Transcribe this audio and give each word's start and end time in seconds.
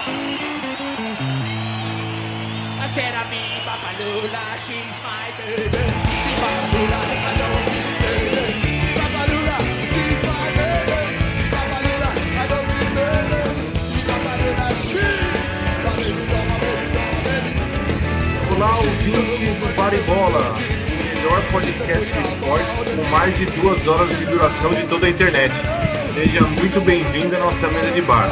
I 0.00 0.06
my 5.02 5.32
baby. 5.36 5.68
Baby. 5.68 5.80
My 6.40 6.56
baby. 6.62 6.90
My 19.76 19.90
baby, 19.90 20.70
melhor 21.30 21.42
podcast 21.52 22.12
de 22.12 22.18
esporte 22.18 22.66
com 22.96 23.02
mais 23.10 23.36
de 23.38 23.46
duas 23.46 23.86
horas 23.86 24.10
de 24.18 24.26
duração 24.26 24.70
de 24.70 24.86
toda 24.86 25.06
a 25.06 25.10
internet. 25.10 25.54
Seja 26.14 26.40
muito 26.42 26.80
bem-vindo 26.80 27.36
à 27.36 27.38
nossa 27.38 27.68
mesa 27.68 27.90
de 27.92 28.00
bar. 28.02 28.28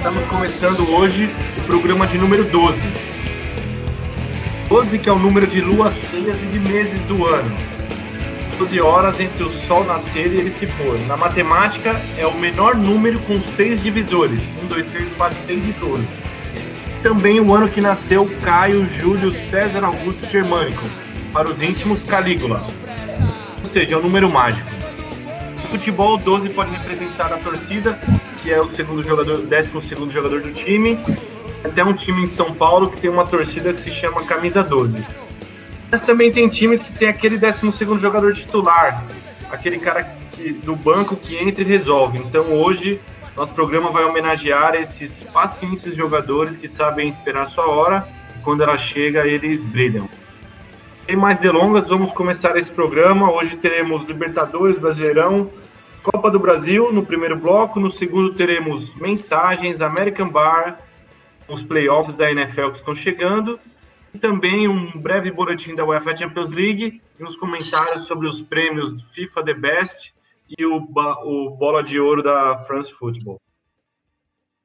Estamos 0.00 0.26
começando 0.28 0.94
hoje 0.94 1.28
o 1.58 1.60
programa 1.64 2.06
de 2.06 2.16
número 2.16 2.42
12. 2.44 2.80
12 4.66 4.98
que 4.98 5.10
é 5.10 5.12
o 5.12 5.18
número 5.18 5.46
de 5.46 5.60
luas 5.60 5.94
cheias 5.94 6.42
e 6.42 6.46
de 6.46 6.58
meses 6.58 7.02
do 7.02 7.26
ano. 7.26 7.54
12 8.56 8.80
horas 8.80 9.20
entre 9.20 9.44
o 9.44 9.50
sol 9.50 9.84
nascer 9.84 10.32
e 10.32 10.38
ele 10.38 10.50
se 10.52 10.66
pôr. 10.66 10.98
Na 11.06 11.18
matemática, 11.18 12.00
é 12.16 12.26
o 12.26 12.34
menor 12.38 12.76
número 12.76 13.20
com 13.20 13.42
seis 13.42 13.82
divisores. 13.82 14.40
1, 14.64 14.68
2, 14.68 14.86
3, 14.86 15.12
4, 15.18 15.38
6 15.46 15.64
e 15.66 15.72
12 15.72 16.08
também 17.02 17.38
o 17.38 17.54
ano 17.54 17.68
que 17.68 17.80
nasceu 17.80 18.30
Caio 18.42 18.86
Júlio 18.86 19.30
César 19.30 19.84
Augusto 19.84 20.26
Germânico, 20.30 20.84
para 21.32 21.50
os 21.50 21.62
íntimos 21.62 22.02
Calígula, 22.02 22.62
ou 23.62 23.70
seja, 23.70 23.94
é 23.94 23.98
um 23.98 24.02
número 24.02 24.30
mágico. 24.30 24.68
No 25.62 25.68
futebol, 25.68 26.18
12 26.18 26.50
pode 26.50 26.70
representar 26.72 27.32
a 27.32 27.38
torcida, 27.38 27.98
que 28.42 28.50
é 28.50 28.60
o 28.60 28.68
segundo 28.68 29.02
jogador, 29.02 29.38
décimo 29.38 29.80
segundo 29.80 30.10
jogador 30.10 30.40
do 30.40 30.52
time, 30.52 30.98
até 31.64 31.84
um 31.84 31.92
time 31.92 32.22
em 32.22 32.26
São 32.26 32.54
Paulo 32.54 32.90
que 32.90 33.00
tem 33.00 33.10
uma 33.10 33.26
torcida 33.26 33.72
que 33.72 33.80
se 33.80 33.90
chama 33.90 34.24
Camisa 34.24 34.62
12. 34.62 35.04
Mas 35.90 36.00
também 36.00 36.32
tem 36.32 36.48
times 36.48 36.82
que 36.82 36.92
tem 36.92 37.08
aquele 37.08 37.36
décimo 37.36 37.72
segundo 37.72 38.00
jogador 38.00 38.32
titular, 38.32 39.04
aquele 39.50 39.78
cara 39.78 40.04
que, 40.32 40.52
do 40.52 40.74
banco 40.74 41.16
que 41.16 41.36
entra 41.36 41.62
e 41.62 41.66
resolve. 41.66 42.18
Então 42.18 42.44
hoje 42.52 43.00
nosso 43.36 43.52
programa 43.54 43.90
vai 43.90 44.04
homenagear 44.04 44.74
esses 44.74 45.22
pacientes 45.22 45.94
jogadores 45.94 46.56
que 46.56 46.68
sabem 46.68 47.08
esperar 47.08 47.46
sua 47.46 47.68
hora 47.68 48.06
e 48.36 48.40
quando 48.40 48.62
ela 48.62 48.76
chega 48.76 49.26
eles 49.26 49.66
brilham. 49.66 50.08
Sem 51.06 51.16
mais 51.16 51.40
delongas, 51.40 51.88
vamos 51.88 52.12
começar 52.12 52.56
esse 52.56 52.70
programa. 52.70 53.32
Hoje 53.32 53.56
teremos 53.56 54.04
Libertadores, 54.04 54.78
Brasileirão, 54.78 55.48
Copa 56.02 56.30
do 56.30 56.38
Brasil 56.38 56.90
no 56.92 57.04
primeiro 57.04 57.36
bloco. 57.36 57.78
No 57.78 57.90
segundo 57.90 58.34
teremos 58.34 58.94
mensagens, 58.94 59.82
American 59.82 60.30
Bar, 60.30 60.80
os 61.46 61.62
playoffs 61.62 62.16
da 62.16 62.30
NFL 62.30 62.70
que 62.70 62.78
estão 62.78 62.94
chegando. 62.94 63.60
E 64.14 64.18
também 64.18 64.66
um 64.66 64.98
breve 64.98 65.30
boletim 65.30 65.74
da 65.74 65.84
UEFA 65.84 66.16
Champions 66.16 66.48
League 66.48 67.00
e 67.18 67.24
uns 67.24 67.36
comentários 67.36 68.06
sobre 68.06 68.26
os 68.26 68.40
prêmios 68.40 69.02
FIFA 69.12 69.44
The 69.44 69.54
Best 69.54 70.14
e 70.58 70.64
o, 70.64 70.76
o 70.76 71.50
Bola 71.50 71.82
de 71.82 72.00
Ouro 72.00 72.22
da 72.22 72.56
France 72.58 72.92
Football. 72.92 73.40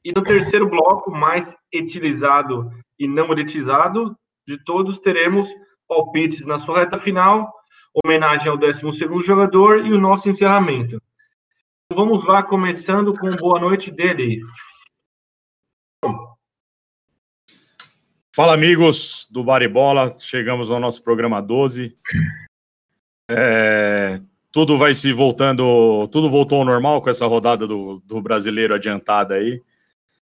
E 0.03 0.11
no 0.15 0.23
terceiro 0.23 0.69
bloco, 0.69 1.11
mais 1.11 1.55
etilizado 1.71 2.71
e 2.97 3.07
não 3.07 3.31
elitizado 3.31 4.15
de 4.47 4.57
todos, 4.63 4.99
teremos 4.99 5.47
palpites 5.87 6.45
na 6.45 6.57
sua 6.57 6.79
reta 6.79 6.97
final, 6.97 7.53
homenagem 8.03 8.49
ao 8.49 8.57
12º 8.57 9.21
jogador 9.21 9.85
e 9.85 9.93
o 9.93 9.99
nosso 9.99 10.29
encerramento. 10.29 11.01
Vamos 11.93 12.25
lá, 12.25 12.41
começando 12.41 13.15
com 13.15 13.29
boa 13.35 13.59
noite 13.59 13.91
dele. 13.91 14.41
Fala, 18.35 18.55
amigos 18.55 19.27
do 19.29 19.43
Baribola. 19.43 20.11
Chegamos 20.19 20.71
ao 20.71 20.79
nosso 20.79 21.03
programa 21.03 21.39
12. 21.41 21.95
É, 23.29 24.19
tudo 24.51 24.79
vai 24.79 24.95
se 24.95 25.13
voltando, 25.13 26.07
tudo 26.07 26.27
voltou 26.27 26.57
ao 26.59 26.65
normal 26.65 27.03
com 27.03 27.09
essa 27.09 27.27
rodada 27.27 27.67
do, 27.67 28.01
do 28.03 28.19
brasileiro 28.19 28.73
adiantada 28.73 29.35
aí. 29.35 29.61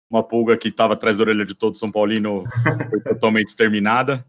Uma 0.09 0.23
pulga 0.23 0.57
que 0.57 0.67
estava 0.67 0.93
atrás 0.93 1.17
da 1.17 1.23
orelha 1.23 1.45
de 1.45 1.55
todo 1.55 1.77
São 1.77 1.89
Paulino 1.89 2.43
foi 2.89 2.99
totalmente 2.99 3.47
exterminada. 3.47 4.25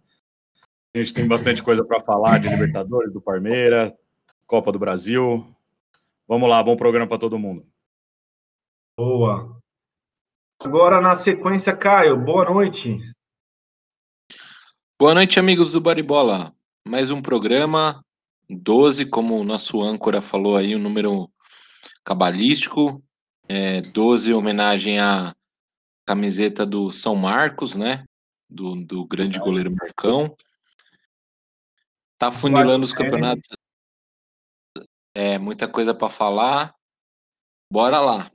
A 0.94 0.98
gente 0.98 1.14
tem 1.14 1.26
bastante 1.26 1.64
coisa 1.64 1.84
para 1.84 2.00
falar 2.00 2.38
de 2.38 2.48
Libertadores, 2.48 3.12
do 3.12 3.20
Parmeira, 3.20 3.92
Copa 4.46 4.70
do 4.70 4.78
Brasil. 4.78 5.44
Vamos 6.28 6.46
lá, 6.46 6.62
bom 6.62 6.76
programa 6.76 7.08
para 7.08 7.18
todo 7.18 7.38
mundo. 7.38 7.62
Boa. 8.98 9.58
Agora, 10.60 11.00
na 11.00 11.16
sequência, 11.16 11.74
Caio, 11.74 12.22
boa 12.22 12.44
noite. 12.44 12.98
Boa 15.00 15.14
noite, 15.14 15.40
amigos 15.40 15.72
do 15.72 15.80
Baribola. 15.80 16.54
Mais 16.86 17.10
um 17.10 17.22
programa, 17.22 18.04
12, 18.46 19.06
como 19.06 19.40
o 19.40 19.44
nosso 19.44 19.80
âncora 19.80 20.20
falou 20.20 20.58
aí, 20.58 20.76
um 20.76 20.78
número 20.78 21.30
cabalístico. 22.04 23.02
É, 23.48 23.80
12, 23.80 24.34
homenagem 24.34 25.00
à 25.00 25.34
camiseta 26.04 26.66
do 26.66 26.92
São 26.92 27.16
Marcos, 27.16 27.74
né? 27.74 28.04
Do, 28.50 28.84
do 28.84 29.06
grande 29.06 29.38
goleiro 29.38 29.74
Marcão. 29.74 30.36
Tá 32.18 32.30
funilando 32.30 32.84
os 32.84 32.92
campeonatos. 32.92 33.48
É, 35.20 35.36
muita 35.36 35.66
coisa 35.66 35.92
para 35.92 36.08
falar. 36.08 36.72
Bora 37.72 37.98
lá. 37.98 38.30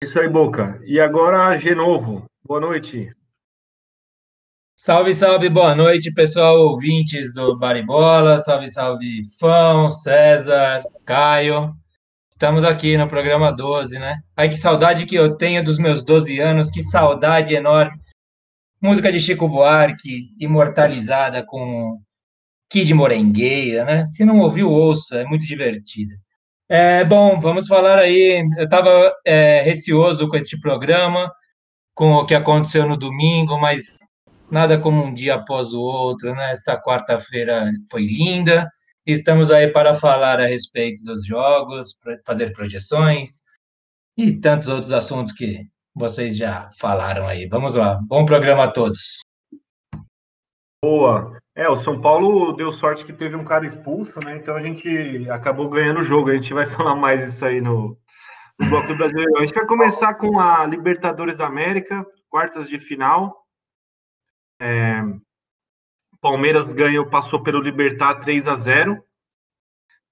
Isso 0.00 0.16
aí, 0.20 0.28
Boca. 0.28 0.80
E 0.86 1.00
agora, 1.00 1.58
Genovo. 1.58 2.24
Boa 2.44 2.60
noite. 2.60 3.12
Salve, 4.78 5.12
salve, 5.12 5.48
boa 5.48 5.74
noite, 5.74 6.14
pessoal, 6.14 6.60
ouvintes 6.60 7.34
do 7.34 7.58
Baribola. 7.58 8.38
Salve, 8.38 8.70
salve, 8.70 9.22
Fão, 9.40 9.90
César, 9.90 10.84
Caio. 11.04 11.74
Estamos 12.32 12.62
aqui 12.62 12.96
no 12.96 13.08
programa 13.08 13.50
12, 13.50 13.98
né? 13.98 14.20
Ai, 14.36 14.48
que 14.48 14.56
saudade 14.56 15.04
que 15.04 15.16
eu 15.16 15.36
tenho 15.36 15.64
dos 15.64 15.78
meus 15.78 16.04
12 16.04 16.38
anos, 16.38 16.70
que 16.70 16.80
saudade 16.80 17.56
enorme. 17.56 17.98
Música 18.80 19.10
de 19.10 19.18
Chico 19.18 19.48
Buarque, 19.48 20.28
imortalizada 20.38 21.44
com 21.44 22.00
Kid 22.70 22.92
Morengueira, 22.94 23.84
né? 23.84 24.04
Se 24.04 24.24
não 24.24 24.38
ouviu, 24.40 24.70
ouça, 24.70 25.20
é 25.20 25.24
muito 25.24 25.46
divertida. 25.46 26.14
É, 26.68 27.04
bom, 27.04 27.40
vamos 27.40 27.66
falar 27.66 27.98
aí. 27.98 28.46
Eu 28.58 28.64
estava 28.64 29.14
receoso 29.64 30.28
com 30.28 30.36
este 30.36 30.60
programa, 30.60 31.32
com 31.94 32.12
o 32.12 32.26
que 32.26 32.34
aconteceu 32.34 32.86
no 32.86 32.96
domingo, 32.96 33.58
mas 33.58 33.98
nada 34.50 34.78
como 34.78 35.02
um 35.02 35.14
dia 35.14 35.36
após 35.36 35.72
o 35.72 35.80
outro, 35.80 36.34
né? 36.34 36.52
Esta 36.52 36.80
quarta-feira 36.80 37.70
foi 37.90 38.04
linda. 38.04 38.68
Estamos 39.06 39.50
aí 39.50 39.68
para 39.68 39.94
falar 39.94 40.38
a 40.38 40.46
respeito 40.46 41.02
dos 41.02 41.24
jogos, 41.24 41.98
fazer 42.26 42.52
projeções 42.52 43.42
e 44.16 44.38
tantos 44.38 44.68
outros 44.68 44.92
assuntos 44.92 45.32
que 45.32 45.66
vocês 45.94 46.36
já 46.36 46.68
falaram 46.78 47.26
aí. 47.26 47.48
Vamos 47.48 47.74
lá. 47.74 47.98
Bom 48.06 48.26
programa 48.26 48.64
a 48.64 48.70
todos. 48.70 49.20
Boa. 50.84 51.37
É, 51.58 51.68
o 51.68 51.74
São 51.74 52.00
Paulo 52.00 52.52
deu 52.52 52.70
sorte 52.70 53.04
que 53.04 53.12
teve 53.12 53.34
um 53.34 53.44
cara 53.44 53.66
expulso, 53.66 54.20
né? 54.20 54.36
Então 54.36 54.54
a 54.54 54.60
gente 54.60 55.28
acabou 55.28 55.68
ganhando 55.68 55.98
o 55.98 56.04
jogo. 56.04 56.30
A 56.30 56.34
gente 56.34 56.54
vai 56.54 56.64
falar 56.70 56.94
mais 56.94 57.34
isso 57.34 57.44
aí 57.44 57.60
no, 57.60 57.98
no 58.60 58.68
Bloco 58.68 58.86
do 58.86 58.96
Brasileiro. 58.96 59.36
A 59.36 59.40
gente 59.40 59.56
vai 59.56 59.66
começar 59.66 60.14
com 60.14 60.38
a 60.38 60.64
Libertadores 60.64 61.36
da 61.36 61.48
América, 61.48 62.06
quartas 62.28 62.68
de 62.68 62.78
final. 62.78 63.44
É, 64.62 65.02
Palmeiras 66.20 66.72
ganhou, 66.72 67.10
passou 67.10 67.42
pelo 67.42 67.60
Libertar 67.60 68.20
3 68.20 68.46
a 68.46 68.54
0 68.54 69.04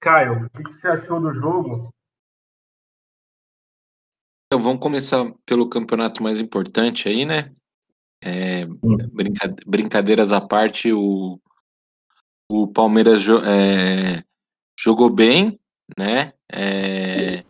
Caio, 0.00 0.46
o 0.46 0.50
que 0.50 0.64
que 0.64 0.72
você 0.72 0.88
achou 0.88 1.20
do 1.20 1.32
jogo? 1.32 1.94
Então, 4.46 4.60
vamos 4.60 4.80
começar 4.80 5.32
pelo 5.44 5.68
campeonato 5.68 6.24
mais 6.24 6.40
importante 6.40 7.08
aí, 7.08 7.24
né? 7.24 7.55
É, 8.28 8.66
brinca- 8.66 9.54
brincadeiras 9.64 10.32
à 10.32 10.40
parte, 10.40 10.92
o, 10.92 11.40
o 12.50 12.66
Palmeiras 12.66 13.22
jo- 13.22 13.38
é, 13.44 14.24
jogou 14.76 15.08
bem, 15.08 15.60
né? 15.96 16.32
É, 16.50 17.44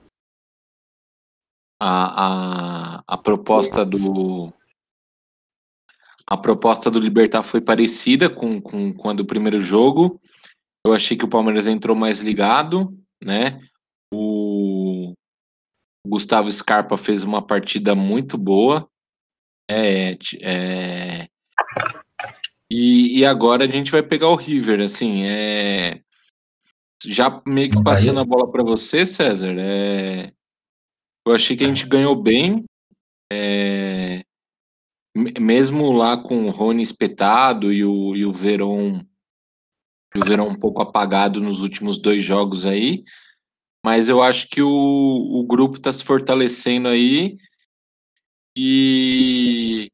a, 1.80 2.98
a, 2.98 3.04
a 3.06 3.16
proposta 3.16 3.86
do 3.86 4.52
a 6.28 6.36
proposta 6.36 6.90
do 6.90 6.98
Libertar 6.98 7.42
foi 7.42 7.60
parecida 7.62 8.28
com, 8.28 8.60
com, 8.60 8.92
com 8.92 9.08
a 9.08 9.14
do 9.14 9.24
primeiro 9.24 9.58
jogo. 9.60 10.20
Eu 10.84 10.92
achei 10.92 11.16
que 11.16 11.24
o 11.24 11.28
Palmeiras 11.30 11.66
entrou 11.66 11.96
mais 11.96 12.20
ligado, 12.20 12.98
né? 13.22 13.60
O 14.12 15.14
Gustavo 16.06 16.50
Scarpa 16.52 16.96
fez 16.96 17.22
uma 17.22 17.40
partida 17.40 17.94
muito 17.94 18.36
boa. 18.36 18.86
É, 19.68 20.16
é, 20.42 21.28
e, 22.70 23.18
e 23.18 23.24
agora 23.24 23.64
a 23.64 23.68
gente 23.68 23.90
vai 23.90 24.02
pegar 24.02 24.28
o 24.28 24.36
River, 24.36 24.80
assim, 24.80 25.24
é, 25.24 26.00
já 27.04 27.42
meio 27.46 27.70
que 27.70 27.82
passando 27.82 28.20
a 28.20 28.24
bola 28.24 28.50
para 28.50 28.62
você, 28.62 29.04
César, 29.04 29.54
é, 29.58 30.32
eu 31.26 31.34
achei 31.34 31.56
que 31.56 31.64
a 31.64 31.68
gente 31.68 31.86
ganhou 31.86 32.14
bem, 32.14 32.64
é, 33.32 34.22
mesmo 35.40 35.92
lá 35.92 36.16
com 36.16 36.46
o 36.46 36.50
Rony 36.50 36.82
espetado 36.82 37.72
e 37.72 37.84
o, 37.84 38.14
e 38.14 38.24
o 38.24 38.32
Verón 38.32 39.00
o 40.14 40.24
Verão 40.24 40.48
um 40.48 40.54
pouco 40.54 40.80
apagado 40.80 41.40
nos 41.40 41.60
últimos 41.60 41.98
dois 41.98 42.22
jogos 42.22 42.64
aí, 42.64 43.04
mas 43.84 44.08
eu 44.08 44.22
acho 44.22 44.48
que 44.48 44.62
o, 44.62 44.68
o 44.68 45.44
grupo 45.46 45.76
está 45.76 45.92
se 45.92 46.02
fortalecendo 46.02 46.88
aí 46.88 47.36
e 48.56 49.90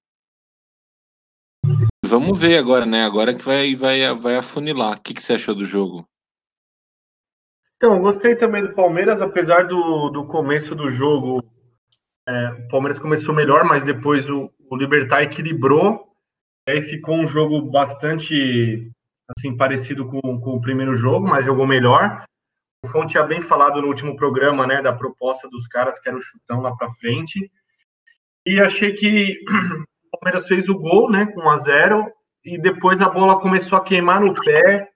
vamos 2.06 2.38
ver 2.38 2.58
agora, 2.58 2.86
né? 2.86 3.02
Agora 3.02 3.34
que 3.34 3.44
vai, 3.44 3.74
vai, 3.74 4.14
vai 4.14 4.36
afunilar. 4.36 4.98
O 4.98 5.00
que, 5.00 5.14
que 5.14 5.22
você 5.22 5.32
achou 5.32 5.54
do 5.54 5.64
jogo? 5.64 6.06
Então, 7.76 8.00
gostei 8.00 8.36
também 8.36 8.62
do 8.62 8.72
Palmeiras, 8.74 9.20
apesar 9.20 9.66
do, 9.66 10.08
do 10.10 10.24
começo 10.26 10.74
do 10.74 10.88
jogo. 10.88 11.42
É, 12.28 12.50
o 12.50 12.68
Palmeiras 12.68 13.00
começou 13.00 13.34
melhor, 13.34 13.64
mas 13.64 13.82
depois 13.82 14.30
o, 14.30 14.48
o 14.70 14.76
Libertar 14.76 15.22
equilibrou. 15.22 16.08
Aí 16.68 16.80
ficou 16.80 17.16
um 17.16 17.26
jogo 17.26 17.60
bastante 17.60 18.88
assim 19.36 19.56
parecido 19.56 20.06
com, 20.06 20.20
com 20.20 20.50
o 20.50 20.60
primeiro 20.60 20.94
jogo, 20.94 21.26
mas 21.26 21.44
jogou 21.44 21.66
melhor. 21.66 22.24
O 22.84 22.88
Fon 22.88 23.06
tinha 23.06 23.24
bem 23.24 23.40
falado 23.40 23.80
no 23.80 23.88
último 23.88 24.14
programa, 24.14 24.66
né, 24.66 24.80
da 24.80 24.92
proposta 24.92 25.48
dos 25.48 25.66
caras 25.66 25.98
que 25.98 26.08
era 26.08 26.16
o 26.16 26.22
chutão 26.22 26.60
lá 26.60 26.76
para 26.76 26.90
frente. 26.90 27.50
E 28.46 28.60
achei 28.60 28.92
que 28.92 29.38
o 30.12 30.18
Palmeiras 30.18 30.48
fez 30.48 30.68
o 30.68 30.78
gol, 30.78 31.10
né, 31.10 31.26
com 31.26 31.40
1 31.42 31.50
a 31.50 31.56
0 31.56 32.12
e 32.44 32.58
depois 32.58 33.00
a 33.00 33.08
bola 33.08 33.40
começou 33.40 33.78
a 33.78 33.84
queimar 33.84 34.20
no 34.20 34.34
pé 34.34 34.90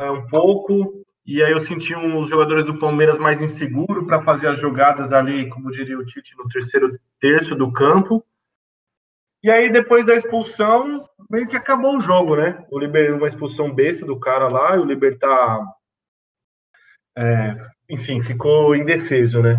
é, 0.00 0.10
um 0.10 0.26
pouco. 0.26 1.04
E 1.24 1.42
aí 1.42 1.52
eu 1.52 1.60
senti 1.60 1.94
os 1.94 2.28
jogadores 2.28 2.64
do 2.64 2.78
Palmeiras 2.78 3.18
mais 3.18 3.40
inseguros 3.42 4.06
para 4.06 4.20
fazer 4.20 4.48
as 4.48 4.58
jogadas 4.58 5.12
ali, 5.12 5.48
como 5.48 5.72
diria 5.72 5.98
o 5.98 6.04
Tite, 6.04 6.36
no 6.36 6.48
terceiro 6.48 6.98
terço 7.20 7.54
do 7.54 7.72
campo. 7.72 8.24
E 9.42 9.50
aí, 9.50 9.70
depois 9.70 10.04
da 10.04 10.14
expulsão, 10.14 11.08
meio 11.30 11.46
que 11.46 11.56
acabou 11.56 11.96
o 11.96 12.00
jogo, 12.00 12.36
né? 12.36 12.64
O 12.70 12.78
Liber, 12.78 13.14
uma 13.14 13.26
expulsão 13.26 13.72
besta 13.72 14.04
do 14.06 14.18
cara 14.18 14.48
lá, 14.48 14.76
e 14.76 14.78
o 14.78 14.84
Libertar, 14.84 15.60
é, 17.16 17.56
enfim, 17.88 18.20
ficou 18.20 18.74
indefeso, 18.74 19.42
né? 19.42 19.56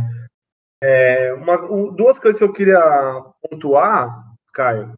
É, 0.81 1.33
uma, 1.33 1.57
duas 1.91 2.19
coisas 2.19 2.37
que 2.37 2.43
eu 2.43 2.53
queria 2.53 2.79
pontuar, 3.41 4.23
Caio, 4.53 4.93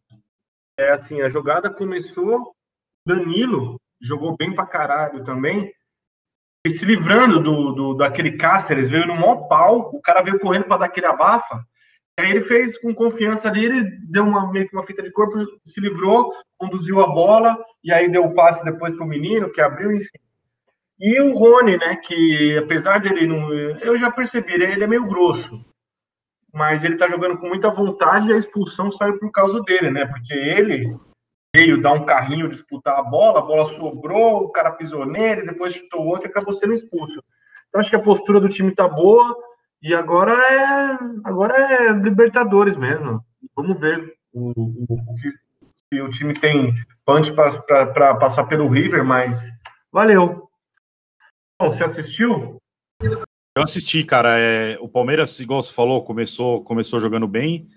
é 0.78 0.90
assim, 0.90 1.20
a 1.22 1.28
jogada 1.28 1.72
começou, 1.72 2.54
Danilo 3.06 3.80
jogou 4.00 4.36
bem 4.36 4.54
pra 4.54 4.66
caralho 4.66 5.24
também, 5.24 5.72
e 6.66 6.70
se 6.70 6.84
livrando 6.84 7.40
do, 7.40 7.72
do 7.72 7.94
daquele 7.94 8.36
Cáceres, 8.36 8.90
veio 8.90 9.06
no 9.06 9.14
maior 9.14 9.48
pau, 9.48 9.90
o 9.94 10.00
cara 10.00 10.22
veio 10.22 10.38
correndo 10.38 10.64
para 10.64 10.78
dar 10.78 10.86
aquele 10.86 11.06
abafa, 11.06 11.64
Aí 12.20 12.30
ele 12.30 12.42
fez 12.42 12.78
com 12.78 12.94
confiança 12.94 13.48
ali, 13.48 13.64
ele 13.64 13.82
deu 14.10 14.24
uma, 14.24 14.52
meio 14.52 14.68
que 14.68 14.76
uma 14.76 14.82
fita 14.82 15.02
de 15.02 15.10
corpo, 15.10 15.38
se 15.64 15.80
livrou, 15.80 16.32
conduziu 16.58 17.00
a 17.00 17.06
bola, 17.06 17.58
e 17.82 17.90
aí 17.90 18.10
deu 18.10 18.24
o 18.24 18.34
passe 18.34 18.62
depois 18.62 18.92
para 18.92 19.04
o 19.04 19.08
menino, 19.08 19.50
que 19.50 19.60
abriu, 19.60 19.90
enfim. 19.90 20.18
E 20.98 21.18
o 21.22 21.34
Rony, 21.34 21.78
né, 21.78 21.96
que 21.96 22.58
apesar 22.58 23.00
dele 23.00 23.26
não. 23.26 23.50
Eu 23.54 23.96
já 23.96 24.10
percebi, 24.10 24.52
ele 24.52 24.84
é 24.84 24.86
meio 24.86 25.06
grosso, 25.06 25.64
mas 26.52 26.84
ele 26.84 26.96
tá 26.96 27.08
jogando 27.08 27.36
com 27.38 27.48
muita 27.48 27.70
vontade 27.70 28.28
e 28.28 28.32
a 28.32 28.38
expulsão 28.38 28.90
saiu 28.90 29.18
por 29.18 29.30
causa 29.30 29.60
dele, 29.62 29.90
né, 29.90 30.06
porque 30.06 30.34
ele 30.34 30.96
veio 31.54 31.80
dar 31.80 31.92
um 31.92 32.04
carrinho 32.04 32.48
disputar 32.48 32.98
a 32.98 33.02
bola, 33.02 33.40
a 33.40 33.42
bola 33.42 33.66
sobrou, 33.66 34.44
o 34.44 34.52
cara 34.52 34.72
pisou 34.72 35.04
nele, 35.04 35.42
depois 35.42 35.74
chutou 35.74 36.06
outro 36.06 36.28
e 36.28 36.30
acabou 36.30 36.54
sendo 36.54 36.74
expulso. 36.74 37.22
Então 37.68 37.80
acho 37.80 37.90
que 37.90 37.96
a 37.96 38.02
postura 38.02 38.40
do 38.40 38.48
time 38.48 38.74
tá 38.74 38.88
boa, 38.88 39.36
e 39.82 39.94
agora 39.94 40.32
é, 40.32 40.98
agora 41.24 41.56
é 41.56 41.92
Libertadores 41.92 42.76
mesmo. 42.76 43.24
Vamos 43.56 43.78
ver 43.78 44.14
o, 44.32 44.50
o, 44.50 44.86
o 44.90 45.14
que 45.16 45.30
se 45.30 46.00
o 46.00 46.10
time 46.10 46.34
tem 46.34 46.74
punch 47.04 47.32
para 47.32 48.14
passar 48.14 48.44
pelo 48.44 48.68
River, 48.68 49.04
mas 49.04 49.50
valeu. 49.90 50.48
Bom, 51.60 51.70
você 51.70 51.84
assistiu? 51.84 52.58
Eu 53.60 53.64
assisti, 53.64 54.02
cara. 54.02 54.38
É, 54.38 54.78
o 54.80 54.88
Palmeiras, 54.88 55.38
igual 55.38 55.62
você 55.62 55.72
falou, 55.72 56.02
começou, 56.02 56.64
começou 56.64 56.98
jogando 56.98 57.28
bem, 57.28 57.68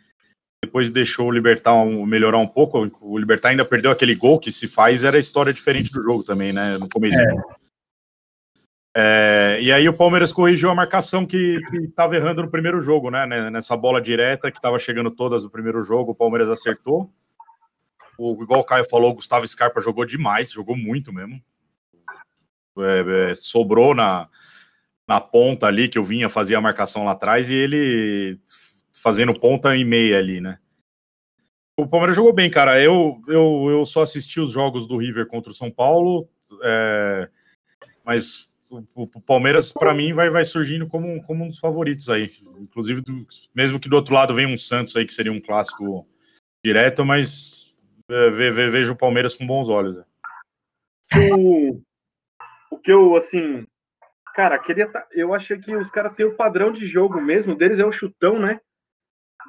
depois 0.64 0.90
deixou 0.90 1.28
o 1.28 1.32
Libertar 1.32 1.74
um, 1.74 2.06
melhorar 2.06 2.38
um 2.38 2.48
pouco. 2.48 2.90
O 3.02 3.18
Libertar 3.18 3.50
ainda 3.50 3.66
perdeu 3.66 3.92
aquele 3.92 4.16
gol 4.16 4.40
que 4.40 4.52
se 4.52 4.68
faz, 4.68 5.04
era 5.04 5.20
história 5.20 5.54
diferente 5.54 5.92
do 5.92 6.02
jogo 6.02 6.24
também, 6.24 6.54
né? 6.54 6.78
No 6.78 6.88
começo. 6.88 7.22
É. 7.22 7.64
É, 8.96 9.58
e 9.60 9.72
aí 9.72 9.90
o 9.90 9.98
Palmeiras 9.98 10.32
corrigiu 10.32 10.70
a 10.70 10.76
marcação 10.76 11.26
que 11.26 11.60
estava 11.74 12.16
errando 12.16 12.44
no 12.44 12.52
primeiro 12.52 12.80
jogo, 12.80 13.10
né? 13.10 13.26
Nessa 13.50 13.76
bola 13.76 14.00
direta 14.00 14.52
que 14.52 14.58
estava 14.58 14.78
chegando 14.78 15.10
todas 15.12 15.44
no 15.44 15.50
primeiro 15.50 15.82
jogo, 15.82 16.12
o 16.12 16.16
Palmeiras 16.16 16.50
acertou. 16.50 17.12
O, 18.18 18.42
igual 18.44 18.62
o 18.62 18.64
Caio 18.64 18.88
falou, 18.88 19.10
o 19.10 19.16
Gustavo 19.16 19.48
Scarpa 19.48 19.82
jogou 19.82 20.06
demais, 20.06 20.52
jogou 20.52 20.78
muito 20.78 21.12
mesmo. 21.12 21.42
É, 22.78 23.32
é, 23.32 23.36
sobrou 23.36 23.96
na, 23.96 24.30
na 25.08 25.20
ponta 25.20 25.68
ali, 25.68 25.88
que 25.88 25.98
eu 25.98 26.04
vinha 26.04 26.30
fazer 26.30 26.56
a 26.56 26.62
marcação 26.62 27.04
lá 27.04 27.12
atrás, 27.12 27.50
e 27.50 27.56
ele 27.56 28.40
fazendo 28.96 29.34
ponta 29.34 29.76
e 29.76 29.84
meia 29.84 30.18
ali, 30.18 30.40
né? 30.40 30.58
O 31.78 31.88
Palmeiras 31.88 32.16
jogou 32.16 32.32
bem, 32.32 32.50
cara. 32.50 32.82
Eu, 32.82 33.22
eu, 33.28 33.68
eu 33.70 33.86
só 33.86 34.04
assisti 34.04 34.40
os 34.40 34.52
jogos 34.52 34.88
do 34.88 34.98
River 34.98 35.28
contra 35.28 35.52
o 35.52 35.56
São 35.56 35.72
Paulo, 35.72 36.30
é, 36.64 37.30
mas 38.06 38.52
o, 38.70 38.84
o 38.96 39.22
Palmeiras, 39.22 39.72
para 39.72 39.94
mim, 39.94 40.14
vai, 40.14 40.30
vai 40.30 40.46
surgindo 40.46 40.88
como, 40.88 41.22
como 41.24 41.44
um 41.44 41.50
dos 41.50 41.60
favoritos 41.60 42.10
aí. 42.10 42.30
Inclusive, 42.60 43.02
do, 43.02 43.26
mesmo 43.54 43.80
que 43.80 43.90
do 43.90 43.96
outro 43.96 44.14
lado 44.14 44.34
venha 44.34 44.48
um 44.48 44.58
Santos 44.58 44.96
aí, 44.96 45.06
que 45.06 45.14
seria 45.14 45.32
um 45.32 45.42
clássico 45.42 46.08
direto, 46.64 47.04
mas 47.04 47.76
é, 48.10 48.30
ve, 48.30 48.52
ve, 48.52 48.70
vejo 48.70 48.94
o 48.94 48.98
Palmeiras 48.98 49.36
com 49.36 49.46
bons 49.46 49.68
olhos. 49.68 49.98
É. 49.98 50.06
O, 51.36 51.82
o 52.72 52.80
que 52.80 52.92
eu, 52.92 53.16
assim, 53.16 53.66
cara, 54.34 54.58
queria. 54.60 54.90
Eu 55.12 55.34
achei 55.34 55.60
que 55.60 55.76
os 55.76 55.90
caras 55.90 56.14
têm 56.14 56.26
o 56.26 56.36
padrão 56.36 56.72
de 56.72 56.86
jogo 56.86 57.22
mesmo, 57.22 57.56
deles 57.56 57.80
é 57.80 57.86
o 57.86 57.92
chutão, 57.92 58.40
né? 58.40 58.60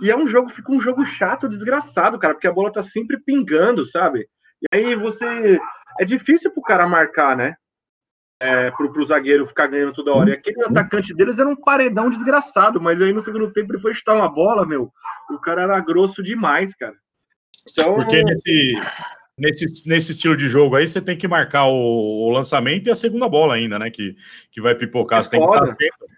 E 0.01 0.11
é 0.11 0.17
um 0.17 0.27
jogo, 0.27 0.49
fica 0.49 0.73
um 0.73 0.81
jogo 0.81 1.05
chato, 1.05 1.49
desgraçado, 1.49 2.19
cara, 2.19 2.35
porque 2.35 2.49
a 2.49 2.53
bola 2.53 2.73
tá 2.73 2.83
sempre 2.83 3.19
pingando, 3.19 3.87
sabe? 3.87 4.29
E 4.63 4.77
aí 4.77 4.95
você. 4.95 5.59
É 6.01 6.05
difícil 6.05 6.53
pro 6.53 6.63
cara 6.63 6.89
marcar, 6.89 7.37
né? 7.37 7.55
é, 8.45 8.71
pro, 8.73 8.93
pro 8.93 9.05
zagueiro 9.05 9.47
ficar 9.47 9.67
ganhando 9.67 9.93
toda 9.93 10.13
hora. 10.13 10.31
E 10.31 10.33
aquele 10.35 10.63
atacante 10.63 11.15
deles 11.15 11.39
era 11.39 11.49
um 11.49 11.57
paredão 11.57 12.11
desgraçado, 12.11 12.81
mas 12.81 13.01
aí 13.01 13.13
no 13.13 13.21
segundo 13.21 13.51
tempo 13.53 13.73
ele 13.73 13.81
foi 13.81 13.95
chutar 13.95 14.15
uma 14.15 14.29
bola, 14.29 14.67
meu. 14.67 14.93
O 15.31 15.39
cara 15.39 15.63
era 15.63 15.81
grosso 15.81 16.23
demais, 16.23 16.75
cara. 16.75 16.95
Então, 17.71 17.95
Porque 17.95 18.23
nesse, 18.23 18.75
nesse, 19.39 19.89
nesse 19.89 20.13
estilo 20.13 20.37
de 20.37 20.49
jogo 20.49 20.77
aí, 20.77 20.89
você 20.89 21.01
tem 21.01 21.17
que 21.17 21.29
marcar 21.29 21.67
o, 21.67 22.27
o 22.27 22.31
lançamento 22.31 22.87
e 22.87 22.91
a 22.91 22.97
segunda 22.97 23.29
bola 23.29 23.55
ainda, 23.55 23.79
né? 23.79 23.91
Que, 23.91 24.17
que 24.51 24.61
vai 24.61 24.75
pipocar. 24.75 25.21
É 25.21 25.25
você 25.25 25.31
tem 25.31 25.41
que 25.41 25.47
estar 25.47 25.67
sempre. 25.67 26.15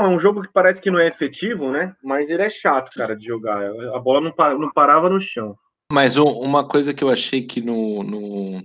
É 0.00 0.04
um 0.04 0.18
jogo 0.18 0.42
que 0.42 0.52
parece 0.52 0.82
que 0.82 0.90
não 0.90 0.98
é 0.98 1.06
efetivo, 1.06 1.70
né? 1.70 1.94
Mas 2.02 2.28
ele 2.28 2.42
é 2.42 2.50
chato, 2.50 2.90
cara, 2.94 3.16
de 3.16 3.24
jogar. 3.24 3.62
A 3.94 3.98
bola 4.00 4.20
não, 4.20 4.58
não 4.58 4.72
parava 4.72 5.08
no 5.08 5.20
chão. 5.20 5.56
Mas 5.92 6.16
uma 6.16 6.66
coisa 6.66 6.94
que 6.94 7.04
eu 7.04 7.10
achei 7.10 7.46
que 7.46 7.60
no, 7.60 8.02
no, 8.02 8.62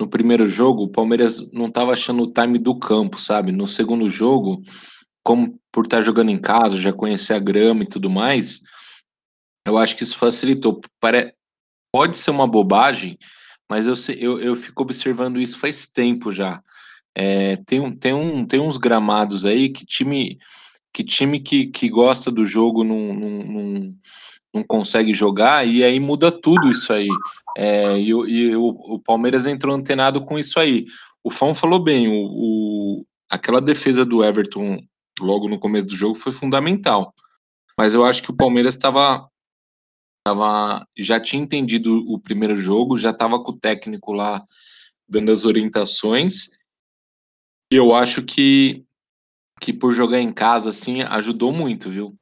no 0.00 0.08
primeiro 0.08 0.46
jogo, 0.46 0.84
o 0.84 0.90
Palmeiras 0.90 1.52
não 1.52 1.66
estava 1.66 1.92
achando 1.92 2.22
o 2.22 2.32
time 2.32 2.58
do 2.58 2.76
campo, 2.78 3.20
sabe? 3.20 3.52
No 3.52 3.68
segundo 3.68 4.08
jogo, 4.08 4.62
como 5.22 5.60
por 5.70 5.84
estar 5.84 5.98
tá 5.98 6.02
jogando 6.02 6.30
em 6.30 6.40
casa, 6.40 6.78
já 6.78 6.92
conhecer 6.92 7.34
a 7.34 7.38
grama 7.38 7.82
e 7.82 7.86
tudo 7.86 8.08
mais, 8.08 8.60
eu 9.66 9.76
acho 9.76 9.94
que 9.94 10.02
isso 10.02 10.16
facilitou. 10.16 10.80
Pare... 10.98 11.34
Pode 11.92 12.18
ser 12.18 12.30
uma 12.30 12.46
bobagem, 12.46 13.18
mas 13.68 13.86
eu, 13.86 13.94
eu, 14.16 14.40
eu 14.40 14.56
fico 14.56 14.82
observando 14.82 15.40
isso 15.40 15.58
faz 15.58 15.86
tempo 15.86 16.30
já. 16.32 16.62
É, 17.14 17.56
tem, 17.66 17.80
um, 17.80 17.92
tem, 17.92 18.12
um, 18.12 18.46
tem 18.46 18.60
uns 18.60 18.76
gramados 18.76 19.44
aí 19.44 19.68
que 19.68 19.84
time 19.84 20.38
que 20.92 21.04
time 21.04 21.40
que, 21.40 21.66
que 21.66 21.88
gosta 21.88 22.30
do 22.30 22.44
jogo 22.44 22.82
não, 22.82 23.14
não, 23.14 23.30
não, 23.44 23.94
não 24.54 24.64
consegue 24.64 25.14
jogar, 25.14 25.66
e 25.66 25.84
aí 25.84 26.00
muda 26.00 26.32
tudo 26.32 26.68
isso 26.68 26.92
aí. 26.92 27.08
É, 27.56 27.96
e, 27.98 28.08
e 28.08 28.56
o, 28.56 28.68
o, 28.68 28.98
Palmeiras 28.98 29.46
entrou 29.46 29.74
antenado 29.74 30.22
com 30.22 30.38
isso 30.38 30.58
aí. 30.58 30.86
O 31.22 31.30
Fão 31.30 31.54
falou 31.54 31.78
bem, 31.78 32.08
o, 32.08 32.26
o, 32.26 33.06
aquela 33.30 33.60
defesa 33.60 34.04
do 34.04 34.24
Everton 34.24 34.80
logo 35.20 35.48
no 35.48 35.58
começo 35.58 35.86
do 35.86 35.96
jogo 35.96 36.14
foi 36.14 36.32
fundamental. 36.32 37.14
Mas 37.78 37.94
eu 37.94 38.04
acho 38.04 38.22
que 38.22 38.30
o 38.30 38.36
Palmeiras 38.36 38.74
estava 38.74 39.29
tava, 40.30 40.86
já 40.96 41.18
tinha 41.18 41.42
entendido 41.42 42.04
o 42.08 42.18
primeiro 42.18 42.56
jogo, 42.56 42.96
já 42.96 43.10
estava 43.10 43.42
com 43.42 43.52
o 43.52 43.58
técnico 43.58 44.12
lá 44.12 44.44
dando 45.08 45.32
as 45.32 45.44
orientações. 45.44 46.50
E 47.72 47.76
eu 47.76 47.94
acho 47.94 48.22
que, 48.22 48.84
que 49.60 49.72
por 49.72 49.92
jogar 49.92 50.20
em 50.20 50.32
casa, 50.32 50.68
assim, 50.68 51.02
ajudou 51.02 51.52
muito, 51.52 51.88
viu? 51.90 52.14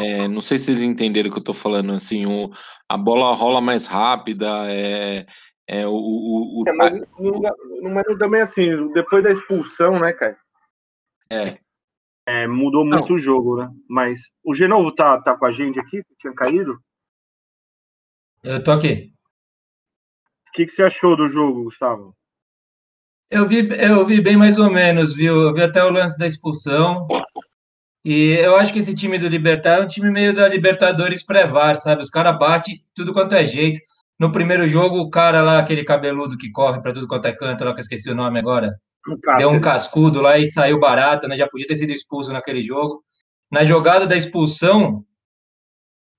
É, 0.00 0.26
não 0.26 0.40
sei 0.40 0.58
se 0.58 0.64
vocês 0.64 0.82
entenderam 0.82 1.28
o 1.28 1.32
que 1.32 1.38
eu 1.38 1.44
tô 1.44 1.52
falando, 1.52 1.92
assim, 1.92 2.26
o, 2.26 2.50
a 2.88 2.96
bola 2.96 3.34
rola 3.34 3.60
mais 3.60 3.86
rápida, 3.86 4.48
é, 4.68 5.26
é 5.68 5.86
o... 5.86 5.92
o, 5.92 6.62
o 6.62 6.68
é, 6.68 6.72
mas, 6.72 7.00
não, 7.18 7.90
mas 7.90 8.18
também 8.18 8.40
assim, 8.40 8.92
depois 8.92 9.22
da 9.22 9.30
expulsão, 9.30 10.00
né, 10.00 10.12
cara? 10.12 10.36
É. 11.30 11.58
É, 12.26 12.46
mudou 12.46 12.84
muito 12.84 13.08
Não. 13.08 13.16
o 13.16 13.18
jogo, 13.18 13.56
né? 13.56 13.68
Mas 13.88 14.30
o 14.44 14.54
Genovo 14.54 14.92
tá, 14.94 15.20
tá 15.20 15.36
com 15.36 15.44
a 15.44 15.50
gente 15.50 15.80
aqui? 15.80 16.00
Você 16.00 16.14
tinha 16.18 16.32
caído? 16.32 16.78
Eu 18.42 18.62
tô 18.62 18.72
aqui. 18.72 19.12
O 20.48 20.52
que, 20.52 20.66
que 20.66 20.72
você 20.72 20.82
achou 20.82 21.16
do 21.16 21.28
jogo, 21.28 21.64
Gustavo? 21.64 22.14
Eu 23.30 23.46
vi, 23.48 23.66
eu 23.80 24.04
vi 24.04 24.20
bem 24.20 24.36
mais 24.36 24.58
ou 24.58 24.70
menos, 24.70 25.14
viu? 25.14 25.40
Eu 25.40 25.54
vi 25.54 25.62
até 25.62 25.82
o 25.82 25.90
lance 25.90 26.18
da 26.18 26.26
expulsão. 26.26 27.06
E 28.04 28.32
eu 28.32 28.56
acho 28.56 28.72
que 28.72 28.80
esse 28.80 28.94
time 28.94 29.16
do 29.16 29.28
Libertar 29.28 29.78
é 29.78 29.82
um 29.82 29.86
time 29.86 30.10
meio 30.10 30.34
da 30.34 30.48
Libertadores 30.48 31.24
pré-VAR, 31.24 31.76
sabe? 31.76 32.02
Os 32.02 32.10
caras 32.10 32.36
batem 32.38 32.84
tudo 32.94 33.12
quanto 33.12 33.34
é 33.34 33.44
jeito. 33.44 33.80
No 34.18 34.30
primeiro 34.32 34.68
jogo, 34.68 34.98
o 34.98 35.08
cara 35.08 35.40
lá, 35.40 35.58
aquele 35.58 35.84
cabeludo 35.84 36.36
que 36.36 36.50
corre 36.50 36.82
pra 36.82 36.92
tudo 36.92 37.08
quanto 37.08 37.26
é 37.26 37.32
canto, 37.32 37.64
lá 37.64 37.72
que 37.72 37.78
eu 37.78 37.82
esqueci 37.82 38.10
o 38.10 38.14
nome 38.14 38.38
agora, 38.38 38.76
Um 39.08 39.36
deu 39.38 39.50
um 39.50 39.60
cascudo 39.60 40.20
lá 40.20 40.36
e 40.36 40.46
saiu 40.46 40.78
barato, 40.78 41.26
né? 41.26 41.36
Já 41.36 41.48
podia 41.48 41.66
ter 41.66 41.76
sido 41.76 41.90
expulso 41.90 42.32
naquele 42.32 42.60
jogo. 42.60 43.02
Na 43.50 43.64
jogada 43.64 44.06
da 44.06 44.16
expulsão, 44.16 45.04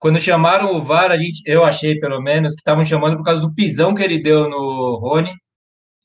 quando 0.04 0.20
chamaram 0.20 0.76
o 0.76 0.84
VAR, 0.84 1.12
a 1.12 1.16
gente, 1.16 1.42
eu 1.46 1.64
achei 1.64 1.98
pelo 1.98 2.22
menos 2.22 2.56
que 2.56 2.60
estavam 2.60 2.84
chamando 2.84 3.16
por 3.16 3.24
causa 3.24 3.40
do 3.40 3.54
pisão 3.56 3.96
que 3.96 4.04
ele 4.04 4.22
deu 4.22 4.50
no 4.50 4.98
Rony. 4.98 5.32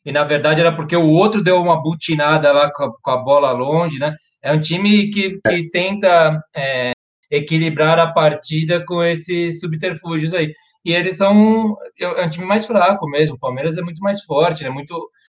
E 0.04 0.12
na 0.12 0.22
verdade 0.22 0.60
era 0.60 0.72
porque 0.72 0.94
o 0.94 1.08
outro 1.08 1.42
deu 1.42 1.60
uma 1.60 1.82
butinada 1.82 2.52
lá 2.52 2.70
com 2.72 2.84
a, 2.84 2.92
com 3.02 3.10
a 3.10 3.16
bola 3.16 3.50
longe, 3.50 3.98
né? 3.98 4.14
É 4.40 4.52
um 4.52 4.60
time 4.60 5.10
que, 5.10 5.40
que 5.40 5.68
tenta 5.70 6.40
é, 6.54 6.92
equilibrar 7.28 7.98
a 7.98 8.12
partida 8.12 8.84
com 8.86 9.02
esses 9.02 9.58
subterfúgios 9.58 10.32
aí. 10.32 10.52
E 10.84 10.92
eles 10.94 11.16
são 11.16 11.76
é 11.98 12.24
um 12.24 12.30
time 12.30 12.46
mais 12.46 12.66
fraco 12.66 13.04
mesmo. 13.10 13.34
O 13.34 13.40
Palmeiras 13.40 13.78
é 13.78 13.82
muito 13.82 14.00
mais 14.00 14.22
forte, 14.22 14.64
é 14.64 14.70
muito. 14.70 14.94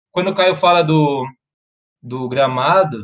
Quando 0.10 0.30
o 0.30 0.34
Caio 0.34 0.56
fala 0.56 0.82
do, 0.84 1.28
do 2.02 2.30
gramado, 2.30 3.04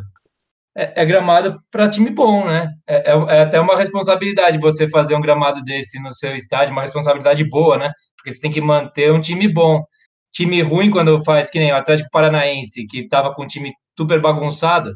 é, 0.76 1.02
é 1.02 1.06
gramado 1.06 1.60
para 1.72 1.90
time 1.90 2.10
bom, 2.10 2.46
né? 2.46 2.72
É, 2.88 3.12
é, 3.12 3.38
é 3.38 3.42
até 3.42 3.60
uma 3.60 3.76
responsabilidade 3.76 4.60
você 4.60 4.90
fazer 4.90 5.16
um 5.16 5.22
gramado 5.22 5.64
desse 5.64 6.00
no 6.00 6.12
seu 6.12 6.36
estádio, 6.36 6.72
uma 6.72 6.82
responsabilidade 6.82 7.44
boa, 7.44 7.78
né? 7.78 7.92
Porque 8.18 8.34
você 8.34 8.40
tem 8.40 8.52
que 8.52 8.62
manter 8.62 9.12
um 9.12 9.20
time 9.20 9.48
bom. 9.48 9.84
Time 10.32 10.62
ruim, 10.62 10.92
quando 10.92 11.24
faz 11.24 11.50
que 11.50 11.60
nem 11.60 11.72
o 11.72 11.76
Atlético 11.76 12.10
Paranaense, 12.12 12.86
que 12.86 13.00
estava 13.00 13.34
com 13.34 13.44
um 13.44 13.48
time 13.48 13.72
super 13.98 14.22
bagunçado, 14.22 14.94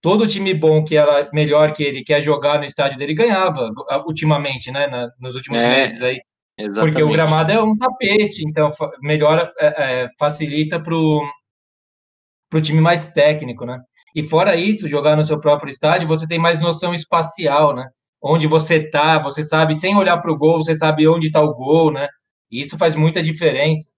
todo 0.00 0.26
time 0.26 0.54
bom 0.54 0.84
que 0.84 0.96
era 0.96 1.28
melhor 1.32 1.72
que 1.72 1.82
ele, 1.82 2.04
quer 2.04 2.20
jogar 2.20 2.58
no 2.58 2.64
estádio 2.64 2.98
dele, 2.98 3.14
ganhava 3.14 3.70
ultimamente, 4.06 4.70
né? 4.70 4.86
Na, 4.86 5.08
nos 5.20 5.34
últimos 5.34 5.60
É, 5.60 5.68
meses 5.68 6.02
aí. 6.02 6.20
Exatamente. 6.56 6.92
Porque 6.92 7.02
o 7.02 7.12
gramado 7.12 7.52
é 7.52 7.62
um 7.62 7.76
tapete, 7.76 8.42
então 8.46 8.70
melhora, 9.00 9.52
é, 9.58 9.66
é, 9.66 10.08
facilita 10.18 10.80
para 10.82 10.94
o 10.94 12.60
time 12.60 12.80
mais 12.80 13.12
técnico, 13.12 13.64
né? 13.64 13.78
E 14.14 14.22
fora 14.22 14.56
isso, 14.56 14.88
jogar 14.88 15.16
no 15.16 15.24
seu 15.24 15.40
próprio 15.40 15.70
estádio, 15.70 16.08
você 16.08 16.26
tem 16.26 16.38
mais 16.38 16.60
noção 16.60 16.94
espacial, 16.94 17.74
né? 17.74 17.86
Onde 18.22 18.46
você 18.46 18.88
tá, 18.90 19.18
você 19.18 19.44
sabe, 19.44 19.74
sem 19.74 19.96
olhar 19.96 20.18
para 20.18 20.32
o 20.32 20.36
gol, 20.36 20.58
você 20.58 20.74
sabe 20.74 21.06
onde 21.06 21.28
está 21.28 21.40
o 21.40 21.54
gol, 21.54 21.92
né? 21.92 22.08
E 22.50 22.60
isso 22.60 22.76
faz 22.78 22.94
muita 22.96 23.22
diferença. 23.22 23.90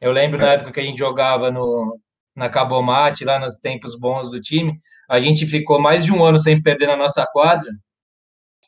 Eu 0.00 0.12
lembro 0.12 0.38
na 0.38 0.48
época 0.48 0.72
que 0.72 0.80
a 0.80 0.84
gente 0.84 0.98
jogava 0.98 1.50
no, 1.50 1.98
na 2.34 2.48
Cabomate, 2.48 3.24
lá 3.24 3.38
nos 3.38 3.58
tempos 3.58 3.96
bons 3.96 4.30
do 4.30 4.40
time, 4.40 4.74
a 5.08 5.20
gente 5.20 5.46
ficou 5.46 5.80
mais 5.80 6.04
de 6.04 6.12
um 6.12 6.24
ano 6.24 6.38
sem 6.38 6.60
perder 6.60 6.86
na 6.86 6.96
nossa 6.96 7.24
quadra, 7.26 7.70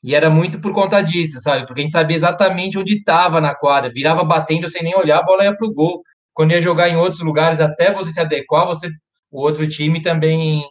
e 0.05 0.15
era 0.15 0.29
muito 0.29 0.61
por 0.61 0.75
conta 0.75 1.01
disso, 1.01 1.41
sabe? 1.41 1.67
Porque 1.67 1.81
a 1.81 1.83
gente 1.83 1.93
sabia 1.93 2.15
exatamente 2.15 2.79
onde 2.79 2.99
estava 2.99 3.41
na 3.41 3.55
quadra, 3.55 3.91
virava 3.91 4.23
batendo 4.23 4.69
sem 4.69 4.83
nem 4.83 4.95
olhar, 4.95 5.21
a 5.21 5.23
bola 5.23 5.45
ia 5.45 5.57
para 5.57 5.67
o 5.67 5.73
gol. 5.73 6.03
Quando 6.35 6.51
ia 6.51 6.61
jogar 6.61 6.91
em 6.91 6.97
outros 6.97 7.23
lugares, 7.23 7.59
até 7.59 7.91
você 7.91 8.13
se 8.13 8.21
adequar, 8.21 8.67
você, 8.67 8.91
o 9.35 9.41
outro 9.41 9.69
time 9.69 10.01
também 10.01 10.65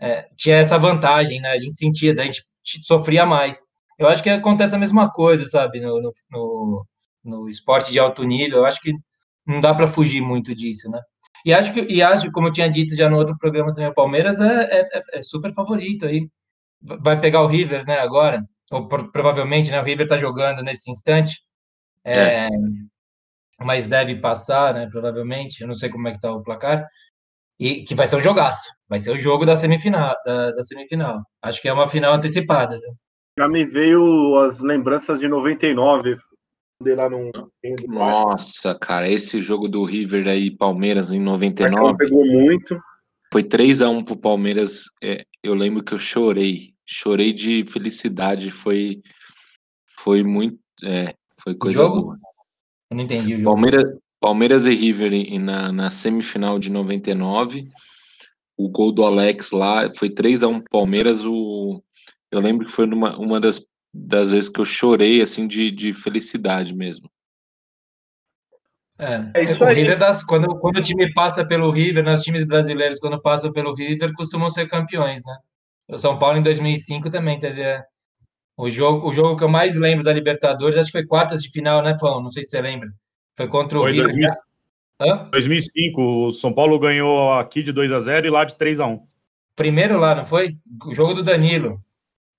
é, 0.00 0.28
tinha 0.36 0.56
essa 0.56 0.78
vantagem, 0.78 1.40
né? 1.40 1.50
A 1.50 1.58
gente 1.58 1.76
sentia, 1.76 2.12
a 2.12 2.24
gente 2.24 2.42
sofria 2.84 3.26
mais. 3.26 3.62
Eu 3.98 4.08
acho 4.08 4.22
que 4.22 4.30
acontece 4.30 4.74
a 4.74 4.78
mesma 4.78 5.10
coisa, 5.10 5.46
sabe? 5.46 5.80
No, 5.80 6.00
no, 6.00 6.12
no, 6.30 6.86
no 7.24 7.48
esporte 7.48 7.92
de 7.92 7.98
alto 7.98 8.24
nível, 8.24 8.58
eu 8.58 8.66
acho 8.66 8.80
que 8.80 8.92
não 9.46 9.60
dá 9.60 9.74
para 9.74 9.88
fugir 9.88 10.20
muito 10.20 10.54
disso, 10.54 10.90
né? 10.90 11.00
E 11.44 11.52
acho 11.52 11.72
que, 11.74 11.80
e 11.92 12.02
acho, 12.02 12.30
como 12.32 12.48
eu 12.48 12.52
tinha 12.52 12.68
dito 12.70 12.96
já 12.96 13.08
no 13.08 13.16
outro 13.16 13.36
programa 13.38 13.72
também, 13.74 13.90
o 13.90 13.94
Palmeiras 13.94 14.40
é, 14.40 14.80
é, 14.80 15.00
é 15.14 15.22
super 15.22 15.52
favorito 15.52 16.06
aí. 16.06 16.28
Vai 16.80 17.20
pegar 17.20 17.42
o 17.42 17.46
River, 17.46 17.84
né, 17.86 17.98
agora 17.98 18.44
ou 18.70 18.88
por, 18.88 19.10
provavelmente, 19.12 19.70
né, 19.70 19.80
o 19.80 19.84
River 19.84 20.06
está 20.06 20.16
jogando 20.16 20.62
nesse 20.62 20.90
instante, 20.90 21.40
é, 22.04 22.46
é. 22.46 22.48
mas 23.60 23.86
deve 23.86 24.16
passar, 24.16 24.74
né, 24.74 24.88
provavelmente, 24.90 25.60
eu 25.60 25.66
não 25.66 25.74
sei 25.74 25.88
como 25.88 26.08
é 26.08 26.10
que 26.10 26.18
está 26.18 26.32
o 26.32 26.42
placar, 26.42 26.86
e 27.58 27.84
que 27.84 27.94
vai 27.94 28.06
ser 28.06 28.16
um 28.16 28.20
jogaço, 28.20 28.68
vai 28.88 28.98
ser 28.98 29.12
o 29.12 29.18
jogo 29.18 29.46
da 29.46 29.56
semifinal, 29.56 30.14
da, 30.24 30.52
da 30.52 30.62
semifinal. 30.62 31.22
Acho 31.42 31.62
que 31.62 31.68
é 31.68 31.72
uma 31.72 31.88
final 31.88 32.14
antecipada. 32.14 32.76
Né? 32.76 32.94
Já 33.38 33.48
me 33.48 33.64
veio 33.64 34.38
as 34.40 34.60
lembranças 34.60 35.20
de 35.20 35.28
99, 35.28 36.16
lá 36.80 37.08
no 37.08 37.30
Nossa, 37.88 38.76
cara, 38.78 39.08
esse 39.08 39.40
jogo 39.40 39.68
do 39.68 39.84
River 39.84 40.28
aí, 40.28 40.50
Palmeiras 40.50 41.12
em 41.12 41.20
99. 41.20 41.96
pegou 41.96 42.26
muito. 42.26 42.78
Foi 43.32 43.42
3 43.42 43.82
a 43.82 43.88
1 43.88 44.04
pro 44.04 44.16
Palmeiras. 44.16 44.84
É, 45.02 45.24
eu 45.42 45.54
lembro 45.54 45.82
que 45.82 45.94
eu 45.94 45.98
chorei 45.98 46.74
chorei 46.86 47.32
de 47.32 47.64
felicidade, 47.64 48.50
foi 48.50 49.00
foi 50.00 50.22
muito, 50.22 50.58
é, 50.84 51.14
foi 51.42 51.54
coisa 51.54 51.78
jogo? 51.78 52.02
boa. 52.02 52.18
Eu 52.90 52.96
não 52.96 53.04
entendi 53.04 53.34
o 53.34 53.38
jogo. 53.38 53.54
Palmeiras, 53.54 53.98
Palmeiras 54.24 54.66
e 54.66 54.74
River 54.74 55.12
em- 55.12 55.38
na, 55.38 55.70
na 55.72 55.90
semifinal 55.90 56.58
de 56.58 56.70
99, 56.70 57.68
o 58.56 58.68
gol 58.68 58.92
do 58.92 59.04
Alex 59.04 59.50
lá 59.52 59.90
foi 59.96 60.10
3 60.10 60.42
a 60.42 60.48
1 60.48 60.60
pro 60.60 60.70
Palmeiras, 60.70 61.24
o 61.24 61.82
eu 62.32 62.40
lembro 62.40 62.66
que 62.66 62.72
foi 62.72 62.86
numa, 62.86 63.16
uma 63.18 63.40
das, 63.40 63.66
das 63.94 64.30
vezes 64.30 64.48
que 64.50 64.60
eu 64.60 64.64
chorei 64.64 65.22
assim 65.22 65.46
de, 65.48 65.70
de 65.70 65.92
felicidade 65.92 66.74
mesmo. 66.74 67.10
É, 68.98 69.34
É 69.34 69.42
isso 69.44 69.62
o 69.64 69.66
aí. 69.66 69.74
River 69.74 69.98
das, 69.98 70.22
quando, 70.24 70.58
quando 70.60 70.76
o 70.78 70.82
time 70.82 71.12
passa 71.12 71.44
pelo 71.46 71.70
River, 71.70 72.04
né, 72.04 72.14
os 72.14 72.22
times 72.22 72.44
brasileiros, 72.46 72.98
quando 73.00 73.20
passam 73.20 73.52
pelo 73.52 73.74
River, 73.74 74.12
costumam 74.14 74.48
ser 74.50 74.68
campeões, 74.68 75.22
né? 75.24 75.36
O 75.88 75.98
São 75.98 76.18
Paulo 76.18 76.38
em 76.38 76.42
2005 76.42 77.10
também 77.10 77.38
teve 77.38 77.62
é, 77.62 77.82
o 78.56 78.70
jogo, 78.70 79.08
o 79.08 79.12
jogo 79.12 79.36
que 79.38 79.44
eu 79.44 79.48
mais 79.50 79.76
lembro 79.76 80.04
da 80.04 80.12
Libertadores, 80.12 80.78
acho 80.78 80.88
que 80.92 80.98
foi 80.98 81.06
quartas 81.06 81.42
de 81.42 81.50
final, 81.50 81.82
né, 81.82 81.96
Fão? 81.98 82.22
Não 82.22 82.30
sei 82.30 82.44
se 82.44 82.50
você 82.50 82.62
lembra. 82.62 82.88
Foi 83.36 83.48
contra 83.48 83.78
o 83.78 83.82
Foi 83.82 83.92
River. 83.92 84.06
2000. 84.06 84.30
Hã? 85.00 85.28
2005, 85.30 86.00
o 86.00 86.32
São 86.32 86.52
Paulo 86.52 86.78
ganhou 86.78 87.32
aqui 87.32 87.62
de 87.62 87.72
2 87.72 87.92
a 87.92 88.00
0 88.00 88.26
e 88.26 88.30
lá 88.30 88.44
de 88.44 88.56
3 88.56 88.80
a 88.80 88.86
1 88.86 89.06
Primeiro 89.56 89.98
lá, 89.98 90.14
não 90.14 90.24
foi? 90.24 90.56
O 90.86 90.94
jogo 90.94 91.14
do 91.14 91.22
Danilo. 91.22 91.80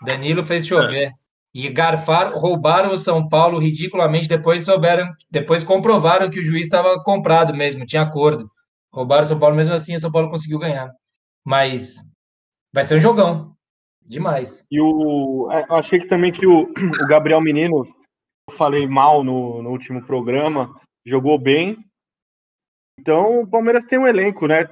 Danilo 0.04 0.46
fez 0.46 0.68
chover. 0.68 1.12
E 1.54 1.70
garfaram, 1.70 2.38
roubaram 2.38 2.94
o 2.94 2.98
São 2.98 3.30
Paulo 3.30 3.60
ridiculamente, 3.60 4.28
depois 4.28 4.66
souberam, 4.66 5.10
depois 5.32 5.64
comprovaram 5.64 6.30
que 6.30 6.40
o 6.40 6.44
juiz 6.44 6.64
estava 6.64 7.02
comprado 7.02 7.54
mesmo, 7.56 7.86
tinha 7.86 8.02
acordo. 8.02 8.52
Roubaram 8.94 9.24
o 9.24 9.28
São 9.28 9.40
Paulo 9.40 9.56
mesmo 9.56 9.74
assim, 9.74 9.96
o 9.96 10.02
São 10.02 10.12
Paulo 10.12 10.30
conseguiu 10.30 10.60
ganhar. 10.60 10.92
Mas 11.46 11.96
vai 12.74 12.84
ser 12.84 12.98
um 12.98 13.00
jogão. 13.00 13.56
Demais. 14.06 14.66
E 14.70 14.82
o. 14.82 15.50
é, 15.52 15.64
Eu 15.70 15.76
achei 15.78 16.00
que 16.00 16.08
também 16.08 16.32
que 16.32 16.46
o, 16.46 16.64
o 17.02 17.08
Gabriel 17.08 17.42
Menino, 17.42 17.86
eu 18.50 18.56
falei 18.56 18.86
mal 18.86 19.24
no, 19.24 19.62
no 19.64 19.70
último 19.70 20.06
programa, 20.06 20.70
jogou 21.06 21.38
bem. 21.38 21.78
Então 23.00 23.42
o 23.42 23.48
Palmeiras 23.48 23.84
tem 23.86 24.00
um 24.00 24.08
elenco, 24.08 24.48
né? 24.48 24.68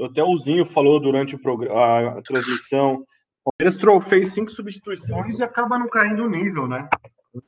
Até 0.00 0.22
o 0.22 0.36
Zinho 0.38 0.64
falou 0.66 1.00
durante 1.00 1.34
o 1.34 1.38
programa, 1.38 2.18
a 2.18 2.22
transmissão. 2.22 3.04
O 3.44 3.50
Palmeiras 3.52 4.08
fez 4.08 4.32
cinco 4.32 4.50
substituições 4.50 5.38
e 5.38 5.42
acaba 5.42 5.78
não 5.78 5.88
caindo 5.88 6.24
o 6.24 6.28
nível, 6.30 6.66
né? 6.68 6.88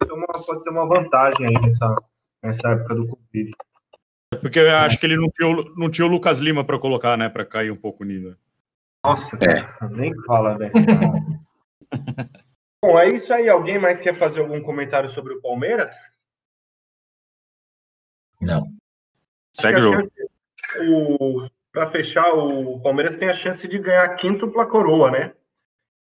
É 0.09 0.13
uma- 0.13 0.27
pode 0.27 0.63
ser 0.63 0.71
uma 0.71 0.87
vantagem 0.87 1.47
aí 1.47 1.63
nessa, 1.63 1.97
nessa 2.43 2.69
época 2.71 2.95
do 2.95 3.07
Covid. 3.07 3.51
Porque 4.41 4.61
eu 4.61 4.71
acho 4.77 4.99
que 4.99 5.07
ele 5.07 5.17
não 5.17 5.29
tinha, 5.29 5.49
o- 5.49 5.75
não 5.77 5.91
tinha 5.91 6.07
o 6.07 6.11
Lucas 6.11 6.39
Lima 6.39 6.65
para 6.65 6.79
colocar, 6.79 7.17
né? 7.17 7.29
Para 7.29 7.45
cair 7.45 7.71
um 7.71 7.77
pouco 7.77 8.03
o 8.05 8.07
nível. 8.07 8.35
Nossa, 9.05 9.37
cara, 9.37 9.77
nem 9.91 10.15
fala 10.25 10.57
dessa. 10.57 10.79
Bom, 12.83 12.99
é 12.99 13.11
isso 13.11 13.33
aí. 13.33 13.49
Alguém 13.49 13.79
mais 13.79 14.01
quer 14.01 14.15
fazer 14.15 14.41
algum 14.41 14.61
comentário 14.63 15.09
sobre 15.09 15.35
o 15.35 15.41
Palmeiras? 15.43 15.91
Não. 18.41 18.65
Segue 19.55 19.79
o 19.79 19.81
jogo. 19.81 19.97
a 19.99 20.03
chance- 20.03 20.91
o- 20.91 21.49
Pra 21.73 21.87
fechar, 21.87 22.33
o 22.35 22.81
Palmeiras 22.81 23.17
tem 23.17 23.29
a 23.29 23.33
chance 23.33 23.69
de 23.69 23.79
ganhar 23.79 24.03
a 24.03 24.15
quíntupla 24.17 24.67
coroa, 24.67 25.09
né? 25.09 25.33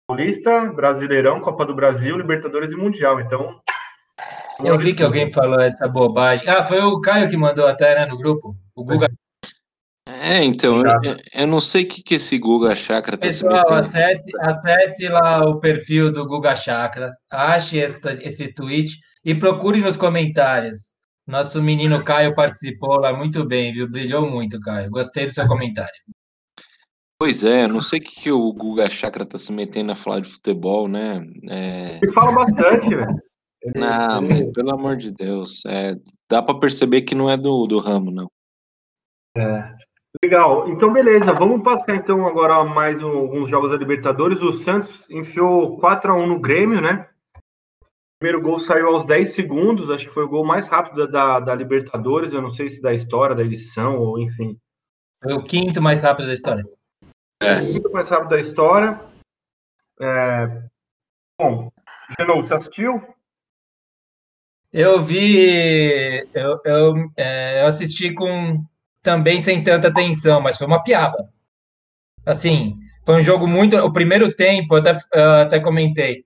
Paulista, 0.07 0.71
Brasileirão, 0.73 1.39
Copa 1.39 1.63
do 1.67 1.75
Brasil, 1.75 2.17
Libertadores 2.17 2.71
e 2.71 2.75
Mundial. 2.75 3.21
Então. 3.21 3.61
Eu 4.63 4.75
vi 4.79 4.95
que 4.95 5.03
alguém 5.03 5.31
falou 5.31 5.59
essa 5.61 5.88
bobagem. 5.88 6.50
Ah, 6.50 6.65
foi 6.65 6.79
o 6.79 7.00
Caio 7.00 7.29
que 7.29 7.38
mandou 7.38 7.67
até 7.67 7.93
né, 7.93 8.07
no 8.07 8.17
grupo. 8.17 8.55
O 8.75 8.83
Guga. 8.83 9.07
É, 10.07 10.43
então, 10.43 10.81
eu, 10.83 11.15
eu- 11.33 11.47
não 11.47 11.61
sei 11.61 11.83
o 11.83 11.88
que, 11.88 12.01
que 12.01 12.15
esse 12.15 12.39
Guga 12.39 12.73
Chakra 12.73 13.15
tá 13.15 13.21
Pessoal, 13.21 13.73
acesse, 13.73 14.23
acesse 14.39 15.07
lá 15.09 15.41
o 15.47 15.59
perfil 15.59 16.11
do 16.11 16.25
Guga 16.25 16.55
Chakra, 16.55 17.11
ache 17.31 17.79
esta, 17.79 18.13
esse 18.13 18.51
tweet 18.51 19.00
e 19.23 19.35
procure 19.35 19.79
nos 19.79 19.95
comentários. 19.95 20.91
Nosso 21.31 21.63
menino 21.63 22.03
Caio 22.03 22.35
participou 22.35 23.00
lá 23.00 23.13
muito 23.13 23.45
bem, 23.45 23.71
viu? 23.71 23.89
Brilhou 23.89 24.29
muito, 24.29 24.59
Caio. 24.59 24.89
Gostei 24.91 25.25
do 25.25 25.31
seu 25.31 25.47
comentário. 25.47 25.89
Pois 27.17 27.45
é, 27.45 27.67
não 27.67 27.81
sei 27.81 28.00
o 28.00 28.03
que, 28.03 28.21
que 28.21 28.31
o 28.31 28.51
Guga 28.51 28.89
Chakra 28.89 29.25
tá 29.25 29.38
se 29.38 29.53
metendo 29.53 29.93
a 29.93 29.95
falar 29.95 30.19
de 30.19 30.29
futebol, 30.29 30.89
né? 30.89 31.25
É... 31.50 32.00
Ele 32.03 32.11
fala 32.11 32.33
bastante, 32.33 32.89
velho. 32.89 33.15
Não, 33.75 34.21
mas, 34.23 34.51
pelo 34.51 34.73
amor 34.73 34.97
de 34.97 35.11
Deus. 35.11 35.63
É, 35.65 35.93
dá 36.29 36.41
pra 36.41 36.59
perceber 36.59 37.03
que 37.03 37.15
não 37.15 37.29
é 37.29 37.38
do, 37.38 37.65
do 37.65 37.79
ramo, 37.79 38.11
não. 38.11 38.27
Legal. 40.21 40.67
Então, 40.67 40.91
beleza. 40.91 41.31
Vamos 41.31 41.63
passar 41.63 41.95
então 41.95 42.27
agora 42.27 42.61
mais 42.65 43.01
um- 43.01 43.17
alguns 43.19 43.50
jogos 43.50 43.71
da 43.71 43.77
Libertadores. 43.77 44.41
O 44.41 44.51
Santos 44.51 45.09
enfiou 45.09 45.77
4 45.77 46.11
a 46.11 46.15
1 46.15 46.27
no 46.27 46.41
Grêmio, 46.41 46.81
né? 46.81 47.07
O 48.22 48.24
primeiro 48.24 48.44
gol 48.44 48.60
saiu 48.60 48.90
aos 48.90 49.04
10 49.04 49.34
segundos. 49.34 49.90
Acho 49.90 50.06
que 50.06 50.13
foi 50.13 50.25
o 50.25 50.30
gol 50.30 50.46
mais 50.46 50.68
rápido 50.68 51.08
da, 51.08 51.40
da 51.40 51.56
Libertadores. 51.56 52.32
Eu 52.32 52.42
não 52.44 52.51
sei 52.51 52.70
se 52.70 52.80
da 52.80 52.94
história, 52.94 53.36
da 53.36 53.42
edição, 53.42 53.98
ou 53.98 54.20
enfim. 54.20 54.60
Foi 55.24 55.34
o 55.34 55.44
quinto 55.44 55.82
mais 55.82 56.04
rápido 56.04 56.28
da 56.28 56.34
história. 56.36 56.63
Muito 57.72 57.92
mais 57.92 58.08
rápido 58.10 58.30
da 58.30 58.40
história. 58.40 59.01
É... 60.00 60.62
Bom, 61.40 61.72
Genoa, 62.16 62.44
você 62.44 62.54
assistiu? 62.54 63.01
Eu 64.72 65.01
vi, 65.01 66.30
eu, 66.32 66.62
eu, 66.63 66.94
é, 67.18 67.63
eu 67.63 67.66
assisti 67.66 68.13
com 68.13 68.63
também 69.01 69.42
sem 69.42 69.63
tanta 69.63 69.88
atenção, 69.88 70.40
mas 70.40 70.60
foi 70.60 70.68
uma 70.68 70.84
piada. 70.84 71.18
Assim, 72.24 72.78
foi 73.04 73.16
um 73.16 73.24
jogo 73.24 73.48
muito. 73.48 73.75
O 73.78 73.92
primeiro 73.92 74.32
tempo, 74.32 74.75
eu 74.75 74.80
até, 74.80 75.00
eu 75.12 75.32
até 75.42 75.60
comentei. 75.60 76.24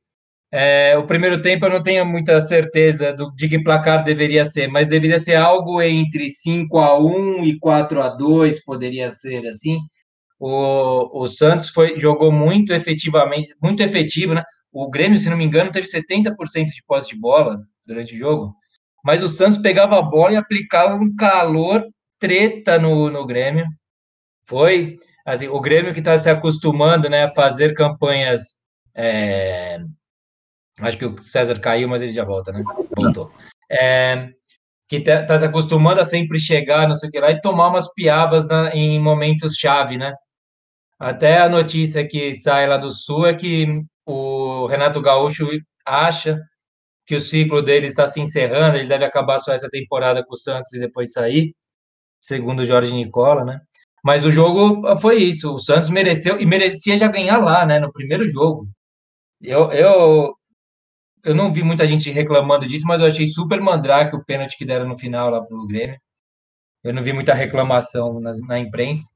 É, 0.52 0.98
o 0.98 1.06
primeiro 1.06 1.42
tempo 1.42 1.66
eu 1.66 1.70
não 1.70 1.84
tenho 1.84 2.06
muita 2.06 2.40
certeza 2.42 3.14
do, 3.14 3.32
de 3.36 3.50
que 3.50 3.64
placar 3.64 4.04
deveria 4.04 4.46
ser, 4.46 4.68
mas 4.68 4.88
deveria 4.88 5.20
ser 5.20 5.36
algo 5.36 5.82
entre 5.82 6.30
5 6.30 6.78
a 6.80 6.98
1 7.00 7.46
e 7.46 7.60
4 7.60 8.02
a 8.02 8.10
2 8.10 8.64
poderia 8.64 9.10
ser 9.10 9.46
assim. 9.48 9.80
O, 10.40 11.24
o 11.24 11.28
Santos 11.28 11.70
foi, 11.70 11.98
jogou 11.98 12.32
muito 12.32 12.74
efetivamente, 12.74 13.56
muito 13.62 13.82
efetivo, 13.82 14.34
né? 14.34 14.44
O 14.72 14.90
Grêmio, 14.90 15.18
se 15.18 15.30
não 15.30 15.38
me 15.38 15.46
engano, 15.46 15.72
teve 15.72 15.88
70% 15.88 16.66
de 16.68 16.84
posse 16.86 17.10
de 17.10 17.20
bola 17.20 17.62
durante 17.86 18.14
o 18.16 18.18
jogo, 18.18 18.56
mas 19.04 19.24
o 19.24 19.30
Santos 19.30 19.58
pegava 19.58 19.98
a 20.00 20.02
bola 20.02 20.34
e 20.34 20.38
aplicava 20.38 20.96
um 20.96 21.16
calor 21.16 21.86
treta 22.20 22.80
no, 22.80 23.10
no 23.10 23.25
Grêmio. 23.25 23.66
Foi 24.48 24.98
assim, 25.25 25.48
o 25.48 25.60
Grêmio 25.62 25.94
que 25.94 26.00
está 26.00 26.18
se 26.18 26.30
acostumando 26.30 27.10
né, 27.10 27.25
a 27.25 27.34
fazer 27.36 27.74
campanhas. 27.74 28.42
é, 28.96 29.80
Acho 30.82 30.98
que 30.98 31.05
o 31.05 31.17
César 31.22 31.60
caiu, 31.60 31.88
mas 31.88 32.01
ele 32.01 32.12
já 32.12 32.24
volta, 32.25 32.51
né? 32.51 32.63
Voltou. 32.96 33.32
É, 33.72 34.29
que 34.88 34.98
está 34.98 35.38
se 35.38 35.46
acostumando 35.46 36.01
a 36.01 36.05
sempre 36.05 36.39
chegar, 36.39 36.88
não 36.88 36.96
sei 36.96 37.10
o 37.10 37.12
que 37.12 37.20
lá, 37.20 37.32
e 37.32 37.41
tomar 37.41 37.67
umas 37.70 37.91
piabas 37.94 38.48
na- 38.48 38.70
em 38.75 39.00
momentos 39.00 39.55
chave, 39.55 39.98
né? 39.98 40.13
Até 41.00 41.39
a 41.39 41.50
notícia 41.50 42.08
que 42.08 42.36
sai 42.36 42.67
lá 42.67 42.77
do 42.77 42.91
Sul 42.91 43.25
é 43.25 43.34
que 43.34 43.67
o 44.05 44.65
Renato 44.67 45.01
Gaúcho 45.01 45.48
acha 45.86 46.39
que 47.08 47.15
o 47.15 47.20
ciclo 47.20 47.62
dele 47.62 47.88
está 47.88 48.08
se 48.08 48.20
encerrando, 48.22 48.77
ele 48.77 48.88
deve 48.88 49.05
acabar 49.05 49.39
só 49.39 49.53
essa 49.53 49.70
temporada 49.70 50.24
com 50.25 50.34
o 50.36 50.38
Santos 50.38 50.74
e 50.74 50.79
depois 50.79 51.12
sair, 51.12 51.53
segundo 52.20 52.62
o 52.62 52.65
Jorge 52.65 52.94
Nicola, 52.94 53.44
né? 53.46 53.60
Mas 54.03 54.25
o 54.25 54.32
jogo 54.32 54.84
foi 54.98 55.17
isso, 55.17 55.53
o 55.53 55.60
Santos 55.60 55.89
mereceu 55.89 56.39
e 56.39 56.46
merecia 56.46 56.98
já 56.98 57.08
ganhar 57.08 57.38
lá, 57.39 57.65
né, 57.65 57.79
no 57.79 57.91
primeiro 57.91 58.27
jogo. 58.27 58.67
Eu, 59.41 59.72
eu, 59.72 60.36
eu 61.25 61.36
não 61.36 61.51
vi 61.51 61.63
muita 61.63 61.86
gente 61.88 62.12
reclamando 62.12 62.67
disso, 62.67 62.86
mas 62.86 63.01
eu 63.01 63.08
achei 63.08 63.27
super 63.27 63.60
mandrake 63.60 64.15
o 64.15 64.24
pênalti 64.24 64.58
que 64.58 64.65
deram 64.65 64.88
no 64.88 64.98
final 64.98 65.29
lá 65.29 65.41
pro 65.41 65.65
Grêmio. 65.67 65.98
Eu 66.84 66.94
não 66.94 67.01
vi 67.03 67.12
muita 67.12 67.34
reclamação 67.34 68.20
na, 68.20 68.32
na 68.48 68.60
imprensa, 68.60 69.12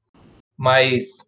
mas 0.58 1.20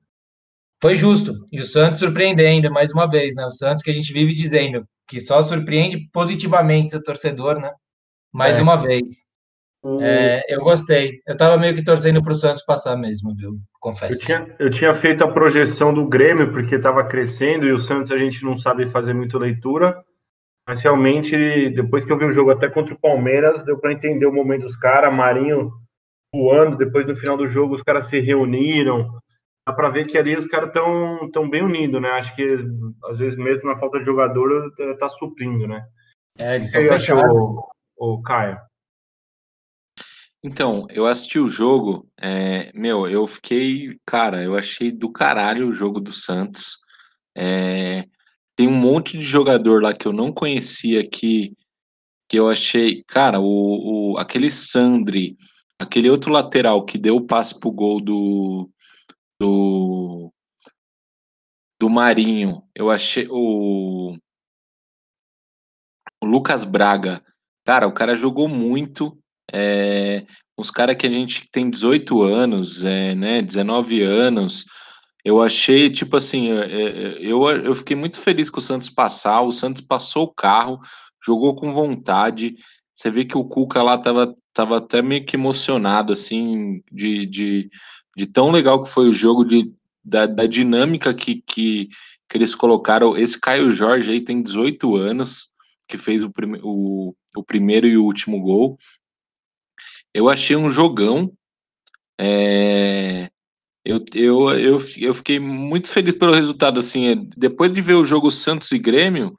foi 0.81 0.95
justo. 0.95 1.33
E 1.51 1.59
o 1.61 1.65
Santos 1.65 2.00
surpreendendo 2.00 2.71
mais 2.71 2.91
uma 2.91 3.05
vez, 3.05 3.35
né? 3.35 3.45
O 3.45 3.51
Santos 3.51 3.83
que 3.83 3.91
a 3.91 3.93
gente 3.93 4.11
vive 4.11 4.33
dizendo 4.33 4.83
que 5.07 5.19
só 5.19 5.41
surpreende 5.41 6.09
positivamente 6.11 6.89
seu 6.89 7.03
torcedor, 7.03 7.59
né? 7.59 7.71
Mais 8.33 8.57
É. 8.57 8.61
uma 8.61 8.75
vez. 8.75 9.29
É, 10.00 10.41
eu 10.47 10.61
gostei. 10.61 11.19
Eu 11.27 11.35
tava 11.35 11.57
meio 11.57 11.73
que 11.73 11.83
torcendo 11.83 12.22
pro 12.22 12.35
Santos 12.35 12.63
passar 12.63 12.96
mesmo, 12.96 13.35
viu? 13.35 13.50
Eu 13.51 13.59
Confesso. 13.79 14.20
tinha, 14.20 14.55
eu 14.59 14.70
tinha 14.70 14.94
feito 14.94 15.24
a 15.24 15.31
projeção 15.31 15.94
do 15.94 16.07
Grêmio, 16.07 16.51
porque 16.51 16.75
estava 16.75 17.03
crescendo 17.03 17.67
e 17.67 17.72
o 17.72 17.79
Santos 17.79 18.11
a 18.11 18.17
gente 18.17 18.44
não 18.44 18.55
sabe 18.55 18.85
fazer 18.85 19.13
muito 19.13 19.37
leitura. 19.39 20.03
Mas 20.72 20.81
realmente, 20.84 21.70
depois 21.72 22.05
que 22.05 22.14
eu 22.14 22.18
vi 22.18 22.24
o 22.24 22.31
jogo 22.31 22.50
até 22.50 22.70
contra 22.70 22.94
o 22.94 22.98
Palmeiras, 22.98 23.62
deu 23.62 23.77
para 23.77 23.92
entender 23.92 24.25
o 24.25 24.31
momento 24.31 24.62
dos 24.62 24.77
caras. 24.77 25.14
Marinho 25.14 25.70
voando, 26.34 26.77
depois 26.77 27.05
no 27.05 27.14
final 27.14 27.36
do 27.36 27.46
jogo 27.46 27.75
os 27.75 27.84
caras 27.84 28.05
se 28.05 28.22
reuniram. 28.22 29.20
Dá 29.68 29.75
para 29.75 29.90
ver 29.90 30.07
que 30.07 30.18
ali 30.18 30.34
os 30.34 30.48
caras 30.48 30.70
estão 30.70 31.29
tão 31.29 31.50
bem 31.50 31.62
unidos, 31.62 32.01
né? 32.01 32.12
Acho 32.12 32.34
que 32.38 32.55
às 33.03 33.20
vezes 33.20 33.38
mesmo 33.38 33.70
na 33.70 33.77
falta 33.77 34.00
de 34.00 34.05
jogador 34.05 34.72
tá, 34.98 35.10
suprindo, 35.10 35.68
né? 35.68 35.86
É, 36.38 36.55
eles 36.55 36.70
O 36.70 36.72
que 36.72 36.77
são 36.77 36.84
você 36.88 37.00
fechados. 37.00 37.24
achou, 37.25 37.68
o 37.98 38.22
Caio? 38.22 38.57
Então, 40.42 40.88
eu 40.90 41.05
assisti 41.05 41.38
o 41.38 41.50
jogo, 41.50 42.07
é, 42.18 42.72
meu, 42.74 43.10
eu 43.10 43.27
fiquei, 43.27 44.00
cara, 44.05 44.42
eu 44.42 44.57
achei 44.57 44.90
do 44.90 45.12
caralho 45.12 45.68
o 45.68 45.74
jogo 45.74 46.00
do 46.00 46.12
Santos. 46.12 46.79
É, 47.36 48.05
tem 48.61 48.67
um 48.67 48.79
monte 48.79 49.17
de 49.17 49.24
jogador 49.24 49.81
lá 49.81 49.91
que 49.91 50.07
eu 50.07 50.13
não 50.13 50.31
conhecia 50.31 51.03
que, 51.03 51.57
que 52.29 52.37
eu 52.37 52.47
achei, 52.47 53.03
cara, 53.07 53.39
o, 53.39 54.13
o, 54.13 54.17
aquele 54.19 54.51
Sandri, 54.51 55.35
aquele 55.79 56.11
outro 56.11 56.31
lateral 56.31 56.85
que 56.85 57.00
deu 57.00 57.15
o 57.15 57.25
passe 57.25 57.59
pro 57.59 57.71
gol 57.71 58.00
do, 58.00 58.69
do, 59.41 60.31
do 61.79 61.89
Marinho, 61.89 62.61
eu 62.75 62.91
achei 62.91 63.25
o, 63.31 64.15
o 66.21 66.25
Lucas 66.27 66.63
Braga, 66.63 67.25
cara, 67.65 67.87
o 67.87 67.91
cara 67.91 68.13
jogou 68.13 68.47
muito, 68.47 69.17
é, 69.51 70.24
os 70.55 70.69
caras 70.69 70.95
que 70.97 71.07
a 71.07 71.09
gente 71.09 71.50
tem 71.50 71.67
18 71.67 72.21
anos, 72.21 72.85
é, 72.85 73.15
né, 73.15 73.41
19 73.41 74.03
anos, 74.03 74.65
eu 75.24 75.42
achei, 75.42 75.90
tipo 75.90 76.18
assim, 76.18 76.51
é, 76.51 76.66
é, 76.66 77.18
eu, 77.22 77.44
eu 77.50 77.75
fiquei 77.75 77.96
muito 77.96 78.20
feliz 78.20 78.50
com 78.50 78.60
o 78.60 78.64
Santos 78.64 78.90
passar, 78.90 79.42
o 79.42 79.51
Santos 79.51 79.81
passou 79.81 80.24
o 80.24 80.34
carro, 80.34 80.79
jogou 81.24 81.55
com 81.55 81.74
vontade, 81.74 82.55
você 82.92 83.10
vê 83.10 83.25
que 83.25 83.38
o 83.38 83.46
Cuca 83.46 83.81
lá 83.81 83.98
tava, 83.98 84.36
tava 84.53 84.77
até 84.77 85.01
meio 85.01 85.25
que 85.25 85.36
emocionado, 85.36 86.12
assim, 86.12 86.81
de, 86.92 87.25
de, 87.25 87.70
de 88.16 88.25
tão 88.27 88.51
legal 88.51 88.84
que 88.84 88.90
foi 88.90 89.07
o 89.07 89.14
jogo, 89.14 89.46
de, 89.46 89.72
da, 90.03 90.25
da 90.25 90.46
dinâmica 90.46 91.14
que, 91.14 91.42
que, 91.46 91.88
que 92.27 92.38
eles 92.38 92.55
colocaram, 92.55 93.16
esse 93.18 93.40
Caio 93.40 93.72
Jorge 93.72 94.12
aí 94.12 94.22
tem 94.22 94.42
18 94.42 94.96
anos, 94.96 95.51
que 95.88 95.98
fez 95.98 96.24
o, 96.24 96.31
prime 96.31 96.60
o, 96.64 97.14
o 97.36 97.44
primeiro 97.44 97.88
e 97.88 97.98
o 97.98 98.03
último 98.03 98.42
gol, 98.42 98.77
eu 100.14 100.29
achei 100.29 100.55
um 100.55 100.70
jogão. 100.70 101.31
É, 102.20 103.30
eu, 103.83 104.03
eu, 104.13 104.50
eu, 104.59 104.79
eu 104.98 105.13
fiquei 105.13 105.39
muito 105.39 105.89
feliz 105.89 106.15
pelo 106.15 106.33
resultado. 106.33 106.79
Assim, 106.79 107.27
depois 107.35 107.72
de 107.72 107.81
ver 107.81 107.96
o 107.96 108.05
jogo 108.05 108.31
Santos 108.31 108.72
e 108.72 108.79
Grêmio, 108.79 109.35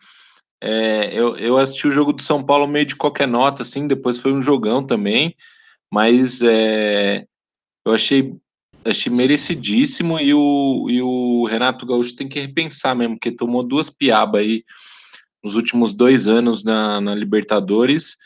é, 0.63 1.13
eu, 1.13 1.37
eu 1.37 1.59
assisti 1.59 1.87
o 1.87 1.91
jogo 1.93 2.13
do 2.13 2.23
São 2.23 2.43
Paulo 2.43 2.67
meio 2.67 2.87
de 2.87 2.97
qualquer 2.97 3.29
nota, 3.29 3.63
assim. 3.63 3.87
Depois 3.87 4.19
foi 4.19 4.33
um 4.33 4.41
jogão 4.41 4.85
também, 4.85 5.35
mas 5.93 6.43
é, 6.43 7.25
eu 7.87 7.93
achei, 7.93 8.33
achei 8.85 9.13
merecidíssimo. 9.13 10.19
E 10.19 10.35
o, 10.35 10.89
e 10.91 11.01
o 11.03 11.47
Renato 11.47 11.87
Gaúcho 11.87 12.17
tem 12.17 12.29
que 12.29 12.41
repensar 12.41 12.97
mesmo, 12.97 13.15
porque 13.15 13.31
tomou 13.31 13.63
duas 13.63 13.89
piabas 13.91 14.41
aí 14.41 14.65
nos 15.43 15.55
últimos 15.55 15.93
dois 15.93 16.29
anos 16.29 16.63
na, 16.63 17.01
na 17.01 17.15
Libertadores 17.15 18.17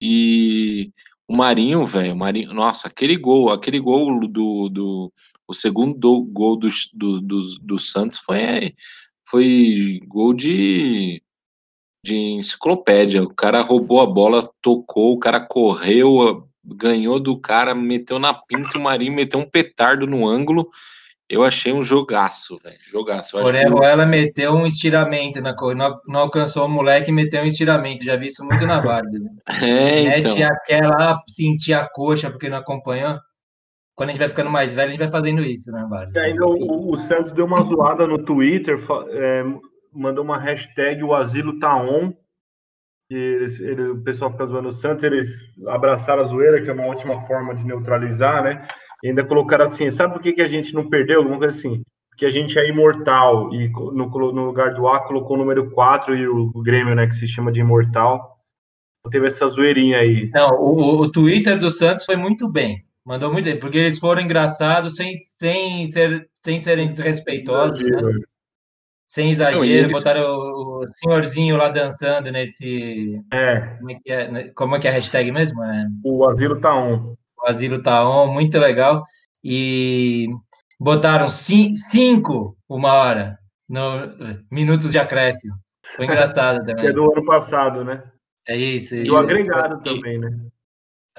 e 0.00 0.90
o 1.28 1.36
Marinho, 1.36 1.84
velho, 1.84 2.14
Marinho, 2.14 2.52
nossa, 2.52 2.86
aquele 2.86 3.16
gol, 3.16 3.50
aquele 3.50 3.80
gol 3.80 4.28
do, 4.28 4.68
do 4.68 5.12
o 5.48 5.54
segundo 5.54 5.98
do, 5.98 6.22
gol 6.22 6.56
do, 6.56 6.68
do, 6.94 7.20
do, 7.20 7.40
do 7.62 7.78
Santos 7.78 8.18
foi, 8.18 8.74
foi 9.28 10.00
gol 10.06 10.34
de, 10.34 11.22
de 12.04 12.16
enciclopédia. 12.16 13.22
O 13.22 13.34
cara 13.34 13.62
roubou 13.62 14.00
a 14.00 14.06
bola, 14.06 14.48
tocou, 14.60 15.12
o 15.12 15.18
cara 15.18 15.40
correu, 15.40 16.48
ganhou 16.64 17.20
do 17.20 17.38
cara, 17.38 17.74
meteu 17.74 18.18
na 18.18 18.34
pinta, 18.34 18.78
o 18.78 18.82
Marinho 18.82 19.14
meteu 19.14 19.38
um 19.38 19.48
petardo 19.48 20.06
no 20.06 20.26
ângulo. 20.26 20.68
Eu 21.28 21.42
achei 21.42 21.72
um 21.72 21.82
jogaço, 21.82 22.58
velho. 22.62 22.78
Jogaço. 22.88 23.36
Acho 23.36 23.50
que 23.50 23.56
Orejuela 23.56 24.06
meteu 24.06 24.52
um 24.52 24.64
estiramento 24.64 25.40
na 25.40 25.54
cor, 25.54 25.74
não, 25.74 26.00
não 26.06 26.20
alcançou 26.20 26.66
o 26.66 26.68
moleque 26.68 27.10
e 27.10 27.12
meteu 27.12 27.42
um 27.42 27.46
estiramento. 27.46 28.04
Já 28.04 28.14
vi 28.14 28.28
isso 28.28 28.44
muito 28.44 28.64
na 28.64 28.80
Várzea. 28.80 29.18
né? 29.18 29.30
É, 29.60 30.02
Mete 30.04 30.28
então. 30.28 30.48
aquela 30.48 31.20
sentir 31.28 31.72
a 31.72 31.88
coxa 31.88 32.30
porque 32.30 32.48
não 32.48 32.58
acompanhou. 32.58 33.18
Quando 33.96 34.10
a 34.10 34.12
gente 34.12 34.20
vai 34.20 34.28
ficando 34.28 34.50
mais 34.50 34.74
velho, 34.74 34.88
a 34.88 34.90
gente 34.92 34.98
vai 34.98 35.08
fazendo 35.08 35.42
isso 35.42 35.72
na 35.72 35.86
Várzea. 35.88 36.20
E 36.20 36.24
ainda 36.24 36.46
o, 36.46 36.90
o 36.92 36.96
Santos 36.98 37.32
deu 37.32 37.46
uma 37.46 37.62
zoada 37.62 38.06
no 38.06 38.22
Twitter, 38.22 38.78
é, 39.10 39.42
mandou 39.92 40.22
uma 40.22 40.38
hashtag 40.38 41.02
o 41.02 41.14
asilo 41.14 41.58
tá 41.58 41.74
on. 41.76 42.12
E 43.10 43.14
eles, 43.14 43.60
ele- 43.60 43.88
o 43.90 44.02
pessoal 44.02 44.30
fica 44.30 44.44
zoando 44.46 44.68
o 44.68 44.72
Santos, 44.72 45.04
eles 45.04 45.28
abraçaram 45.68 46.22
a 46.22 46.24
zoeira, 46.26 46.60
que 46.62 46.68
é 46.68 46.72
uma 46.72 46.86
ótima 46.86 47.20
forma 47.22 47.54
de 47.54 47.66
neutralizar, 47.66 48.42
né? 48.44 48.66
E 49.02 49.08
ainda 49.08 49.24
colocaram 49.24 49.64
assim, 49.64 49.90
sabe 49.90 50.12
por 50.12 50.22
que, 50.22 50.32
que 50.32 50.42
a 50.42 50.48
gente 50.48 50.74
não 50.74 50.88
perdeu? 50.90 51.20
Alguma 51.20 51.38
coisa 51.38 51.56
assim. 51.56 51.82
porque 52.10 52.26
a 52.26 52.30
gente 52.30 52.58
é 52.58 52.68
imortal 52.68 53.52
e 53.54 53.68
no, 53.68 54.08
no 54.08 54.44
lugar 54.46 54.74
do 54.74 54.88
A 54.88 55.00
colocou 55.00 55.36
o 55.36 55.38
número 55.38 55.70
4 55.70 56.16
e 56.16 56.26
o, 56.26 56.50
o 56.54 56.62
Grêmio, 56.62 56.94
né, 56.94 57.06
que 57.06 57.14
se 57.14 57.26
chama 57.28 57.52
de 57.52 57.60
imortal. 57.60 58.36
Teve 59.10 59.26
essa 59.28 59.46
zoeirinha 59.46 59.98
aí. 59.98 60.30
Não, 60.34 60.50
o, 60.60 61.00
o 61.02 61.10
Twitter 61.12 61.58
do 61.58 61.70
Santos 61.70 62.04
foi 62.04 62.16
muito 62.16 62.50
bem. 62.50 62.84
Mandou 63.06 63.32
muito 63.32 63.44
bem, 63.44 63.56
porque 63.56 63.78
eles 63.78 64.00
foram 64.00 64.20
engraçados 64.20 64.96
sem, 64.96 65.14
sem, 65.14 65.86
ser, 65.92 66.28
sem 66.34 66.60
serem 66.60 66.88
desrespeitosos, 66.88 67.80
né? 67.88 68.02
Sem 69.06 69.30
exagero, 69.30 69.64
eles... 69.64 69.92
botaram 69.92 70.22
o, 70.24 70.80
o, 70.80 70.86
senhorzinho 70.96 71.56
lá 71.56 71.68
dançando 71.68 72.32
nesse. 72.32 73.22
É. 73.32 73.60
Como 73.78 73.90
é 73.92 73.94
que 73.94 74.12
é, 74.12 74.32
né? 74.32 74.50
como 74.56 74.74
é, 74.74 74.80
que 74.80 74.88
é 74.88 74.90
a 74.90 74.94
hashtag 74.94 75.30
mesmo? 75.30 75.62
É... 75.62 75.86
O 76.04 76.26
Asilo 76.26 76.60
tá 76.60 76.74
on. 76.74 77.14
O 77.38 77.46
Asilo 77.46 77.80
tá 77.80 78.08
on, 78.08 78.32
muito 78.32 78.58
legal. 78.58 79.04
E 79.44 80.26
botaram 80.80 81.28
cinco 81.28 82.56
uma 82.68 82.92
hora 82.92 83.38
no 83.68 83.88
minutos 84.50 84.90
de 84.90 84.98
acréscimo. 84.98 85.54
Foi 85.94 86.06
engraçado 86.06 86.58
também. 86.66 86.74
que 86.82 86.86
é 86.88 86.92
do 86.92 87.04
ano 87.12 87.24
passado, 87.24 87.84
né? 87.84 88.02
É 88.48 88.56
isso. 88.56 88.96
E 88.96 89.08
o 89.08 89.16
agregado 89.16 89.80
também, 89.84 90.18
né? 90.18 90.28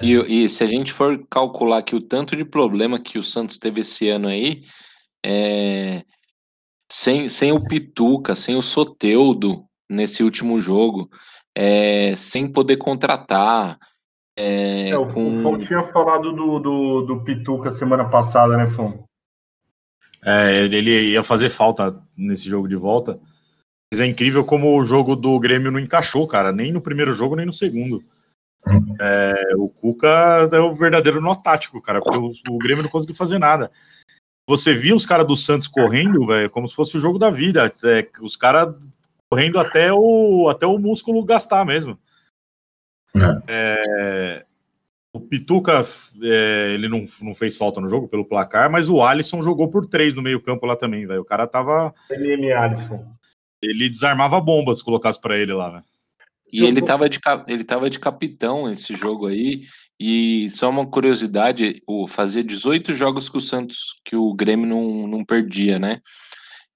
E, 0.00 0.44
e, 0.44 0.48
se 0.48 0.62
a 0.62 0.66
gente 0.66 0.92
for 0.92 1.26
calcular 1.28 1.82
que 1.82 1.96
o 1.96 2.00
tanto 2.00 2.36
de 2.36 2.44
problema 2.44 3.00
que 3.00 3.18
o 3.18 3.22
Santos 3.22 3.58
teve 3.58 3.80
esse 3.80 4.08
ano 4.08 4.28
aí, 4.28 4.62
é, 5.24 6.04
sem, 6.90 7.28
sem 7.28 7.52
o 7.52 7.62
Pituca, 7.64 8.34
sem 8.34 8.56
o 8.56 8.62
Soteudo 8.62 9.64
nesse 9.90 10.22
último 10.22 10.60
jogo, 10.60 11.08
é, 11.56 12.14
sem 12.16 12.50
poder 12.50 12.76
contratar. 12.76 13.76
É, 14.36 14.90
é, 14.90 14.98
o, 14.98 15.12
com... 15.12 15.38
o 15.38 15.42
Fon 15.42 15.58
tinha 15.58 15.82
falado 15.82 16.32
do, 16.32 16.60
do, 16.60 17.02
do 17.02 17.24
Pituca 17.24 17.72
semana 17.72 18.08
passada, 18.08 18.56
né, 18.56 18.66
Fon? 18.66 19.04
É, 20.24 20.64
ele 20.64 21.10
ia 21.10 21.22
fazer 21.22 21.48
falta 21.48 22.00
nesse 22.16 22.48
jogo 22.48 22.68
de 22.68 22.76
volta. 22.76 23.18
Mas 23.92 24.00
é 24.00 24.06
incrível 24.06 24.44
como 24.44 24.78
o 24.78 24.84
jogo 24.84 25.16
do 25.16 25.38
Grêmio 25.40 25.70
não 25.70 25.80
encaixou, 25.80 26.26
cara, 26.26 26.52
nem 26.52 26.70
no 26.70 26.80
primeiro 26.80 27.12
jogo, 27.12 27.34
nem 27.34 27.46
no 27.46 27.52
segundo. 27.52 28.02
É, 29.00 29.54
o 29.56 29.68
Cuca 29.68 30.48
é 30.52 30.58
o 30.58 30.72
verdadeiro 30.72 31.20
nó 31.20 31.34
tático, 31.34 31.80
cara, 31.80 32.00
porque 32.00 32.18
o, 32.18 32.32
o 32.54 32.58
Grêmio 32.58 32.82
não 32.82 32.90
conseguiu 32.90 33.16
fazer 33.16 33.38
nada. 33.38 33.70
Você 34.48 34.74
via 34.74 34.94
os 34.94 35.04
caras 35.04 35.26
do 35.26 35.36
Santos 35.36 35.68
correndo, 35.68 36.26
velho, 36.26 36.50
como 36.50 36.68
se 36.68 36.74
fosse 36.74 36.96
o 36.96 37.00
jogo 37.00 37.18
da 37.18 37.30
vida. 37.30 37.72
É, 37.84 38.08
os 38.22 38.34
caras 38.34 38.74
correndo 39.30 39.58
até 39.58 39.92
o, 39.92 40.48
até 40.48 40.66
o 40.66 40.78
músculo 40.78 41.24
gastar 41.24 41.64
mesmo. 41.64 41.98
É, 43.46 44.44
o 45.12 45.20
Pituca, 45.20 45.82
é, 46.22 46.72
ele 46.74 46.88
não, 46.88 47.04
não 47.22 47.34
fez 47.34 47.56
falta 47.56 47.80
no 47.80 47.88
jogo 47.88 48.08
pelo 48.08 48.24
placar, 48.24 48.70
mas 48.70 48.88
o 48.88 49.02
Alisson 49.02 49.42
jogou 49.42 49.68
por 49.68 49.86
três 49.86 50.14
no 50.14 50.22
meio-campo 50.22 50.64
lá 50.66 50.76
também, 50.76 51.06
velho. 51.06 51.20
O 51.20 51.26
cara 51.26 51.46
tava. 51.46 51.94
Ele, 52.10 52.52
Alisson. 52.52 53.04
ele 53.60 53.88
desarmava 53.88 54.40
bombas 54.40 54.78
se 54.78 54.84
colocasse 54.84 55.20
para 55.20 55.36
ele 55.36 55.52
lá, 55.52 55.70
velho. 55.70 55.84
E 56.52 56.64
ele 56.64 56.80
estava 56.80 57.08
de, 57.08 57.18
ele 57.46 57.64
tava 57.64 57.90
de 57.90 57.98
capitão 57.98 58.70
esse 58.70 58.94
jogo 58.94 59.26
aí. 59.26 59.64
E 60.00 60.48
só 60.50 60.70
uma 60.70 60.86
curiosidade, 60.86 61.82
o, 61.86 62.06
fazia 62.06 62.42
18 62.42 62.92
jogos 62.92 63.28
que 63.28 63.36
o 63.36 63.40
Santos, 63.40 64.00
que 64.04 64.14
o 64.16 64.32
Grêmio 64.32 64.66
não, 64.66 65.06
não 65.08 65.24
perdia, 65.24 65.78
né? 65.78 66.00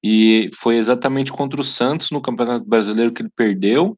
E 0.02 0.50
foi 0.54 0.76
exatamente 0.76 1.32
contra 1.32 1.60
o 1.60 1.64
Santos 1.64 2.10
no 2.10 2.20
Campeonato 2.20 2.66
Brasileiro 2.66 3.12
que 3.12 3.22
ele 3.22 3.30
perdeu, 3.34 3.96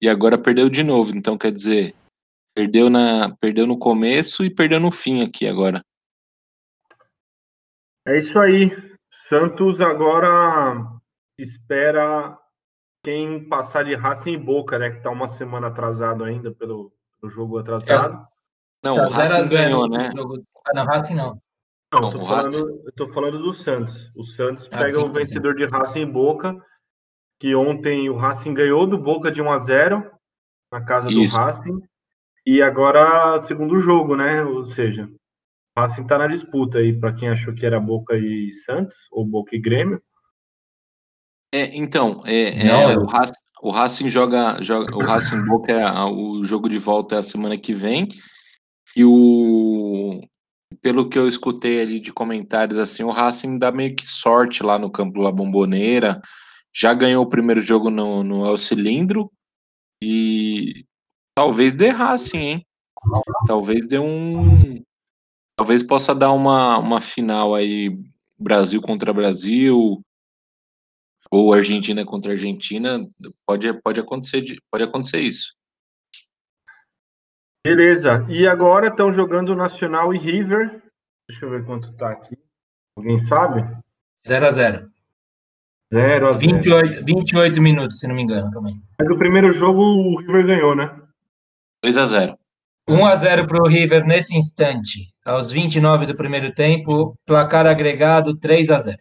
e 0.00 0.08
agora 0.08 0.36
perdeu 0.36 0.68
de 0.68 0.82
novo. 0.82 1.16
Então, 1.16 1.38
quer 1.38 1.50
dizer, 1.50 1.94
perdeu, 2.54 2.90
na, 2.90 3.34
perdeu 3.40 3.66
no 3.66 3.78
começo 3.78 4.44
e 4.44 4.50
perdeu 4.50 4.78
no 4.78 4.90
fim 4.90 5.22
aqui 5.22 5.46
agora. 5.46 5.82
É 8.06 8.18
isso 8.18 8.38
aí. 8.38 8.70
Santos 9.10 9.80
agora 9.80 11.00
espera 11.38 12.38
quem 13.02 13.48
passar 13.48 13.84
de 13.84 13.94
raça 13.94 14.28
em 14.28 14.38
boca, 14.38 14.78
né? 14.78 14.90
Que 14.90 15.02
tá 15.02 15.10
uma 15.10 15.28
semana 15.28 15.68
atrasado 15.68 16.24
ainda 16.24 16.52
pelo, 16.52 16.92
pelo 17.20 17.30
jogo 17.30 17.58
atrasado. 17.58 18.26
Não, 18.82 18.96
tá 18.96 19.06
o 19.06 19.10
Racing 19.10 19.48
ganhou, 19.48 19.88
né? 19.88 20.10
Ah, 20.66 20.74
não, 20.74 20.84
Racing 20.84 21.14
não. 21.14 21.40
Não, 21.92 22.04
eu 22.04 22.10
tô, 22.10 22.20
falando, 22.24 22.82
eu 22.84 22.92
tô 22.92 23.06
falando 23.08 23.38
do 23.38 23.52
Santos. 23.52 24.12
O 24.14 24.22
Santos 24.22 24.68
ah, 24.70 24.78
pega 24.78 24.92
sim, 24.92 24.98
o 24.98 25.08
vencedor 25.08 25.52
sim. 25.52 25.58
de 25.58 25.64
Racing 25.64 26.00
em 26.00 26.10
Boca, 26.10 26.56
que 27.38 27.54
ontem 27.54 28.08
o 28.08 28.16
Racing 28.16 28.54
ganhou 28.54 28.86
do 28.86 28.96
Boca 28.96 29.30
de 29.30 29.42
1 29.42 29.50
a 29.50 29.58
0 29.58 30.10
na 30.70 30.84
casa 30.84 31.10
Isso. 31.10 31.36
do 31.36 31.42
Racing. 31.42 31.80
E 32.46 32.62
agora, 32.62 33.40
segundo 33.42 33.78
jogo, 33.80 34.16
né? 34.16 34.42
Ou 34.42 34.64
seja, 34.64 35.10
o 35.76 35.80
Racing 35.80 36.06
tá 36.06 36.16
na 36.16 36.28
disputa 36.28 36.78
aí, 36.78 36.98
para 36.98 37.12
quem 37.12 37.28
achou 37.28 37.54
que 37.54 37.66
era 37.66 37.80
Boca 37.80 38.16
e 38.16 38.52
Santos, 38.52 39.08
ou 39.10 39.26
Boca 39.26 39.56
e 39.56 39.60
Grêmio. 39.60 40.00
É, 41.52 41.76
então, 41.76 42.22
é, 42.24 42.68
é, 42.68 42.96
o, 42.96 43.06
Racing, 43.06 43.32
o 43.62 43.70
Racing 43.70 44.08
joga, 44.08 44.62
joga 44.62 44.96
o 44.96 45.00
Racing 45.00 45.44
Boca 45.44 45.72
é 45.72 46.04
o 46.04 46.44
jogo 46.44 46.68
de 46.68 46.78
volta 46.78 47.16
é 47.16 47.18
a 47.18 47.22
semana 47.22 47.56
que 47.56 47.74
vem. 47.74 48.08
E 48.94 49.04
o 49.04 50.20
pelo 50.80 51.08
que 51.08 51.18
eu 51.18 51.26
escutei 51.26 51.80
ali 51.80 51.98
de 51.98 52.12
comentários 52.12 52.78
assim, 52.78 53.02
o 53.02 53.10
Racing 53.10 53.58
dá 53.58 53.72
meio 53.72 53.96
que 53.96 54.06
sorte 54.06 54.62
lá 54.62 54.78
no 54.78 54.90
campo 54.90 55.20
La 55.20 55.32
Bomboneira. 55.32 56.20
Já 56.72 56.94
ganhou 56.94 57.24
o 57.24 57.28
primeiro 57.28 57.60
jogo 57.60 57.90
no, 57.90 58.22
no 58.22 58.46
El 58.46 58.56
Cilindro 58.56 59.30
e 60.00 60.84
talvez 61.34 61.72
dê 61.72 61.88
Racing, 61.88 62.38
hein? 62.38 62.66
Talvez 63.46 63.86
dê 63.88 63.98
um 63.98 64.80
talvez 65.56 65.82
possa 65.82 66.14
dar 66.14 66.32
uma, 66.32 66.78
uma 66.78 67.00
final 67.00 67.54
aí 67.54 67.90
Brasil 68.38 68.80
contra 68.80 69.12
Brasil 69.12 70.00
ou 71.30 71.54
Argentina 71.54 72.04
contra 72.04 72.32
Argentina, 72.32 73.06
pode 73.46 73.72
pode 73.82 74.00
acontecer 74.00 74.44
pode 74.70 74.84
acontecer 74.84 75.20
isso. 75.20 75.54
Beleza. 77.64 78.26
E 78.28 78.48
agora 78.48 78.88
estão 78.88 79.12
jogando 79.12 79.54
Nacional 79.54 80.14
e 80.14 80.18
River. 80.18 80.82
Deixa 81.28 81.44
eu 81.44 81.50
ver 81.50 81.64
quanto 81.64 81.92
tá 81.92 82.10
aqui. 82.10 82.36
Alguém 82.96 83.22
sabe? 83.22 83.62
0 84.26 84.46
a 84.46 84.50
0 84.50 84.90
0 85.92 86.28
a 86.28 86.32
0 86.32 86.38
28, 86.38 87.04
28 87.04 87.62
minutos, 87.62 87.98
se 87.98 88.08
não 88.08 88.14
me 88.14 88.22
engano, 88.22 88.50
também. 88.50 88.80
Mas 88.98 89.08
no 89.08 89.18
primeiro 89.18 89.52
jogo 89.52 89.80
o 89.80 90.18
River 90.18 90.46
ganhou, 90.46 90.74
né? 90.74 91.00
2 91.82 91.98
a 91.98 92.04
0 92.04 92.38
1 92.88 93.06
a 93.06 93.14
0 93.14 93.46
para 93.46 93.62
o 93.62 93.68
River 93.68 94.06
nesse 94.06 94.36
instante. 94.36 95.12
Aos 95.24 95.52
29 95.52 96.06
do 96.06 96.16
primeiro 96.16 96.52
tempo, 96.52 97.14
placar 97.24 97.66
agregado 97.66 98.36
3 98.36 98.70
a 98.70 98.78
0 98.78 98.98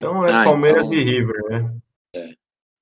Então 0.00 0.26
é 0.26 0.32
ah, 0.32 0.44
Palmeiras 0.44 0.84
então... 0.84 0.94
e 0.94 1.04
River, 1.04 1.42
né? 1.50 1.76
É. 2.14 2.30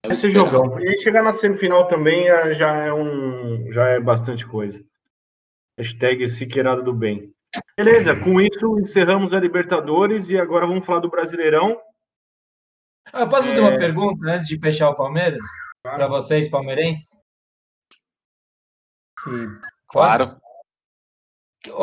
É 0.04 0.08
Esse 0.12 0.30
jogão. 0.30 0.78
E 0.78 0.96
chegar 0.98 1.24
na 1.24 1.32
semifinal 1.32 1.88
também 1.88 2.28
é, 2.28 2.54
já 2.54 2.72
é 2.84 2.92
um, 2.92 3.72
já 3.72 3.88
é 3.88 3.98
bastante 4.00 4.46
coisa. 4.46 4.84
Hashtag 5.76 6.28
Siqueirada 6.28 6.80
do 6.80 6.94
Bem. 6.94 7.34
Beleza, 7.76 8.14
com 8.14 8.40
isso 8.40 8.78
encerramos 8.78 9.32
a 9.32 9.40
Libertadores 9.40 10.30
e 10.30 10.38
agora 10.38 10.66
vamos 10.66 10.86
falar 10.86 11.00
do 11.00 11.10
Brasileirão. 11.10 11.80
Ah, 13.12 13.22
eu 13.22 13.28
posso 13.28 13.48
fazer 13.48 13.58
é... 13.58 13.62
uma 13.62 13.76
pergunta 13.76 14.30
antes 14.30 14.46
de 14.46 14.58
fechar 14.58 14.88
o 14.90 14.94
Palmeiras? 14.94 15.44
Claro. 15.82 15.98
Para 15.98 16.06
vocês, 16.06 16.48
palmeirenses? 16.48 17.18
Sim. 19.18 19.48
Claro. 19.88 20.38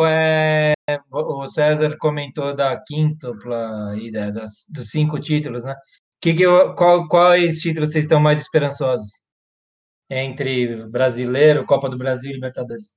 É, 0.08 0.74
o 1.12 1.48
César 1.48 1.98
comentou 1.98 2.56
da 2.56 2.82
quíntupla 2.82 3.94
e 3.98 4.12
das, 4.12 4.68
dos 4.74 4.90
cinco 4.90 5.20
títulos, 5.20 5.64
né? 5.64 5.76
Que 6.22 6.34
que 6.34 6.44
eu, 6.44 6.74
qual, 6.76 7.08
quais 7.08 7.60
títulos 7.60 7.92
vocês 7.92 8.06
estão 8.06 8.20
mais 8.20 8.40
esperançosos? 8.40 9.24
Entre 10.10 10.86
brasileiro, 10.88 11.66
Copa 11.66 11.90
do 11.90 11.98
Brasil 11.98 12.32
e 12.32 12.36
Libertadores? 12.36 12.96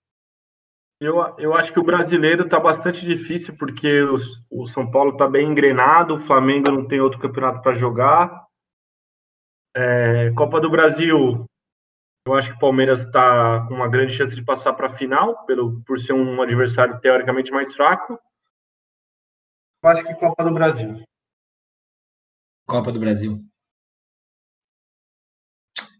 Eu, 1.01 1.17
eu 1.39 1.55
acho 1.55 1.73
que 1.73 1.79
o 1.79 1.85
brasileiro 1.85 2.45
está 2.45 2.59
bastante 2.59 3.07
difícil, 3.07 3.57
porque 3.57 4.03
os, 4.03 4.43
o 4.51 4.67
São 4.67 4.91
Paulo 4.91 5.13
está 5.13 5.29
bem 5.29 5.49
engrenado, 5.49 6.15
o 6.15 6.19
Flamengo 6.19 6.71
não 6.71 6.87
tem 6.87 7.01
outro 7.01 7.21
campeonato 7.21 7.63
para 7.63 7.75
jogar. 7.75 8.47
É, 9.75 10.33
Copa 10.33 10.61
do 10.61 10.71
Brasil, 10.71 11.47
eu 12.29 12.35
acho 12.35 12.51
que 12.51 12.57
o 12.57 12.61
Palmeiras 12.61 13.01
está 13.01 13.65
com 13.67 13.75
uma 13.75 13.89
grande 13.89 14.15
chance 14.15 14.35
de 14.35 14.45
passar 14.45 14.73
para 14.75 14.87
a 14.87 14.91
final, 14.91 15.45
pelo, 15.47 15.83
por 15.83 15.99
ser 15.99 16.13
um 16.13 16.41
adversário 16.43 17.01
teoricamente 17.01 17.51
mais 17.51 17.75
fraco. 17.75 18.19
Eu 19.83 19.91
acho 19.91 20.05
que 20.05 20.15
Copa 20.15 20.45
do 20.45 20.53
Brasil. 20.53 21.03
Copa 22.67 22.93
do 22.93 23.01
Brasil. 23.01 23.43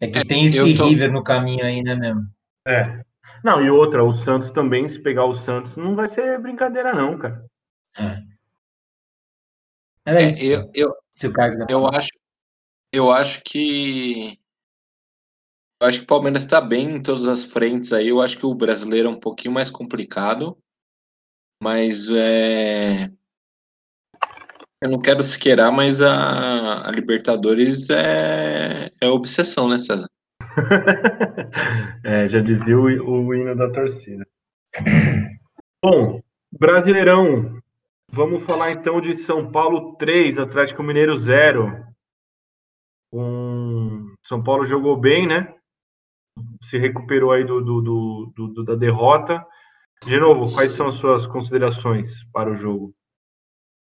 É 0.01 0.07
que 0.07 0.19
é, 0.19 0.23
tem 0.23 0.45
esse 0.45 0.77
tô... 0.77 0.87
River 0.87 1.11
no 1.11 1.23
caminho 1.23 1.65
aí, 1.65 1.81
né, 1.81 1.95
mesmo? 1.95 2.21
É. 2.65 3.03
Não, 3.43 3.63
e 3.63 3.69
outra, 3.69 4.03
o 4.03 4.11
Santos 4.11 4.51
também, 4.51 4.87
se 4.87 5.01
pegar 5.01 5.25
o 5.25 5.33
Santos, 5.33 5.77
não 5.77 5.95
vai 5.95 6.07
ser 6.07 6.39
brincadeira, 6.39 6.93
não, 6.93 7.17
cara. 7.17 7.45
É. 7.97 8.21
Era 10.05 10.21
é, 10.21 10.25
isso. 10.27 10.43
Eu, 10.43 10.71
eu, 10.73 10.95
se 11.11 11.27
o 11.27 11.33
cara 11.33 11.65
eu 11.69 11.87
acho, 11.87 12.09
eu 12.91 13.11
acho 13.11 13.41
que. 13.43 14.39
Eu 15.81 15.87
acho 15.87 15.99
que 15.99 16.03
o 16.03 16.07
Palmeiras 16.07 16.43
está 16.43 16.59
bem 16.59 16.95
em 16.95 17.01
todas 17.01 17.27
as 17.27 17.43
frentes 17.43 17.93
aí. 17.93 18.09
Eu 18.09 18.21
acho 18.21 18.37
que 18.37 18.45
o 18.45 18.53
brasileiro 18.53 19.07
é 19.07 19.11
um 19.11 19.19
pouquinho 19.19 19.53
mais 19.53 19.71
complicado. 19.71 20.57
Mas 21.61 22.09
é, 22.09 23.11
Eu 24.81 24.89
não 24.89 25.01
quero 25.01 25.21
se 25.23 25.37
queirar, 25.37 25.71
mas 25.71 26.01
a, 26.01 26.87
a 26.87 26.91
Libertadores 26.91 27.89
é, 27.89 28.89
é 29.01 29.07
obsessão, 29.07 29.67
né, 29.69 29.77
César? 29.77 30.09
é, 32.03 32.27
já 32.27 32.39
dizia 32.41 32.77
o, 32.77 32.83
o 32.83 33.33
hino 33.33 33.55
da 33.55 33.69
torcida. 33.71 34.25
Bom, 35.83 36.21
Brasileirão. 36.51 37.61
Vamos 38.11 38.43
falar 38.43 38.71
então 38.71 38.99
de 38.99 39.13
São 39.15 39.51
Paulo 39.51 39.95
3, 39.97 40.39
Atlético 40.39 40.81
Mineiro 40.81 41.15
0. 41.17 41.85
Um... 43.13 44.15
São 44.25 44.41
Paulo 44.41 44.65
jogou 44.65 44.97
bem, 44.97 45.27
né? 45.27 45.53
Se 46.61 46.77
recuperou 46.77 47.31
aí 47.31 47.43
do, 47.43 47.61
do, 47.61 47.81
do, 48.35 48.47
do, 48.47 48.63
da 48.63 48.75
derrota. 48.75 49.45
De 50.05 50.19
novo, 50.19 50.51
quais 50.53 50.71
são 50.71 50.87
as 50.87 50.95
suas 50.95 51.25
considerações 51.25 52.23
para 52.31 52.51
o 52.51 52.55
jogo? 52.55 52.93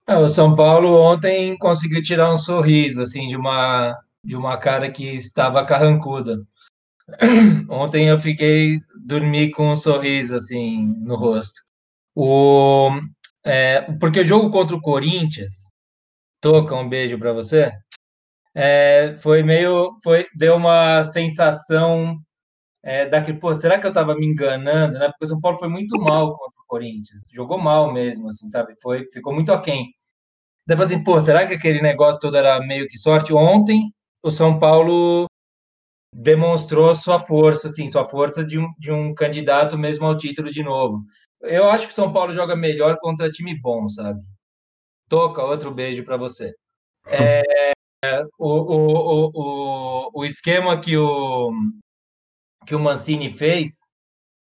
É, 0.08 0.18
o 0.18 0.28
São 0.28 0.56
Paulo 0.56 1.00
ontem 1.02 1.56
conseguiu 1.58 2.02
tirar 2.02 2.32
um 2.32 2.38
sorriso 2.38 3.02
assim 3.02 3.28
de 3.28 3.36
uma 3.36 3.96
de 4.24 4.36
uma 4.36 4.58
cara 4.58 4.92
que 4.92 5.06
estava 5.16 5.66
carrancuda. 5.66 6.44
Ontem 7.70 8.08
eu 8.10 8.20
fiquei 8.20 8.78
dormi 9.06 9.50
com 9.52 9.72
um 9.72 9.76
sorriso 9.76 10.36
assim 10.36 10.86
no 11.02 11.16
rosto. 11.16 11.62
O 12.16 12.90
é, 13.46 13.82
porque 14.00 14.20
o 14.22 14.26
jogo 14.26 14.50
contra 14.52 14.76
o 14.76 14.82
Corinthians, 14.82 15.70
toca 16.42 16.76
um 16.76 16.90
beijo 16.90 17.18
para 17.18 17.34
você. 17.34 17.72
É, 18.56 19.14
foi 19.22 19.44
meio 19.44 19.96
foi 20.04 20.28
deu 20.36 20.56
uma 20.56 21.04
sensação 21.04 22.20
é, 22.84 23.06
daquele, 23.08 23.40
pô, 23.40 23.58
será 23.58 23.80
que 23.80 23.86
eu 23.86 23.90
estava 23.90 24.16
me 24.16 24.26
enganando, 24.26 24.98
né? 24.98 25.08
Porque 25.10 25.26
o 25.26 25.28
São 25.28 25.42
Paulo 25.42 25.58
foi 25.58 25.68
muito 25.68 26.00
mal 26.00 26.38
contra 26.38 26.62
o 26.62 26.68
Corinthians, 26.68 27.22
jogou 27.32 27.58
mal 27.58 27.92
mesmo, 27.92 28.30
assim, 28.30 28.48
sabe? 28.48 28.74
Foi, 28.82 29.06
ficou 29.12 29.34
muito 29.34 29.52
aquém. 29.52 29.92
Daí 30.68 30.78
eu 30.78 30.84
assim, 30.84 31.04
pô, 31.04 31.20
será 31.20 31.48
que 31.48 31.54
aquele 31.54 31.82
negócio 31.82 32.22
todo 32.22 32.38
era 32.38 32.60
meio 32.60 32.88
que 32.88 32.98
sorte? 32.98 33.34
Ontem 33.34 33.92
o 34.24 34.32
São 34.32 34.60
Paulo 34.60 35.26
demonstrou 36.14 36.94
sua 36.96 37.20
força, 37.20 37.68
assim, 37.68 37.88
sua 37.88 38.08
força 38.08 38.44
de 38.44 38.58
um, 38.60 38.68
de 38.78 38.92
um 38.92 39.14
candidato 39.14 39.78
mesmo 39.78 40.06
ao 40.06 40.18
título 40.18 40.52
de 40.52 40.64
novo. 40.64 41.04
Eu 41.42 41.70
acho 41.70 41.88
que 41.88 41.94
o 41.94 41.96
São 41.96 42.12
Paulo 42.12 42.34
joga 42.34 42.56
melhor 42.56 42.98
contra 43.00 43.32
time 43.32 43.60
bom, 43.60 43.88
sabe? 43.88 44.22
Toca, 45.10 45.44
outro 45.44 45.74
beijo 45.74 46.04
para 46.04 46.18
você. 46.18 46.54
É, 47.08 47.42
o, 48.38 48.48
o, 48.48 48.78
o, 48.96 49.32
o, 49.34 50.12
o 50.22 50.26
esquema 50.26 50.80
que 50.80 50.98
o, 50.98 51.52
que 52.70 52.76
o 52.76 52.80
Mancini 52.80 53.34
fez, 53.34 53.72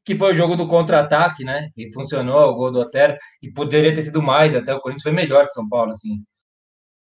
que 0.04 0.16
foi 0.16 0.30
o 0.30 0.34
jogo 0.34 0.54
do 0.54 0.68
contra-ataque, 0.68 1.42
né? 1.42 1.70
E 1.76 1.92
funcionou, 1.92 2.50
o 2.50 2.54
gol 2.54 2.70
do 2.70 2.78
Otero, 2.78 3.16
e 3.42 3.52
poderia 3.52 3.92
ter 3.92 4.02
sido 4.02 4.22
mais, 4.22 4.54
até 4.54 4.72
o 4.72 4.80
Corinthians 4.80 5.02
foi 5.02 5.10
melhor 5.10 5.44
que 5.44 5.52
São 5.52 5.68
Paulo, 5.68 5.90
assim. 5.90 6.22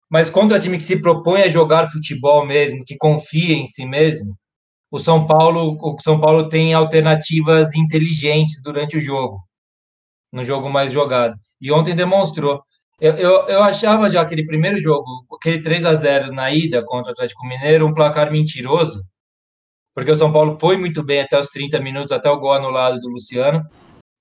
Mas 0.10 0.30
contra 0.30 0.60
time 0.60 0.78
que 0.78 0.84
se 0.84 1.02
propõe 1.02 1.44
a 1.44 1.48
jogar 1.48 1.90
futebol 1.90 2.46
mesmo, 2.46 2.84
que 2.86 2.98
confia 2.98 3.56
em 3.56 3.66
si 3.66 3.86
mesmo, 3.86 4.38
o 4.92 5.00
São 5.00 5.26
Paulo, 5.26 5.78
o 5.82 5.98
São 6.02 6.20
Paulo 6.20 6.50
tem 6.50 6.74
alternativas 6.74 7.74
inteligentes 7.74 8.62
durante 8.62 8.98
o 8.98 9.02
jogo, 9.02 9.40
no 10.32 10.44
jogo 10.44 10.70
mais 10.70 10.92
jogado. 10.92 11.36
E 11.62 11.72
ontem 11.72 11.96
demonstrou. 11.96 12.62
Eu, 13.00 13.14
eu, 13.14 13.32
eu 13.48 13.64
achava 13.64 14.10
já 14.10 14.22
aquele 14.22 14.46
primeiro 14.46 14.78
jogo, 14.80 15.06
aquele 15.38 15.62
3 15.62 15.86
a 15.86 15.94
0 15.94 16.34
na 16.34 16.52
ida 16.52 16.84
contra 16.84 17.12
o 17.12 17.14
Atlético 17.14 17.48
Mineiro, 17.48 17.88
um 17.88 17.94
placar 17.94 18.32
mentiroso, 18.32 19.04
porque 19.98 20.12
o 20.12 20.16
São 20.16 20.32
Paulo 20.32 20.60
foi 20.60 20.78
muito 20.78 21.02
bem 21.02 21.22
até 21.22 21.40
os 21.40 21.48
30 21.48 21.80
minutos, 21.80 22.12
até 22.12 22.30
o 22.30 22.40
gol 22.40 22.54
anulado 22.54 23.00
do 23.00 23.10
Luciano, 23.10 23.68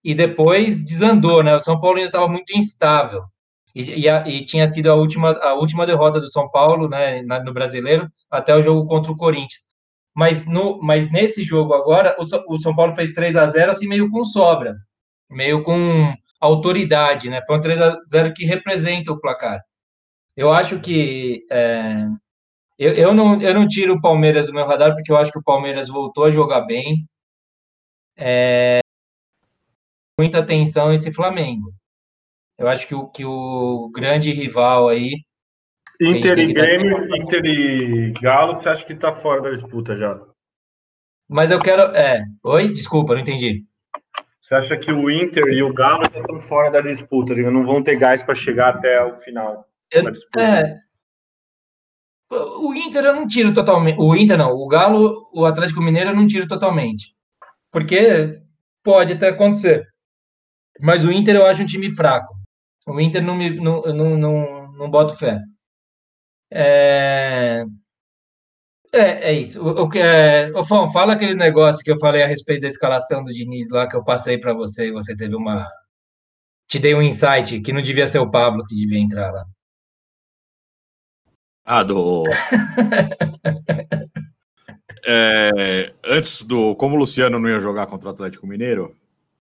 e 0.02 0.14
depois 0.14 0.82
desandou, 0.82 1.42
né? 1.42 1.54
O 1.54 1.60
São 1.60 1.78
Paulo 1.78 1.98
ainda 1.98 2.08
estava 2.08 2.26
muito 2.26 2.56
instável. 2.56 3.24
E, 3.74 4.00
e, 4.00 4.08
a, 4.08 4.26
e, 4.26 4.40
tinha 4.40 4.66
sido 4.68 4.90
a 4.90 4.94
última, 4.94 5.32
a 5.32 5.52
última 5.52 5.84
derrota 5.84 6.18
do 6.18 6.30
São 6.30 6.50
Paulo, 6.50 6.88
né, 6.88 7.20
na, 7.20 7.44
no 7.44 7.52
brasileiro, 7.52 8.08
até 8.30 8.56
o 8.56 8.62
jogo 8.62 8.86
contra 8.86 9.12
o 9.12 9.16
Corinthians. 9.16 9.66
Mas, 10.14 10.46
no, 10.46 10.80
mas 10.80 11.12
nesse 11.12 11.44
jogo 11.44 11.74
agora, 11.74 12.16
o, 12.18 12.54
o 12.54 12.58
São 12.58 12.74
Paulo 12.74 12.96
fez 12.96 13.12
3 13.12 13.36
a 13.36 13.44
0 13.44 13.72
assim, 13.72 13.86
meio 13.86 14.10
com 14.10 14.24
sobra, 14.24 14.76
meio 15.30 15.62
com 15.62 16.10
autoridade, 16.40 17.28
né? 17.28 17.42
Foi 17.46 17.58
um 17.58 17.60
3 17.60 17.82
a 17.82 18.00
0 18.08 18.32
que 18.32 18.46
representa 18.46 19.12
o 19.12 19.20
placar. 19.20 19.60
Eu 20.34 20.50
acho 20.50 20.80
que 20.80 21.40
é, 21.50 22.06
eu, 22.78 22.92
eu, 22.92 23.14
não, 23.14 23.40
eu 23.40 23.54
não 23.54 23.66
tiro 23.66 23.94
o 23.94 24.00
Palmeiras 24.00 24.46
do 24.46 24.52
meu 24.52 24.66
radar, 24.66 24.94
porque 24.94 25.10
eu 25.10 25.16
acho 25.16 25.32
que 25.32 25.38
o 25.38 25.44
Palmeiras 25.44 25.88
voltou 25.88 26.24
a 26.24 26.30
jogar 26.30 26.62
bem. 26.62 27.06
É, 28.16 28.80
muita 30.18 30.38
atenção 30.38 30.92
esse 30.92 31.12
Flamengo. 31.12 31.72
Eu 32.58 32.68
acho 32.68 32.86
que 32.86 32.94
o, 32.94 33.08
que 33.08 33.24
o 33.24 33.90
grande 33.94 34.32
rival 34.32 34.88
aí. 34.88 35.22
Inter 36.00 36.38
e 36.38 36.52
Grêmio, 36.52 37.08
dar... 37.08 37.16
Inter 37.18 37.44
e 37.44 38.12
Galo, 38.20 38.54
você 38.54 38.68
acha 38.68 38.84
que 38.84 38.92
está 38.92 39.12
fora 39.12 39.42
da 39.42 39.50
disputa 39.50 39.96
já? 39.96 40.20
Mas 41.28 41.50
eu 41.50 41.58
quero. 41.58 41.82
É. 41.94 42.22
Oi? 42.44 42.68
Desculpa, 42.68 43.14
não 43.14 43.20
entendi. 43.20 43.64
Você 44.40 44.54
acha 44.54 44.76
que 44.76 44.92
o 44.92 45.10
Inter 45.10 45.44
e 45.48 45.62
o 45.62 45.72
Galo 45.72 46.04
já 46.12 46.20
estão 46.20 46.40
fora 46.40 46.70
da 46.70 46.80
disputa, 46.80 47.34
não 47.34 47.64
vão 47.64 47.82
ter 47.82 47.96
gás 47.96 48.22
para 48.22 48.34
chegar 48.34 48.76
até 48.76 49.02
o 49.02 49.14
final? 49.14 49.66
Eu, 49.90 50.04
é, 50.38 50.78
o 52.30 52.74
Inter 52.74 53.04
eu 53.04 53.14
não 53.14 53.26
tiro 53.26 53.52
totalmente. 53.52 53.98
O 54.00 54.14
Inter 54.16 54.38
não, 54.38 54.52
o 54.52 54.66
Galo, 54.68 55.28
o 55.32 55.44
Atlético 55.44 55.82
Mineiro 55.82 56.10
eu 56.10 56.16
não 56.16 56.26
tiro 56.26 56.46
totalmente. 56.48 57.14
Porque 57.70 58.40
pode 58.84 59.14
até 59.14 59.28
acontecer. 59.28 59.86
Mas 60.80 61.04
o 61.04 61.12
Inter 61.12 61.36
eu 61.36 61.46
acho 61.46 61.62
um 61.62 61.66
time 61.66 61.90
fraco. 61.90 62.34
O 62.86 63.00
Inter 63.00 63.22
não 63.22 63.36
me 63.36 63.50
não, 63.50 63.82
não, 63.82 64.18
não, 64.18 64.72
não 64.72 64.90
boto 64.90 65.16
fé. 65.16 65.40
É, 66.50 67.64
é, 68.92 69.30
é 69.30 69.32
isso. 69.32 69.62
O, 69.62 69.86
o, 69.86 69.96
é... 69.96 70.50
Fão, 70.64 70.90
fala 70.92 71.14
aquele 71.14 71.34
negócio 71.34 71.82
que 71.84 71.90
eu 71.90 71.98
falei 71.98 72.22
a 72.22 72.26
respeito 72.26 72.62
da 72.62 72.68
escalação 72.68 73.22
do 73.22 73.32
Diniz 73.32 73.70
lá, 73.70 73.88
que 73.88 73.96
eu 73.96 74.04
passei 74.04 74.38
para 74.38 74.54
você 74.54 74.88
e 74.88 74.92
você 74.92 75.14
teve 75.16 75.34
uma. 75.36 75.68
Te 76.68 76.78
dei 76.78 76.94
um 76.94 77.02
insight 77.02 77.60
que 77.60 77.72
não 77.72 77.82
devia 77.82 78.06
ser 78.06 78.18
o 78.18 78.30
Pablo 78.30 78.64
que 78.64 78.74
devia 78.74 78.98
entrar 78.98 79.32
lá. 79.32 79.44
Ah, 81.68 81.82
do. 81.82 82.22
é, 85.04 85.92
antes 86.04 86.44
do. 86.44 86.76
Como 86.76 86.94
o 86.94 86.98
Luciano 86.98 87.40
não 87.40 87.48
ia 87.48 87.58
jogar 87.58 87.88
contra 87.88 88.08
o 88.08 88.12
Atlético 88.12 88.46
Mineiro, 88.46 88.94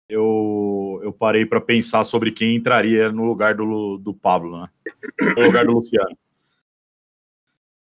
eu, 0.10 1.00
eu 1.04 1.14
parei 1.14 1.46
para 1.46 1.62
pensar 1.62 2.04
sobre 2.04 2.32
quem 2.32 2.56
entraria 2.56 3.12
no 3.12 3.24
lugar 3.24 3.54
do, 3.54 4.00
do 4.00 4.16
Pablo, 4.16 4.60
né? 4.60 4.68
No 5.36 5.44
lugar 5.44 5.66
do 5.66 5.74
Luciano. 5.74 6.18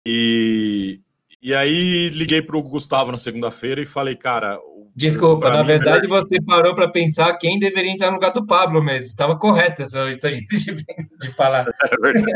E, 0.07 1.01
e 1.41 1.55
aí 1.55 2.11
liguei 2.11 2.43
para 2.43 2.59
o 2.59 2.63
Gustavo 2.63 3.11
na 3.11 3.19
segunda-feira 3.19 3.81
e 3.81 3.87
falei, 3.87 4.17
cara. 4.17 4.61
Desculpa, 4.97 5.51
na 5.51 5.63
verdade 5.63 6.07
você 6.07 6.41
parou 6.41 6.75
para 6.75 6.89
pensar 6.89 7.35
quem 7.35 7.59
deveria 7.59 7.91
entrar 7.91 8.09
no 8.09 8.15
lugar 8.15 8.33
do 8.33 8.47
Pablo 8.47 8.83
mesmo. 8.83 9.07
Estava 9.07 9.39
correto 9.39 9.83
essa, 9.83 10.09
essa 10.09 10.31
de, 10.31 10.41
de 10.41 11.33
falar. 11.35 11.67
É 11.85 11.97
verdade. 12.01 12.33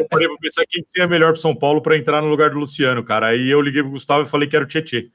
eu 0.00 0.08
parei 0.08 0.26
para 0.26 0.38
pensar 0.40 0.64
quem 0.66 0.82
seria 0.86 1.06
melhor 1.06 1.32
para 1.32 1.40
São 1.40 1.54
Paulo 1.54 1.82
para 1.82 1.98
entrar 1.98 2.22
no 2.22 2.28
lugar 2.28 2.48
do 2.48 2.58
Luciano, 2.58 3.04
cara. 3.04 3.26
Aí 3.26 3.50
eu 3.50 3.60
liguei 3.60 3.82
para 3.82 3.90
Gustavo 3.90 4.22
e 4.22 4.30
falei 4.30 4.48
que 4.48 4.56
era 4.56 4.64
o 4.64 4.68
Tietê. 4.68 5.10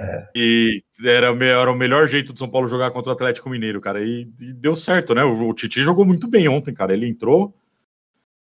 É. 0.00 0.28
E 0.36 0.80
era, 1.04 1.26
era, 1.44 1.72
o 1.72 1.76
melhor 1.76 2.06
jeito 2.06 2.32
do 2.32 2.38
São 2.38 2.48
Paulo 2.48 2.68
jogar 2.68 2.92
contra 2.92 3.10
o 3.10 3.12
Atlético 3.12 3.50
Mineiro, 3.50 3.80
cara. 3.80 4.00
E, 4.00 4.28
e 4.40 4.52
deu 4.52 4.76
certo, 4.76 5.12
né? 5.12 5.24
O, 5.24 5.48
o 5.48 5.54
Titi 5.54 5.82
jogou 5.82 6.04
muito 6.04 6.28
bem 6.28 6.48
ontem, 6.48 6.72
cara. 6.72 6.92
Ele 6.92 7.08
entrou, 7.08 7.52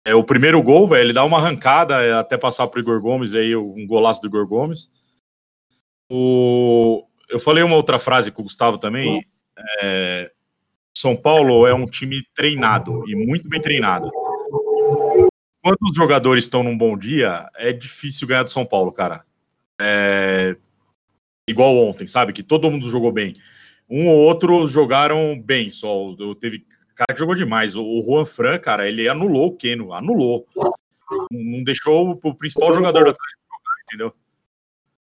é, 0.04 0.14
o 0.14 0.22
primeiro 0.22 0.62
gol, 0.62 0.86
velho, 0.86 1.02
ele 1.02 1.12
dá 1.12 1.24
uma 1.24 1.38
arrancada 1.38 2.02
é, 2.02 2.12
até 2.12 2.38
passar 2.38 2.68
pro 2.68 2.80
Igor 2.80 3.00
Gomes, 3.00 3.34
aí 3.34 3.56
um 3.56 3.84
golaço 3.84 4.20
do 4.20 4.28
Igor 4.28 4.46
Gomes. 4.46 4.92
O... 6.10 7.06
Eu 7.28 7.38
falei 7.38 7.62
uma 7.62 7.76
outra 7.76 7.98
frase 7.98 8.30
com 8.30 8.42
o 8.42 8.44
Gustavo 8.44 8.78
também. 8.78 9.24
É... 9.82 10.30
São 10.96 11.16
Paulo 11.16 11.66
é 11.66 11.74
um 11.74 11.86
time 11.86 12.22
treinado 12.34 13.02
e 13.08 13.16
muito 13.16 13.48
bem 13.48 13.60
treinado. 13.60 14.10
Quando 15.62 15.78
os 15.82 15.96
jogadores 15.96 16.44
estão 16.44 16.62
num 16.62 16.76
bom 16.76 16.96
dia, 16.96 17.48
é 17.56 17.72
difícil 17.72 18.28
ganhar 18.28 18.44
do 18.44 18.50
São 18.50 18.64
Paulo, 18.64 18.92
cara. 18.92 19.24
É... 19.80 20.52
Igual 21.48 21.76
ontem, 21.76 22.06
sabe? 22.06 22.32
Que 22.32 22.42
todo 22.42 22.70
mundo 22.70 22.88
jogou 22.88 23.12
bem. 23.12 23.34
Um 23.88 24.08
ou 24.08 24.18
outro 24.18 24.66
jogaram 24.66 25.38
bem, 25.38 25.68
só. 25.68 26.14
Teve 26.40 26.64
cara 26.94 27.12
que 27.12 27.18
jogou 27.18 27.34
demais. 27.34 27.76
O, 27.76 28.00
Juan 28.00 28.24
Fran, 28.24 28.58
cara, 28.58 28.88
ele 28.88 29.08
anulou 29.08 29.48
o 29.48 29.56
Keno, 29.56 29.92
anulou. 29.92 30.46
Não 31.30 31.62
deixou 31.62 32.18
o 32.22 32.34
principal 32.34 32.72
jogador 32.72 33.04
do 33.04 33.10
Atlético 33.10 33.42
jogar, 33.44 33.82
entendeu? 33.84 34.14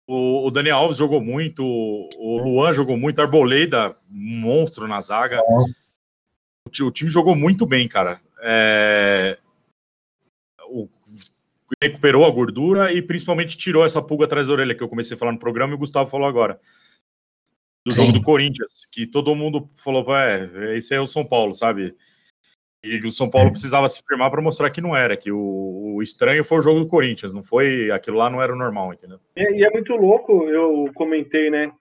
O, 0.07 0.47
o, 0.47 0.51
Daniel 0.51 0.77
Alves 0.77 0.97
jogou 0.97 1.21
muito, 1.21 1.63
o 1.65 2.37
Luan 2.41 2.73
jogou 2.73 2.97
muito, 2.97 3.21
Arboleda, 3.21 3.95
monstro 4.09 4.87
na 4.87 5.01
zaga. 5.01 5.41
O, 5.43 5.65
o 6.85 6.91
time 6.91 7.09
jogou 7.09 7.35
muito 7.35 7.65
bem, 7.65 7.87
cara. 7.89 8.21
É, 8.41 9.37
o, 10.69 10.87
recuperou 11.83 12.25
a 12.25 12.29
gordura 12.29 12.93
e 12.93 13.01
principalmente 13.01 13.57
tirou 13.57 13.85
essa 13.85 14.01
pulga 14.01 14.25
atrás 14.25 14.47
da 14.47 14.53
orelha 14.53 14.73
que 14.73 14.81
eu 14.81 14.87
comecei 14.87 15.15
a 15.15 15.19
falar 15.19 15.33
no 15.33 15.39
programa 15.39 15.73
e 15.73 15.75
o 15.75 15.79
Gustavo 15.79 16.09
falou 16.09 16.27
agora 16.27 16.59
do 17.87 17.93
Sim. 17.93 18.01
jogo 18.01 18.11
do 18.11 18.21
Corinthians, 18.21 18.85
que 18.91 19.07
todo 19.07 19.33
mundo 19.33 19.69
falou, 19.75 20.05
é, 20.15 20.75
esse 20.75 20.93
é 20.93 20.99
o 20.99 21.05
São 21.05 21.25
Paulo, 21.25 21.53
sabe? 21.53 21.95
E 22.83 22.99
o 23.05 23.11
São 23.11 23.29
Paulo 23.29 23.51
precisava 23.51 23.89
se 23.89 24.01
firmar 24.07 24.29
para 24.29 24.41
mostrar 24.41 24.69
que 24.69 24.81
não 24.81 24.95
era, 24.95 25.17
que 25.17 25.31
o, 25.31 25.95
o, 25.95 26.01
estranho 26.01 26.43
foi 26.43 26.59
o 26.59 26.61
jogo 26.61 26.79
do 26.79 26.87
Corinthians, 26.87 27.33
não 27.33 27.41
foi 27.41 27.89
aquilo 27.91 28.17
lá 28.17 28.29
não 28.29 28.41
era 28.41 28.53
o 28.53 28.57
normal, 28.57 28.93
entendeu? 28.93 29.19
E, 29.35 29.59
e, 29.59 29.63
é 29.63 29.69
muito 29.71 29.95
louco, 29.95 30.43
eu 30.47 30.89
comentei, 30.93 31.49
né? 31.49 31.71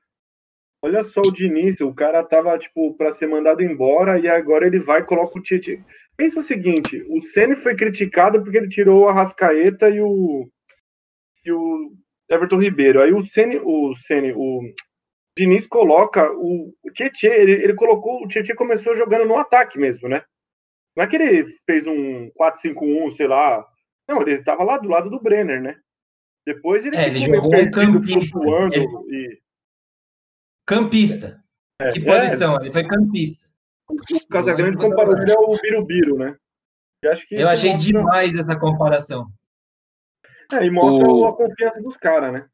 Olha 0.83 1.03
só 1.03 1.21
o 1.21 1.33
Diniz, 1.33 1.81
o 1.81 1.93
cara 1.93 2.23
tava 2.23 2.59
tipo 2.59 2.95
para 2.95 3.13
ser 3.13 3.27
mandado 3.27 3.63
embora 3.63 4.19
e 4.19 4.29
agora 4.29 4.67
ele 4.67 4.79
vai 4.79 5.01
e 5.01 5.05
coloca 5.05 5.39
o 5.39 5.43
Tietchan. 5.43 5.83
Pensa 6.17 6.41
o 6.41 6.43
seguinte, 6.43 7.05
o 7.09 7.21
Ceni 7.21 7.55
foi 7.55 7.75
criticado 7.75 8.43
porque 8.43 8.57
ele 8.57 8.69
tirou 8.69 9.05
o 9.05 9.09
Arrascaeta 9.09 9.89
e 9.89 10.01
o 10.01 10.49
e 11.45 11.53
o 11.53 11.93
Everton 12.29 12.59
Ribeiro. 12.59 13.01
Aí 13.01 13.13
o 13.13 13.23
Ceni, 13.23 13.61
o 13.63 13.95
Ceni, 13.95 14.33
o 14.33 14.61
Diniz 15.37 15.67
coloca 15.67 16.31
o, 16.33 16.73
o 16.83 16.91
Tietchan, 16.93 17.35
ele, 17.35 17.53
ele 17.53 17.75
colocou, 17.75 18.23
o 18.23 18.29
Tietchan 18.29 18.55
começou 18.55 18.95
jogando 18.95 19.27
no 19.27 19.37
ataque 19.37 19.79
mesmo, 19.79 20.09
né? 20.09 20.23
Não 20.97 21.05
é 21.05 21.07
que 21.07 21.17
ele 21.17 21.45
fez 21.67 21.87
um 21.87 22.31
4-5-1, 22.31 23.13
sei 23.13 23.27
lá. 23.27 23.67
Não, 24.09 24.23
ele 24.23 24.33
estava 24.33 24.65
lá 24.65 24.79
do 24.79 24.89
lado 24.89 25.11
do 25.11 25.21
Brenner, 25.21 25.61
né? 25.61 25.79
Depois 26.47 26.87
ele, 26.87 26.97
é, 26.97 27.09
ele 27.09 27.19
jogou 27.19 27.55
um 27.55 27.71
campista. 27.71 28.39
Ele... 28.73 28.87
E... 29.11 29.41
Campista. 30.65 31.45
É, 31.81 31.91
que 31.91 32.01
posição? 32.01 32.57
É... 32.57 32.63
Ele 32.63 32.73
foi 32.73 32.87
campista. 32.87 33.47
O 33.89 34.29
Casagrande 34.29 34.79
comparou 34.79 35.17
ele 35.17 35.33
ao 35.33 35.53
Birubiru, 35.61 36.17
né? 36.17 36.37
Eu, 37.03 37.13
acho 37.13 37.27
que 37.29 37.35
Eu 37.35 37.49
achei 37.49 37.73
mostra... 37.73 37.93
demais 37.93 38.35
essa 38.35 38.59
comparação. 38.59 39.27
É, 40.53 40.65
e 40.65 40.71
mostra 40.71 41.09
o... 41.09 41.27
a 41.27 41.37
confiança 41.37 41.83
dos 41.83 41.97
caras, 41.97 42.33
né? 42.33 42.49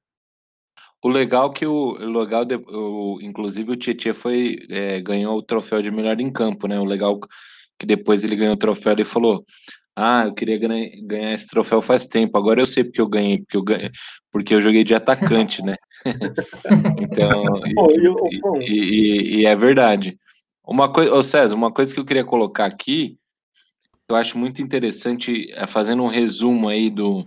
O 1.05 1.09
legal 1.09 1.51
que 1.51 1.67
o, 1.67 1.93
o 1.93 2.21
legal 2.21 2.45
de, 2.45 2.57
o, 2.57 3.19
inclusive 3.21 3.73
o 3.73 3.77
Tietchan 3.77 4.15
foi 4.15 4.59
é, 4.71 5.01
ganhou 5.01 5.37
o 5.37 5.43
troféu 5.43 5.83
de 5.83 5.91
melhor 5.91 6.21
em 6.21 6.33
campo, 6.33 6.69
né? 6.69 6.79
O 6.79 6.85
legal 6.85 7.19
que 7.83 7.87
depois 7.87 8.23
ele 8.23 8.37
ganhou 8.37 8.55
o 8.55 8.57
troféu 8.57 8.95
e 8.97 9.05
falou: 9.05 9.45
"Ah, 9.97 10.27
eu 10.27 10.35
queria 10.35 10.57
ganhar, 10.57 10.89
ganhar 11.03 11.33
esse 11.33 11.49
troféu 11.49 11.83
faz 11.83 12.07
tempo. 12.07 12.39
Agora 12.39 12.61
eu 12.61 12.67
sei 12.67 12.85
porque 12.85 13.01
eu 13.01 13.09
ganhei, 13.09 13.39
porque 13.39 13.57
eu 13.57 13.63
ganhei, 13.65 13.91
porque 14.31 14.55
eu 14.55 14.61
joguei 14.61 14.85
de 14.85 14.95
atacante, 14.95 15.65
né?" 15.65 15.75
então, 17.03 17.61
e, 18.61 18.71
e, 18.71 19.41
e, 19.41 19.47
é 19.47 19.57
verdade. 19.57 20.17
Uma 20.65 20.93
coisa, 20.93 21.13
ô 21.13 21.23
César, 21.25 21.57
uma 21.57 21.73
coisa 21.73 21.93
que 21.93 21.99
eu 21.99 22.05
queria 22.05 22.25
colocar 22.25 22.67
aqui, 22.67 23.19
eu 24.09 24.15
acho 24.15 24.39
muito 24.39 24.63
interessante, 24.63 25.51
é 25.53 25.67
fazendo 25.67 26.05
um 26.05 26.09
resumo 26.09 26.69
aí 26.69 26.89
do 26.89 27.27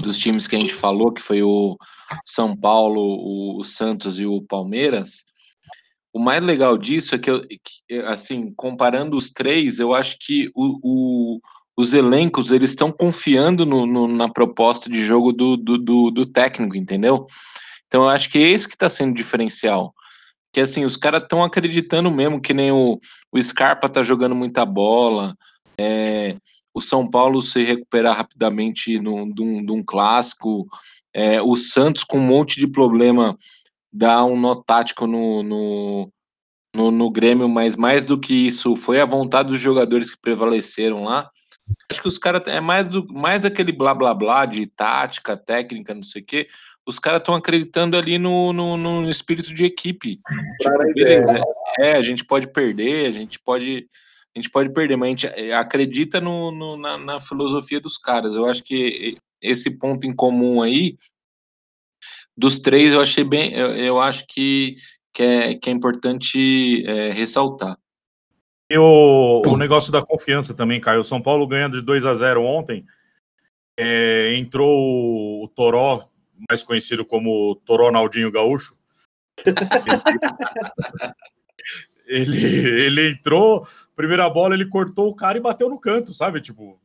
dos 0.00 0.16
times 0.16 0.46
que 0.46 0.56
a 0.56 0.60
gente 0.60 0.72
falou, 0.72 1.12
que 1.12 1.20
foi 1.20 1.42
o 1.42 1.76
São 2.24 2.56
Paulo, 2.56 3.58
o 3.58 3.62
Santos 3.62 4.18
e 4.18 4.24
o 4.24 4.40
Palmeiras, 4.40 5.26
o 6.12 6.18
mais 6.18 6.42
legal 6.42 6.76
disso 6.76 7.14
é 7.14 7.18
que, 7.18 7.30
eu, 7.30 7.42
que 7.46 8.00
assim, 8.06 8.52
comparando 8.54 9.16
os 9.16 9.30
três, 9.30 9.78
eu 9.78 9.94
acho 9.94 10.16
que 10.18 10.50
o, 10.54 10.78
o, 10.82 11.40
os 11.76 11.94
elencos 11.94 12.50
eles 12.50 12.70
estão 12.70 12.90
confiando 12.90 13.64
no, 13.64 13.86
no, 13.86 14.08
na 14.08 14.28
proposta 14.28 14.90
de 14.90 15.02
jogo 15.04 15.32
do, 15.32 15.56
do, 15.56 15.78
do, 15.78 16.10
do, 16.10 16.26
técnico, 16.26 16.76
entendeu? 16.76 17.26
Então 17.86 18.04
eu 18.04 18.08
acho 18.08 18.28
que 18.30 18.38
é 18.38 18.50
esse 18.50 18.68
que 18.68 18.74
está 18.74 18.90
sendo 18.90 19.14
diferencial. 19.14 19.94
Que 20.52 20.60
assim, 20.60 20.84
os 20.84 20.96
caras 20.96 21.22
estão 21.22 21.44
acreditando 21.44 22.10
mesmo 22.10 22.40
que 22.40 22.52
nem 22.52 22.72
o, 22.72 22.98
o 23.32 23.42
Scarpa 23.42 23.88
tá 23.88 24.02
jogando 24.02 24.34
muita 24.34 24.66
bola, 24.66 25.36
é, 25.78 26.36
o 26.74 26.80
São 26.80 27.08
Paulo 27.08 27.40
se 27.40 27.62
recuperar 27.62 28.16
rapidamente 28.16 28.98
num, 28.98 29.26
num 29.26 29.82
clássico, 29.82 30.66
é, 31.14 31.40
o 31.40 31.56
Santos 31.56 32.04
com 32.04 32.18
um 32.18 32.26
monte 32.26 32.58
de 32.58 32.66
problema 32.66 33.36
dar 33.92 34.24
um 34.24 34.38
nó 34.38 34.54
tático 34.54 35.06
no, 35.06 35.42
no, 35.42 36.12
no, 36.74 36.90
no, 36.90 37.10
Grêmio, 37.10 37.48
mas 37.48 37.76
mais 37.76 38.04
do 38.04 38.18
que 38.18 38.46
isso, 38.46 38.76
foi 38.76 39.00
a 39.00 39.06
vontade 39.06 39.48
dos 39.48 39.60
jogadores 39.60 40.10
que 40.10 40.20
prevaleceram 40.20 41.04
lá. 41.04 41.30
Acho 41.90 42.02
que 42.02 42.08
os 42.08 42.18
caras 42.18 42.42
é 42.46 42.60
mais 42.60 42.88
do 42.88 43.06
mais 43.12 43.44
aquele 43.44 43.72
blá 43.72 43.94
blá 43.94 44.12
blá 44.12 44.44
de 44.46 44.66
tática, 44.66 45.36
técnica, 45.36 45.94
não 45.94 46.02
sei 46.02 46.22
o 46.22 46.24
quê. 46.24 46.48
Os 46.86 46.98
caras 46.98 47.20
estão 47.20 47.34
acreditando 47.34 47.96
ali 47.96 48.18
no, 48.18 48.52
no, 48.52 48.76
no, 48.76 49.10
espírito 49.10 49.52
de 49.54 49.64
equipe. 49.64 50.20
Tipo, 50.60 50.92
beleza, 50.94 51.40
é, 51.78 51.92
a 51.92 52.02
gente 52.02 52.24
pode 52.24 52.48
perder, 52.48 53.06
a 53.06 53.12
gente 53.12 53.38
pode 53.38 53.86
a 54.34 54.38
gente 54.38 54.50
pode 54.50 54.72
perder, 54.72 54.96
mas 54.96 55.06
a 55.06 55.10
gente 55.10 55.26
é, 55.26 55.54
acredita 55.54 56.20
no, 56.20 56.50
no 56.50 56.76
na, 56.76 56.98
na 56.98 57.20
filosofia 57.20 57.80
dos 57.80 57.98
caras. 57.98 58.34
Eu 58.34 58.46
acho 58.46 58.62
que 58.62 59.16
esse 59.42 59.78
ponto 59.78 60.06
em 60.06 60.14
comum 60.14 60.62
aí 60.62 60.96
dos 62.40 62.58
três 62.58 62.92
eu 62.94 63.00
achei 63.02 63.22
bem, 63.22 63.52
eu, 63.52 63.76
eu 63.76 64.00
acho 64.00 64.26
que, 64.26 64.76
que, 65.12 65.22
é, 65.22 65.54
que 65.54 65.68
é 65.68 65.72
importante 65.72 66.82
é, 66.86 67.12
ressaltar. 67.12 67.76
E 68.70 68.78
o, 68.78 69.42
o 69.44 69.56
negócio 69.58 69.92
da 69.92 70.00
confiança 70.00 70.54
também, 70.54 70.80
Caio. 70.80 71.00
O 71.00 71.04
São 71.04 71.20
Paulo 71.20 71.46
ganhando 71.46 71.78
de 71.78 71.84
2 71.84 72.06
a 72.06 72.14
0 72.14 72.42
ontem. 72.42 72.86
É, 73.78 74.34
entrou 74.36 75.44
o 75.44 75.48
Toró, 75.48 76.08
mais 76.48 76.62
conhecido 76.62 77.04
como 77.04 77.56
Toró 77.66 77.90
Naldinho 77.90 78.32
Gaúcho. 78.32 78.74
ele, 82.06 82.84
ele 82.86 83.10
entrou, 83.10 83.66
primeira 83.94 84.30
bola, 84.30 84.54
ele 84.54 84.68
cortou 84.68 85.08
o 85.08 85.16
cara 85.16 85.36
e 85.36 85.42
bateu 85.42 85.68
no 85.68 85.80
canto, 85.80 86.14
sabe? 86.14 86.40
Tipo, 86.40 86.80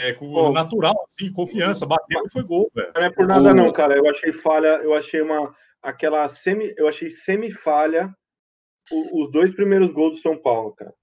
é, 0.00 0.12
com 0.14 0.32
Pô, 0.32 0.50
natural, 0.50 0.94
assim, 1.06 1.32
confiança, 1.32 1.86
bateu 1.86 2.22
e 2.24 2.32
foi 2.32 2.42
gol, 2.42 2.70
velho. 2.74 2.92
Não 2.94 3.02
é 3.02 3.10
por 3.10 3.26
nada, 3.26 3.54
não, 3.54 3.72
cara. 3.72 3.96
Eu 3.96 4.08
achei 4.08 4.32
falha, 4.32 4.80
eu 4.82 4.94
achei 4.94 5.20
uma. 5.20 5.54
Aquela 5.82 6.28
semi. 6.28 6.74
Eu 6.76 6.88
achei 6.88 7.10
semi-falha 7.10 8.14
os 9.12 9.30
dois 9.30 9.54
primeiros 9.54 9.92
gols 9.92 10.16
do 10.16 10.22
São 10.22 10.36
Paulo, 10.36 10.72
cara. 10.72 10.94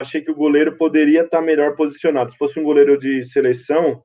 Achei 0.00 0.20
que 0.20 0.30
o 0.30 0.36
goleiro 0.36 0.76
poderia 0.76 1.22
estar 1.22 1.40
melhor 1.40 1.74
posicionado. 1.74 2.30
Se 2.30 2.36
fosse 2.36 2.60
um 2.60 2.64
goleiro 2.64 2.98
de 2.98 3.22
seleção, 3.22 4.02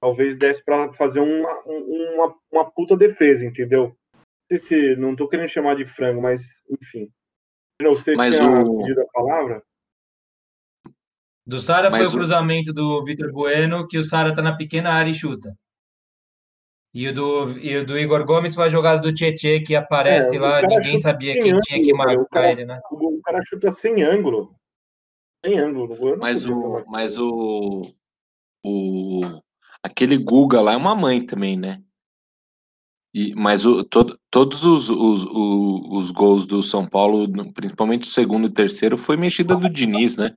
talvez 0.00 0.36
desse 0.36 0.64
para 0.64 0.92
fazer 0.92 1.20
uma, 1.20 1.62
uma, 1.66 2.34
uma 2.50 2.70
puta 2.70 2.96
defesa, 2.96 3.44
entendeu? 3.44 3.94
Não, 4.50 4.58
se, 4.58 4.96
não 4.96 5.16
tô 5.16 5.28
querendo 5.28 5.48
chamar 5.48 5.76
de 5.76 5.84
frango, 5.84 6.22
mas 6.22 6.62
enfim. 6.70 7.10
Não 7.82 7.94
sei 7.96 8.16
se 8.32 8.42
o... 8.42 8.78
pedido 8.78 9.02
a 9.02 9.06
palavra. 9.12 9.62
Do 11.46 11.60
Sara 11.60 11.90
foi 11.90 12.04
o 12.04 12.10
cruzamento 12.10 12.72
do 12.72 13.04
Vitor 13.04 13.30
Bueno, 13.30 13.86
que 13.86 13.98
o 13.98 14.02
Sara 14.02 14.34
tá 14.34 14.42
na 14.42 14.56
pequena 14.56 14.90
área 14.90 15.10
e 15.10 15.14
chuta. 15.14 15.56
E 16.92 17.08
o 17.08 17.14
do, 17.14 17.58
e 17.58 17.76
o 17.76 17.86
do 17.86 17.96
Igor 17.96 18.24
Gomes 18.24 18.54
foi 18.54 18.64
a 18.64 18.68
jogada 18.68 19.00
do 19.00 19.14
Tietê, 19.14 19.60
que 19.60 19.76
aparece 19.76 20.36
é, 20.36 20.40
lá, 20.40 20.62
ninguém 20.62 20.98
sabia 20.98 21.34
quem 21.34 21.50
ângulo, 21.50 21.60
tinha 21.60 21.82
que 21.82 21.92
marcar 21.92 22.24
cara, 22.30 22.50
ele, 22.50 22.64
né? 22.64 22.80
O, 22.90 23.20
cara 23.22 23.40
chuta 23.44 23.70
sem 23.70 24.02
ângulo. 24.02 24.56
Sem 25.44 25.58
ângulo. 25.58 26.16
Mas 26.18 26.46
o, 26.46 26.82
mas 26.88 27.18
o, 27.18 27.82
o. 28.64 29.20
Aquele 29.82 30.16
Guga 30.16 30.60
lá 30.60 30.72
é 30.72 30.76
uma 30.76 30.96
mãe 30.96 31.24
também, 31.24 31.56
né? 31.56 31.82
E, 33.14 33.34
mas 33.34 33.66
o, 33.66 33.84
todo, 33.84 34.18
todos 34.30 34.64
os, 34.64 34.88
os, 34.88 35.24
os, 35.24 35.98
os 35.98 36.10
gols 36.10 36.46
do 36.46 36.62
São 36.62 36.88
Paulo, 36.88 37.30
principalmente 37.52 38.02
o 38.02 38.10
segundo 38.10 38.46
e 38.46 38.52
terceiro, 38.52 38.96
foi 38.96 39.16
mexida 39.16 39.54
do 39.54 39.68
Diniz, 39.68 40.16
né? 40.16 40.34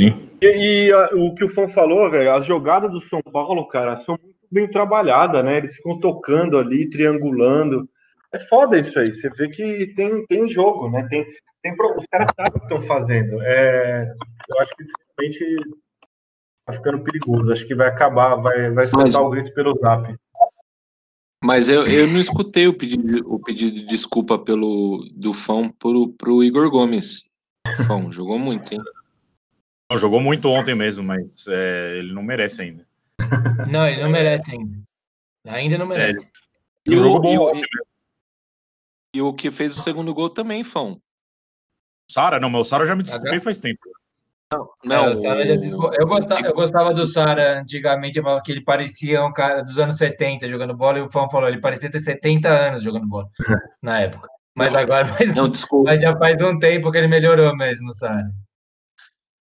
Sim. 0.00 0.30
E, 0.40 0.46
e 0.86 0.92
a, 0.92 1.10
o 1.14 1.34
que 1.34 1.44
o 1.44 1.48
Fão 1.48 1.68
falou, 1.68 2.10
velho, 2.10 2.32
as 2.32 2.46
jogadas 2.46 2.90
do 2.90 3.00
São 3.00 3.20
Paulo, 3.22 3.66
cara, 3.68 3.96
são 3.98 4.18
muito 4.20 4.38
bem 4.50 4.68
trabalhadas, 4.70 5.44
né? 5.44 5.58
Eles 5.58 5.76
ficam 5.76 6.00
tocando 6.00 6.58
ali, 6.58 6.88
triangulando. 6.88 7.88
É 8.32 8.38
foda 8.38 8.78
isso 8.78 8.98
aí. 8.98 9.12
Você 9.12 9.28
vê 9.30 9.48
que 9.48 9.88
tem, 9.94 10.24
tem 10.26 10.48
jogo, 10.48 10.88
né? 10.90 11.06
Tem, 11.08 11.26
tem, 11.62 11.72
os 11.72 12.06
caras 12.10 12.28
sabem 12.34 12.52
o 12.54 12.58
que 12.58 12.64
estão 12.64 12.80
fazendo. 12.80 13.42
É, 13.42 14.12
eu 14.48 14.60
acho 14.60 14.74
que 14.76 14.84
realmente 15.18 15.56
tá 16.66 16.72
ficando 16.72 17.02
perigoso. 17.02 17.52
Acho 17.52 17.66
que 17.66 17.74
vai 17.74 17.88
acabar, 17.88 18.36
vai, 18.36 18.70
vai 18.70 18.88
soltar 18.88 19.06
Mas... 19.06 19.16
o 19.16 19.30
grito 19.30 19.52
pelo 19.52 19.78
zap. 19.78 20.14
Mas 21.42 21.70
eu, 21.70 21.86
eu 21.86 22.06
não 22.06 22.20
escutei 22.20 22.68
o 22.68 22.76
pedido, 22.76 23.24
o 23.26 23.40
pedido 23.40 23.74
de 23.74 23.86
desculpa 23.86 24.38
pelo 24.38 25.08
do 25.14 25.32
fã 25.32 25.70
pro, 25.70 26.12
pro 26.12 26.44
Igor 26.44 26.70
Gomes. 26.70 27.30
Fão, 27.86 28.12
jogou 28.12 28.38
muito, 28.38 28.74
hein? 28.74 28.80
Não, 29.90 29.98
jogou 29.98 30.20
muito 30.20 30.48
ontem 30.48 30.74
mesmo, 30.74 31.02
mas 31.02 31.48
é, 31.48 31.98
ele 31.98 32.12
não 32.12 32.22
merece 32.22 32.62
ainda. 32.62 32.86
Não, 33.70 33.86
ele 33.86 34.00
não 34.00 34.08
merece 34.08 34.52
ainda. 34.52 34.78
Ainda 35.46 35.78
não 35.78 35.86
merece. 35.86 36.24
É, 36.24 36.30
e, 36.86 36.96
o, 36.96 37.20
bom 37.20 37.52
e, 37.54 37.62
e, 39.14 39.22
o 39.22 39.34
que 39.34 39.50
fez 39.50 39.76
o 39.76 39.80
segundo 39.80 40.14
gol 40.14 40.30
também, 40.30 40.64
Fão. 40.64 41.00
Sara? 42.10 42.40
Não, 42.40 42.48
mas 42.48 42.62
o 42.62 42.64
Sara 42.64 42.86
já 42.86 42.94
me 42.94 43.02
desculpei 43.02 43.38
faz 43.40 43.58
tempo. 43.58 43.80
Não, 44.52 44.68
não 44.84 45.10
é, 45.10 45.14
o... 45.14 45.94
eu, 45.94 46.06
gostava, 46.06 46.46
eu 46.46 46.54
gostava 46.54 46.94
do 46.94 47.06
Sara 47.06 47.60
antigamente, 47.60 48.18
eu 48.18 48.24
falava 48.24 48.42
que 48.42 48.50
ele 48.50 48.64
parecia 48.64 49.24
um 49.24 49.32
cara 49.32 49.62
dos 49.62 49.78
anos 49.78 49.96
70 49.96 50.48
jogando 50.48 50.76
bola, 50.76 50.98
e 50.98 51.02
o 51.02 51.10
Fão 51.10 51.30
falou, 51.30 51.48
ele 51.48 51.60
parecia 51.60 51.90
ter 51.90 52.00
70 52.00 52.48
anos 52.48 52.82
jogando 52.82 53.06
bola 53.06 53.28
na 53.82 54.00
época. 54.00 54.28
Mas 54.54 54.74
agora 54.74 55.06
mas, 55.18 55.34
não, 55.34 55.50
mas 55.84 56.02
já 56.02 56.16
faz 56.16 56.42
um 56.42 56.58
tempo 56.58 56.90
que 56.90 56.98
ele 56.98 57.06
melhorou 57.06 57.56
mesmo, 57.56 57.92
Sara. 57.92 58.28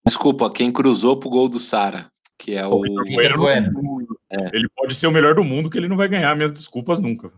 Desculpa, 0.06 0.52
quem 0.52 0.72
cruzou 0.72 1.20
pro 1.20 1.30
gol 1.30 1.48
do 1.50 1.60
Sara, 1.60 2.12
que 2.38 2.56
é 2.56 2.66
o. 2.66 2.82
Vitor 2.82 3.38
bueno. 3.38 4.08
É. 4.30 4.56
Ele 4.56 4.68
pode 4.70 4.96
ser 4.96 5.08
o 5.08 5.12
melhor 5.12 5.36
do 5.36 5.44
mundo, 5.44 5.70
que 5.70 5.78
ele 5.78 5.88
não 5.88 5.98
vai 5.98 6.08
ganhar 6.08 6.36
minhas 6.36 6.52
desculpas 6.52 7.00
nunca. 7.00 7.32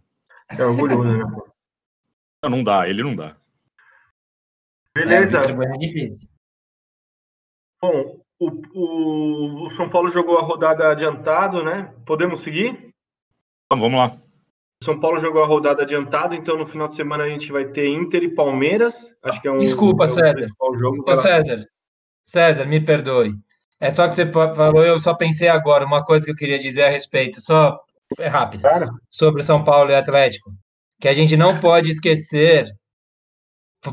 É 0.49 0.63
orgulhoso, 0.63 1.03
né? 1.03 1.23
Não, 2.43 2.49
não 2.49 2.63
dá, 2.63 2.87
ele 2.87 3.03
não 3.03 3.15
dá. 3.15 3.35
Beleza. 4.93 5.39
É, 5.39 5.75
é 5.75 5.77
difícil. 5.77 6.29
Bom, 7.81 8.21
o, 8.39 8.49
o, 8.73 9.63
o 9.63 9.69
São 9.69 9.89
Paulo 9.89 10.09
jogou 10.09 10.37
a 10.37 10.41
rodada 10.41 10.89
adiantado, 10.89 11.63
né? 11.63 11.93
Podemos 12.05 12.41
seguir? 12.41 12.93
Então, 13.65 13.79
vamos 13.79 13.97
lá. 13.97 14.17
O 14.81 14.85
São 14.85 14.99
Paulo 14.99 15.19
jogou 15.19 15.43
a 15.43 15.47
rodada 15.47 15.83
adiantado, 15.83 16.33
então 16.35 16.57
no 16.57 16.65
final 16.65 16.87
de 16.87 16.95
semana 16.95 17.23
a 17.23 17.29
gente 17.29 17.51
vai 17.51 17.65
ter 17.65 17.87
Inter 17.87 18.23
e 18.23 18.35
Palmeiras. 18.35 19.15
Acho 19.23 19.41
que 19.41 19.47
é 19.47 19.51
um, 19.51 19.59
Desculpa, 19.59 20.03
é 20.03 20.05
um 20.05 20.09
César. 20.09 20.47
jogo. 20.79 21.03
Ô. 21.07 21.17
César, 21.17 21.67
César, 22.23 22.65
me 22.65 22.79
perdoe. 22.79 23.33
É 23.79 23.89
só 23.89 24.07
que 24.07 24.15
você 24.15 24.31
falou, 24.31 24.83
eu 24.83 24.99
só 25.01 25.13
pensei 25.15 25.47
agora, 25.47 25.85
uma 25.85 26.03
coisa 26.03 26.25
que 26.25 26.31
eu 26.31 26.35
queria 26.35 26.59
dizer 26.59 26.83
a 26.83 26.89
respeito, 26.89 27.41
só 27.41 27.79
é 28.19 28.27
rápido, 28.27 28.61
Cara, 28.61 28.89
sobre 29.09 29.41
São 29.43 29.63
Paulo 29.63 29.91
e 29.91 29.95
Atlético, 29.95 30.51
que 30.99 31.07
a 31.07 31.13
gente 31.13 31.35
não 31.35 31.59
pode 31.59 31.89
esquecer, 31.89 32.65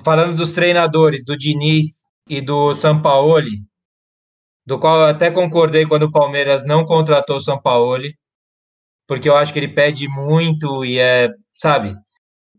falando 0.05 0.37
dos 0.37 0.53
treinadores, 0.53 1.25
do 1.25 1.37
Diniz 1.37 2.09
e 2.29 2.41
do 2.41 2.75
Sampaoli, 2.75 3.63
do 4.67 4.79
qual 4.79 5.01
eu 5.01 5.07
até 5.07 5.31
concordei 5.31 5.87
quando 5.87 6.03
o 6.03 6.13
Palmeiras 6.13 6.67
não 6.67 6.85
contratou 6.85 7.37
o 7.37 7.41
Sampaoli, 7.41 8.15
porque 9.07 9.29
eu 9.29 9.37
acho 9.37 9.53
que 9.53 9.59
ele 9.59 9.73
pede 9.73 10.07
muito 10.09 10.85
e 10.85 10.99
é, 10.99 11.29
sabe, 11.49 11.95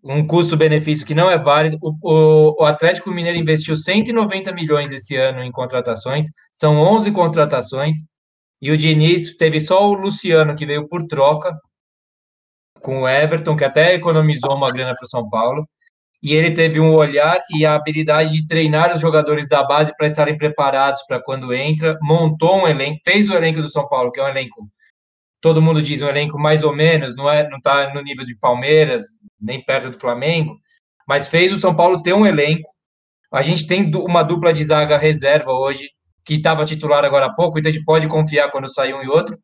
um 0.03 0.25
custo-benefício 0.25 1.05
que 1.05 1.13
não 1.15 1.29
é 1.29 1.37
válido. 1.37 1.77
O, 1.81 2.61
o- 2.61 2.65
Atlético 2.65 3.11
Mineiro 3.11 3.37
investiu 3.37 3.75
190 3.75 4.51
milhões 4.53 4.91
esse 4.91 5.15
ano 5.15 5.43
em 5.43 5.51
contratações, 5.51 6.25
são 6.51 6.77
11 6.77 7.11
contratações, 7.11 7.95
e 8.61 8.71
o 8.71 8.77
Diniz 8.77 9.37
teve 9.37 9.59
só 9.59 9.87
o 9.89 9.93
Luciano, 9.93 10.55
que 10.55 10.65
veio 10.65 10.87
por 10.87 11.05
troca, 11.07 11.55
com 12.81 13.01
o 13.01 13.09
Everton, 13.09 13.55
que 13.55 13.63
até 13.63 13.93
economizou 13.93 14.55
uma 14.55 14.71
grana 14.71 14.95
para 14.95 15.05
o 15.05 15.09
São 15.09 15.29
Paulo, 15.29 15.67
e 16.21 16.33
ele 16.33 16.51
teve 16.51 16.79
um 16.79 16.93
olhar 16.93 17.41
e 17.55 17.65
a 17.65 17.75
habilidade 17.75 18.31
de 18.33 18.45
treinar 18.47 18.93
os 18.93 18.99
jogadores 18.99 19.47
da 19.47 19.63
base 19.63 19.95
para 19.97 20.07
estarem 20.07 20.37
preparados 20.37 21.01
para 21.07 21.21
quando 21.21 21.53
entra, 21.53 21.97
montou 22.01 22.63
um 22.63 22.67
elenco, 22.67 22.99
fez 23.05 23.29
o 23.29 23.35
elenco 23.35 23.61
do 23.61 23.69
São 23.69 23.87
Paulo, 23.87 24.11
que 24.11 24.19
é 24.19 24.23
um 24.23 24.27
elenco 24.29 24.67
todo 25.41 25.61
mundo 25.61 25.81
diz 25.81 26.01
um 26.01 26.07
elenco 26.07 26.37
mais 26.37 26.63
ou 26.63 26.75
menos, 26.75 27.15
não 27.15 27.29
é, 27.29 27.47
não 27.49 27.57
está 27.57 27.93
no 27.93 28.01
nível 28.01 28.25
de 28.25 28.35
Palmeiras, 28.35 29.03
nem 29.39 29.63
perto 29.63 29.89
do 29.89 29.99
Flamengo, 29.99 30.59
mas 31.07 31.27
fez 31.27 31.51
o 31.51 31.59
São 31.59 31.75
Paulo 31.75 32.01
ter 32.01 32.13
um 32.13 32.25
elenco. 32.25 32.69
A 33.31 33.41
gente 33.41 33.67
tem 33.67 33.89
uma 33.95 34.23
dupla 34.23 34.51
de 34.51 34.65
zaga 34.65 34.97
reserva 34.97 35.51
hoje, 35.51 35.89
que 36.25 36.35
estava 36.35 36.65
titular 36.65 37.03
agora 37.05 37.27
há 37.27 37.33
pouco, 37.33 37.57
então 37.57 37.69
a 37.69 37.73
gente 37.73 37.85
pode 37.85 38.07
confiar 38.07 38.51
quando 38.51 38.71
sai 38.71 38.93
um 38.93 39.01
e 39.01 39.07
outro. 39.07 39.37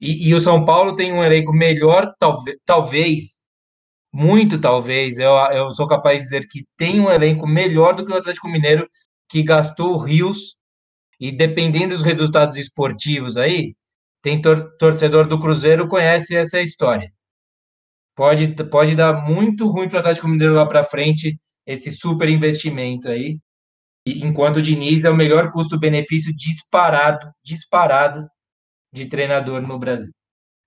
E, 0.00 0.28
e 0.28 0.34
o 0.34 0.40
São 0.40 0.64
Paulo 0.64 0.94
tem 0.94 1.12
um 1.12 1.24
elenco 1.24 1.52
melhor, 1.52 2.14
talvez, 2.18 2.56
talvez 2.64 3.46
muito 4.12 4.58
talvez, 4.58 5.18
eu, 5.18 5.32
eu 5.52 5.70
sou 5.72 5.86
capaz 5.86 6.18
de 6.18 6.24
dizer 6.24 6.46
que 6.48 6.64
tem 6.74 6.98
um 7.00 7.10
elenco 7.10 7.46
melhor 7.46 7.94
do 7.94 8.04
que 8.04 8.10
o 8.10 8.16
Atlético 8.16 8.48
Mineiro, 8.48 8.88
que 9.28 9.42
gastou 9.42 9.96
rios, 9.98 10.56
e 11.20 11.30
dependendo 11.30 11.94
dos 11.94 12.02
resultados 12.02 12.56
esportivos 12.56 13.36
aí, 13.36 13.74
tem 14.26 14.40
tor 14.40 14.76
torcedor 14.76 15.28
do 15.28 15.38
Cruzeiro 15.38 15.86
conhece 15.86 16.34
essa 16.34 16.60
história. 16.60 17.12
Pode, 18.12 18.56
pode 18.64 18.96
dar 18.96 19.24
muito 19.24 19.68
ruim 19.68 19.88
para 19.88 19.98
o 19.98 20.00
Atlético 20.00 20.26
Mineiro 20.26 20.54
lá 20.54 20.66
para 20.66 20.82
frente 20.82 21.38
esse 21.64 21.92
super 21.92 22.28
investimento 22.28 23.08
aí. 23.08 23.38
E, 24.04 24.26
enquanto 24.26 24.56
o 24.56 24.62
Diniz 24.62 25.04
é 25.04 25.10
o 25.10 25.14
melhor 25.14 25.52
custo-benefício 25.52 26.34
disparado, 26.34 27.30
disparado 27.44 28.26
de 28.92 29.06
treinador 29.06 29.62
no 29.62 29.78
Brasil. 29.78 30.12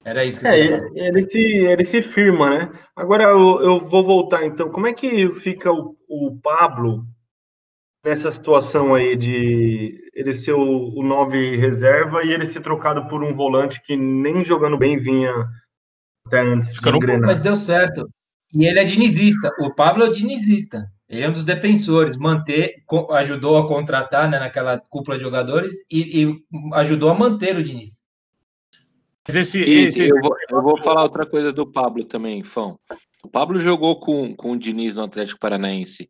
Era 0.06 0.24
isso 0.24 0.40
que 0.40 0.48
eu 0.48 0.52
é, 0.52 0.58
ele, 0.58 0.92
ele 0.96 1.22
se, 1.24 1.40
ele 1.40 1.84
se 1.84 2.02
firma, 2.02 2.50
né? 2.50 2.72
Agora 2.96 3.26
eu, 3.26 3.62
eu 3.62 3.80
vou 3.90 4.06
voltar 4.06 4.46
então. 4.46 4.72
Como 4.72 4.88
é 4.88 4.94
que 4.94 5.30
fica 5.32 5.70
o, 5.70 5.98
o 6.08 6.40
Pablo 6.42 7.04
nessa 8.10 8.32
situação 8.32 8.96
aí 8.96 9.16
de 9.16 10.10
ele 10.16 10.34
ser 10.34 10.54
o, 10.54 10.94
o 10.96 11.04
nove 11.04 11.56
reserva 11.58 12.24
e 12.24 12.32
ele 12.32 12.48
ser 12.48 12.62
trocado 12.62 13.08
por 13.08 13.24
um 13.24 13.34
volante 13.34 13.82
que 13.84 13.96
nem 13.96 14.44
jogando 14.44 14.78
bem 14.78 14.98
vinha 14.98 15.32
até 16.26 16.42
antes 16.42 16.80
de 16.80 16.90
engrenar? 16.90 17.28
Mas 17.28 17.40
deu 17.40 17.56
certo. 17.56 18.10
E 18.52 18.66
ele 18.66 18.80
é 18.80 18.84
dinizista. 18.84 19.52
O 19.60 19.76
Pablo 19.76 20.04
é 20.04 20.10
dinizista. 20.10 20.92
Ele 21.08 21.22
é 21.22 21.30
um 21.30 21.34
dos 21.34 21.46
defensores. 21.46 22.18
Manter, 22.18 22.84
ajudou 23.12 23.58
a 23.58 23.68
contratar 23.68 24.28
né, 24.28 24.40
naquela 24.40 24.82
cúpula 24.90 25.18
de 25.18 25.24
jogadores 25.24 25.74
e, 25.90 26.24
e 26.24 26.44
ajudou 26.74 27.12
a 27.12 27.14
manter 27.14 27.56
o 27.58 27.64
Diniz. 27.64 28.02
Mas 29.28 29.36
esse, 29.36 29.64
E 29.64 29.86
esse, 29.86 30.08
eu, 30.08 30.20
vou, 30.20 30.36
eu 30.50 30.64
vou 30.64 30.82
falar 30.82 31.04
outra 31.04 31.28
coisa 31.28 31.54
do 31.54 31.72
Pablo 31.72 32.04
também, 32.04 32.44
Fão. 32.44 32.80
O 33.24 33.30
Pablo 33.30 33.60
jogou 33.60 34.00
com, 34.00 34.36
com 34.36 34.54
o 34.54 34.58
Diniz 34.58 34.96
no 34.96 35.04
Atlético 35.04 35.40
Paranaense. 35.40 36.10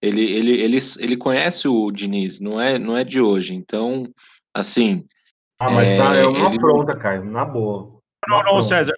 Ele, 0.00 0.22
ele, 0.22 0.52
ele, 0.60 0.78
ele 0.98 1.16
conhece 1.16 1.66
o 1.66 1.90
Diniz, 1.90 2.38
não 2.38 2.60
é, 2.60 2.78
não 2.78 2.96
é 2.96 3.02
de 3.04 3.20
hoje. 3.20 3.54
Então, 3.54 4.06
assim, 4.54 5.06
Ah, 5.58 5.70
mas 5.70 5.88
É, 5.88 5.96
tá, 5.96 6.14
é 6.16 6.26
uma 6.26 6.48
ele- 6.48 6.56
afronta, 6.56 6.96
Caio, 6.96 7.24
na 7.24 7.44
boa. 7.44 7.98
Não, 8.28 8.36
não, 8.36 8.40
afronta. 8.40 8.62
César, 8.62 8.94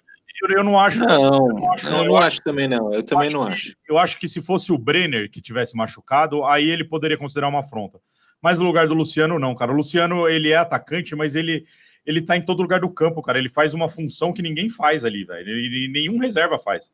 eu, 0.49 0.63
não 0.63 0.77
acho. 0.79 0.99
não, 0.99 1.71
acho, 1.73 1.87
eu 1.87 1.91
não, 1.91 1.97
não 1.99 2.05
eu 2.05 2.17
acho 2.17 2.41
também 2.41 2.67
não. 2.67 2.93
Eu 2.93 3.01
também 3.03 3.29
não 3.29 3.45
que- 3.45 3.51
acho. 3.53 3.75
Eu 3.87 3.97
acho 3.97 4.19
que 4.19 4.27
se 4.27 4.41
fosse 4.41 4.71
o 4.71 4.77
Brenner 4.77 5.29
que 5.31 5.41
tivesse 5.41 5.75
machucado, 5.77 6.43
aí 6.45 6.69
ele 6.69 6.83
poderia 6.83 7.17
considerar 7.17 7.47
uma 7.47 7.59
afronta. 7.59 7.99
Mas 8.41 8.59
no 8.59 8.65
lugar 8.65 8.87
do 8.87 8.93
Luciano, 8.93 9.37
não, 9.39 9.53
cara. 9.55 9.71
O 9.71 9.75
Luciano, 9.75 10.27
ele 10.27 10.49
é 10.51 10.55
atacante, 10.57 11.15
mas 11.15 11.35
ele, 11.35 11.65
ele 12.05 12.21
tá 12.21 12.35
em 12.37 12.41
todo 12.45 12.61
lugar 12.61 12.79
do 12.81 12.89
campo, 12.89 13.21
cara. 13.21 13.37
Ele 13.39 13.49
faz 13.49 13.73
uma 13.73 13.87
função 13.89 14.31
que 14.33 14.41
ninguém 14.41 14.69
faz 14.69 15.03
ali, 15.05 15.23
velho. 15.25 15.49
Ele, 15.49 15.87
nenhum 15.89 16.17
reserva 16.19 16.57
faz. 16.59 16.89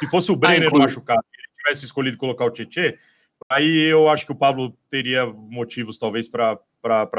Se 0.00 0.06
fosse 0.10 0.30
o 0.32 0.36
Brenner 0.36 0.66
inclu- 0.68 0.80
machucado 0.80 1.22
tivesse 1.66 1.84
escolhido 1.84 2.16
colocar 2.16 2.44
o 2.44 2.50
Tietê, 2.50 2.96
aí 3.50 3.90
eu 3.90 4.08
acho 4.08 4.24
que 4.24 4.32
o 4.32 4.36
Pablo 4.36 4.72
teria 4.88 5.26
motivos, 5.26 5.98
talvez, 5.98 6.28
para 6.28 6.58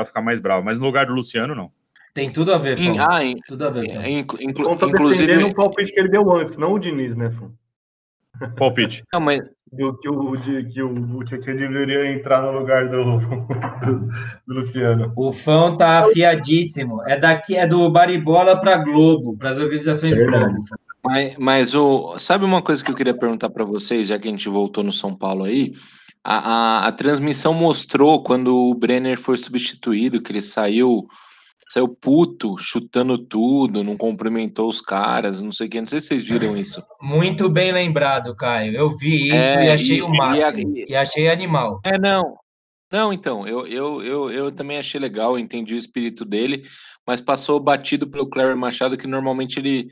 ficar 0.06 0.22
mais 0.22 0.40
bravo. 0.40 0.64
Mas 0.66 0.80
no 0.80 0.86
lugar 0.86 1.06
do 1.06 1.14
Luciano, 1.14 1.54
não. 1.54 1.72
Tem 2.14 2.32
tudo 2.32 2.54
a 2.54 2.58
ver, 2.58 2.80
Em- 2.80 2.96
Fão. 2.98 3.06
ah, 3.12 3.24
em- 3.24 3.38
Tudo 3.48 3.68
a 3.68 3.70
ver. 3.70 3.86
Inclu- 4.08 4.42
inclu- 4.42 4.66
Então 4.74 4.78
tá 4.78 4.88
inclusive. 4.88 5.44
o 5.44 5.54
palpite 5.54 5.92
que 5.94 6.00
ele 6.00 6.10
deu 6.10 6.32
antes, 6.36 6.58
não 6.58 6.74
o 6.74 6.80
Diniz, 6.80 7.16
né, 7.16 7.30
Fum? 7.30 7.52
Palpite. 8.56 9.04
Não, 9.14 9.20
mas, 9.20 9.40
Do, 9.72 9.98
que 10.00 10.10
o, 10.10 10.36
de, 10.36 10.64
que 10.66 10.82
o, 10.82 10.92
o 11.18 11.24
Tietchan 11.26 11.56
deveria 11.56 12.12
entrar 12.12 12.42
no 12.42 12.52
lugar 12.52 12.88
do, 12.88 13.18
do, 13.86 14.08
do 14.48 14.54
Luciano. 14.56 15.12
O 15.16 15.32
Fão 15.34 15.76
tá 15.78 16.00
afiadíssimo. 16.00 17.04
É 17.04 17.18
daqui, 17.18 17.56
é 17.56 17.68
do 17.68 17.92
Baribola 17.92 18.60
para 18.60 18.78
Globo, 18.78 19.36
para 19.38 19.50
as 19.52 19.58
organizações 19.58 20.16
Verdade. 20.16 20.46
Globo. 20.54 20.64
Mas, 21.08 21.38
mas 21.38 21.74
o, 21.74 22.18
sabe 22.20 22.44
uma 22.46 22.62
coisa 22.62 22.84
que 22.84 22.92
eu 22.92 22.96
queria 22.96 23.18
perguntar 23.18 23.50
para 23.50 23.64
vocês, 23.64 24.08
já 24.08 24.20
que 24.20 24.28
a 24.28 24.32
gente 24.32 24.50
voltou 24.50 24.84
no 24.84 24.92
São 24.92 25.16
Paulo 25.16 25.46
aí? 25.46 25.72
A, 26.24 26.38
a, 26.84 26.88
a 26.88 26.92
transmissão 26.92 27.54
mostrou 27.54 28.22
quando 28.22 28.54
o 28.54 28.76
Brenner 28.76 29.18
foi 29.18 29.38
substituído, 29.38 30.22
que 30.22 30.32
ele 30.32 30.42
saiu, 30.42 31.08
saiu 31.70 31.88
puto, 31.88 32.58
chutando 32.58 33.18
tudo, 33.18 33.84
não 33.84 33.96
cumprimentou 33.96 34.68
os 34.68 34.82
caras, 34.82 35.42
não 35.42 35.54
sei 35.54 35.68
o 35.68 35.70
que. 35.70 35.80
Não 35.80 35.88
sei 35.88 36.02
se 36.02 36.08
vocês 36.08 36.28
viram 36.28 36.58
isso. 36.58 36.84
Muito 37.02 37.50
bem 37.50 37.72
lembrado, 37.72 38.36
Caio. 38.36 38.76
Eu 38.76 38.98
vi 38.98 39.28
isso 39.28 39.36
É, 39.36 39.66
e 39.68 39.72
achei 39.72 39.98
e- 39.98 40.02
o 40.02 40.10
máximo. 40.10 40.78
e- 40.78 40.86
E 40.90 40.96
achei 40.96 41.30
animal. 41.30 41.80
É, 41.86 41.98
não. 41.98 42.36
Não, 42.92 43.12
então, 43.12 43.46
eu, 43.48 43.68
eu, 43.68 44.02
eu, 44.02 44.32
eu 44.32 44.52
também 44.52 44.78
achei 44.78 45.00
legal, 45.00 45.38
entendi 45.38 45.74
o 45.74 45.78
espírito 45.78 46.24
dele, 46.24 46.64
mas 47.06 47.20
passou 47.20 47.60
batido 47.60 48.08
pelo 48.08 48.30
Cleber 48.30 48.56
Machado, 48.56 48.98
que 48.98 49.06
normalmente 49.08 49.60
ele, 49.60 49.90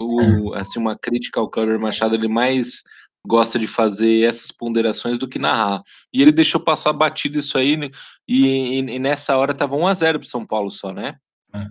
o, 0.00 0.54
assim, 0.54 0.78
uma 0.78 0.96
crítica 0.96 1.40
ao 1.40 1.50
Cleber 1.50 1.78
Machado, 1.80 2.14
ele 2.14 2.28
mais 2.28 2.82
gosta 3.26 3.58
de 3.58 3.66
fazer 3.66 4.22
essas 4.24 4.50
ponderações 4.52 5.18
do 5.18 5.28
que 5.28 5.38
narrar. 5.38 5.82
E 6.12 6.22
ele 6.22 6.32
deixou 6.32 6.60
passar 6.60 6.92
batido 6.92 7.38
isso 7.38 7.58
aí, 7.58 7.76
né, 7.76 7.90
e, 8.26 8.46
e- 8.46 8.78
e 8.78 8.98
nessa 8.98 9.36
hora 9.36 9.54
tava 9.54 9.76
1x0 9.76 10.18
pro 10.20 10.28
São 10.28 10.46
Paulo 10.46 10.70
só, 10.70 10.92
né? 10.92 11.16
É. 11.52 11.66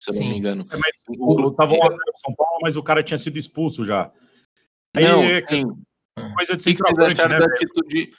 Se 0.00 0.10
eu 0.10 0.14
não 0.14 0.22
Sim. 0.22 0.28
me 0.30 0.38
engano. 0.38 0.66
É, 0.70 0.76
mas 0.76 1.02
o, 1.08 1.50
tava 1.52 1.74
um 1.74 1.82
a 1.82 1.88
zero 1.88 1.96
pro 2.04 2.20
São 2.24 2.34
Paulo, 2.34 2.58
mas 2.62 2.76
o 2.76 2.82
cara 2.82 3.02
tinha 3.02 3.18
sido 3.18 3.38
expulso 3.38 3.84
já. 3.84 4.10
Aí, 4.96 5.04
Não, 5.04 5.22
é 5.22 5.40
sim. 5.46 5.64
coisa 6.34 6.54
O 6.54 6.56
de 6.56 6.74
que, 6.74 6.78
vocês 6.82 6.98
acharam 6.98 7.38
né? 7.38 7.38
da 7.38 7.46
atitude? 7.46 8.10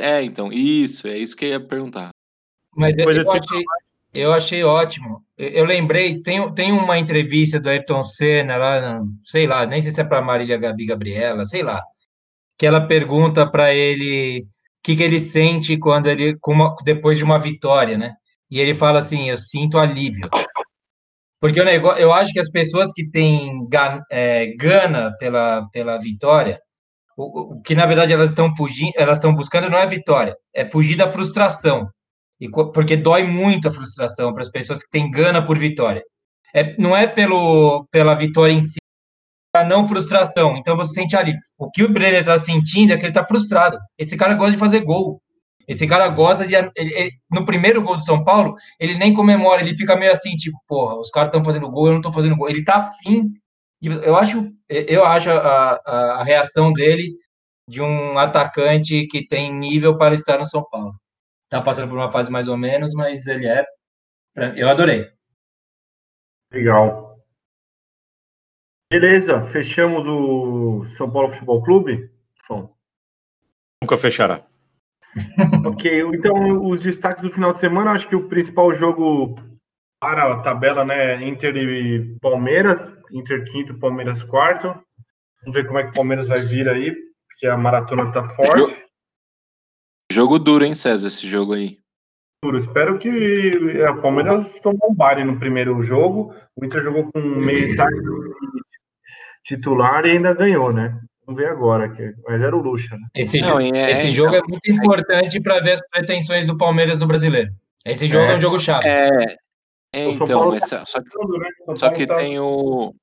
É, 0.00 0.22
então, 0.22 0.52
isso, 0.52 1.08
é 1.08 1.18
isso 1.18 1.36
que 1.36 1.44
eu 1.44 1.48
ia 1.50 1.60
perguntar. 1.60 2.10
Mas 2.76 2.96
eu, 2.96 3.04
Coisa 3.04 3.20
eu 3.20 3.24
de 3.24 3.30
achei, 3.30 3.64
eu 4.14 4.32
achei 4.32 4.62
ótimo. 4.64 5.22
Eu, 5.36 5.64
lembrei, 5.64 6.20
tem, 6.22 6.52
tem 6.54 6.72
uma 6.72 6.98
entrevista 6.98 7.58
do 7.60 7.68
Ayrton 7.68 8.02
Senna 8.02 8.56
lá, 8.56 9.00
sei 9.24 9.46
lá, 9.46 9.66
nem 9.66 9.82
sei 9.82 9.90
se 9.92 10.00
é 10.00 10.04
para 10.04 10.22
Marília 10.22 10.56
Gabi 10.58 10.86
Gabriela, 10.86 11.44
sei 11.44 11.62
lá, 11.62 11.82
que 12.58 12.66
ela 12.66 12.86
pergunta 12.86 13.50
para 13.50 13.74
ele 13.74 14.42
o 14.42 14.46
que, 14.84 14.96
que 14.96 15.02
ele 15.04 15.20
sente 15.20 15.78
quando 15.78 16.08
ele, 16.08 16.36
uma- 16.46 16.74
depois 16.84 17.18
de 17.18 17.24
uma 17.24 17.38
vitória, 17.38 17.98
né? 17.98 18.12
E 18.50 18.60
ele 18.60 18.74
fala 18.74 19.00
assim: 19.00 19.30
eu 19.30 19.38
sinto 19.38 19.78
alívio. 19.78 20.28
Porque 21.40 21.60
o 21.60 21.64
negócio, 21.64 22.00
eu 22.00 22.12
acho 22.12 22.32
que 22.32 22.40
as 22.40 22.50
pessoas 22.50 22.90
que 22.92 23.08
têm 23.10 23.66
ga- 23.68 24.00
é, 24.10 24.46
gana 24.56 25.12
pela, 25.18 25.68
pela 25.72 25.98
vitória, 25.98 26.58
o- 27.16 27.56
o 27.56 27.62
que 27.62 27.74
na 27.74 27.86
verdade 27.86 28.12
elas 28.12 28.30
estão 28.30 28.54
fugindo, 28.56 28.92
elas 28.96 29.18
estão 29.18 29.34
buscando 29.34 29.70
não 29.70 29.78
é 29.78 29.86
vitória, 29.86 30.36
é 30.54 30.66
fugir 30.66 30.96
da 30.96 31.08
frustração. 31.08 31.88
E, 32.40 32.48
porque 32.50 32.96
dói 32.96 33.22
muito 33.24 33.68
a 33.68 33.72
frustração 33.72 34.32
para 34.32 34.42
as 34.42 34.50
pessoas 34.50 34.82
que 34.82 34.90
têm 34.90 35.10
gana 35.10 35.44
por 35.44 35.58
vitória. 35.58 36.02
É, 36.54 36.76
não 36.78 36.96
é 36.96 37.06
pelo, 37.06 37.86
pela 37.90 38.14
vitória 38.14 38.52
em 38.52 38.60
si, 38.60 38.78
a 39.54 39.64
não 39.64 39.86
frustração. 39.88 40.56
Então 40.56 40.76
você 40.76 40.94
sente 40.94 41.16
ali. 41.16 41.34
O 41.58 41.70
que 41.70 41.82
o 41.82 41.92
Brenner 41.92 42.20
está 42.20 42.38
sentindo 42.38 42.92
é 42.92 42.96
que 42.96 43.02
ele 43.02 43.10
está 43.10 43.24
frustrado. 43.24 43.78
Esse 43.98 44.16
cara 44.16 44.34
gosta 44.34 44.52
de 44.52 44.58
fazer 44.58 44.80
gol. 44.80 45.20
Esse 45.66 45.86
cara 45.86 46.08
gosta 46.08 46.46
de. 46.46 46.54
Ele, 46.54 46.70
ele, 46.76 47.10
no 47.30 47.44
primeiro 47.44 47.82
gol 47.82 47.96
do 47.96 48.04
São 48.04 48.22
Paulo, 48.22 48.54
ele 48.78 48.98
nem 48.98 49.14
comemora, 49.14 49.62
ele 49.62 49.76
fica 49.76 49.96
meio 49.96 50.12
assim, 50.12 50.34
tipo, 50.36 50.58
porra, 50.68 50.98
os 50.98 51.10
caras 51.10 51.28
estão 51.28 51.42
fazendo 51.44 51.70
gol, 51.70 51.88
eu 51.88 51.94
não 51.94 52.00
tô 52.00 52.12
fazendo 52.12 52.36
gol. 52.36 52.48
Ele 52.48 52.64
tá 52.64 52.76
afim. 52.76 53.30
Eu 53.80 54.16
acho, 54.16 54.50
eu 54.68 55.04
acho 55.04 55.30
a, 55.30 55.80
a, 55.86 56.20
a 56.20 56.24
reação 56.24 56.72
dele 56.72 57.12
de 57.68 57.80
um 57.82 58.18
atacante 58.18 59.06
que 59.06 59.26
tem 59.26 59.52
nível 59.52 59.96
para 59.96 60.14
estar 60.14 60.38
no 60.38 60.46
São 60.46 60.64
Paulo. 60.70 60.94
Tá 61.54 61.62
passando 61.62 61.88
por 61.88 61.96
uma 61.96 62.10
fase 62.10 62.32
mais 62.32 62.48
ou 62.48 62.56
menos, 62.56 62.92
mas 62.94 63.28
ele 63.28 63.46
é. 63.46 63.64
Eu 64.56 64.68
adorei. 64.68 65.08
Legal. 66.52 67.16
Beleza, 68.90 69.40
fechamos 69.40 70.04
o 70.04 70.84
São 70.84 71.08
Paulo 71.08 71.28
Futebol 71.28 71.62
Clube? 71.62 72.10
Bom. 72.48 72.74
Nunca 73.80 73.96
fechará. 73.96 74.44
ok, 75.64 76.00
então 76.12 76.66
os 76.66 76.82
destaques 76.82 77.22
do 77.22 77.30
final 77.30 77.52
de 77.52 77.60
semana, 77.60 77.92
acho 77.92 78.08
que 78.08 78.16
o 78.16 78.28
principal 78.28 78.72
jogo 78.72 79.36
para 80.00 80.32
a 80.32 80.42
tabela, 80.42 80.84
né, 80.84 81.24
Inter 81.24 81.56
e 81.56 82.18
Palmeiras, 82.20 82.92
Inter 83.12 83.44
quinto, 83.44 83.78
Palmeiras 83.78 84.24
quarto. 84.24 84.74
Vamos 85.42 85.54
ver 85.54 85.68
como 85.68 85.78
é 85.78 85.84
que 85.84 85.90
o 85.90 85.94
Palmeiras 85.94 86.26
vai 86.26 86.40
vir 86.40 86.68
aí, 86.68 86.92
porque 87.28 87.46
a 87.46 87.56
maratona 87.56 88.10
tá 88.10 88.24
forte. 88.24 88.84
Jogo, 90.14 90.34
jogo 90.34 90.38
duro, 90.38 90.64
hein, 90.64 90.74
César, 90.76 91.08
esse 91.08 91.26
jogo 91.26 91.54
aí. 91.54 91.78
Duro. 92.44 92.56
Espero 92.56 92.98
que 92.98 93.82
a 93.82 93.94
Palmeiras 93.94 94.60
tomou 94.60 94.90
um 94.90 94.94
baile 94.94 95.24
no 95.24 95.40
primeiro 95.40 95.82
jogo. 95.82 96.32
O 96.54 96.64
Inter 96.64 96.84
jogou 96.84 97.10
com 97.10 97.20
meio 97.20 97.74
titular 99.42 100.06
e 100.06 100.12
ainda 100.12 100.32
ganhou, 100.32 100.72
né? 100.72 101.00
Vamos 101.26 101.40
ver 101.40 101.48
agora, 101.48 101.88
que, 101.88 102.14
mas 102.28 102.42
era 102.42 102.54
o 102.54 102.60
Lucha. 102.60 102.96
Né? 102.96 103.08
Esse, 103.16 103.40
Não, 103.40 103.58
é, 103.58 103.90
esse 103.90 104.10
jogo 104.10 104.36
é 104.36 104.42
muito 104.42 104.70
importante 104.70 105.40
para 105.40 105.58
ver 105.60 105.72
as 105.72 105.80
pretensões 105.90 106.46
do 106.46 106.56
Palmeiras 106.56 106.98
no 106.98 107.06
brasileiro. 107.06 107.50
Esse 107.84 108.06
jogo 108.06 108.26
é, 108.26 108.34
é 108.34 108.36
um 108.36 108.40
jogo 108.40 108.58
chave. 108.58 108.86
É, 108.86 109.08
é 109.92 110.10
então, 110.10 110.50
mas 110.50 110.68
tá 110.68 110.84
só, 110.86 111.00
que, 111.00 111.38
né? 111.38 111.48
só 111.74 111.90
que 111.90 112.06
tá... 112.06 112.16
tem 112.16 112.38
o. 112.38 112.94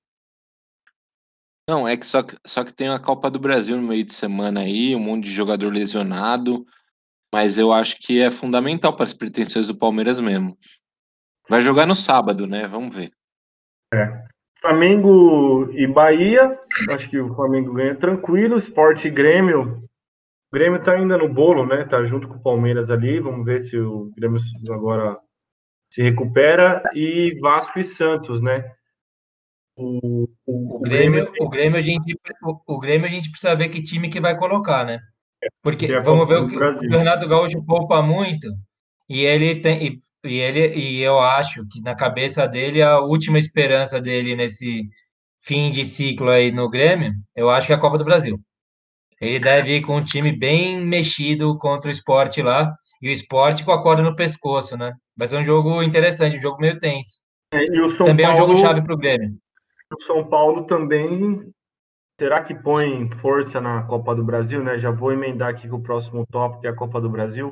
Não, 1.68 1.88
é 1.88 1.98
que 1.98 2.06
só, 2.06 2.24
só 2.46 2.64
que 2.64 2.74
tem 2.74 2.90
a 2.90 3.00
Copa 3.00 3.30
do 3.30 3.40
Brasil 3.40 3.76
no 3.76 3.88
meio 3.88 4.04
de 4.04 4.14
semana 4.14 4.62
aí, 4.62 4.96
um 4.96 5.00
monte 5.00 5.26
de 5.26 5.32
jogador 5.32 5.72
lesionado, 5.72 6.66
mas 7.32 7.58
eu 7.58 7.72
acho 7.72 7.98
que 8.00 8.22
é 8.22 8.30
fundamental 8.30 8.96
para 8.96 9.06
as 9.06 9.14
pretensões 9.14 9.68
do 9.68 9.76
Palmeiras 9.76 10.20
mesmo. 10.20 10.58
Vai 11.50 11.62
jogar 11.62 11.86
no 11.86 11.96
sábado, 11.96 12.46
né? 12.46 12.68
Vamos 12.68 12.94
ver. 12.94 13.12
É. 13.94 14.24
Flamengo 14.60 15.72
e 15.72 15.88
Bahia, 15.88 16.58
acho 16.90 17.10
que 17.10 17.20
o 17.20 17.34
Flamengo 17.34 17.74
ganha 17.74 17.96
tranquilo. 17.96 18.58
Sport 18.58 19.06
e 19.06 19.10
Grêmio. 19.10 19.80
O 20.52 20.54
Grêmio 20.54 20.84
tá 20.84 20.94
ainda 20.94 21.18
no 21.18 21.28
bolo, 21.28 21.66
né? 21.66 21.84
Tá 21.84 22.04
junto 22.04 22.28
com 22.28 22.36
o 22.36 22.44
Palmeiras 22.44 22.92
ali. 22.92 23.20
Vamos 23.20 23.46
ver 23.46 23.60
se 23.60 23.80
o 23.80 24.12
Grêmio 24.16 24.40
agora 24.70 25.18
se 25.92 26.02
recupera. 26.02 26.84
E 26.94 27.36
Vasco 27.42 27.80
e 27.80 27.84
Santos, 27.84 28.40
né? 28.40 28.64
O, 29.76 30.30
o, 30.46 30.76
o 30.76 30.80
Grêmio, 30.80 31.26
Grêmio, 31.26 31.34
o 31.40 31.50
Grêmio 31.50 31.78
a 31.78 31.82
gente, 31.82 32.16
o, 32.44 32.76
o, 32.76 32.80
Grêmio 32.80 33.08
a 33.08 33.10
gente 33.10 33.32
precisa 33.32 33.56
ver 33.56 33.70
que 33.70 33.82
time 33.82 34.10
que 34.10 34.20
vai 34.20 34.38
colocar, 34.38 34.86
né? 34.86 35.00
Porque 35.62 35.86
é 35.86 36.00
vamos 36.00 36.28
ver 36.28 36.38
o 36.38 36.48
que 36.48 36.56
o 36.56 36.98
Renato 36.98 37.28
Gaúcho 37.28 37.64
poupa 37.66 38.02
muito 38.02 38.48
e 39.10 39.26
ele 39.26 39.56
tem 39.56 39.86
e 39.86 40.00
e 40.24 40.38
ele 40.38 40.76
e 40.76 41.02
eu 41.02 41.20
acho 41.20 41.68
que 41.68 41.82
na 41.82 41.96
cabeça 41.96 42.48
dele 42.48 42.82
a 42.82 43.00
última 43.00 43.40
esperança 43.40 44.00
dele 44.00 44.36
nesse 44.36 44.84
fim 45.42 45.72
de 45.72 45.84
ciclo 45.84 46.30
aí 46.30 46.52
no 46.52 46.70
Grêmio, 46.70 47.12
eu 47.36 47.50
acho 47.50 47.68
que 47.68 47.74
é 47.74 47.76
a 47.76 47.80
Copa 47.80 47.98
do 47.98 48.06
Brasil. 48.06 48.40
Ele 49.20 49.40
deve 49.40 49.78
ir 49.78 49.82
com 49.82 49.98
um 49.98 50.04
time 50.04 50.32
bem 50.32 50.80
mexido 50.80 51.58
contra 51.58 51.90
o 51.90 51.92
esporte 51.92 52.42
lá, 52.42 52.74
e 53.02 53.10
o 53.10 53.12
esporte 53.12 53.64
com 53.64 53.72
a 53.72 53.82
corda 53.82 54.02
no 54.02 54.16
pescoço, 54.16 54.76
né? 54.76 54.94
Vai 55.16 55.28
ser 55.28 55.38
um 55.38 55.44
jogo 55.44 55.82
interessante, 55.84 56.38
um 56.38 56.42
jogo 56.42 56.60
meio 56.60 56.80
tenso. 56.80 57.22
É, 57.54 57.66
também 58.04 58.26
Paulo, 58.26 58.40
é 58.40 58.44
um 58.44 58.48
jogo 58.48 58.56
chave 58.56 58.82
para 58.82 58.94
o 58.94 58.98
Grêmio. 58.98 59.38
O 59.94 60.02
São 60.02 60.28
Paulo 60.28 60.64
também. 60.64 61.52
Será 62.22 62.44
que 62.44 62.54
põe 62.54 63.10
força 63.10 63.60
na 63.60 63.82
Copa 63.82 64.14
do 64.14 64.24
Brasil, 64.24 64.64
né? 64.64 64.78
Já 64.78 64.92
vou 64.92 65.12
emendar 65.12 65.50
aqui 65.50 65.68
com 65.68 65.78
o 65.78 65.82
próximo 65.82 66.24
tópico, 66.28 66.62
que 66.62 66.68
é 66.68 66.70
a 66.70 66.76
Copa 66.76 67.02
do 67.02 67.10
Brasil. 67.10 67.52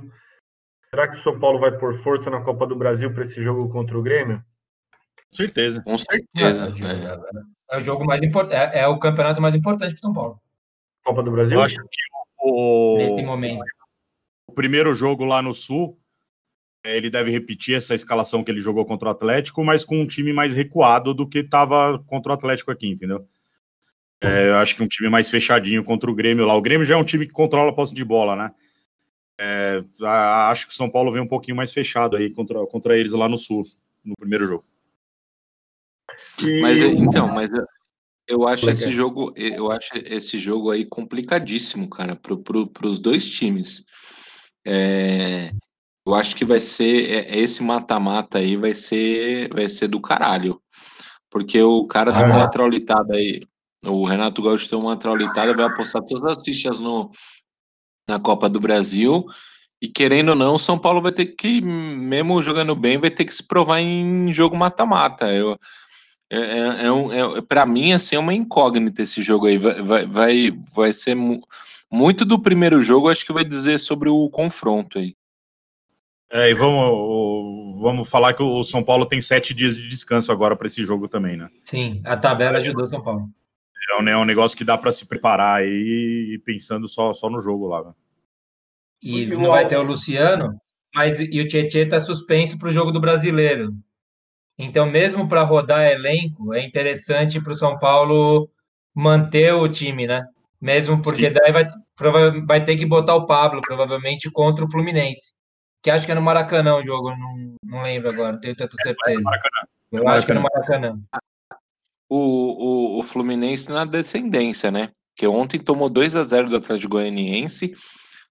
Será 0.92 1.08
que 1.08 1.16
o 1.16 1.20
São 1.20 1.40
Paulo 1.40 1.58
vai 1.58 1.76
por 1.76 1.98
força 2.04 2.30
na 2.30 2.42
Copa 2.42 2.68
do 2.68 2.76
Brasil 2.76 3.12
para 3.12 3.24
esse 3.24 3.42
jogo 3.42 3.68
contra 3.70 3.98
o 3.98 4.04
Grêmio? 4.04 4.44
Certeza. 5.34 5.82
Com 5.82 5.98
certeza. 5.98 6.72
É, 6.86 7.76
é 7.76 7.78
o 7.80 7.82
jogo 7.82 8.06
mais 8.06 8.22
importante, 8.22 8.54
é, 8.54 8.82
é, 8.82 8.88
o 8.88 9.00
campeonato 9.00 9.42
mais 9.42 9.56
importante 9.56 9.90
para 9.94 10.02
São 10.02 10.14
Paulo. 10.14 10.40
Copa 11.04 11.24
do 11.24 11.32
Brasil? 11.32 11.58
Eu 11.58 11.64
acho 11.64 11.78
que 11.78 12.00
o, 12.40 12.98
nesse 13.00 13.26
momento. 13.26 13.64
O 14.46 14.54
primeiro 14.54 14.94
jogo 14.94 15.26
lá 15.26 15.42
no 15.42 15.52
Sul, 15.52 15.98
é, 16.86 16.96
ele 16.96 17.10
deve 17.10 17.32
repetir 17.32 17.76
essa 17.76 17.96
escalação 17.96 18.44
que 18.44 18.52
ele 18.52 18.62
jogou 18.62 18.86
contra 18.86 19.08
o 19.08 19.12
Atlético, 19.12 19.64
mas 19.64 19.84
com 19.84 20.00
um 20.00 20.06
time 20.06 20.32
mais 20.32 20.54
recuado 20.54 21.12
do 21.12 21.28
que 21.28 21.40
estava 21.40 21.98
contra 22.06 22.34
o 22.34 22.36
Atlético 22.36 22.70
aqui, 22.70 22.88
entendeu? 22.88 23.28
É, 24.22 24.50
eu 24.50 24.58
acho 24.58 24.76
que 24.76 24.84
um 24.84 24.88
time 24.88 25.10
mais 25.10 25.30
fechadinho 25.30 25.84
contra 25.84 26.10
o 26.10 26.16
Grêmio 26.16 26.46
lá. 26.46 26.56
O 26.56 26.62
Grêmio 26.62 26.86
já 26.86 26.96
é 26.96 26.98
um 26.98 27.06
time 27.06 27.26
que 27.26 27.32
controla 27.32 27.70
a 27.70 27.74
posse 27.74 27.94
de 27.94 28.04
bola, 28.04 28.36
né? 28.36 28.52
É, 29.40 29.82
acho 30.50 30.68
que 30.68 30.74
o 30.74 30.76
São 30.76 30.90
Paulo 30.90 31.12
vem 31.12 31.22
um 31.22 31.28
pouquinho 31.28 31.56
mais 31.56 31.72
fechado 31.72 32.18
aí 32.18 32.30
contra, 32.30 32.66
contra 32.68 32.98
eles 32.98 33.14
lá 33.14 33.30
no 33.30 33.38
Sul, 33.38 33.64
no 34.04 34.14
primeiro 34.18 34.46
jogo. 34.46 34.66
Mas 36.62 36.82
então, 36.82 37.30
mas 37.30 37.50
eu, 37.50 37.66
eu 38.28 38.48
acho 38.48 38.70
esse 38.70 38.92
jogo, 38.92 39.34
eu 39.38 39.72
acho 39.72 39.92
esse 39.96 40.38
jogo 40.38 40.72
aí 40.72 40.86
complicadíssimo, 40.86 41.90
cara, 41.90 42.16
para 42.16 42.36
pro, 42.36 42.70
os 42.84 43.00
dois 43.00 43.30
times. 43.30 43.86
É, 44.66 45.52
eu 46.06 46.14
acho 46.14 46.36
que 46.36 46.44
vai 46.44 46.60
ser 46.60 47.10
é, 47.10 47.40
esse 47.40 47.64
mata-mata 47.64 48.40
aí 48.40 48.58
vai 48.58 48.74
ser 48.74 49.48
vai 49.54 49.70
ser 49.70 49.88
do 49.88 50.02
caralho, 50.02 50.62
porque 51.30 51.62
o 51.62 51.88
cara 51.88 52.12
tem 52.12 52.26
uma 52.26 52.50
traulitada 52.50 53.16
aí, 53.16 53.42
o 53.86 54.06
Renato 54.06 54.42
Gaúcho 54.42 54.70
tem 54.70 54.78
uma 54.78 54.98
traulitada, 54.98 55.56
vai 55.56 55.66
apostar 55.66 56.02
todas 56.04 56.38
as 56.38 56.44
fichas 56.44 56.80
no 56.80 57.12
na 58.08 58.20
Copa 58.20 58.50
do 58.50 58.60
Brasil. 58.60 59.26
E 59.82 59.88
querendo 59.88 60.30
ou 60.30 60.36
não, 60.36 60.56
o 60.56 60.60
São 60.60 60.78
Paulo 60.78 61.02
vai 61.02 61.12
ter 61.12 61.28
que, 61.28 61.62
mesmo 61.62 62.42
jogando 62.42 62.76
bem, 62.76 62.98
vai 62.98 63.10
ter 63.10 63.24
que 63.24 63.34
se 63.34 63.48
provar 63.48 63.80
em 63.80 64.34
jogo 64.34 64.58
mata-mata. 64.58 65.32
Eu, 65.32 65.58
é, 66.30 66.38
é, 66.38 66.86
é, 66.86 66.92
um, 66.92 67.38
é 67.38 67.42
para 67.42 67.66
mim, 67.66 67.94
assim, 67.94 68.16
é 68.16 68.20
uma 68.20 68.34
incógnita 68.34 69.02
esse 69.04 69.22
jogo 69.22 69.46
aí. 69.46 69.58
Vai, 69.58 69.82
vai, 69.82 70.06
vai, 70.06 70.52
vai 70.74 70.94
ser 70.94 71.16
mu 71.16 71.42
muito 71.92 72.24
do 72.24 72.38
primeiro 72.38 72.82
jogo, 72.84 73.10
acho 73.10 73.26
que 73.26 73.34
vai 73.34 73.44
dizer 73.44 73.80
sobre 73.80 74.10
o 74.10 74.30
confronto 74.30 75.00
aí. 75.00 75.16
É, 76.32 76.52
e 76.52 76.54
vamos, 76.54 77.82
vamos 77.82 78.08
falar 78.08 78.34
que 78.34 78.44
o 78.44 78.62
São 78.62 78.84
Paulo 78.84 79.08
tem 79.08 79.20
sete 79.20 79.56
dias 79.56 79.76
de 79.76 79.88
descanso 79.88 80.32
agora 80.32 80.56
para 80.56 80.68
esse 80.68 80.84
jogo 80.84 81.08
também, 81.08 81.36
né? 81.36 81.50
Sim, 81.64 82.00
a 82.06 82.16
tabela 82.16 82.60
ajudou 82.60 82.86
o 82.86 82.88
São 82.88 83.02
Paulo. 83.02 83.28
É 83.90 84.02
um, 84.02 84.08
é 84.08 84.18
um 84.18 84.26
negócio 84.26 84.58
que 84.58 84.64
dá 84.64 84.78
para 84.78 84.92
se 84.92 85.08
preparar 85.08 85.62
aí 85.62 86.42
pensando 86.46 86.88
só, 86.88 87.14
só 87.14 87.30
no 87.30 87.40
jogo 87.40 87.68
lá. 87.68 87.84
Né? 87.84 87.94
E 89.02 89.26
não 89.26 89.50
vai 89.50 89.66
ter 89.66 89.78
o 89.78 89.84
Luciano, 89.84 90.60
mas 90.94 91.20
e 91.20 91.42
o 91.42 91.48
Tietchan 91.48 91.80
está 91.80 92.00
suspenso 92.00 92.58
para 92.58 92.70
o 92.70 92.72
jogo 92.72 92.92
do 92.92 93.00
brasileiro. 93.00 93.74
Então, 94.58 94.86
mesmo 94.86 95.28
para 95.28 95.42
rodar 95.42 95.86
elenco, 95.86 96.54
é 96.54 96.64
interessante 96.64 97.42
para 97.42 97.54
o 97.54 97.56
São 97.56 97.80
Paulo 97.80 98.50
manter 98.94 99.54
o 99.54 99.68
time, 99.70 100.06
né? 100.06 100.26
Mesmo 100.62 101.02
porque 101.02 101.30
Sim. 101.30 101.34
daí 101.34 101.52
vai, 101.52 101.66
vai 102.46 102.64
ter 102.64 102.76
que 102.76 102.86
botar 102.86 103.16
o 103.16 103.26
Pablo, 103.26 103.62
provavelmente, 103.62 104.30
contra 104.30 104.66
o 104.66 104.70
Fluminense. 104.70 105.34
Que 105.82 105.90
acho 105.90 106.06
que 106.06 106.12
é 106.12 106.16
no 106.16 106.22
Maracanã 106.22 106.76
o 106.76 106.84
jogo, 106.84 107.12
não, 107.12 107.56
não 107.64 107.84
lembro 107.84 108.10
agora, 108.10 108.34
não 108.34 108.40
tenho 108.42 108.56
tanta 108.56 108.76
é, 108.82 108.84
certeza. 108.84 109.30
É 109.94 109.98
Eu 109.98 110.08
acho 110.10 110.26
que 110.26 110.34
é 110.34 110.36
no 110.36 110.42
Maracanã 110.42 111.00
o, 112.10 112.98
o, 112.98 113.00
o 113.00 113.04
Fluminense 113.04 113.70
na 113.70 113.86
descendência, 113.86 114.72
né? 114.72 114.90
Que 115.16 115.28
ontem 115.28 115.60
tomou 115.60 115.90
2 115.90 116.16
a 116.16 116.24
0 116.24 116.50
do 116.50 116.58
Atlético 116.58 116.94
Goianiense. 116.94 117.74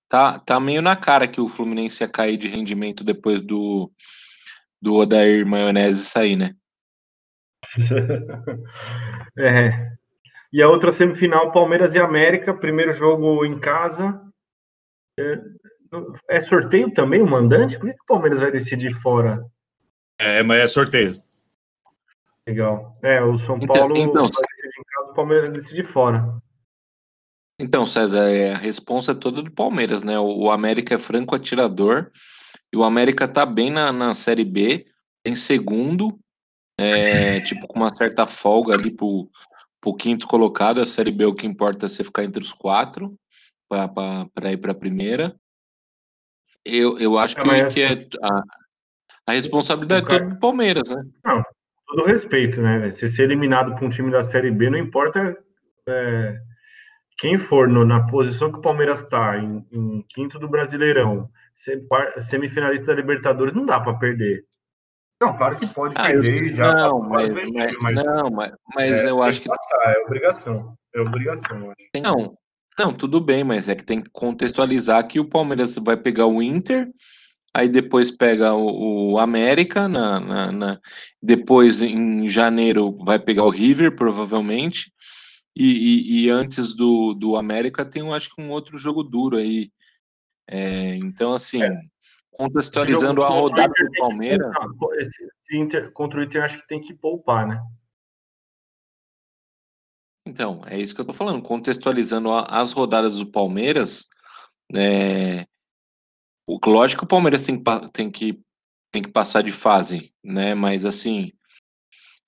Tá, 0.09 0.39
tá 0.39 0.59
meio 0.59 0.83
na 0.83 0.97
cara 0.97 1.29
que 1.29 1.41
o 1.41 1.49
Fluminense 1.49 2.03
ia 2.03 2.09
cair 2.09 2.37
de 2.37 2.49
rendimento 2.49 3.05
depois 3.05 3.41
do, 3.41 3.93
do 4.81 4.95
Odair 4.95 5.47
Maionese 5.47 6.05
sair, 6.05 6.35
né? 6.35 6.55
é. 9.39 9.93
E 10.51 10.62
a 10.62 10.68
outra 10.68 10.91
semifinal, 10.91 11.53
Palmeiras 11.53 11.95
e 11.95 12.01
América, 12.01 12.55
primeiro 12.55 12.93
jogo 12.93 13.45
em 13.45 13.59
casa. 13.59 14.20
É, 15.20 15.39
é 16.29 16.41
sorteio 16.41 16.91
também 16.93 17.20
o 17.20 17.26
mandante? 17.26 17.79
Por 17.79 17.93
que 17.93 18.01
o 18.01 18.07
Palmeiras 18.07 18.41
vai 18.41 18.51
decidir 18.51 18.93
fora? 18.95 19.45
É, 20.18 20.43
mas 20.43 20.61
é 20.61 20.66
sorteio. 20.66 21.14
Legal. 22.49 22.94
É, 23.03 23.22
o 23.22 23.36
São 23.36 23.57
então, 23.57 23.76
Paulo 23.76 23.94
então, 23.94 24.22
vai 24.22 24.30
decidir 24.30 24.80
em 24.80 24.84
casa, 24.84 25.11
o 25.11 25.14
Palmeiras 25.14 25.49
decide 25.51 25.82
fora. 25.82 26.42
Então, 27.61 27.86
César, 27.86 28.30
é, 28.30 28.55
a 28.55 28.57
resposta 28.57 29.12
é 29.12 29.14
toda 29.14 29.42
do 29.42 29.51
Palmeiras, 29.51 30.03
né? 30.03 30.18
O, 30.18 30.44
o, 30.44 30.51
América 30.51 30.94
é 30.94 30.99
franco 30.99 31.34
atirador 31.34 32.11
e 32.72 32.76
o 32.76 32.84
América 32.84 33.28
tá 33.28 33.44
bem 33.44 33.70
na, 33.70 33.92
na 33.92 34.14
Série 34.14 34.46
B, 34.46 34.86
em 35.26 35.36
segundo, 35.36 36.18
é, 36.80 37.40
tipo, 37.44 37.66
com 37.68 37.80
uma 37.80 37.94
certa 37.94 38.24
folga 38.24 38.72
ali 38.72 38.90
pro, 38.90 39.28
pro 39.78 39.94
quinto 39.94 40.26
colocado. 40.26 40.80
A 40.80 40.86
Série 40.86 41.12
B, 41.12 41.26
o 41.26 41.34
que 41.34 41.46
importa 41.46 41.84
é 41.84 41.88
você 41.90 42.03
ficar 42.03 42.24
entre 42.24 42.42
os 42.42 42.53
quatro 42.53 43.14
para 43.68 44.53
ir 44.53 44.57
para 44.57 44.72
a 44.72 44.74
primeira. 44.74 45.36
Eu, 46.64 46.99
eu 46.99 47.18
acho 47.18 47.38
É, 47.38 47.64
que, 47.64 47.74
que 47.74 47.82
é 47.82 48.09
a, 48.22 48.42
a 49.26 49.32
responsabilidade 49.32 50.07
toda 50.07 50.24
do 50.24 50.38
Palmeiras, 50.38 50.88
né? 50.88 51.05
Todo 51.89 52.05
respeito, 52.07 52.61
né? 52.61 52.91
Você 52.91 53.09
ser 53.09 53.24
eliminado 53.24 53.74
por 53.74 53.84
um 53.84 53.91
time 53.91 54.11
da 54.11 54.22
Série 54.22 54.51
B, 54.51 54.70
não 54.70 54.78
importa 54.78 55.36
é, 55.89 56.39
quem 57.18 57.39
for 57.39 57.66
no- 57.66 57.84
na 57.84 58.07
posição 58.07 58.53
que 58.53 58.59
o 58.59 58.62
Palmeiras 58.62 59.01
está, 59.01 59.39
em, 59.39 59.66
em 59.72 60.05
quinto 60.09 60.39
do 60.39 60.47
Brasileirão, 60.49 61.28
semifinalista 62.20 62.86
da 62.89 62.95
Libertadores, 63.01 63.55
não 63.55 63.64
dá 63.66 63.80
para 63.80 63.95
perder. 63.95 64.45
Não, 65.20 65.36
claro 65.36 65.57
que 65.57 65.66
pode 65.66 65.95
Ah, 65.99 66.11
eu 66.12 66.20
perder 66.22 66.39
sei- 66.39 66.49
já. 66.51 66.72
não, 66.74 67.09
pode 67.09 67.34
mas, 67.34 67.51
mas- 67.51 67.76
mas 67.80 67.95
não, 68.05 68.30
mas, 68.30 68.53
mas 68.74 69.05
é, 69.05 69.11
eu 69.11 69.22
acho 69.22 69.41
que 69.41 69.49
passar, 69.49 69.95
é 69.97 69.99
obrigação. 70.05 70.76
É 70.95 71.01
obrigação, 71.01 71.59
eu 71.59 71.70
acho. 71.72 71.91
Não, 72.03 72.34
não, 72.78 72.93
tudo 72.95 73.20
bem, 73.20 73.43
mas 73.43 73.68
é 73.68 73.74
que 73.74 73.84
tem 73.84 74.01
que 74.01 74.11
contextualizar 74.12 75.05
que 75.09 75.18
o 75.18 75.28
Palmeiras 75.28 75.74
vai 75.76 75.97
pegar 75.97 76.26
o 76.26 76.41
Inter, 76.41 76.89
aí 77.55 77.68
depois 77.68 78.11
pega 78.11 78.55
o, 78.55 79.12
o 79.12 79.18
América, 79.18 79.88
na, 79.88 80.20
na- 80.20 80.53
na- 80.53 80.80
depois 81.22 81.82
em 81.82 82.28
janeiro 82.28 82.96
vai 83.05 83.18
pegar 83.18 83.44
o 83.44 83.51
River, 83.51 83.96
provavelmente, 83.96 84.92
e, 85.57 85.66
e- 85.66 86.24
e 86.24 86.30
antes 86.30 86.74
do, 86.74 87.14
do 87.14 87.36
América 87.36 87.84
tem, 87.84 88.03
eu 88.03 88.14
acho 88.14 88.34
que 88.34 88.40
um 88.40 88.51
outro 88.51 88.78
jogo 88.78 89.03
duro 89.03 89.36
aí. 89.36 89.70
É, 90.51 90.94
então, 90.96 91.34
assim, 91.34 91.61
contextualizando 92.30 93.20
Esse 93.22 93.32
a 93.32 93.34
rodada 93.34 93.74
do 93.76 93.90
Palmeiras. 93.99 94.53
Inter- 95.53 95.92
contra 95.92 96.20
o 96.20 96.22
Inter, 96.22 96.44
acho 96.44 96.61
que 96.61 96.68
tem 96.68 96.80
que 96.80 96.94
poupar, 96.94 97.46
né? 97.46 97.61
Então, 100.26 100.62
é 100.66 100.78
isso 100.78 100.94
que 100.94 101.01
eu 101.01 101.05
tô 101.07 101.12
falando, 101.12 101.42
contextualizando 101.42 102.30
as 102.32 102.72
rodadas 102.72 103.18
do 103.18 103.26
Palmeiras, 103.26 104.07
né? 104.70 105.46
Lógico 106.66 107.01
que 107.01 107.05
o 107.05 107.09
Palmeiras 107.09 107.42
tem 107.42 107.62
que, 107.62 107.92
tem 107.92 108.11
que, 108.11 108.40
tem 108.90 109.03
que 109.03 109.11
passar 109.11 109.42
de 109.42 109.53
fase, 109.53 110.12
né? 110.24 110.55
Mas 110.55 110.86
assim, 110.86 111.30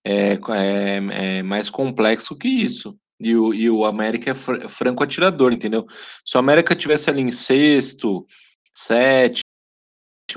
é, 0.05 0.35
é, 0.35 1.39
é 1.39 1.43
mais 1.43 1.71
complexo 1.71 2.37
que 2.37 2.49
isso. 2.49 2.99
E 3.19 3.37
o, 3.37 3.53
e 3.53 3.69
o 3.71 3.85
América 3.85 4.31
é 4.31 4.35
fr- 4.35 4.69
franco 4.69 5.03
atirador, 5.03 5.53
entendeu? 5.53 5.87
Se 6.25 6.37
o 6.37 6.41
América 6.41 6.75
tivesse 6.75 7.11
ali 7.11 7.21
em 7.21 7.31
sexto, 7.31 8.27
sete, 8.75 9.41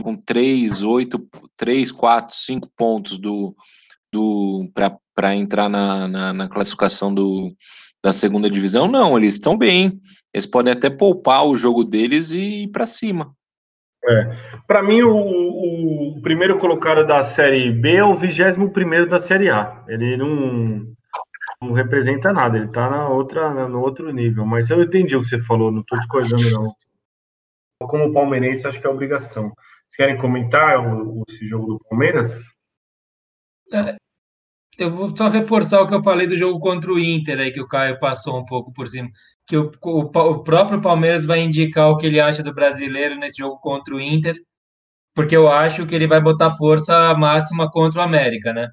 com 0.02 0.16
três, 0.16 0.84
oito, 0.84 1.28
três, 1.56 1.92
quatro, 1.92 2.36
cinco 2.36 2.70
pontos 2.76 3.18
do, 3.18 3.56
do 4.12 4.70
para 5.16 5.36
entrar 5.36 5.70
na, 5.70 6.08
na, 6.08 6.34
na 6.34 6.50
classificação 6.50 7.14
do, 7.14 7.56
da 8.04 8.12
segunda 8.12 8.50
divisão, 8.50 8.88
não, 8.88 9.18
eles 9.18 9.36
estão 9.36 9.58
bem. 9.58 10.00
Eles 10.34 10.48
podem 10.48 10.74
até 10.74 10.90
poupar 10.90 11.46
o 11.46 11.56
jogo 11.56 11.84
deles 11.84 12.32
e 12.32 12.64
ir 12.64 12.68
para 12.70 12.86
cima. 12.86 13.34
Para 14.68 14.84
mim, 14.84 15.02
o, 15.02 15.18
o 16.18 16.22
primeiro 16.22 16.58
colocado 16.58 17.06
da 17.06 17.24
Série 17.24 17.72
B 17.72 17.96
é 17.96 18.04
o 18.04 18.16
21 18.16 18.70
primeiro 18.70 19.08
da 19.08 19.20
Série 19.20 19.50
A. 19.50 19.84
Ele 19.88 20.18
não, 20.18 20.86
não 21.62 21.72
representa 21.74 22.34
nada, 22.34 22.58
ele 22.58 22.68
tá 22.68 22.90
na 22.90 23.08
outra, 23.08 23.54
na- 23.54 23.68
no 23.68 23.80
outro 23.80 24.12
nível. 24.12 24.46
Mas 24.46 24.70
eu 24.70 24.82
entendi 24.82 25.16
o 25.16 25.22
que 25.22 25.28
você 25.28 25.40
falou, 25.40 25.72
não 25.72 25.84
tô 25.84 25.96
discordando, 25.96 26.52
não. 26.52 26.76
Como 27.88 28.14
palmeirense, 28.14 28.68
acho 28.68 28.80
que 28.80 28.88
é 28.88 28.90
obrigação. 28.90 29.52
Vocês 29.88 29.96
querem 29.98 30.18
comentar 30.18 30.80
o, 30.80 31.20
o- 31.20 31.24
esse 31.30 31.46
jogo 31.46 31.68
do 31.68 31.80
Palmeiras? 31.90 32.44
Eu 34.78 34.90
vou 34.90 35.16
só 35.16 35.28
reforçar 35.30 35.82
o 35.82 35.88
que 35.88 35.94
eu 35.94 36.04
falei 36.04 36.26
do 36.28 36.36
jogo 36.36 36.60
contra 36.60 36.92
o 36.92 37.00
Inter 37.00 37.40
aí, 37.40 37.52
que 37.52 37.62
o 37.62 37.68
Caio 37.68 38.00
passou 38.00 38.40
um 38.40 38.46
pouco 38.46 38.74
por 38.74 38.88
cima. 38.88 39.08
Que 39.48 39.58
o, 39.58 39.72
o, 39.82 40.00
o 40.02 40.44
próprio 40.44 40.82
Palmeiras 40.82 41.26
vai 41.26 41.42
indicar 41.42 41.90
o 41.90 41.98
que 41.98 42.06
ele 42.06 42.20
acha 42.20 42.42
do 42.42 42.54
brasileiro 42.54 43.16
nesse 43.16 43.38
jogo 43.38 43.60
contra 43.60 43.96
o 43.96 44.02
Inter, 44.02 44.36
porque 45.14 45.36
eu 45.36 45.52
acho 45.52 45.86
que 45.86 45.94
ele 45.94 46.08
vai 46.08 46.22
botar 46.22 46.52
força 46.52 47.14
máxima 47.16 47.70
contra 47.70 48.00
o 48.02 48.04
América, 48.04 48.54
né? 48.54 48.70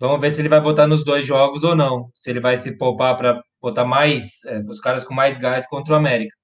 Vamos 0.00 0.20
ver 0.20 0.32
se 0.32 0.40
ele 0.40 0.48
vai 0.48 0.60
botar 0.60 0.86
nos 0.86 1.04
dois 1.04 1.24
jogos 1.24 1.62
ou 1.62 1.76
não. 1.76 2.08
Se 2.14 2.30
ele 2.30 2.40
vai 2.40 2.56
se 2.56 2.76
poupar 2.76 3.16
para 3.16 3.40
botar 3.60 3.84
mais, 3.84 4.44
é, 4.46 4.58
os 4.68 4.80
caras 4.80 5.04
com 5.04 5.14
mais 5.14 5.38
gás 5.38 5.66
contra 5.68 5.94
o 5.94 5.96
América. 5.96 6.34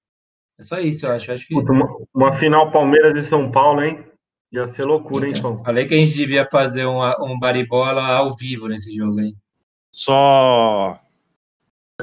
É 0.59 0.63
só 0.63 0.79
isso, 0.79 1.07
eu 1.07 1.13
acho. 1.13 1.31
Eu 1.31 1.35
acho 1.35 1.47
que. 1.47 1.55
Puta, 1.55 1.73
uma, 1.73 1.87
uma 2.15 2.33
final 2.33 2.71
Palmeiras 2.71 3.19
e 3.19 3.23
São 3.25 3.51
Paulo, 3.51 3.83
hein? 3.83 4.05
Ia 4.53 4.65
ser 4.67 4.85
loucura, 4.85 5.27
hein, 5.27 5.35
Então, 5.37 5.57
Pão? 5.57 5.65
falei 5.65 5.87
que 5.87 5.95
a 5.95 5.97
gente 5.97 6.15
devia 6.15 6.47
fazer 6.51 6.87
um, 6.87 7.01
um 7.21 7.39
baribola 7.39 8.03
ao 8.03 8.35
vivo 8.37 8.69
nesse 8.69 8.95
jogo 8.95 9.19
aí. 9.19 9.35
Só 9.91 10.99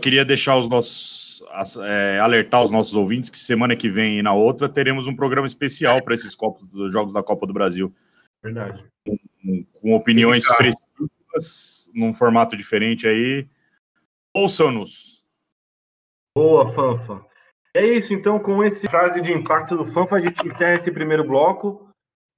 queria 0.02 0.26
deixar 0.26 0.58
os 0.58 0.68
nossos 0.68 1.44
as- 1.52 1.78
é, 1.78 2.20
alertar 2.20 2.62
os 2.62 2.72
nossos 2.72 2.96
ouvintes 2.96 3.30
que 3.30 3.38
semana 3.38 3.76
que 3.76 3.90
vem 3.90 4.20
e 4.20 4.24
na 4.24 4.34
outra 4.34 4.68
teremos 4.68 5.08
um 5.08 5.16
programa 5.16 5.48
especial 5.48 6.04
para 6.04 6.16
esses 6.16 6.36
copos 6.36 6.66
dos 6.66 6.92
jogos 6.92 7.14
da 7.14 7.24
Copa 7.24 7.48
do 7.48 7.54
Brasil, 7.54 7.94
Verdade. 8.44 8.84
com, 9.06 9.64
com 9.74 9.96
opiniões 9.96 10.46
fresquíssimas, 10.46 11.90
num 11.94 12.14
formato 12.14 12.56
diferente 12.58 13.08
aí. 13.08 13.48
Ouçam-nos. 14.34 15.24
Boa, 16.38 16.70
Fanfa. 16.72 17.26
É 17.74 17.86
isso, 17.86 18.14
então, 18.14 18.38
com 18.40 18.64
esse 18.64 18.88
frase 18.88 19.22
de 19.22 19.32
impacto 19.32 19.78
do 19.78 19.86
Fanfa, 19.86 20.18
a 20.18 20.20
gente 20.20 20.46
encerra 20.46 20.76
esse 20.76 20.92
primeiro 20.92 21.24
bloco 21.26 21.90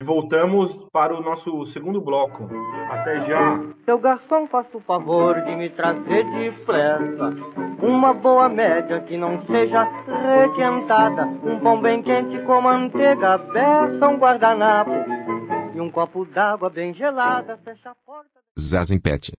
voltamos 0.07 0.71
para 0.91 1.13
o 1.13 1.21
nosso 1.21 1.65
segundo 1.65 1.99
bloco. 1.99 2.47
Até 2.89 3.25
já! 3.25 3.59
Seu 3.83 3.99
garçom, 3.99 4.47
faça 4.47 4.77
o 4.77 4.81
favor 4.81 5.41
de 5.41 5.55
me 5.55 5.69
trazer 5.69 6.23
depressa 6.31 7.35
uma 7.81 8.13
boa 8.13 8.47
média 8.47 9.01
que 9.01 9.17
não 9.17 9.45
seja 9.45 9.83
requentada, 9.83 11.25
um 11.25 11.59
pão 11.59 11.81
bem 11.81 12.01
quente 12.01 12.41
com 12.45 12.61
manteiga, 12.61 13.37
beça, 13.37 14.07
um 14.07 14.17
guardanapo 14.17 14.91
e 15.75 15.81
um 15.81 15.91
copo 15.91 16.25
d'água 16.25 16.69
bem 16.69 16.93
gelada. 16.93 17.57
Fecha 17.57 17.91
a 17.91 17.95
porta. 18.05 18.39
Zazenpet. 18.59 19.33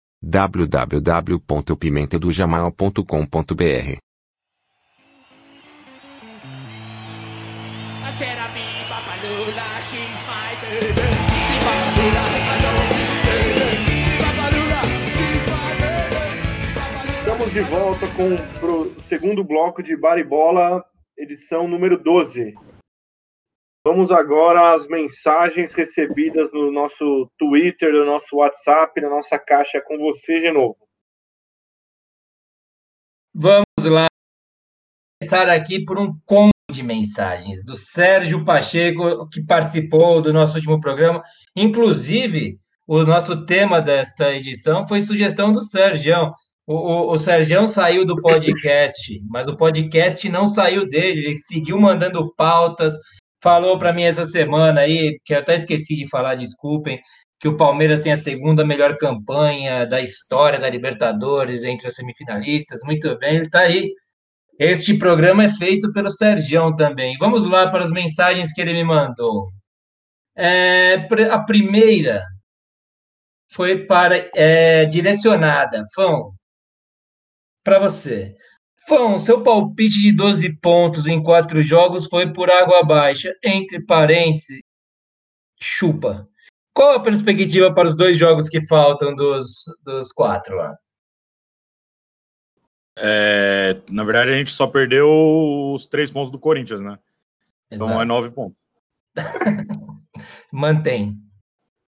Papalula, 14.17 14.81
Estamos 17.19 17.51
de 17.53 17.61
volta 17.61 18.07
com 18.07 18.33
o 18.65 18.99
segundo 19.01 19.43
bloco 19.43 19.83
de 19.83 19.95
Baribola, 19.95 20.83
edição 21.15 21.67
número 21.67 22.01
12. 22.01 22.55
Vamos 23.87 24.11
agora 24.11 24.73
às 24.73 24.87
mensagens 24.87 25.71
recebidas 25.71 26.51
no 26.51 26.71
nosso 26.71 27.29
Twitter, 27.37 27.93
no 27.93 28.03
nosso 28.03 28.37
WhatsApp, 28.37 28.99
na 28.99 29.11
nossa 29.11 29.37
caixa 29.37 29.79
com 29.79 29.99
você 29.99 30.39
de 30.39 30.51
novo. 30.51 30.75
Vamos 33.31 33.85
lá. 33.85 34.07
Começar 35.21 35.49
aqui 35.49 35.85
por 35.85 35.99
um 35.99 36.19
combo 36.25 36.49
de 36.71 36.81
mensagens 36.81 37.63
do 37.63 37.75
Sérgio 37.75 38.43
Pacheco, 38.43 39.29
que 39.29 39.45
participou 39.45 40.19
do 40.19 40.33
nosso 40.33 40.55
último 40.55 40.79
programa. 40.79 41.21
Inclusive, 41.55 42.57
o 42.87 43.03
nosso 43.03 43.45
tema 43.45 43.79
desta 43.83 44.33
edição 44.33 44.87
foi 44.87 45.03
sugestão 45.03 45.51
do 45.51 45.61
Sérgio. 45.61 46.31
O, 46.65 46.73
o, 46.73 47.13
o 47.13 47.17
Sérgio 47.19 47.67
saiu 47.67 48.03
do 48.03 48.19
podcast, 48.19 49.21
mas 49.29 49.45
o 49.45 49.55
podcast 49.55 50.27
não 50.27 50.47
saiu 50.47 50.89
dele. 50.89 51.21
Ele 51.27 51.37
seguiu 51.37 51.79
mandando 51.79 52.33
pautas. 52.33 52.95
Falou 53.45 53.77
para 53.77 53.93
mim 53.93 54.01
essa 54.01 54.25
semana 54.25 54.81
aí, 54.81 55.19
que 55.23 55.31
eu 55.31 55.37
até 55.37 55.53
esqueci 55.53 55.95
de 55.95 56.09
falar, 56.09 56.33
desculpem, 56.33 56.99
que 57.39 57.47
o 57.47 57.55
Palmeiras 57.55 57.99
tem 57.99 58.11
a 58.11 58.17
segunda 58.17 58.65
melhor 58.65 58.97
campanha 58.97 59.85
da 59.85 60.01
história 60.01 60.57
da 60.57 60.67
Libertadores 60.67 61.63
entre 61.63 61.87
os 61.87 61.93
semifinalistas. 61.93 62.79
Muito 62.83 63.15
bem, 63.19 63.35
ele 63.35 63.45
está 63.45 63.59
aí. 63.59 63.93
Este 64.57 64.97
programa 64.97 65.43
é 65.43 65.53
feito 65.53 65.91
pelo 65.91 66.09
Sergião 66.09 66.75
também. 66.75 67.15
Vamos 67.19 67.45
lá 67.45 67.69
para 67.69 67.83
as 67.83 67.91
mensagens 67.91 68.51
que 68.51 68.59
ele 68.61 68.73
me 68.73 68.83
mandou. 68.83 69.51
É, 70.35 70.95
a 71.29 71.37
primeira 71.37 72.23
foi 73.51 73.85
para 73.85 74.27
é, 74.33 74.85
direcionada. 74.85 75.83
Fão, 75.93 76.31
para 77.63 77.77
você. 77.77 78.35
Fão, 78.87 79.17
seu 79.17 79.41
palpite 79.41 79.99
de 79.99 80.11
12 80.11 80.57
pontos 80.57 81.07
em 81.07 81.21
quatro 81.21 81.61
jogos 81.63 82.05
foi 82.05 82.31
por 82.31 82.49
água 82.51 82.83
baixa. 82.83 83.33
Entre 83.43 83.83
parênteses, 83.83 84.61
chupa. 85.59 86.27
Qual 86.73 86.93
a 86.93 87.01
perspectiva 87.01 87.73
para 87.73 87.87
os 87.87 87.95
dois 87.95 88.17
jogos 88.17 88.49
que 88.49 88.65
faltam 88.67 89.15
dos, 89.15 89.63
dos 89.83 90.11
quatro 90.11 90.55
lá? 90.55 90.75
É, 92.97 93.81
na 93.89 94.03
verdade, 94.03 94.31
a 94.31 94.33
gente 94.33 94.51
só 94.51 94.67
perdeu 94.67 95.09
os 95.73 95.85
três 95.85 96.11
pontos 96.11 96.31
do 96.31 96.39
Corinthians, 96.39 96.81
né? 96.81 96.99
Então 97.71 97.87
Exato. 97.87 98.01
é 98.01 98.05
nove 98.05 98.31
pontos. 98.31 98.57
Mantém. 100.51 101.17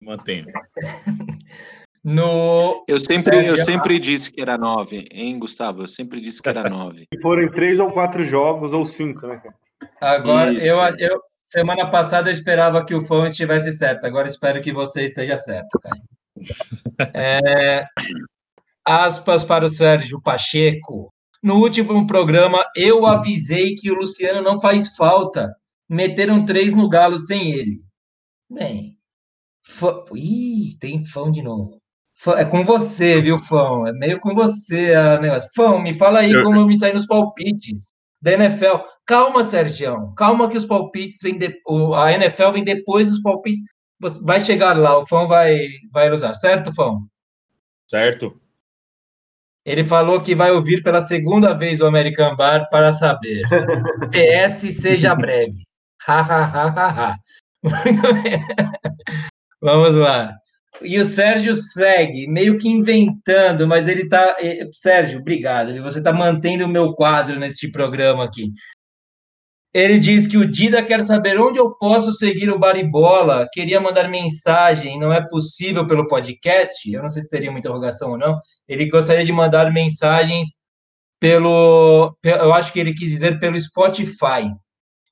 Mantenho. 0.00 0.46
No 2.04 2.84
Eu 2.86 2.98
sempre, 3.00 3.46
eu 3.46 3.58
sempre 3.58 3.98
disse 3.98 4.30
que 4.30 4.40
era 4.40 4.56
nove, 4.56 5.06
hein, 5.10 5.38
Gustavo? 5.38 5.82
Eu 5.82 5.88
sempre 5.88 6.20
disse 6.20 6.40
que 6.40 6.48
era 6.48 6.68
nove. 6.70 7.06
Se 7.12 7.20
forem 7.20 7.50
três 7.50 7.78
ou 7.78 7.90
quatro 7.90 8.22
jogos, 8.24 8.72
ou 8.72 8.86
cinco, 8.86 9.26
né? 9.26 9.36
cara? 9.36 9.54
Agora, 10.00 10.52
Isso. 10.52 10.66
eu, 10.66 10.78
eu 10.98 11.20
semana 11.42 11.90
passada 11.90 12.28
eu 12.28 12.32
esperava 12.32 12.84
que 12.84 12.94
o 12.94 13.00
Fão 13.00 13.26
estivesse 13.26 13.72
certo. 13.72 14.04
Agora 14.04 14.26
espero 14.28 14.60
que 14.60 14.72
você 14.72 15.04
esteja 15.04 15.36
certo, 15.36 15.78
Caio. 15.80 16.02
É, 17.14 17.84
aspas 18.84 19.44
para 19.44 19.64
o 19.64 19.68
Sérgio 19.68 20.20
Pacheco. 20.20 21.12
No 21.42 21.56
último 21.56 22.06
programa, 22.06 22.64
eu 22.74 23.06
avisei 23.06 23.74
que 23.74 23.90
o 23.90 23.94
Luciano 23.94 24.42
não 24.42 24.60
faz 24.60 24.96
falta. 24.96 25.54
Meteram 25.88 26.44
três 26.44 26.74
no 26.74 26.88
Galo 26.88 27.18
sem 27.18 27.52
ele. 27.52 27.76
Bem, 28.50 28.96
fã- 29.62 30.04
Ih, 30.14 30.76
tem 30.80 31.04
fã 31.04 31.30
de 31.30 31.42
novo. 31.42 31.80
É 32.36 32.44
com 32.44 32.64
você, 32.64 33.20
viu, 33.20 33.38
Fão? 33.38 33.86
É 33.86 33.92
meio 33.92 34.18
com 34.20 34.34
você 34.34 34.92
a 34.94 35.20
negócio. 35.20 35.48
Fão, 35.54 35.80
me 35.80 35.94
fala 35.94 36.20
aí 36.20 36.32
como 36.42 36.58
eu 36.58 36.66
me 36.66 36.78
saí 36.78 36.92
nos 36.92 37.06
palpites 37.06 37.92
da 38.20 38.32
NFL. 38.32 38.82
Calma, 39.06 39.44
Sérgio. 39.44 40.12
Calma 40.16 40.48
que 40.48 40.56
os 40.56 40.64
palpites 40.64 41.18
vêm 41.22 41.38
de... 41.38 41.54
a 41.96 42.12
NFL 42.12 42.50
vem 42.50 42.64
depois 42.64 43.08
dos 43.08 43.22
palpites. 43.22 43.62
Vai 44.24 44.40
chegar 44.40 44.76
lá, 44.76 44.98
o 44.98 45.06
Fão 45.06 45.26
vai, 45.26 45.66
vai 45.92 46.10
usar, 46.10 46.34
certo, 46.34 46.72
Fão? 46.74 47.00
Certo? 47.88 48.40
Ele 49.64 49.84
falou 49.84 50.20
que 50.22 50.34
vai 50.34 50.50
ouvir 50.50 50.82
pela 50.82 51.00
segunda 51.00 51.52
vez 51.52 51.80
o 51.80 51.86
American 51.86 52.34
Bar 52.36 52.68
para 52.70 52.90
saber. 52.90 53.42
PS 54.10 54.74
seja 54.80 55.14
breve. 55.14 55.52
Ha, 56.06 56.20
ha, 56.20 56.44
ha, 56.44 56.88
ha. 56.88 57.16
Vamos 59.60 59.94
lá. 59.94 60.34
E 60.82 60.98
o 60.98 61.04
Sérgio 61.04 61.54
segue, 61.54 62.26
meio 62.28 62.56
que 62.58 62.68
inventando, 62.68 63.66
mas 63.66 63.88
ele 63.88 64.08
tá. 64.08 64.36
eh, 64.40 64.66
Sérgio, 64.72 65.20
obrigado. 65.20 65.80
Você 65.82 65.98
está 65.98 66.12
mantendo 66.12 66.64
o 66.64 66.68
meu 66.68 66.94
quadro 66.94 67.38
neste 67.38 67.70
programa 67.70 68.24
aqui. 68.24 68.50
Ele 69.74 69.98
diz 69.98 70.26
que 70.26 70.36
o 70.38 70.50
Dida 70.50 70.82
quer 70.82 71.02
saber 71.04 71.38
onde 71.38 71.58
eu 71.58 71.76
posso 71.76 72.10
seguir 72.12 72.48
o 72.50 72.58
Baribola. 72.58 73.46
Queria 73.52 73.80
mandar 73.80 74.08
mensagem, 74.08 74.98
não 74.98 75.12
é 75.12 75.20
possível 75.28 75.86
pelo 75.86 76.08
podcast. 76.08 76.90
Eu 76.90 77.02
não 77.02 77.08
sei 77.10 77.22
se 77.22 77.28
teria 77.28 77.50
uma 77.50 77.58
interrogação 77.58 78.12
ou 78.12 78.18
não. 78.18 78.38
Ele 78.66 78.88
gostaria 78.88 79.24
de 79.24 79.32
mandar 79.32 79.70
mensagens 79.72 80.48
pelo. 81.20 82.16
pe- 82.22 82.30
Eu 82.30 82.52
acho 82.54 82.72
que 82.72 82.80
ele 82.80 82.94
quis 82.94 83.10
dizer 83.10 83.38
pelo 83.38 83.60
Spotify. 83.60 84.48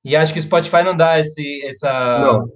E 0.04 0.16
acho 0.16 0.32
que 0.32 0.38
o 0.38 0.42
Spotify 0.42 0.82
não 0.82 0.96
dá 0.96 1.18
esse, 1.18 1.62
essa, 1.66 2.18
Não. 2.20 2.48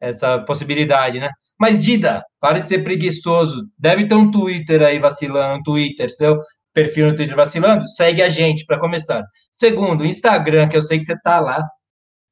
Essa 0.00 0.38
possibilidade, 0.40 1.20
né? 1.20 1.30
Mas, 1.58 1.82
Dida, 1.82 2.24
para 2.40 2.60
de 2.60 2.68
ser 2.68 2.82
preguiçoso. 2.82 3.68
Deve 3.78 4.06
ter 4.06 4.14
um 4.14 4.30
Twitter 4.30 4.82
aí 4.82 4.98
vacilando, 4.98 5.58
um 5.60 5.62
Twitter, 5.62 6.10
seu 6.10 6.38
perfil 6.72 7.08
no 7.08 7.14
Twitter 7.14 7.36
vacilando. 7.36 7.86
Segue 7.88 8.22
a 8.22 8.28
gente 8.28 8.64
para 8.64 8.78
começar. 8.78 9.22
Segundo, 9.52 10.06
Instagram, 10.06 10.68
que 10.68 10.76
eu 10.76 10.82
sei 10.82 10.98
que 10.98 11.04
você 11.04 11.18
tá 11.20 11.40
lá. 11.40 11.62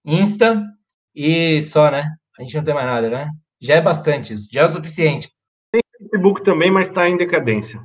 Insta 0.05 0.63
e 1.15 1.61
só, 1.63 1.91
né? 1.91 2.09
A 2.39 2.43
gente 2.43 2.57
não 2.57 2.65
tem 2.65 2.75
mais 2.75 2.87
nada, 2.87 3.11
né? 3.11 3.29
Já 3.61 3.75
é 3.75 3.81
bastante 3.81 4.33
isso, 4.33 4.49
já 4.53 4.63
é 4.63 4.65
o 4.65 4.69
suficiente. 4.69 5.29
Facebook 6.01 6.45
também, 6.45 6.71
mas 6.71 6.89
está 6.89 7.09
em 7.09 7.17
decadência. 7.17 7.81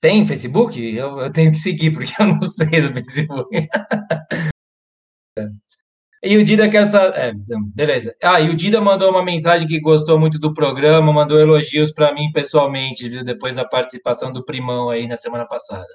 Tem 0.00 0.26
Facebook? 0.26 0.78
Eu, 0.78 1.18
eu 1.18 1.32
tenho 1.32 1.50
que 1.50 1.58
seguir, 1.58 1.92
porque 1.92 2.12
eu 2.22 2.26
não 2.26 2.42
sei 2.42 2.82
do 2.82 2.92
Facebook. 2.92 3.68
E 6.24 6.36
o 6.38 6.44
Dida 6.44 6.68
quer 6.68 6.86
saber. 6.86 7.18
É, 7.18 7.28
então, 7.30 7.62
beleza. 7.74 8.14
Ah, 8.22 8.40
e 8.40 8.48
o 8.48 8.56
Dida 8.56 8.80
mandou 8.80 9.10
uma 9.10 9.22
mensagem 9.22 9.66
que 9.66 9.78
gostou 9.78 10.18
muito 10.18 10.38
do 10.38 10.54
programa, 10.54 11.12
mandou 11.12 11.38
elogios 11.38 11.92
para 11.92 12.14
mim 12.14 12.32
pessoalmente, 12.32 13.08
viu? 13.08 13.22
Depois 13.22 13.56
da 13.56 13.64
participação 13.64 14.32
do 14.32 14.44
Primão 14.44 14.88
aí 14.88 15.06
na 15.06 15.16
semana 15.16 15.46
passada. 15.46 15.86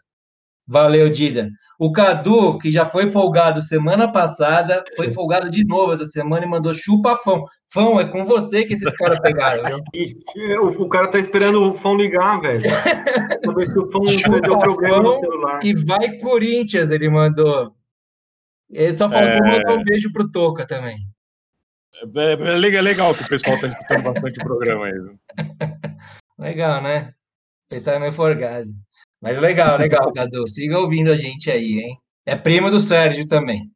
Valeu, 0.71 1.09
Dida. 1.09 1.49
O 1.79 1.91
Cadu, 1.91 2.59
que 2.59 2.69
já 2.69 2.85
foi 2.85 3.09
folgado 3.09 3.59
semana 3.59 4.11
passada, 4.11 4.83
foi 4.95 5.09
folgado 5.09 5.49
de 5.49 5.65
novo 5.65 5.93
essa 5.93 6.05
semana 6.05 6.45
e 6.45 6.47
mandou 6.47 6.71
chupa 6.75 7.15
fão. 7.15 7.43
Fão, 7.73 7.99
é 7.99 8.05
com 8.05 8.23
você 8.23 8.63
que 8.63 8.73
esses 8.75 8.93
caras 8.93 9.19
pegaram, 9.19 9.63
viu? 9.91 10.61
O, 10.61 10.83
o 10.83 10.87
cara 10.87 11.07
tá 11.07 11.17
esperando 11.17 11.59
o 11.67 11.73
fone 11.73 12.03
ligar, 12.03 12.39
velho. 12.39 12.61
Se 13.65 13.79
o 13.79 13.91
fone 13.91 14.09
Chupa 14.09 14.41
deu 14.41 14.59
problema 14.59 14.99
no 14.99 15.13
fão 15.13 15.19
celular. 15.21 15.59
E 15.63 15.73
vai 15.73 16.17
Corinthians, 16.19 16.91
ele 16.91 17.09
mandou. 17.09 17.73
Ele 18.71 18.97
só 18.97 19.09
faltou 19.09 19.29
É. 19.29 19.41
mandar 19.41 19.73
um 19.73 19.83
beijo 19.83 20.11
pro 20.11 20.31
Toca 20.31 20.65
também. 20.65 20.97
É, 22.15 22.31
é 22.33 22.35
legal, 22.55 22.79
é 22.79 22.81
legal 22.81 23.13
que 23.15 23.23
o 23.23 23.27
pessoal 23.27 23.59
tá 23.59 23.67
escutando 23.67 24.03
bastante 24.03 24.39
o 24.39 24.43
programa 24.43 24.85
aí. 24.85 24.93
Legal, 26.37 26.81
né? 26.81 27.13
Pensar 27.67 27.99
meio 27.99 28.13
forgado. 28.13 28.71
Mas 29.21 29.37
legal, 29.39 29.77
legal, 29.77 30.13
Cadu. 30.13 30.47
Siga 30.47 30.79
ouvindo 30.79 31.11
a 31.11 31.15
gente 31.15 31.51
aí, 31.51 31.79
hein? 31.79 31.97
É 32.25 32.35
primo 32.35 32.71
do 32.71 32.79
Sérgio 32.79 33.27
também. 33.27 33.69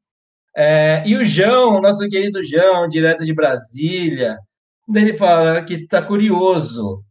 É, 0.56 1.04
e 1.06 1.18
o 1.18 1.26
João, 1.26 1.82
nosso 1.82 2.08
querido 2.08 2.42
João, 2.44 2.88
direto 2.88 3.26
de 3.26 3.34
Brasília, 3.34 4.38
ele 4.96 5.18
fala 5.18 5.62
que 5.64 5.74
está 5.74 6.02
curioso 6.02 7.04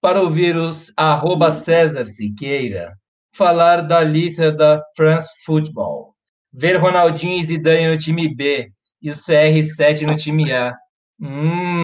para 0.00 0.20
ouvir 0.20 0.56
os 0.56 0.92
arroba 0.96 1.50
César 1.50 2.06
Siqueira 2.06 2.92
falar 3.34 3.80
da 3.82 4.02
lista 4.02 4.52
da 4.52 4.80
France 4.94 5.30
Football, 5.44 6.09
ver 6.52 6.76
Ronaldinho 6.76 7.38
e 7.38 7.44
Zidane 7.44 7.88
no 7.88 7.98
time 7.98 8.34
B 8.34 8.72
e 9.00 9.10
o 9.10 9.14
CR7 9.14 10.06
no 10.06 10.16
time 10.16 10.52
A. 10.52 10.74
Hum, 11.20 11.82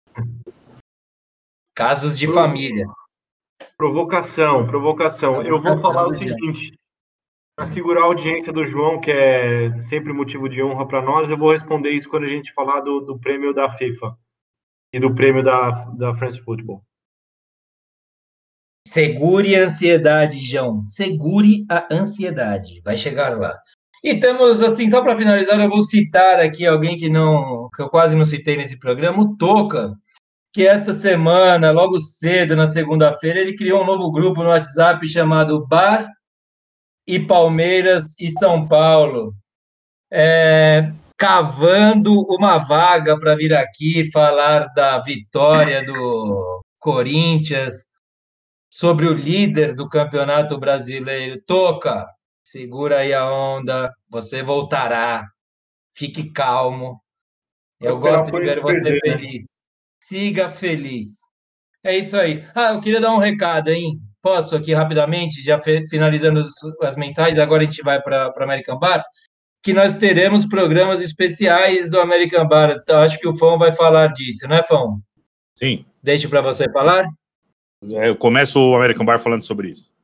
casos 1.75 2.19
de 2.19 2.27
família. 2.27 2.87
Provocação, 3.77 4.67
provocação. 4.67 5.43
Eu 5.43 5.61
vou 5.61 5.77
falar 5.79 6.07
o 6.07 6.14
seguinte. 6.14 6.75
Para 7.55 7.67
segurar 7.67 8.03
a 8.03 8.05
audiência 8.05 8.53
do 8.53 8.67
João, 8.67 9.01
que 9.01 9.11
é 9.11 9.81
sempre 9.81 10.12
motivo 10.12 10.47
de 10.47 10.62
honra 10.62 10.87
para 10.87 11.01
nós, 11.01 11.31
eu 11.31 11.39
vou 11.39 11.53
responder 11.53 11.91
isso 11.91 12.09
quando 12.09 12.25
a 12.25 12.29
gente 12.29 12.53
falar 12.53 12.81
do, 12.81 13.01
do 13.01 13.19
prêmio 13.19 13.55
da 13.55 13.67
FIFA 13.67 14.14
e 14.93 15.01
do 15.01 15.14
prêmio 15.14 15.43
da, 15.43 15.71
da 15.95 16.14
France 16.14 16.39
Football. 16.39 16.83
Segure 18.87 19.57
a 19.57 19.64
ansiedade, 19.64 20.39
João. 20.41 20.87
Segure 20.87 21.64
a 21.69 21.87
ansiedade. 21.91 22.81
Vai 22.83 22.97
chegar 22.97 23.39
lá. 23.39 23.59
E 24.03 24.18
temos, 24.18 24.62
assim, 24.62 24.88
só 24.90 25.03
para 25.03 25.16
finalizar, 25.16 25.61
eu 25.61 25.68
vou 25.68 25.82
citar 25.82 26.38
aqui 26.40 26.66
alguém 26.66 26.97
que 26.97 27.09
não, 27.09 27.68
que 27.74 27.82
eu 27.82 27.88
quase 27.88 28.14
não 28.14 28.24
citei 28.24 28.57
nesse 28.57 28.78
programa, 28.78 29.22
o 29.22 29.36
Toca, 29.36 29.94
que 30.53 30.66
esta 30.66 30.92
semana, 30.92 31.70
logo 31.70 31.99
cedo, 31.99 32.57
na 32.57 32.66
segunda-feira, 32.66 33.40
ele 33.40 33.57
criou 33.57 33.82
um 33.82 33.86
novo 33.86 34.11
grupo 34.11 34.42
no 34.42 34.49
WhatsApp 34.49 35.07
chamado 35.07 35.66
Bar 35.66 36.09
e 37.07 37.20
Palmeiras 37.20 38.14
e 38.18 38.28
São 38.30 38.66
Paulo, 38.66 39.34
é, 40.11 40.92
cavando 41.16 42.22
uma 42.28 42.59
vaga 42.59 43.18
para 43.18 43.34
vir 43.34 43.55
aqui 43.55 44.11
falar 44.11 44.72
da 44.74 44.99
vitória 44.99 45.84
do 45.84 46.62
Corinthians 46.78 47.86
sobre 48.72 49.07
o 49.07 49.12
líder 49.12 49.74
do 49.74 49.88
Campeonato 49.88 50.59
Brasileiro. 50.59 51.40
Toca, 51.47 52.07
segura 52.47 52.99
aí 52.99 53.12
a 53.12 53.28
onda, 53.28 53.92
você 54.09 54.40
voltará. 54.40 55.26
Fique 55.97 56.30
calmo. 56.30 57.01
Eu 57.80 57.99
gosto 57.99 58.26
de 58.26 58.38
ver 58.38 58.61
você 58.61 58.72
perder, 58.72 59.01
né? 59.05 59.18
feliz. 59.18 59.44
Siga 60.01 60.49
feliz. 60.49 61.09
É 61.82 61.97
isso 61.97 62.16
aí. 62.16 62.44
Ah, 62.55 62.74
eu 62.74 62.80
queria 62.80 63.01
dar 63.01 63.12
um 63.12 63.18
recado, 63.18 63.68
hein? 63.68 63.99
Posso 64.22 64.55
aqui 64.55 64.72
rapidamente, 64.72 65.42
já 65.42 65.59
finalizando 65.59 66.40
as 66.82 66.97
mensagens, 66.97 67.38
agora 67.38 67.62
a 67.62 67.64
gente 67.64 67.82
vai 67.82 68.01
para 68.01 68.32
o 68.36 68.42
American 68.42 68.78
Bar, 68.78 69.05
que 69.62 69.72
nós 69.72 69.97
teremos 69.97 70.47
programas 70.47 71.01
especiais 71.01 71.90
do 71.90 72.01
American 72.01 72.47
Bar. 72.47 72.76
Então, 72.80 73.03
acho 73.03 73.18
que 73.18 73.26
o 73.26 73.36
Fão 73.36 73.59
vai 73.59 73.72
falar 73.72 74.09
disso, 74.12 74.47
né, 74.47 74.62
Fão? 74.62 75.01
Sim. 75.55 75.84
Deixa 76.03 76.28
para 76.28 76.40
você 76.40 76.70
falar. 76.70 77.07
É, 77.90 78.09
Eu 78.09 78.16
começo 78.16 78.61
o 78.61 78.76
American 78.76 79.05
Bar 79.05 79.18
falando 79.18 79.44
sobre 79.44 79.70
isso. 79.70 79.95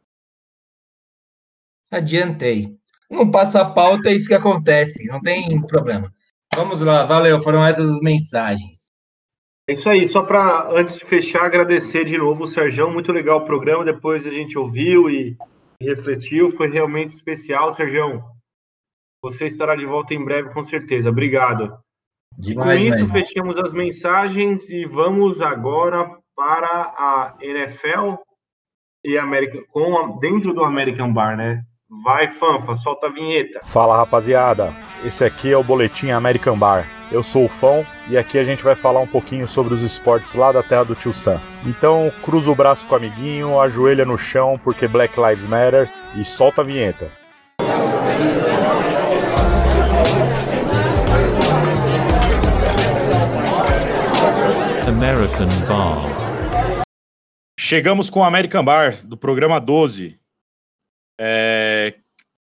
Adiantei. 1.93 2.75
Não 3.11 3.31
passa 3.31 3.61
a 3.61 3.71
pauta, 3.71 4.09
é 4.09 4.15
isso 4.15 4.29
que 4.29 4.35
acontece, 4.35 5.07
não 5.07 5.21
tem 5.21 5.61
problema. 5.67 6.11
Vamos 6.55 6.81
lá, 6.81 7.05
valeu, 7.05 7.41
foram 7.43 7.65
essas 7.65 7.89
as 7.89 8.01
mensagens. 8.01 8.87
É 9.69 9.75
isso 9.75 9.89
aí, 9.89 10.07
só 10.07 10.23
para 10.23 10.71
antes 10.71 10.99
de 10.99 11.05
fechar, 11.05 11.45
agradecer 11.45 12.05
de 12.05 12.17
novo 12.19 12.45
o 12.45 12.49
Serjão, 12.49 12.91
muito 12.93 13.13
legal 13.13 13.41
o 13.41 13.45
programa, 13.45 13.85
depois 13.85 14.27
a 14.27 14.31
gente 14.31 14.59
ouviu 14.59 15.09
e, 15.11 15.37
refletiu, 15.81 16.51
foi 16.51 16.69
realmente 16.69 17.11
especial, 17.11 17.71
Serjão. 17.73 18.25
Você 19.23 19.47
estará 19.47 19.77
de 19.77 19.87
volta 19.87 20.15
em 20.15 20.25
breve, 20.25 20.51
com 20.53 20.63
certeza. 20.63 21.11
Obrigado. 21.11 21.79
Demais, 22.37 22.83
Com 22.83 22.89
isso, 22.89 23.07
fechamos 23.13 23.57
as 23.59 23.73
mensagens 23.73 24.69
e 24.71 24.85
vamos 24.85 25.41
agora 25.41 26.11
para 26.35 26.67
a 26.67 27.37
NFL 27.41 28.17
e 29.05 29.19
América, 29.19 29.63
com 29.69 29.97
a- 29.99 30.19
dentro 30.19 30.53
do 30.55 30.65
American 30.65 31.13
Bar, 31.13 31.37
né? 31.37 31.63
Vai, 32.01 32.27
Fanfa, 32.27 32.75
solta 32.75 33.07
a 33.09 33.11
vinheta. 33.11 33.61
Fala 33.65 33.95
rapaziada, 33.95 34.75
esse 35.05 35.23
aqui 35.23 35.53
é 35.53 35.57
o 35.59 35.63
Boletim 35.63 36.09
American 36.09 36.59
Bar. 36.59 36.89
Eu 37.13 37.23
sou 37.23 37.45
o 37.45 37.49
Fão 37.51 37.87
e 38.09 38.17
aqui 38.17 38.39
a 38.39 38.45
gente 38.45 38.65
vai 38.65 38.75
falar 38.75 39.01
um 39.01 39.07
pouquinho 39.07 39.47
sobre 39.47 39.75
os 39.75 39.83
esportes 39.83 40.33
lá 40.33 40.51
da 40.53 40.63
terra 40.63 40.85
do 40.85 40.95
tio 40.95 41.13
Sam. 41.13 41.39
Então 41.67 42.11
cruza 42.23 42.51
o 42.51 42.55
braço 42.55 42.87
com 42.87 42.95
o 42.95 42.97
amiguinho, 42.97 43.61
ajoelha 43.61 44.07
no 44.07 44.17
chão 44.17 44.59
porque 44.65 44.89
Black 44.89 45.21
Lives 45.21 45.45
Matter 45.45 45.93
e 46.17 46.25
solta 46.25 46.63
a 46.63 46.65
vinheta. 46.65 47.13
American 54.89 55.49
Bar. 55.69 56.85
Chegamos 57.61 58.09
com 58.09 58.21
o 58.21 58.25
American 58.25 58.65
Bar, 58.65 58.97
do 59.05 59.17
programa 59.17 59.61
12. 59.61 60.22
É, 61.25 61.95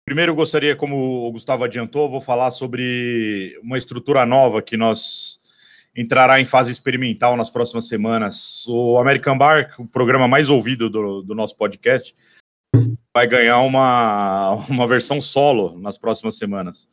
primeiro, 0.05 0.37
gostaria, 0.37 0.77
como 0.77 1.27
o 1.27 1.33
Gustavo 1.33 1.65
adiantou, 1.65 2.09
vou 2.09 2.21
falar 2.21 2.53
sobre 2.53 3.59
uma 3.61 3.77
estrutura 3.77 4.25
nova 4.25 4.63
que 4.63 4.77
nós 4.77 5.41
entrará 5.97 6.41
em 6.41 6.45
fase 6.45 6.71
experimental 6.71 7.37
nas 7.37 7.51
próximas 7.51 7.89
semanas. 7.89 8.65
O 8.69 8.97
American 8.99 9.37
Bar, 9.37 9.75
o 9.81 9.85
programa 9.85 10.29
mais 10.29 10.49
ouvido 10.49 10.89
do, 10.89 11.23
do 11.23 11.35
nosso 11.35 11.57
podcast, 11.57 12.15
vai 13.13 13.27
ganhar 13.27 13.61
uma, 13.63 14.55
uma 14.71 14.87
versão 14.87 15.21
solo 15.21 15.77
nas 15.81 15.99
próximas 15.99 16.39
semanas. 16.39 16.89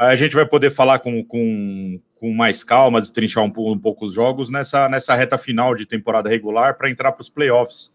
A 0.00 0.16
gente 0.16 0.34
vai 0.34 0.46
poder 0.46 0.70
falar 0.70 1.00
com, 1.00 1.22
com, 1.22 2.00
com 2.14 2.32
mais 2.32 2.64
calma, 2.64 2.98
destrinchar 2.98 3.44
um, 3.44 3.52
um 3.72 3.78
pouco 3.78 4.06
os 4.06 4.14
jogos 4.14 4.48
nessa, 4.48 4.88
nessa 4.88 5.14
reta 5.14 5.36
final 5.36 5.74
de 5.74 5.84
temporada 5.84 6.30
regular 6.30 6.78
para 6.78 6.88
entrar 6.88 7.12
para 7.12 7.20
os 7.20 7.28
playoffs. 7.28 7.92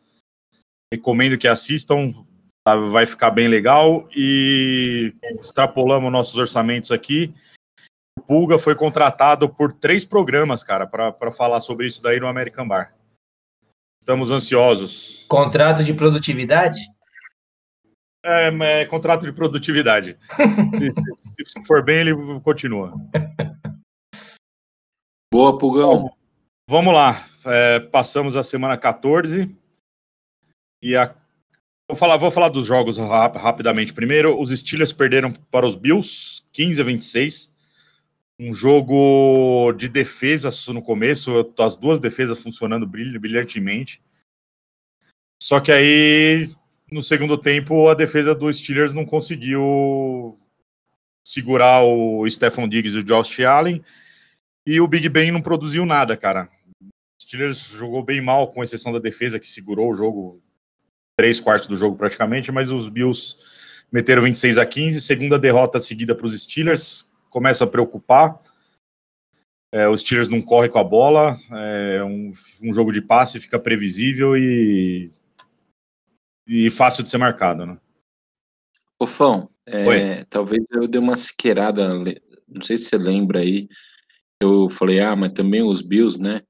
Recomendo 0.94 1.39
que 1.39 1.48
assistam? 1.48 2.14
Vai 2.91 3.05
ficar 3.05 3.32
bem 3.32 3.47
legal. 3.47 4.07
E 4.16 5.14
extrapolamos 5.39 6.11
nossos 6.11 6.36
orçamentos 6.38 6.91
aqui. 6.91 7.34
O 8.18 8.22
Pulga 8.22 8.57
foi 8.59 8.76
contratado 8.76 9.49
por 9.49 9.74
três 9.74 10.05
programas, 10.05 10.64
cara, 10.64 10.88
para 10.88 11.32
falar 11.32 11.59
sobre 11.59 11.88
isso 11.88 12.01
daí 12.01 12.20
no 12.20 12.28
American 12.28 12.68
Bar. 12.68 12.95
Estamos 14.01 14.32
ansiosos. 14.32 15.26
Contrato 15.28 15.84
de 15.84 15.93
produtividade? 15.93 16.80
É, 18.26 18.82
é 18.82 18.86
contrato 18.86 19.26
de 19.26 19.34
produtividade. 19.34 20.18
se, 20.76 20.91
se- 21.18 21.45
se 21.45 21.66
for 21.66 21.84
bem, 21.84 21.99
ele 21.99 22.39
continua. 22.41 22.93
Boa, 25.34 25.57
Pulgão. 25.57 26.16
Vamos 26.70 26.93
lá. 26.93 27.11
É, 27.45 27.80
passamos 27.80 28.36
a 28.36 28.43
semana 28.43 28.78
14. 28.78 29.57
E 30.82 30.95
a... 30.95 31.14
vou, 31.88 31.96
falar, 31.98 32.18
vou 32.18 32.32
falar 32.32 32.50
dos 32.50 32.66
jogos 32.66 32.98
rap- 32.98 33.38
rapidamente. 33.38 33.94
Primeiro, 33.94 34.40
os 34.40 34.50
Steelers 34.50 34.94
perderam 34.94 35.32
para 35.32 35.66
os 35.66 35.76
Bills, 35.76 36.44
15 36.52 36.82
a 36.82 36.84
26. 36.84 37.52
Um 38.40 38.54
jogo 38.54 39.72
de 39.74 39.88
defesa 39.88 40.50
no 40.74 40.82
começo, 40.82 41.54
as 41.60 41.76
duas 41.76 42.00
defesas 42.00 42.42
funcionando 42.42 42.88
brilh- 42.88 43.20
brilhantemente. 43.20 44.02
Só 45.42 45.60
que 45.60 45.72
aí, 45.72 46.50
no 46.92 47.02
segundo 47.02 47.38
tempo, 47.38 47.88
a 47.90 47.94
defesa 47.94 48.34
dos 48.34 48.58
Steelers 48.58 48.94
não 48.94 49.06
conseguiu 49.06 50.38
segurar 51.26 51.84
o 51.84 52.28
Stephon 52.30 52.68
Diggs 52.68 52.96
e 52.98 53.02
o 53.02 53.04
Josh 53.04 53.40
Allen. 53.42 53.84
E 54.66 54.80
o 54.80 54.88
Big 54.88 55.08
Ben 55.10 55.32
não 55.32 55.42
produziu 55.42 55.86
nada, 55.86 56.18
cara. 56.18 56.50
O 56.82 56.88
Steelers 57.22 57.72
jogou 57.72 58.04
bem 58.04 58.22
mal, 58.22 58.48
com 58.48 58.64
exceção 58.64 58.92
da 58.92 59.00
defesa, 59.00 59.40
que 59.40 59.48
segurou 59.48 59.92
o 59.92 59.94
jogo, 59.94 60.42
três 61.16 61.39
quartos 61.39 61.68
do 61.68 61.76
jogo 61.76 61.95
praticamente, 61.95 62.51
mas 62.51 62.72
os 62.72 62.89
Bills 62.89 63.36
meteram 63.91 64.24
26 64.24 64.57
a 64.57 64.66
15, 64.66 65.01
segunda 65.01 65.38
derrota 65.38 65.80
seguida 65.80 66.16
para 66.16 66.26
os 66.26 66.39
Steelers, 66.41 67.11
começa 67.30 67.64
a 67.64 67.68
preocupar. 67.68 68.39
É, 69.72 69.88
os 69.88 70.01
Steelers 70.01 70.30
não 70.30 70.41
correm 70.41 70.70
com 70.70 70.80
a 70.80 70.84
bola, 70.84 71.36
é 71.51 72.03
um, 72.03 72.32
um 72.64 72.74
jogo 72.74 72.91
de 72.91 73.01
passe 73.01 73.39
fica 73.39 73.59
previsível 73.59 74.38
e, 74.38 75.11
e 76.47 76.70
fácil 76.70 77.03
de 77.03 77.09
ser 77.09 77.18
marcado, 77.18 77.66
né? 77.66 77.78
Fão, 79.05 79.49
é, 79.66 80.24
talvez 80.30 80.64
eu 80.72 80.88
dê 80.88 80.97
uma 80.97 81.18
siqueirada, 81.18 81.93
le- 81.93 82.22
não 82.47 82.61
sei 82.61 82.78
se 82.78 82.86
você 82.86 82.97
lembra 82.97 83.39
aí, 83.39 83.68
eu 84.41 84.70
falei, 84.70 85.01
ah, 85.01 85.14
mas 85.14 85.34
também 85.34 85.61
os 85.61 85.82
Bills, 85.82 86.18
né? 86.22 86.41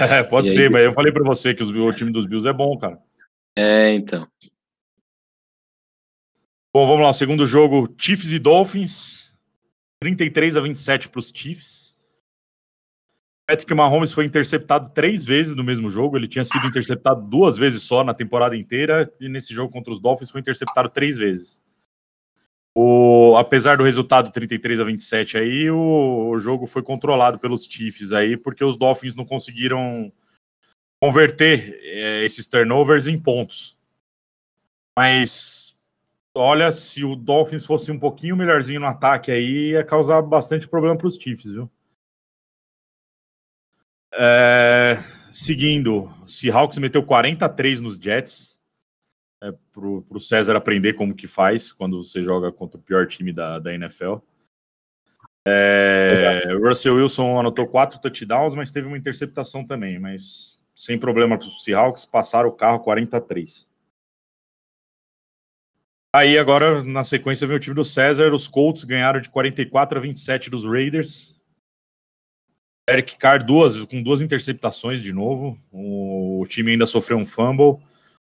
É, 0.00 0.22
pode 0.24 0.48
E 0.48 0.50
aí, 0.50 0.56
ser, 0.56 0.70
mas 0.70 0.82
eu 0.84 0.92
falei 0.92 1.12
para 1.12 1.24
você 1.24 1.54
que 1.54 1.62
os- 1.62 1.70
o 1.70 1.92
time 1.92 2.10
dos 2.12 2.26
Bills 2.26 2.48
é 2.48 2.52
bom, 2.52 2.76
cara. 2.78 2.98
É, 3.56 3.92
então. 3.92 4.26
Bom, 6.74 6.86
vamos 6.86 7.02
lá. 7.02 7.12
Segundo 7.12 7.46
jogo, 7.46 7.88
Chiefs 7.98 8.32
e 8.32 8.38
Dolphins. 8.38 9.34
33 10.00 10.56
a 10.56 10.60
27 10.60 11.08
para 11.08 11.20
os 11.20 11.30
Chiefs. 11.34 11.96
Patrick 13.48 13.74
Mahomes 13.74 14.12
foi 14.12 14.24
interceptado 14.24 14.90
três 14.94 15.24
vezes 15.26 15.54
no 15.54 15.62
mesmo 15.62 15.90
jogo. 15.90 16.16
Ele 16.16 16.26
tinha 16.26 16.44
sido 16.44 16.66
interceptado 16.66 17.22
duas 17.28 17.56
vezes 17.58 17.82
só 17.82 18.02
na 18.02 18.14
temporada 18.14 18.56
inteira. 18.56 19.10
E 19.20 19.28
nesse 19.28 19.52
jogo 19.54 19.72
contra 19.72 19.92
os 19.92 20.00
Dolphins 20.00 20.30
foi 20.30 20.40
interceptado 20.40 20.88
três 20.88 21.16
vezes. 21.18 21.62
O, 22.74 23.36
apesar 23.36 23.76
do 23.76 23.84
resultado 23.84 24.32
33 24.32 24.80
a 24.80 24.84
27 24.84 25.36
aí, 25.36 25.70
o, 25.70 26.30
o 26.30 26.38
jogo 26.38 26.66
foi 26.66 26.82
controlado 26.82 27.38
pelos 27.38 27.64
Chiefs 27.64 28.12
aí, 28.12 28.36
porque 28.36 28.64
os 28.64 28.78
Dolphins 28.78 29.14
não 29.14 29.26
conseguiram 29.26 30.10
converter 31.02 31.78
eh, 31.82 32.24
esses 32.24 32.46
turnovers 32.46 33.08
em 33.08 33.20
pontos. 33.20 33.78
Mas 34.96 35.78
olha, 36.34 36.72
se 36.72 37.04
o 37.04 37.14
Dolphins 37.14 37.66
fosse 37.66 37.92
um 37.92 37.98
pouquinho 37.98 38.36
melhorzinho 38.36 38.80
no 38.80 38.86
ataque 38.86 39.30
aí, 39.30 39.72
ia 39.72 39.84
causar 39.84 40.22
bastante 40.22 40.68
problema 40.68 40.96
para 40.96 41.08
os 41.08 41.16
Chiefs, 41.16 41.52
viu? 41.52 41.70
É, 44.14 44.94
seguindo, 45.32 46.08
Seahawks 46.26 46.78
meteu 46.78 47.04
43 47.04 47.80
nos 47.80 47.96
Jets. 47.96 48.61
É, 49.42 49.52
pro, 49.72 50.02
pro 50.02 50.20
César 50.20 50.54
aprender 50.54 50.92
como 50.92 51.16
que 51.16 51.26
faz 51.26 51.72
quando 51.72 52.02
você 52.02 52.22
joga 52.22 52.52
contra 52.52 52.78
o 52.78 52.82
pior 52.82 53.08
time 53.08 53.32
da, 53.32 53.58
da 53.58 53.74
NFL. 53.74 54.18
É, 55.44 56.44
o 56.54 56.68
Russell 56.68 56.94
Wilson 56.94 57.40
anotou 57.40 57.66
quatro 57.66 58.00
touchdowns, 58.00 58.54
mas 58.54 58.70
teve 58.70 58.86
uma 58.86 58.96
interceptação 58.96 59.66
também, 59.66 59.98
mas 59.98 60.60
sem 60.76 60.96
problema 60.96 61.36
para 61.36 61.48
os 61.48 61.64
Seahawks, 61.64 62.04
passaram 62.04 62.48
o 62.48 62.52
carro 62.52 62.80
43. 62.80 63.68
Aí 66.14 66.38
agora, 66.38 66.84
na 66.84 67.02
sequência, 67.02 67.46
vem 67.46 67.56
o 67.56 67.60
time 67.60 67.74
do 67.74 67.84
César. 67.84 68.34
Os 68.34 68.46
Colts 68.46 68.84
ganharam 68.84 69.20
de 69.20 69.30
44 69.30 69.98
a 69.98 70.02
27 70.02 70.50
dos 70.50 70.64
Raiders. 70.64 71.40
Eric 72.88 73.16
Carr 73.16 73.44
duas, 73.44 73.82
com 73.84 74.02
duas 74.02 74.20
interceptações 74.20 75.00
de 75.00 75.12
novo. 75.12 75.56
O, 75.70 76.42
o 76.42 76.46
time 76.46 76.72
ainda 76.72 76.84
sofreu 76.84 77.16
um 77.16 77.24
fumble. 77.24 77.82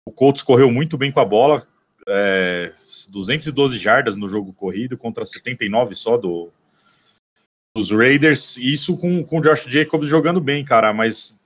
O 0.07 0.13
Colts 0.13 0.43
correu 0.43 0.71
muito 0.71 0.99
bem 0.99 1.13
com 1.13 1.21
a 1.21 1.25
bola. 1.25 1.67
É, 2.09 2.73
212 3.11 3.79
jardas 3.79 4.17
no 4.17 4.29
jogo 4.29 4.53
corrido 4.53 4.99
contra 4.99 5.25
79 5.25 5.95
só 5.95 6.17
do, 6.17 6.51
dos 7.77 7.93
Raiders. 7.93 8.57
Isso 8.57 8.97
com, 8.97 9.23
com 9.25 9.39
o 9.39 9.41
Josh 9.41 9.67
Jacobs 9.69 10.09
jogando 10.09 10.41
bem, 10.41 10.65
cara. 10.65 10.93
Mas 10.93 11.41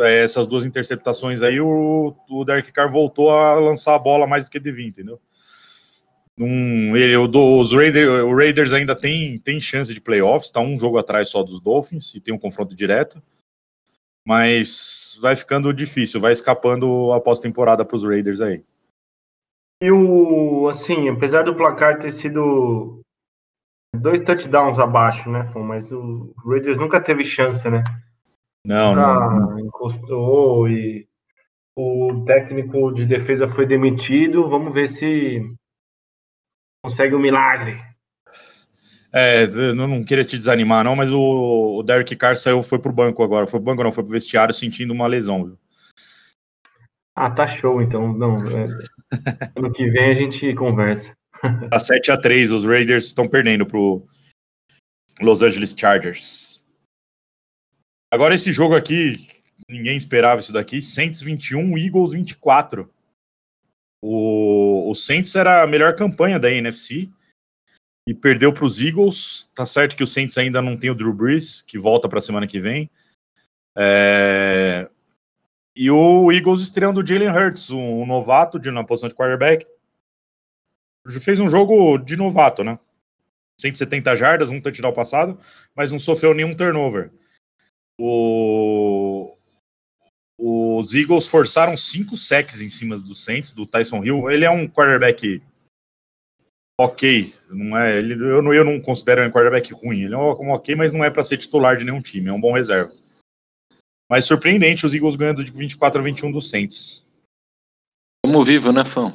é, 0.00 0.22
essas 0.22 0.46
duas 0.46 0.64
interceptações 0.64 1.42
aí, 1.42 1.60
o, 1.60 2.14
o 2.28 2.44
Derek 2.44 2.72
Carr 2.72 2.90
voltou 2.90 3.30
a 3.30 3.54
lançar 3.54 3.94
a 3.94 3.98
bola 3.98 4.26
mais 4.26 4.44
do 4.44 4.50
que 4.50 4.60
devia, 4.60 4.86
entendeu? 4.86 5.20
Um, 6.38 6.94
ele, 6.94 7.16
o, 7.16 7.58
os 7.58 7.72
Raiders, 7.72 8.22
o 8.24 8.36
Raiders 8.36 8.72
ainda 8.74 8.94
tem, 8.94 9.38
tem 9.38 9.58
chance 9.58 9.94
de 9.94 10.00
playoffs, 10.00 10.46
está 10.46 10.60
um 10.60 10.78
jogo 10.78 10.98
atrás 10.98 11.30
só 11.30 11.42
dos 11.42 11.60
Dolphins 11.60 12.14
e 12.14 12.20
tem 12.20 12.34
um 12.34 12.38
confronto 12.38 12.76
direto. 12.76 13.22
Mas 14.26 15.16
vai 15.22 15.36
ficando 15.36 15.72
difícil, 15.72 16.20
vai 16.20 16.32
escapando 16.32 17.12
a 17.12 17.20
pós-temporada 17.20 17.84
para 17.84 17.96
os 17.96 18.04
Raiders 18.04 18.40
aí. 18.40 18.64
E 19.80 19.90
o, 19.92 20.68
assim, 20.68 21.08
apesar 21.08 21.44
do 21.44 21.54
placar 21.54 21.98
ter 21.98 22.10
sido 22.10 23.00
dois 23.94 24.20
touchdowns 24.20 24.80
abaixo, 24.80 25.30
né, 25.30 25.44
Fon? 25.44 25.62
Mas 25.62 25.92
o 25.92 26.34
Raiders 26.44 26.76
nunca 26.76 27.00
teve 27.00 27.24
chance, 27.24 27.70
né? 27.70 27.84
Não, 28.64 28.96
não. 28.96 29.40
Nunca 29.40 29.60
encostou 29.60 30.68
e 30.68 31.06
o 31.78 32.24
técnico 32.24 32.92
de 32.92 33.06
defesa 33.06 33.46
foi 33.46 33.64
demitido. 33.64 34.48
Vamos 34.48 34.74
ver 34.74 34.88
se 34.88 35.40
consegue 36.84 37.14
o 37.14 37.20
milagre. 37.20 37.80
É, 39.18 39.44
eu 39.44 39.74
não 39.74 40.04
queria 40.04 40.26
te 40.26 40.36
desanimar, 40.36 40.84
não, 40.84 40.94
mas 40.94 41.10
o, 41.10 41.78
o 41.78 41.82
Derek 41.82 42.14
Carr 42.16 42.36
saiu, 42.36 42.62
foi 42.62 42.78
pro 42.78 42.92
banco 42.92 43.22
agora. 43.22 43.46
Foi 43.46 43.58
pro 43.58 43.64
banco, 43.64 43.82
não, 43.82 43.90
foi 43.90 44.04
pro 44.04 44.12
vestiário 44.12 44.52
sentindo 44.52 44.92
uma 44.92 45.06
lesão, 45.06 45.42
viu? 45.42 45.58
Ah, 47.16 47.30
tá 47.30 47.46
show, 47.46 47.80
então. 47.80 48.12
Não, 48.12 48.36
é, 48.36 48.64
ano 49.56 49.72
que 49.72 49.88
vem 49.88 50.10
a 50.10 50.14
gente 50.14 50.54
conversa. 50.54 51.16
Tá 51.70 51.78
7 51.78 52.10
a 52.10 52.18
3 52.18 52.50
os 52.52 52.64
Raiders 52.64 53.06
estão 53.06 53.28
perdendo 53.28 53.66
pro 53.66 54.06
Los 55.20 55.42
Angeles 55.42 55.74
Chargers. 55.76 56.64
Agora 58.12 58.34
esse 58.34 58.52
jogo 58.52 58.74
aqui, 58.74 59.16
ninguém 59.68 59.96
esperava 59.96 60.40
isso 60.40 60.52
daqui, 60.52 60.80
Saints 60.80 61.20
21, 61.22 61.76
Eagles 61.76 62.12
24. 62.12 62.90
O, 64.02 64.90
o 64.90 64.94
Saints 64.94 65.34
era 65.34 65.62
a 65.62 65.66
melhor 65.66 65.94
campanha 65.94 66.38
da 66.38 66.50
NFC 66.50 67.10
e 68.06 68.14
perdeu 68.14 68.52
para 68.52 68.64
os 68.64 68.80
Eagles. 68.80 69.50
Tá 69.54 69.66
certo 69.66 69.96
que 69.96 70.02
o 70.02 70.06
Saints 70.06 70.38
ainda 70.38 70.62
não 70.62 70.76
tem 70.76 70.90
o 70.90 70.94
Drew 70.94 71.12
Brees, 71.12 71.60
que 71.60 71.78
volta 71.78 72.08
para 72.08 72.20
a 72.20 72.22
semana 72.22 72.46
que 72.46 72.60
vem. 72.60 72.88
É... 73.76 74.88
E 75.74 75.90
o 75.90 76.32
Eagles 76.32 76.62
estreando 76.62 77.00
o 77.00 77.06
Jalen 77.06 77.28
Hurts, 77.28 77.70
um 77.70 78.06
novato 78.06 78.58
de, 78.58 78.70
na 78.70 78.84
posição 78.84 79.08
de 79.08 79.14
quarterback. 79.14 79.66
Fez 81.20 81.38
um 81.38 81.50
jogo 81.50 81.98
de 81.98 82.16
novato, 82.16 82.64
né? 82.64 82.78
170 83.60 84.14
jardas, 84.16 84.50
um 84.50 84.60
touchdown 84.60 84.92
passado, 84.92 85.38
mas 85.74 85.90
não 85.90 85.98
sofreu 85.98 86.32
nenhum 86.32 86.54
turnover. 86.54 87.10
O... 87.98 89.36
Os 90.38 90.94
Eagles 90.94 91.28
forçaram 91.28 91.76
cinco 91.76 92.16
sacks 92.16 92.60
em 92.60 92.68
cima 92.68 92.98
do 92.98 93.14
Saints, 93.14 93.52
do 93.52 93.66
Tyson 93.66 94.04
Hill. 94.04 94.30
Ele 94.30 94.44
é 94.44 94.50
um 94.50 94.68
quarterback 94.68 95.42
ok, 96.78 97.32
não 97.50 97.76
é, 97.78 97.98
ele, 97.98 98.14
eu, 98.14 98.42
não, 98.42 98.52
eu 98.52 98.64
não 98.64 98.80
considero 98.80 99.26
um 99.26 99.30
quarterback 99.30 99.72
ruim. 99.72 100.02
Ele 100.02 100.14
é 100.14 100.18
um 100.18 100.50
ok, 100.50 100.74
mas 100.74 100.92
não 100.92 101.04
é 101.04 101.10
para 101.10 101.24
ser 101.24 101.38
titular 101.38 101.76
de 101.76 101.84
nenhum 101.84 102.00
time, 102.00 102.28
é 102.28 102.32
um 102.32 102.40
bom 102.40 102.52
reserva. 102.52 102.92
Mas 104.08 104.24
surpreendente 104.24 104.86
os 104.86 104.94
Eagles 104.94 105.16
ganhando 105.16 105.44
de 105.44 105.52
24 105.52 106.00
a 106.00 106.04
21 106.04 106.30
do 106.30 106.40
Saints. 106.40 107.04
Como 108.24 108.44
vivo, 108.44 108.72
né, 108.72 108.84
fã? 108.84 109.12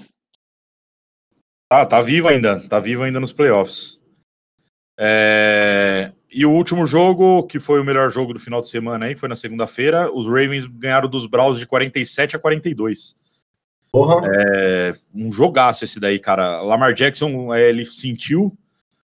Tá, 1.69 1.85
tá 1.85 2.01
vivo 2.01 2.27
ainda, 2.27 2.67
tá 2.67 2.79
vivo 2.79 3.03
ainda 3.03 3.19
nos 3.19 3.31
playoffs. 3.31 3.99
É... 4.99 6.11
E 6.29 6.45
o 6.45 6.51
último 6.51 6.85
jogo, 6.85 7.45
que 7.47 7.59
foi 7.59 7.79
o 7.79 7.83
melhor 7.83 8.09
jogo 8.09 8.33
do 8.33 8.39
final 8.39 8.61
de 8.61 8.69
semana 8.69 9.05
aí, 9.05 9.17
foi 9.17 9.27
na 9.27 9.35
segunda-feira, 9.35 10.11
os 10.13 10.25
Ravens 10.25 10.65
ganharam 10.65 11.09
dos 11.09 11.25
Browns 11.25 11.59
de 11.59 11.65
47 11.65 12.35
a 12.35 12.39
42. 12.39 13.15
Porra. 13.91 14.25
É, 14.25 14.93
um 15.13 15.31
jogaço 15.31 15.83
esse 15.83 15.99
daí, 15.99 16.17
cara. 16.17 16.61
Lamar 16.61 16.93
Jackson, 16.93 17.53
é, 17.53 17.69
ele 17.69 17.83
sentiu 17.83 18.55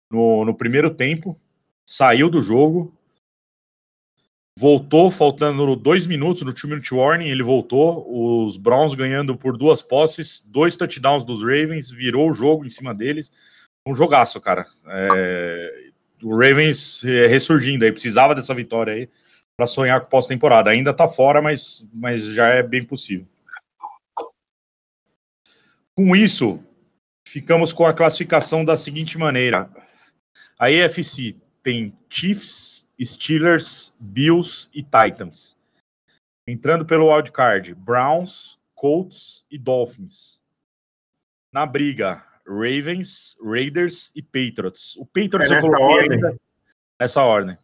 no, 0.09 0.45
no 0.45 0.55
primeiro 0.55 0.89
tempo, 0.89 1.39
saiu 1.85 2.29
do 2.29 2.41
jogo, 2.41 2.93
voltou 4.57 5.09
faltando 5.09 5.75
dois 5.75 6.05
minutos 6.05 6.43
no 6.43 6.53
two-minute 6.53 6.93
warning, 6.93 7.29
ele 7.29 7.43
voltou, 7.43 8.05
os 8.45 8.57
Browns 8.57 8.93
ganhando 8.93 9.35
por 9.35 9.57
duas 9.57 9.81
posses, 9.81 10.45
dois 10.47 10.75
touchdowns 10.75 11.23
dos 11.23 11.41
Ravens, 11.41 11.89
virou 11.89 12.29
o 12.29 12.33
jogo 12.33 12.65
em 12.65 12.69
cima 12.69 12.93
deles. 12.93 13.31
Um 13.87 13.95
jogaço, 13.95 14.39
cara. 14.39 14.65
É, 14.87 15.89
o 16.23 16.35
Ravens 16.35 17.03
é, 17.03 17.27
ressurgindo 17.27 17.83
aí, 17.83 17.91
precisava 17.91 18.35
dessa 18.35 18.53
vitória 18.53 18.93
aí 18.93 19.09
para 19.57 19.67
sonhar 19.67 19.99
com 20.01 20.09
pós-temporada. 20.09 20.69
Ainda 20.69 20.93
tá 20.93 21.07
fora, 21.07 21.41
mas, 21.41 21.89
mas 21.93 22.25
já 22.25 22.47
é 22.49 22.63
bem 22.63 22.83
possível. 22.83 23.25
Com 26.01 26.15
isso, 26.15 26.59
ficamos 27.27 27.71
com 27.71 27.85
a 27.85 27.93
classificação 27.93 28.65
da 28.65 28.75
seguinte 28.75 29.19
maneira: 29.19 29.69
a 30.57 30.71
EFC 30.71 31.35
tem 31.61 31.95
Chiefs, 32.09 32.89
Steelers, 32.99 33.93
Bills 33.99 34.67
e 34.73 34.81
Titans. 34.81 35.55
Entrando 36.47 36.87
pelo 36.87 37.13
wildcard, 37.13 37.75
Browns, 37.75 38.57
Colts 38.73 39.45
e 39.51 39.59
Dolphins. 39.59 40.41
Na 41.53 41.67
briga, 41.67 42.19
Ravens, 42.47 43.37
Raiders 43.39 44.11
e 44.15 44.23
Patriots. 44.23 44.95
O 44.97 45.05
Patriots 45.05 45.51
É 45.51 45.57
eu 45.57 45.61
coloquei 45.61 45.85
ordem? 45.85 46.39
nessa 46.99 47.23
ordem. 47.23 47.55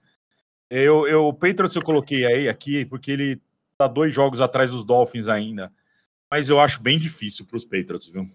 Eu, 0.70 1.08
eu, 1.08 1.26
o 1.26 1.34
Patriots 1.34 1.76
eu 1.76 1.82
coloquei 1.82 2.24
aí 2.24 2.48
aqui 2.48 2.86
porque 2.86 3.10
ele 3.14 3.42
tá 3.80 3.88
dois 3.88 4.14
jogos 4.14 4.42
atrás 4.42 4.70
dos 4.70 4.86
Dolphins 4.86 5.28
ainda. 5.28 5.74
Mas 6.30 6.50
eu 6.50 6.60
acho 6.60 6.82
bem 6.82 7.00
difícil 7.00 7.46
para 7.46 7.58
os 7.58 7.66
Patriots, 7.66 8.08
viu? 8.08 8.28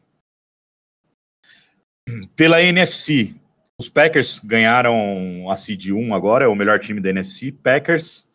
Pela 2.34 2.60
NFC, 2.60 3.34
os 3.78 3.88
Packers 3.88 4.38
ganharam 4.38 5.50
a 5.50 5.56
seed 5.56 5.90
1 5.90 6.14
agora, 6.14 6.44
é 6.44 6.48
o 6.48 6.54
melhor 6.54 6.78
time 6.78 7.00
da 7.00 7.10
NFC. 7.10 7.52
Packers, 7.52 8.28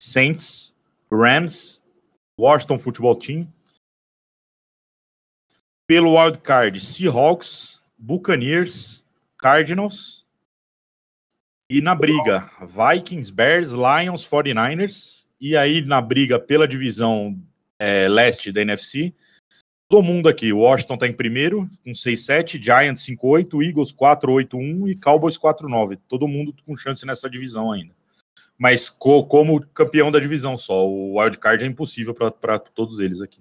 Saints, 0.00 0.76
Rams, 1.10 1.86
Washington 2.38 2.78
Football 2.78 3.16
Team. 3.16 3.52
Pelo 5.86 6.20
wild 6.20 6.38
card, 6.40 6.84
Seahawks, 6.84 7.82
Buccaneers, 7.96 9.06
Cardinals. 9.38 10.26
E 11.70 11.80
na 11.80 11.94
briga, 11.94 12.50
Vikings, 12.60 13.30
Bears, 13.32 13.72
Lions, 13.72 14.28
49ers. 14.28 15.26
E 15.40 15.56
aí 15.56 15.80
na 15.80 16.00
briga 16.00 16.38
pela 16.38 16.68
divisão 16.68 17.40
é, 17.78 18.08
leste 18.08 18.50
da 18.50 18.60
NFC, 18.62 19.14
todo 19.88 20.04
mundo 20.04 20.28
aqui. 20.28 20.52
O 20.52 20.58
Washington 20.58 20.94
está 20.94 21.06
em 21.06 21.12
primeiro, 21.12 21.66
com 21.84 21.90
6-7, 21.90 22.62
Giants 22.62 23.06
5-8, 23.06 23.66
Eagles 23.66 23.92
4-8-1 23.92 24.90
e 24.90 24.96
Cowboys 24.96 25.38
4-9. 25.38 25.98
Todo 26.08 26.28
mundo 26.28 26.54
com 26.64 26.76
chance 26.76 27.06
nessa 27.06 27.28
divisão 27.28 27.72
ainda. 27.72 27.94
Mas 28.58 28.88
co 28.88 29.24
como 29.24 29.64
campeão 29.68 30.10
da 30.10 30.18
divisão 30.18 30.58
só. 30.58 30.86
O 30.86 31.18
wildcard 31.18 31.64
é 31.64 31.68
impossível 31.68 32.14
para 32.14 32.58
todos 32.58 32.98
eles 32.98 33.20
aqui. 33.20 33.40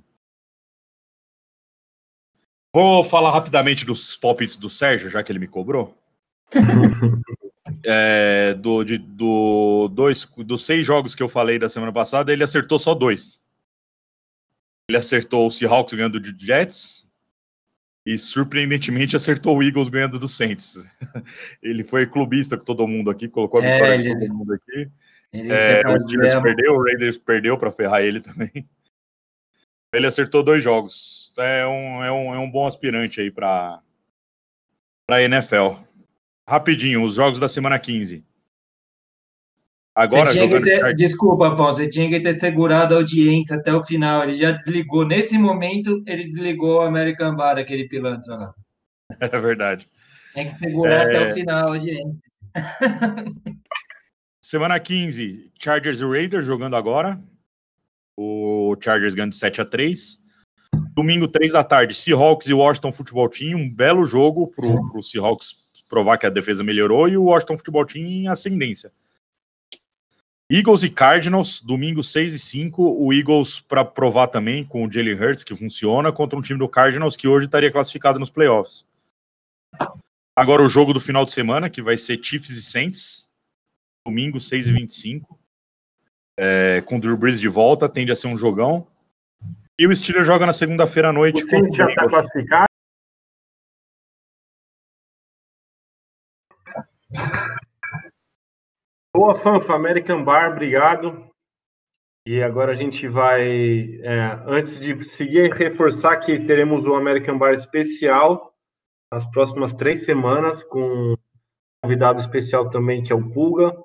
Vou 2.73 3.03
falar 3.03 3.31
rapidamente 3.31 3.85
dos 3.85 4.15
palpites 4.15 4.55
do 4.55 4.69
Sérgio, 4.69 5.09
já 5.09 5.23
que 5.23 5.31
ele 5.31 5.39
me 5.39 5.47
cobrou. 5.47 5.97
É, 7.83 8.53
do, 8.53 8.81
de, 8.81 8.97
do, 8.97 9.89
dois, 9.89 10.25
dos 10.37 10.65
seis 10.65 10.85
jogos 10.85 11.13
que 11.13 11.21
eu 11.21 11.27
falei 11.27 11.59
da 11.59 11.67
semana 11.67 11.91
passada, 11.91 12.31
ele 12.31 12.41
acertou 12.41 12.79
só 12.79 12.95
dois. 12.95 13.43
Ele 14.89 14.97
acertou 14.97 15.45
o 15.45 15.51
Seahawks 15.51 15.93
ganhando 15.93 16.19
de 16.19 16.33
Jets 16.45 17.09
e, 18.05 18.17
surpreendentemente, 18.17 19.17
acertou 19.17 19.57
o 19.57 19.63
Eagles 19.63 19.89
ganhando 19.89 20.17
do 20.17 20.27
Saints. 20.29 20.77
Ele 21.61 21.83
foi 21.83 22.07
clubista 22.07 22.57
com 22.57 22.63
todo 22.63 22.87
mundo 22.87 23.09
aqui, 23.11 23.27
colocou 23.27 23.59
a 23.59 23.65
É, 23.65 23.73
vitória 23.73 24.01
de 24.01 24.09
ele- 24.09 24.19
todo 24.27 24.37
mundo 24.37 24.53
aqui. 24.53 24.89
É, 25.33 25.85
o 25.85 25.99
Steelers 25.99 26.35
perdeu, 26.41 26.73
o 26.75 26.83
Raiders 26.83 27.17
perdeu 27.17 27.57
para 27.57 27.69
ferrar 27.69 28.01
ele 28.01 28.21
também. 28.21 28.49
Ele 29.93 30.05
acertou 30.05 30.43
dois 30.43 30.61
jogos. 30.63 31.33
É 31.37 31.65
um, 31.65 32.03
é 32.03 32.11
um, 32.11 32.35
é 32.35 32.39
um 32.39 32.51
bom 32.51 32.67
aspirante 32.67 33.21
aí 33.21 33.31
para 33.31 33.81
a 35.09 35.21
NFL. 35.21 35.75
Rapidinho, 36.47 37.03
os 37.03 37.15
jogos 37.15 37.39
da 37.39 37.47
semana 37.47 37.79
15. 37.79 38.23
Agora 39.97 40.29
jogando 40.31 40.63
ter- 40.63 40.95
Desculpa, 40.95 41.47
Afonso, 41.51 41.77
você 41.77 41.87
tinha 41.89 42.07
que 42.07 42.19
ter 42.21 42.33
segurado 42.33 42.93
a 42.93 42.97
audiência 42.97 43.55
até 43.55 43.73
o 43.73 43.83
final. 43.83 44.23
Ele 44.23 44.33
já 44.33 44.51
desligou. 44.51 45.05
Nesse 45.05 45.37
momento, 45.37 46.03
ele 46.05 46.23
desligou 46.23 46.79
o 46.79 46.85
American 46.85 47.35
Bar, 47.35 47.57
aquele 47.57 47.87
pilantra 47.87 48.35
lá. 48.35 48.53
É 49.19 49.39
verdade. 49.39 49.89
Tem 50.35 50.45
que 50.45 50.53
segurar 50.59 51.01
É. 51.09 51.17
até 51.17 51.31
o 51.31 51.33
final 51.33 51.57
a 51.57 51.67
audiência. 51.73 52.15
Semana 54.43 54.79
15, 54.79 55.51
Chargers 55.59 55.99
e 55.99 56.05
Raiders 56.05 56.45
jogando 56.45 56.75
agora. 56.75 57.19
O 58.15 58.75
Chargers 58.81 59.13
ganhando 59.15 59.31
de 59.31 59.37
7 59.37 59.61
a 59.61 59.65
3 59.65 60.19
Domingo, 60.93 61.27
3 61.27 61.51
da 61.53 61.63
tarde, 61.63 61.93
Seahawks 61.95 62.47
e 62.49 62.53
Washington 62.53 62.91
Football 62.91 63.29
Team. 63.29 63.55
Um 63.57 63.69
belo 63.69 64.03
jogo 64.05 64.47
pro, 64.47 64.89
pro 64.91 65.01
Seahawks 65.03 65.55
provar 65.89 66.17
que 66.17 66.25
a 66.25 66.29
defesa 66.29 66.63
melhorou 66.63 67.07
e 67.07 67.15
o 67.17 67.23
Washington 67.25 67.57
Football 67.57 67.85
Team 67.85 68.05
em 68.05 68.27
ascendência. 68.27 68.91
Eagles 70.49 70.83
e 70.83 70.89
Cardinals, 70.89 71.61
domingo 71.61 72.01
6 72.01 72.33
e 72.33 72.39
5. 72.39 72.81
O 72.81 73.13
Eagles 73.13 73.59
para 73.59 73.83
provar 73.83 74.27
também 74.27 74.63
com 74.63 74.85
o 74.85 74.91
Jalen 74.91 75.15
Hurts 75.15 75.43
que 75.43 75.55
funciona 75.55 76.11
contra 76.11 76.39
um 76.39 76.41
time 76.41 76.57
do 76.57 76.69
Cardinals 76.69 77.17
que 77.17 77.27
hoje 77.27 77.47
estaria 77.47 77.71
classificado 77.71 78.17
nos 78.17 78.29
playoffs. 78.29 78.87
Agora 80.35 80.63
o 80.63 80.69
jogo 80.69 80.93
do 80.93 81.01
final 81.01 81.25
de 81.25 81.33
semana, 81.33 81.69
que 81.69 81.81
vai 81.81 81.97
ser 81.97 82.23
Chiefs 82.23 82.51
e 82.51 82.63
Saints 82.63 83.27
domingo, 84.05 84.39
6 84.39 84.69
e 84.69 84.71
25 84.71 85.37
é, 86.39 86.81
com 86.85 86.95
o 86.97 86.99
Drew 86.99 87.17
Brees 87.17 87.41
de 87.41 87.49
volta, 87.49 87.89
tende 87.89 88.11
a 88.11 88.15
ser 88.15 88.27
um 88.27 88.37
jogão. 88.37 88.87
E 89.77 89.85
o 89.85 89.95
Steelers 89.95 90.25
joga 90.25 90.45
na 90.45 90.53
segunda-feira 90.53 91.09
à 91.09 91.13
noite. 91.13 91.43
O 91.43 91.49
Saints 91.49 91.75
já 91.75 91.87
está 91.87 92.07
classificado? 92.07 92.67
Boa, 99.17 99.33
Fanfa, 99.33 99.73
American 99.73 100.23
Bar, 100.23 100.51
obrigado. 100.51 101.27
E 102.23 102.39
agora 102.43 102.71
a 102.71 102.75
gente 102.75 103.07
vai, 103.07 103.99
é, 104.03 104.43
antes 104.45 104.79
de 104.79 105.03
seguir, 105.03 105.51
reforçar 105.51 106.17
que 106.17 106.45
teremos 106.45 106.85
o 106.85 106.93
American 106.93 107.35
Bar 107.35 107.51
especial 107.51 108.53
nas 109.11 109.25
próximas 109.31 109.73
três 109.73 110.05
semanas 110.05 110.63
com 110.63 111.15
convidado 111.83 112.19
especial 112.19 112.69
também, 112.69 113.01
que 113.01 113.11
é 113.11 113.15
o 113.15 113.27
Pulga. 113.31 113.75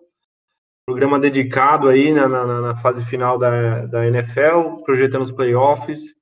Programa 0.87 1.19
dedicado 1.19 1.89
aí 1.89 2.13
na, 2.13 2.29
na, 2.29 2.61
na 2.61 2.77
fase 2.77 3.03
final 3.03 3.39
da, 3.39 3.87
da 3.87 4.07
NFL, 4.07 4.83
projetando 4.85 5.23
os 5.23 5.33
playoffs. 5.33 6.15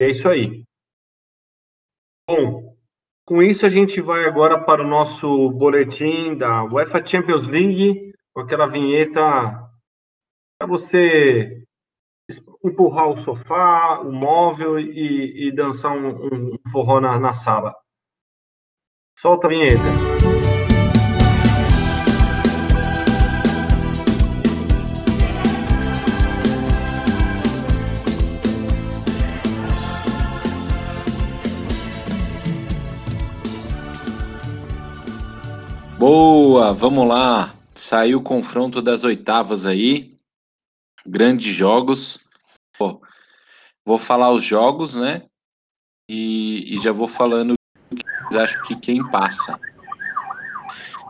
É 0.00 0.08
isso 0.08 0.28
aí. 0.28 0.62
Bom, 2.30 2.76
com 3.26 3.42
isso 3.42 3.66
a 3.66 3.68
gente 3.68 4.00
vai 4.00 4.24
agora 4.24 4.64
para 4.64 4.84
o 4.84 4.88
nosso 4.88 5.50
boletim 5.50 6.36
da 6.36 6.62
UEFA 6.62 7.04
Champions 7.04 7.48
League, 7.48 8.05
com 8.36 8.42
aquela 8.42 8.66
vinheta 8.66 9.22
para 10.58 10.68
você 10.68 11.64
empurrar 12.62 13.08
o 13.08 13.16
sofá, 13.16 14.00
o 14.00 14.12
móvel 14.12 14.78
e, 14.78 15.48
e 15.48 15.50
dançar 15.50 15.96
um, 15.96 16.26
um 16.26 16.58
forró 16.70 17.00
na, 17.00 17.18
na 17.18 17.32
sala. 17.32 17.74
Solta 19.18 19.46
a 19.46 19.50
vinheta. 19.50 19.80
Boa, 35.98 36.74
vamos 36.74 37.08
lá. 37.08 37.55
Saiu 37.76 38.18
o 38.18 38.22
confronto 38.22 38.80
das 38.80 39.04
oitavas 39.04 39.66
aí. 39.66 40.16
Grandes 41.06 41.54
jogos. 41.54 42.18
Pô, 42.78 43.02
vou 43.86 43.98
falar 43.98 44.32
os 44.32 44.42
jogos, 44.42 44.94
né? 44.94 45.28
E, 46.10 46.74
e 46.74 46.78
já 46.78 46.90
vou 46.90 47.06
falando 47.06 47.54
acho 48.34 48.60
que 48.62 48.74
quem 48.74 49.08
passa. 49.10 49.60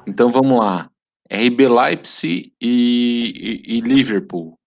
Então 0.06 0.28
vamos 0.28 0.58
lá. 0.58 0.90
RB 1.30 1.68
Leipzig 1.68 2.52
e, 2.60 3.62
e, 3.66 3.76
e 3.76 3.80
Liverpool. 3.80 4.58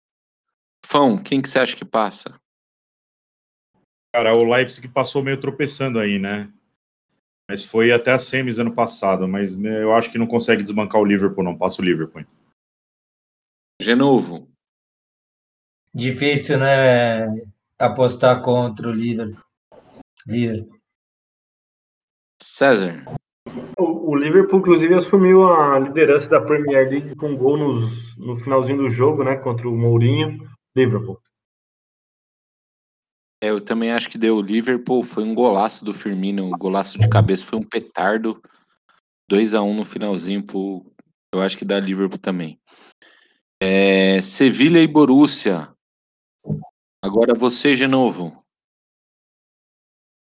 Fão, 0.86 1.18
quem 1.22 1.42
que 1.42 1.50
você 1.50 1.58
acha 1.58 1.76
que 1.76 1.84
passa? 1.84 2.40
Cara, 4.14 4.34
o 4.34 4.44
Leipzig 4.44 4.88
passou 4.88 5.22
meio 5.22 5.40
tropeçando 5.40 5.98
aí, 5.98 6.18
né? 6.18 6.52
Mas 7.48 7.64
foi 7.64 7.90
até 7.90 8.12
a 8.12 8.18
semis 8.18 8.58
ano 8.58 8.74
passado, 8.74 9.26
mas 9.26 9.58
eu 9.58 9.94
acho 9.94 10.12
que 10.12 10.18
não 10.18 10.26
consegue 10.26 10.62
desbancar 10.62 11.00
o 11.00 11.04
Liverpool, 11.04 11.42
não. 11.42 11.56
Passa 11.56 11.80
o 11.80 11.84
Liverpool. 11.84 12.24
Genovo. 13.80 14.48
Difícil, 15.94 16.58
né? 16.58 17.26
Apostar 17.78 18.42
contra 18.42 18.88
o 18.88 18.92
Liverpool. 18.92 19.42
Liverpool. 20.26 20.78
César. 22.42 23.04
O, 23.78 24.10
o 24.10 24.14
Liverpool, 24.14 24.58
inclusive, 24.58 24.94
assumiu 24.94 25.50
a 25.50 25.78
liderança 25.78 26.28
da 26.28 26.40
Premier 26.40 26.88
League 26.88 27.16
com 27.16 27.34
gol 27.34 27.56
nos, 27.56 28.16
no 28.18 28.36
finalzinho 28.36 28.78
do 28.78 28.90
jogo, 28.90 29.24
né? 29.24 29.36
Contra 29.36 29.68
o 29.68 29.76
Mourinho. 29.76 30.46
Liverpool. 30.76 31.18
É, 33.40 33.50
eu 33.50 33.60
também 33.60 33.92
acho 33.92 34.08
que 34.08 34.18
deu 34.18 34.36
o 34.36 34.42
Liverpool, 34.42 35.04
foi 35.04 35.22
um 35.22 35.34
golaço 35.34 35.84
do 35.84 35.94
Firmino, 35.94 36.44
um 36.44 36.50
golaço 36.50 36.98
de 36.98 37.08
cabeça, 37.08 37.44
foi 37.44 37.58
um 37.58 37.62
petardo. 37.62 38.42
2 39.30 39.54
a 39.54 39.62
1 39.62 39.74
no 39.74 39.84
finalzinho 39.84 40.44
pro, 40.44 40.84
eu 41.32 41.42
acho 41.42 41.56
que 41.56 41.64
dá 41.64 41.78
Liverpool 41.78 42.18
também. 42.18 42.58
É, 43.62 44.20
Sevilha 44.20 44.78
e 44.78 44.86
Borussia. 44.86 45.72
Agora 47.02 47.34
você 47.34 47.74
de 47.74 47.86
novo. 47.86 48.42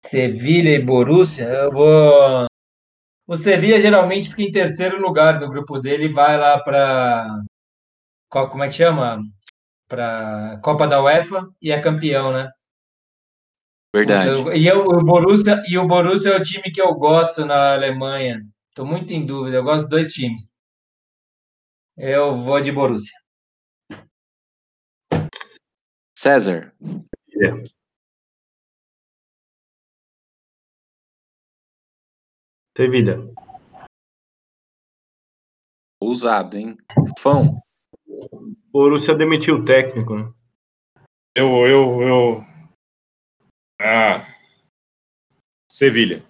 Sevilha 0.04 0.70
e 0.70 0.84
Borussia, 0.84 1.44
eu 1.44 1.70
vou. 1.70 2.46
O 3.26 3.36
Sevilha 3.36 3.80
geralmente 3.80 4.28
fica 4.28 4.42
em 4.42 4.50
terceiro 4.50 5.00
lugar 5.00 5.38
do 5.38 5.48
grupo 5.48 5.78
dele 5.78 6.06
e 6.06 6.12
vai 6.12 6.38
lá 6.38 6.62
para. 6.62 7.42
Como 8.28 8.62
é 8.62 8.68
que 8.68 8.74
chama? 8.74 9.22
Para 9.88 10.58
Copa 10.62 10.86
da 10.86 11.02
UEFA 11.02 11.48
e 11.60 11.70
é 11.70 11.80
campeão, 11.80 12.32
né? 12.32 12.50
Verdade. 13.94 14.58
E, 14.58 14.66
eu, 14.66 14.84
o 14.84 15.04
Borussia, 15.04 15.62
e 15.66 15.78
o 15.78 15.86
Borussia 15.86 16.32
é 16.32 16.36
o 16.36 16.42
time 16.42 16.70
que 16.70 16.80
eu 16.80 16.94
gosto 16.94 17.44
na 17.44 17.74
Alemanha. 17.74 18.46
Estou 18.68 18.86
muito 18.86 19.12
em 19.12 19.24
dúvida. 19.24 19.56
Eu 19.56 19.64
gosto 19.64 19.84
de 19.84 19.90
dois 19.90 20.12
times. 20.12 20.54
Eu 21.96 22.36
vou 22.36 22.60
de 22.60 22.70
Borussia. 22.70 23.16
César. 26.16 26.74
Sevilha. 32.76 33.18
Ousado, 36.00 36.56
hein? 36.56 36.76
Fão. 37.18 37.60
Borussia 38.70 39.14
demitiu 39.14 39.56
o 39.56 39.64
técnico, 39.64 40.16
né? 40.16 40.32
Eu, 41.34 41.66
eu, 41.66 42.02
eu. 42.02 42.57
Ah. 43.80 44.26
Sevilha. 45.70 46.24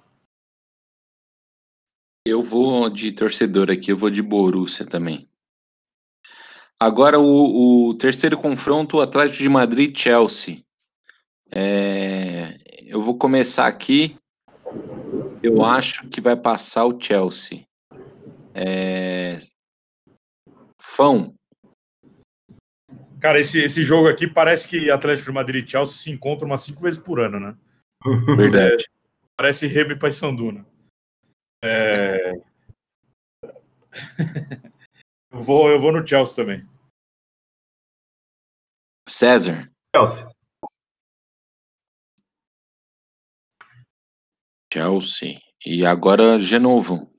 Eu 2.26 2.42
vou 2.42 2.90
de 2.90 3.12
torcedor 3.12 3.70
aqui, 3.70 3.92
eu 3.92 3.96
vou 3.96 4.10
de 4.10 4.22
Borussia 4.22 4.86
também. 4.86 5.26
Agora 6.78 7.18
o, 7.18 7.88
o 7.88 7.94
terceiro 7.94 8.36
confronto, 8.36 8.98
o 8.98 9.00
Atlético 9.00 9.42
de 9.42 9.48
Madrid 9.48 9.96
e 9.96 9.98
Chelsea. 9.98 10.62
É, 11.50 12.54
eu 12.86 13.00
vou 13.00 13.16
começar 13.16 13.66
aqui. 13.66 14.16
Eu 15.42 15.64
acho 15.64 16.06
que 16.08 16.20
vai 16.20 16.36
passar 16.36 16.84
o 16.84 17.00
Chelsea. 17.00 17.66
É, 18.54 19.38
Fão. 20.78 21.37
Cara, 23.20 23.40
esse, 23.40 23.60
esse 23.60 23.82
jogo 23.82 24.08
aqui 24.08 24.26
parece 24.26 24.68
que 24.68 24.90
Atlético 24.90 25.26
de 25.28 25.34
Madrid 25.34 25.64
e 25.64 25.70
Chelsea 25.70 25.96
se 25.96 26.10
encontram 26.10 26.46
umas 26.46 26.62
cinco 26.62 26.80
vezes 26.80 27.02
por 27.02 27.18
ano, 27.20 27.40
né? 27.40 27.56
Verdade. 28.36 28.88
Parece 29.36 29.66
Remy 29.66 29.94
e 29.94 29.98
Paysandu, 29.98 30.52
né? 30.52 30.64
É... 31.62 32.32
eu, 35.32 35.38
vou, 35.38 35.68
eu 35.68 35.80
vou 35.80 35.92
no 35.92 36.06
Chelsea 36.06 36.36
também. 36.36 36.68
César. 39.08 39.70
Chelsea. 39.94 40.28
Chelsea. 44.72 45.40
E 45.64 45.84
agora 45.84 46.38
Genovo. 46.38 47.12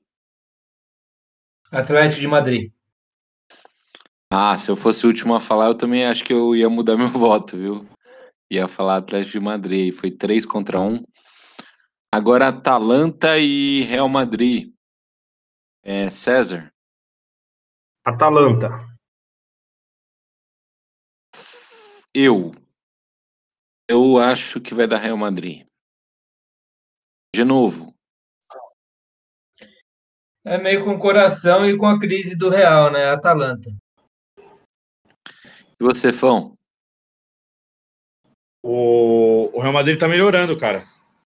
Atlético 1.70 2.20
de 2.20 2.28
Madrid. 2.28 2.72
Ah, 4.32 4.56
se 4.56 4.70
eu 4.70 4.76
fosse 4.76 5.04
o 5.04 5.08
último 5.08 5.34
a 5.34 5.40
falar, 5.40 5.66
eu 5.66 5.74
também 5.76 6.06
acho 6.06 6.24
que 6.24 6.32
eu 6.32 6.54
ia 6.54 6.70
mudar 6.70 6.96
meu 6.98 7.08
voto, 7.08 7.56
viu? 7.56 7.88
Ia 8.48 8.68
falar 8.68 8.98
Atlético 8.98 9.38
de 9.38 9.44
Madrid. 9.44 9.92
Foi 9.92 10.10
3 10.10 10.46
contra 10.46 10.80
1. 10.80 11.02
Agora 12.12 12.48
Atalanta 12.48 13.38
e 13.38 13.82
Real 13.82 14.08
Madrid. 14.08 14.72
É, 15.82 16.08
César. 16.10 16.72
Atalanta. 18.04 18.68
Eu. 22.14 22.52
Eu 23.88 24.18
acho 24.18 24.60
que 24.60 24.74
vai 24.74 24.86
dar 24.86 24.98
Real 24.98 25.16
Madrid. 25.16 25.66
De 27.34 27.44
novo. 27.44 27.92
É 30.44 30.56
meio 30.56 30.84
com 30.84 30.94
o 30.94 30.98
coração 30.98 31.68
e 31.68 31.76
com 31.76 31.86
a 31.86 31.98
crise 31.98 32.36
do 32.36 32.48
Real, 32.48 32.92
né? 32.92 33.10
Atalanta. 33.10 33.70
E 35.80 35.84
você, 35.84 36.12
Fão? 36.12 36.54
O, 38.62 39.50
o 39.56 39.60
Real 39.60 39.72
Madrid 39.72 39.98
tá 39.98 40.06
melhorando, 40.06 40.56
cara. 40.58 40.84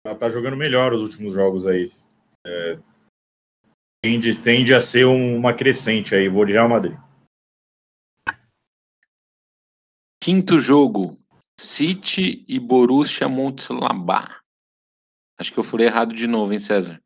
Tá, 0.05 0.15
tá 0.17 0.29
jogando 0.29 0.57
melhor 0.57 0.93
os 0.93 1.03
últimos 1.03 1.35
jogos 1.35 1.65
aí. 1.67 1.89
É, 2.45 2.77
tende, 4.05 4.41
tende 4.41 4.75
a 4.75 4.81
ser 4.81 5.07
um- 5.07 5.37
uma 5.37 5.55
crescente 5.55 6.15
aí. 6.15 6.29
Vou 6.29 6.45
de 6.45 6.53
Real 6.53 6.69
Madrid. 6.69 6.99
Quinto 10.23 10.59
jogo. 10.59 11.17
City 11.61 12.45
e 12.49 12.59
Borussia 12.59 13.29
Mönchengladbach. 13.29 14.41
Acho 15.39 15.53
que 15.53 15.59
eu 15.59 15.65
falei 15.65 15.87
errado 15.87 16.13
de 16.13 16.27
novo, 16.27 16.53
hein, 16.53 16.59
César? 16.59 17.01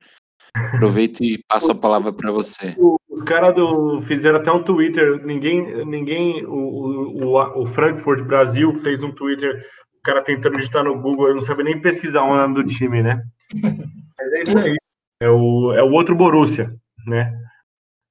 Aproveito 0.74 1.22
e 1.22 1.42
passo 1.46 1.72
a 1.72 1.74
palavra 1.74 2.12
para 2.12 2.32
você. 2.32 2.74
Os 3.16 3.22
caras 3.24 3.55
do 3.55 4.02
fizeram 4.02 4.38
até 4.38 4.52
um 4.52 4.62
Twitter. 4.62 5.24
Ninguém, 5.24 5.86
ninguém, 5.86 6.44
o, 6.44 6.52
o, 6.52 7.34
o, 7.34 7.62
o 7.62 7.66
Frankfurt 7.66 8.22
Brasil 8.22 8.74
fez 8.74 9.02
um 9.02 9.10
Twitter. 9.10 9.66
O 9.98 10.02
cara 10.02 10.22
tentando 10.22 10.59
digitar 10.59 10.84
no 10.84 11.01
Google, 11.01 11.28
eu 11.28 11.34
não 11.34 11.43
sabia 11.43 11.64
nem 11.64 11.80
pesquisar 11.80 12.22
o 12.22 12.36
nome 12.36 12.55
do 12.55 12.64
time, 12.64 13.02
né? 13.02 13.24
Mas 14.18 14.32
é 14.32 14.43
isso 14.43 14.59
aí. 14.59 14.76
É 15.22 15.30
o, 15.30 15.72
é 15.72 15.82
o 15.82 15.90
outro 15.93 16.14
Borussia, 16.14 16.76
né? 17.06 17.32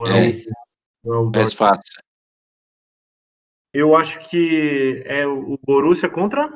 É 0.02 0.22
o- 0.22 0.23
isso. 0.23 0.49
é 1.06 1.10
o 1.10 1.30
Mais 1.30 1.53
fácil. 1.53 2.02
Eu 3.72 3.95
acho 3.95 4.27
que 4.27 5.03
é 5.06 5.27
o 5.27 5.60
Borussia 5.64 6.10
contra. 6.10 6.49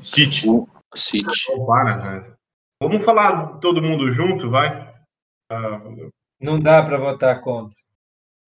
City. 0.00 0.46
City. 0.94 1.26
Não 1.50 1.66
para, 1.66 1.98
cara. 1.98 2.38
Vamos 2.82 3.04
falar 3.04 3.58
todo 3.58 3.82
mundo 3.82 4.10
junto, 4.10 4.48
vai? 4.48 4.90
Ah, 5.50 5.80
Não 6.42 6.58
dá 6.58 6.82
para 6.82 6.98
votar 6.98 7.40
contra. 7.40 7.76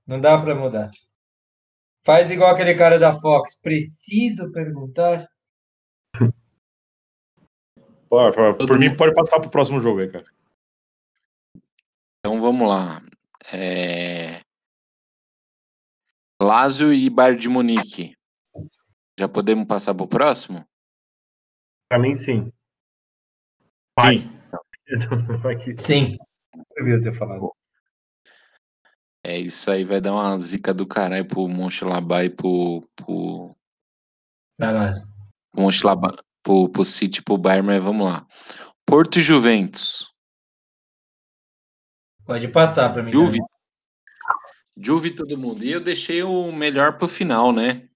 Não 0.06 0.20
dá 0.20 0.36
para 0.36 0.54
mudar. 0.54 0.90
Faz 2.04 2.30
igual 2.30 2.50
aquele 2.52 2.76
cara 2.76 2.98
da 2.98 3.12
Fox. 3.18 3.60
Preciso 3.60 4.50
perguntar? 4.52 5.26
Por, 8.08 8.32
por- 8.32 8.66
por 8.68 8.78
mim, 8.78 8.96
pode 8.96 9.12
passar 9.12 9.40
pro 9.40 9.50
próximo 9.50 9.80
jogo 9.80 10.00
aí, 10.00 10.08
cara. 10.08 10.24
Então 12.20 12.40
vamos 12.40 12.68
lá. 12.68 13.00
É... 13.52 14.40
Lazio 16.40 16.92
e 16.92 17.10
Bayern 17.10 17.40
de 17.40 17.48
Munique. 17.48 18.14
Já 19.18 19.28
podemos 19.28 19.66
passar 19.66 19.96
pro 19.96 20.06
próximo? 20.06 20.64
Pra 21.88 21.98
mim, 21.98 22.14
sim. 22.14 22.52
Sim. 24.00 24.30
Aqui, 25.50 25.74
Sim. 25.82 26.16
eu 26.76 26.84
devia 26.84 27.02
ter 27.02 27.18
falado. 27.18 27.50
É 29.26 29.38
isso 29.38 29.70
aí, 29.70 29.84
vai 29.84 30.02
dar 30.02 30.12
uma 30.12 30.38
zica 30.38 30.74
do 30.74 30.86
caralho 30.86 31.26
pro 31.26 31.48
Monchengladbach 31.48 32.26
e 32.26 32.30
pro, 32.30 32.86
pro, 32.94 33.56
Vai 34.58 34.72
lá. 34.72 34.90
pro 35.50 35.62
Mönchengladbach, 35.62 36.22
pro, 36.42 36.68
pro 36.68 36.84
City, 36.84 37.22
pro 37.22 37.38
Bayern, 37.38 37.66
mas 37.66 37.82
vamos 37.82 38.06
lá. 38.06 38.26
Porto 38.86 39.18
e 39.18 39.22
Juventus. 39.22 40.12
Pode 42.26 42.48
passar 42.48 42.92
para 42.92 43.02
mim. 43.02 43.10
Juve. 43.10 43.38
também. 43.38 43.48
Juve 44.76 45.14
todo 45.14 45.38
mundo. 45.38 45.64
E 45.64 45.70
eu 45.70 45.80
deixei 45.80 46.22
o 46.22 46.52
melhor 46.52 46.98
pro 46.98 47.08
final, 47.08 47.50
né? 47.50 47.88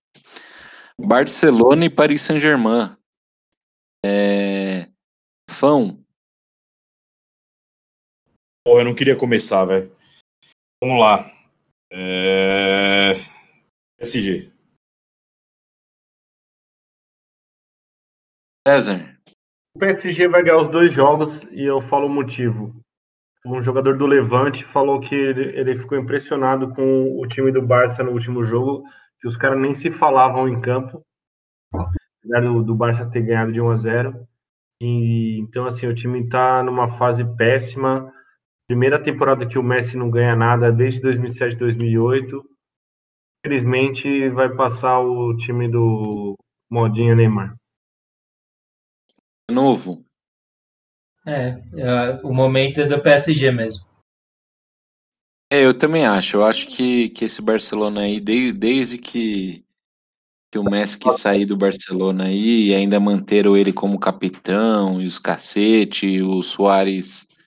Barcelona 0.98 1.84
e 1.84 1.90
Paris 1.90 2.22
Saint-Germain. 2.22 2.96
É... 4.04 4.88
Fão. 5.50 6.02
Porra, 8.64 8.80
eu 8.80 8.84
não 8.84 8.94
queria 8.94 9.16
começar, 9.16 9.64
velho. 9.64 9.97
Vamos 10.80 11.00
lá. 11.00 11.32
É... 11.92 13.14
SG. 13.98 14.52
César. 18.66 19.18
O 19.74 19.78
PSG 19.78 20.28
vai 20.28 20.42
ganhar 20.42 20.58
os 20.58 20.68
dois 20.68 20.92
jogos 20.92 21.42
e 21.50 21.64
eu 21.64 21.80
falo 21.80 22.06
o 22.06 22.10
motivo. 22.10 22.80
Um 23.44 23.60
jogador 23.60 23.96
do 23.96 24.06
Levante 24.06 24.64
falou 24.64 25.00
que 25.00 25.14
ele, 25.14 25.58
ele 25.58 25.76
ficou 25.76 25.98
impressionado 25.98 26.74
com 26.74 27.18
o 27.18 27.26
time 27.26 27.50
do 27.50 27.62
Barça 27.62 28.02
no 28.02 28.12
último 28.12 28.44
jogo, 28.44 28.84
que 29.20 29.26
os 29.26 29.36
caras 29.36 29.58
nem 29.58 29.74
se 29.74 29.90
falavam 29.90 30.48
em 30.48 30.60
campo, 30.60 31.02
apesar 31.72 32.42
do, 32.42 32.62
do 32.62 32.74
Barça 32.74 33.10
ter 33.10 33.22
ganhado 33.22 33.52
de 33.52 33.60
1 33.60 33.70
a 33.70 33.76
0. 33.76 34.28
E, 34.80 35.38
então, 35.40 35.66
assim, 35.66 35.86
o 35.86 35.94
time 35.94 36.28
tá 36.28 36.62
numa 36.62 36.88
fase 36.88 37.24
péssima. 37.36 38.12
Primeira 38.68 39.02
temporada 39.02 39.46
que 39.48 39.58
o 39.58 39.62
Messi 39.62 39.96
não 39.96 40.10
ganha 40.10 40.36
nada 40.36 40.70
desde 40.70 41.00
2007, 41.00 41.56
2008. 41.56 42.44
Infelizmente, 43.42 44.28
vai 44.28 44.54
passar 44.54 45.00
o 45.00 45.34
time 45.34 45.70
do 45.70 46.34
Modinha 46.70 47.14
Neymar. 47.14 47.56
De 49.48 49.54
novo. 49.54 50.04
É, 51.26 51.62
é, 51.74 52.20
o 52.22 52.32
momento 52.32 52.82
é 52.82 52.86
do 52.86 53.00
PSG 53.02 53.50
mesmo. 53.50 53.86
É, 55.50 55.64
eu 55.64 55.72
também 55.72 56.04
acho. 56.04 56.36
Eu 56.36 56.44
acho 56.44 56.66
que, 56.66 57.08
que 57.08 57.24
esse 57.24 57.40
Barcelona 57.40 58.02
aí, 58.02 58.20
de- 58.20 58.52
desde 58.52 58.98
que, 58.98 59.64
que 60.52 60.58
o 60.58 60.64
Messi 60.64 60.98
quis 60.98 61.20
sair 61.20 61.46
do 61.46 61.56
Barcelona 61.56 62.24
aí, 62.24 62.66
e 62.68 62.74
ainda 62.74 63.00
manteram 63.00 63.56
ele 63.56 63.72
como 63.72 63.98
capitão, 63.98 65.00
e 65.00 65.06
os 65.06 65.18
cacete, 65.18 66.20
o 66.20 66.42
Soares, 66.42 67.37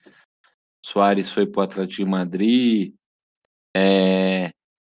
Soares 0.84 1.30
foi 1.30 1.46
pro 1.46 1.62
Atlético 1.62 2.04
de 2.04 2.10
Madrid. 2.10 2.94
É, 3.76 4.50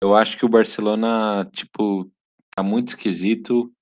eu 0.02 0.14
acho 0.16 0.36
que 0.38 0.44
o 0.44 0.48
Barcelona, 0.48 1.44
tipo, 1.52 2.10
tá 2.54 2.62
muito 2.62 2.88
esquisito. 2.88 3.72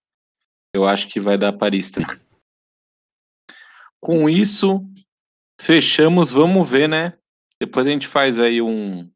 Eu 0.75 0.87
acho 0.87 1.09
que 1.09 1.21
vai 1.21 1.37
dar 1.37 1.53
Paris 1.53 1.91
também. 1.91 2.19
Com 4.03 4.29
isso, 4.29 4.83
fechamos. 5.61 6.33
Vamos 6.33 6.69
ver, 6.69 6.89
né? 6.89 7.19
Depois 7.61 7.87
a 7.87 7.91
gente 7.91 8.07
faz 8.07 8.39
aí 8.39 8.63
um, 8.63 9.11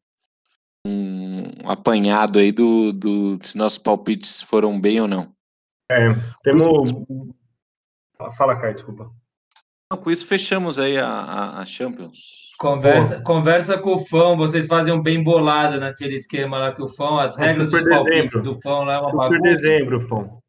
um 0.87 1.71
apanhado 1.71 2.39
aí 2.39 2.53
do, 2.53 2.93
do 2.93 3.39
se 3.43 3.57
nossos 3.57 3.79
palpites 3.79 4.43
foram 4.43 4.79
bem 4.79 5.01
ou 5.01 5.09
não. 5.09 5.35
É, 5.91 6.09
temos. 6.43 6.91
Fala, 8.37 8.59
Caio, 8.59 8.75
desculpa. 8.75 9.11
Então, 9.87 10.03
com 10.03 10.11
isso, 10.11 10.27
fechamos 10.27 10.79
aí 10.79 10.97
a, 10.99 11.09
a, 11.09 11.61
a 11.61 11.67
Champions. 11.67 12.53
Conversa, 12.59 13.21
conversa 13.21 13.79
com 13.79 13.95
o 13.95 13.99
Fão, 13.99 14.37
vocês 14.37 14.67
fazem 14.67 14.95
um 14.95 15.03
bem 15.03 15.23
bolado 15.23 15.79
naquele 15.79 16.15
esquema 16.15 16.59
lá 16.59 16.73
que 16.73 16.83
o 16.83 16.89
Fão, 16.89 17.19
as 17.19 17.37
regras 17.37 17.69
dos 17.69 17.83
palpites 17.83 18.33
dezembro. 18.33 18.55
do 18.55 18.61
Fão 18.61 18.85
lá 18.85 18.95
é 18.95 18.99
uma 18.99 19.11
Super 19.11 19.19
bagunça. 19.19 19.43
dezembro, 19.43 20.01
Fão. 20.01 20.45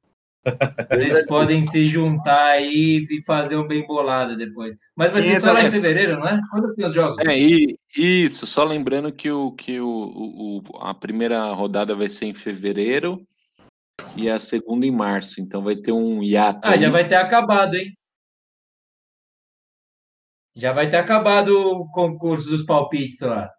Vocês 0.92 1.26
podem 1.26 1.62
se 1.64 1.86
juntar 1.86 2.46
aí 2.52 3.04
e 3.10 3.24
fazer 3.24 3.58
um 3.58 3.68
bem 3.68 3.86
bolado 3.86 4.38
depois. 4.38 4.76
Mas 4.96 5.12
vai 5.12 5.24
ser 5.24 5.40
só 5.40 5.52
lá 5.52 5.64
em 5.64 5.72
fevereiro, 5.72 6.20
não 6.20 6.28
é? 6.28 6.40
Quando 6.52 6.74
tem 6.76 6.86
os 6.86 6.94
jogos? 6.94 7.26
É, 7.26 7.38
e 7.38 7.76
isso, 7.98 8.46
só 8.46 8.64
lembrando 8.64 9.12
que, 9.12 9.32
o, 9.32 9.52
que 9.54 9.80
o, 9.80 9.88
o, 9.88 10.62
a 10.80 10.94
primeira 10.94 11.44
rodada 11.52 11.96
vai 11.96 12.10
ser 12.10 12.26
em 12.26 12.34
fevereiro 12.34 13.26
e 14.16 14.30
a 14.30 14.38
segunda 14.38 14.86
em 14.86 14.92
março. 14.92 15.42
Então 15.42 15.64
vai 15.64 15.76
ter 15.76 15.92
um 15.92 16.22
hiato. 16.22 16.60
Ah, 16.62 16.78
já 16.78 16.86
aí. 16.86 16.92
vai 16.92 17.08
ter 17.08 17.16
acabado, 17.16 17.76
hein? 17.76 17.92
Já 20.56 20.72
vai 20.72 20.90
ter 20.90 20.98
acabado 20.98 21.50
o 21.50 21.90
concurso 21.92 22.50
dos 22.50 22.64
palpites 22.64 23.20
lá. 23.22 23.50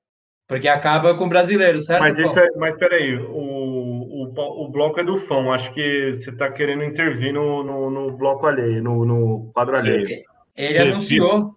Porque 0.48 0.68
acaba 0.68 1.14
com 1.14 1.24
o 1.24 1.28
brasileiro, 1.28 1.81
certo? 1.81 2.02
Mas 2.02 2.18
isso 2.18 2.39
é. 2.39 2.48
Mas 2.56 2.74
peraí, 2.78 3.16
o, 3.16 3.32
o, 3.32 4.64
o 4.64 4.68
bloco 4.70 5.01
é 5.01 5.05
do 5.05 5.16
Fão. 5.18 5.52
Acho 5.52 5.73
que 5.74 6.12
você 6.14 6.31
está 6.31 6.51
querendo 6.51 6.85
intervir 6.85 7.32
no, 7.35 7.62
no, 7.64 7.90
no 7.90 8.16
bloco 8.16 8.47
alheio, 8.47 8.82
no, 8.82 9.05
no 9.05 9.51
quadro 9.52 9.74
Sim. 9.74 9.89
alheio. 9.90 10.23
Ele 10.56 10.74
Você 10.74 10.81
anunciou. 10.82 11.56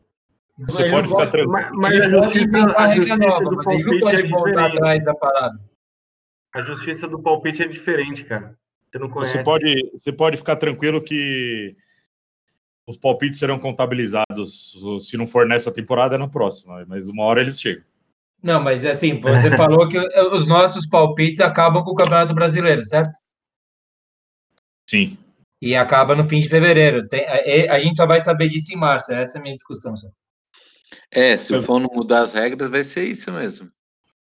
Você 0.68 0.82
Ele 0.84 0.92
pode 0.92 1.08
ficar 1.08 1.20
pode- 1.20 1.32
tranquilo. 1.32 1.52
Mas, 1.54 1.72
mas 1.72 2.02
a 2.02 2.10
justiça, 2.10 2.76
a 2.76 2.88
justiça 2.96 3.18
nova, 3.18 3.44
do 3.46 3.56
mas 3.56 3.68
ele 3.68 3.84
não 3.84 4.00
palpite 4.00 4.00
pode 4.02 4.16
é 4.16 4.24
voltar 4.24 4.50
diferente. 4.50 4.78
atrás 4.78 5.06
da 5.06 5.14
parada. 5.16 5.58
A 6.56 6.62
justiça 6.62 7.08
do 7.08 7.22
palpite 7.22 7.64
é 7.64 7.68
diferente, 7.68 8.26
cara. 8.26 8.58
Você 8.92 8.98
não 9.00 9.10
conhece. 9.10 9.38
Você 9.38 9.44
pode, 9.44 9.92
você 9.94 10.12
pode 10.12 10.38
ficar 10.38 10.56
tranquilo 10.56 11.02
que 11.02 11.76
os 12.90 12.98
palpites 12.98 13.38
serão 13.38 13.60
contabilizados. 13.60 14.76
Se 15.00 15.16
não 15.16 15.28
for 15.28 15.46
nessa 15.46 15.72
temporada, 15.72 16.16
é 16.16 16.18
na 16.18 16.28
próxima. 16.28 16.84
Mas 16.88 17.08
uma 17.08 17.24
hora 17.24 17.40
eles 17.42 17.62
chegam. 17.62 17.84
Não, 18.42 18.60
mas 18.60 18.84
assim, 18.84 19.22
você 19.22 19.52
falou 19.56 19.88
que 19.88 20.00
os 20.00 20.48
nossos 20.48 20.88
palpites 20.88 21.40
acabam 21.40 21.84
com 21.84 21.92
o 21.92 21.96
Campeonato 21.96 22.34
Brasileiro, 22.34 22.84
certo? 22.84 23.12
Sim. 24.90 25.20
E 25.62 25.76
acaba 25.76 26.16
no 26.16 26.28
fim 26.28 26.40
de 26.40 26.50
fevereiro. 26.50 27.08
Tem- 27.08 27.28
a, 27.28 27.76
a 27.76 27.80
gente 27.80 27.96
só 27.98 28.08
vai 28.08 28.22
saber 28.22 28.50
disso 28.50 28.74
em 28.74 28.78
março. 28.78 29.14
Essa 29.14 29.38
é 29.38 29.40
a 29.40 29.44
minha 29.44 29.54
discussão. 29.54 29.96
Só. 29.96 30.08
É, 31.12 31.38
se 31.38 31.54
o 31.54 31.80
não 31.80 31.90
mudar 31.94 32.24
as 32.24 32.34
regras, 32.34 32.70
vai 32.70 32.84
ser 32.84 33.08
isso 33.08 33.32
mesmo. 33.32 33.70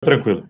Tranquilo. 0.02 0.48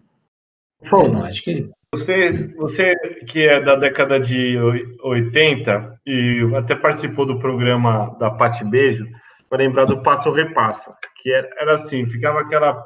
Fão, 0.85 1.06
não 1.09 1.22
acho 1.22 1.43
que. 1.43 1.68
Você, 1.93 2.47
você 2.55 2.95
que 3.27 3.49
é 3.49 3.61
da 3.61 3.75
década 3.75 4.21
de 4.21 4.57
oi- 4.57 4.97
80 5.03 6.01
e 6.07 6.41
até 6.57 6.77
participou 6.77 7.27
do 7.27 7.41
programa 7.41 8.17
da 8.17 8.31
Pati 8.31 8.65
Beijo, 8.65 9.09
vai 9.51 9.59
lembrar 9.59 9.87
do 9.87 10.01
Passo 10.01 10.31
Repassa, 10.31 10.97
que 11.17 11.33
era, 11.33 11.51
era 11.59 11.75
assim, 11.75 12.07
ficava 12.07 12.41
aquela, 12.43 12.81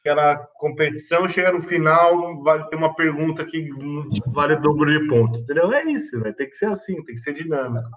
aquela 0.00 0.36
competição, 0.54 1.28
chega 1.28 1.50
no 1.50 1.60
final, 1.60 2.40
vai 2.44 2.64
ter 2.68 2.76
uma 2.76 2.94
pergunta 2.94 3.44
que 3.44 3.68
vale 4.28 4.54
o 4.54 4.60
dobro 4.60 4.88
de 4.88 5.08
pontos, 5.08 5.42
entendeu? 5.42 5.72
É 5.72 5.82
isso, 5.86 6.20
vai 6.20 6.32
ter 6.32 6.46
que 6.46 6.54
ser 6.54 6.66
assim, 6.66 6.94
tem 7.02 7.16
que 7.16 7.20
ser 7.20 7.32
dinâmico. 7.32 7.90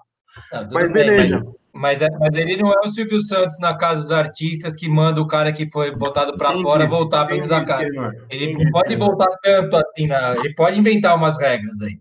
Não, 0.52 0.68
Mas 0.72 0.90
bem, 0.90 1.06
beleza. 1.06 1.36
Mas, 1.44 1.61
mas, 1.72 2.02
é- 2.02 2.10
mas 2.18 2.34
ele 2.34 2.56
não 2.56 2.70
é 2.72 2.78
o 2.84 2.88
Silvio 2.90 3.20
Santos 3.20 3.58
na 3.58 3.76
casa 3.76 4.02
dos 4.02 4.10
artistas 4.12 4.76
que 4.76 4.88
manda 4.88 5.20
o 5.20 5.26
cara 5.26 5.52
que 5.52 5.68
foi 5.70 5.90
botado 5.90 6.36
para 6.36 6.52
fora 6.60 6.86
voltar 6.86 7.24
para 7.26 7.34
dentro 7.36 7.48
da 7.50 7.64
casa. 7.64 7.86
Ele 8.30 8.52
não 8.62 8.70
pode 8.70 8.94
voltar 8.96 9.28
tanto 9.42 9.76
assim, 9.76 10.06
na... 10.06 10.34
ele 10.36 10.54
pode 10.54 10.78
inventar 10.78 11.16
umas 11.16 11.38
regras 11.40 11.80
aí, 11.82 11.98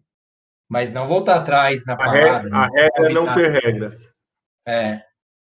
mas 0.70 0.92
não 0.92 1.08
voltar 1.08 1.36
atrás 1.38 1.86
na 1.86 1.94
A 1.94 1.98
palavra. 1.98 2.20
regra, 2.34 2.56
a 2.58 2.62
né? 2.62 2.68
regra 2.74 3.10
é 3.10 3.14
não 3.14 3.34
ter 3.34 3.50
regras. 3.64 4.12
É, 4.68 5.02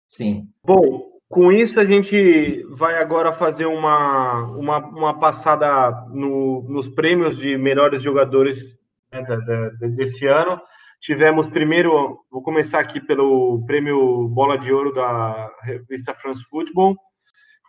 sim. 0.09 0.49
Bom, 0.65 1.07
com 1.29 1.53
isso 1.53 1.79
a 1.79 1.85
gente 1.85 2.63
vai 2.71 2.97
agora 3.01 3.33
fazer 3.33 3.67
uma, 3.67 4.45
uma, 4.57 4.79
uma 4.79 5.19
passada 5.21 5.91
no- 6.11 6.65
nos 6.69 6.89
prêmios 6.89 7.37
de 7.37 7.57
melhores 7.59 8.01
jogadores 8.03 8.79
né, 9.13 9.23
da- 9.23 9.37
da- 9.37 9.69
desse 9.89 10.27
ano. 10.27 10.61
Tivemos 11.07 11.49
primeiro, 11.49 12.19
vou 12.29 12.43
começar 12.43 12.81
aqui 12.81 13.01
pelo 13.01 13.65
prêmio 13.65 14.27
Bola 14.27 14.59
de 14.59 14.73
Ouro 14.73 14.93
da 14.93 15.55
revista 15.63 16.13
France 16.13 16.43
Football, 16.51 16.97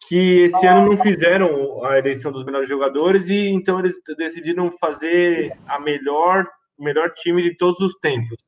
que 0.08 0.40
esse 0.40 0.66
ano 0.66 0.90
não 0.90 0.98
fizeram 0.98 1.86
a 1.86 2.00
eleição 2.00 2.32
dos 2.32 2.44
melhores 2.44 2.68
jogadores 2.68 3.30
e 3.30 3.48
então 3.50 3.78
eles 3.78 4.02
decidiram 4.18 4.72
fazer 4.72 5.56
a 5.68 5.80
melhor, 5.80 6.48
o 6.80 6.84
melhor 6.84 7.14
time 7.14 7.44
de 7.44 7.56
todos 7.56 7.80
os 7.80 7.94
tempos. 8.00 8.40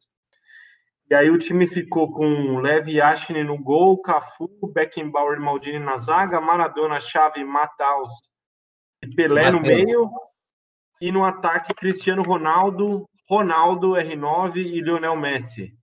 E 1.07 1.13
aí 1.13 1.29
o 1.29 1.37
time 1.37 1.67
ficou 1.67 2.09
com 2.09 2.57
Levi 2.57 2.93
Yashin 2.93 3.43
no 3.43 3.61
gol, 3.61 4.01
Cafu, 4.01 4.49
Beckenbauer 4.73 5.37
e 5.37 5.39
Maldini 5.39 5.77
na 5.77 5.99
zaga, 5.99 6.41
Maradona, 6.41 6.99
Xavi, 6.99 7.43
Mataus 7.43 8.09
e 9.03 9.15
Pelé 9.15 9.51
no 9.51 9.59
Mateus. 9.59 9.85
meio, 9.85 10.09
e 10.99 11.11
no 11.11 11.23
ataque 11.23 11.75
Cristiano 11.75 12.23
Ronaldo, 12.23 13.07
Ronaldo 13.29 13.91
R9 13.91 14.55
e 14.57 14.81
Lionel 14.81 15.15
Messi. 15.15 15.77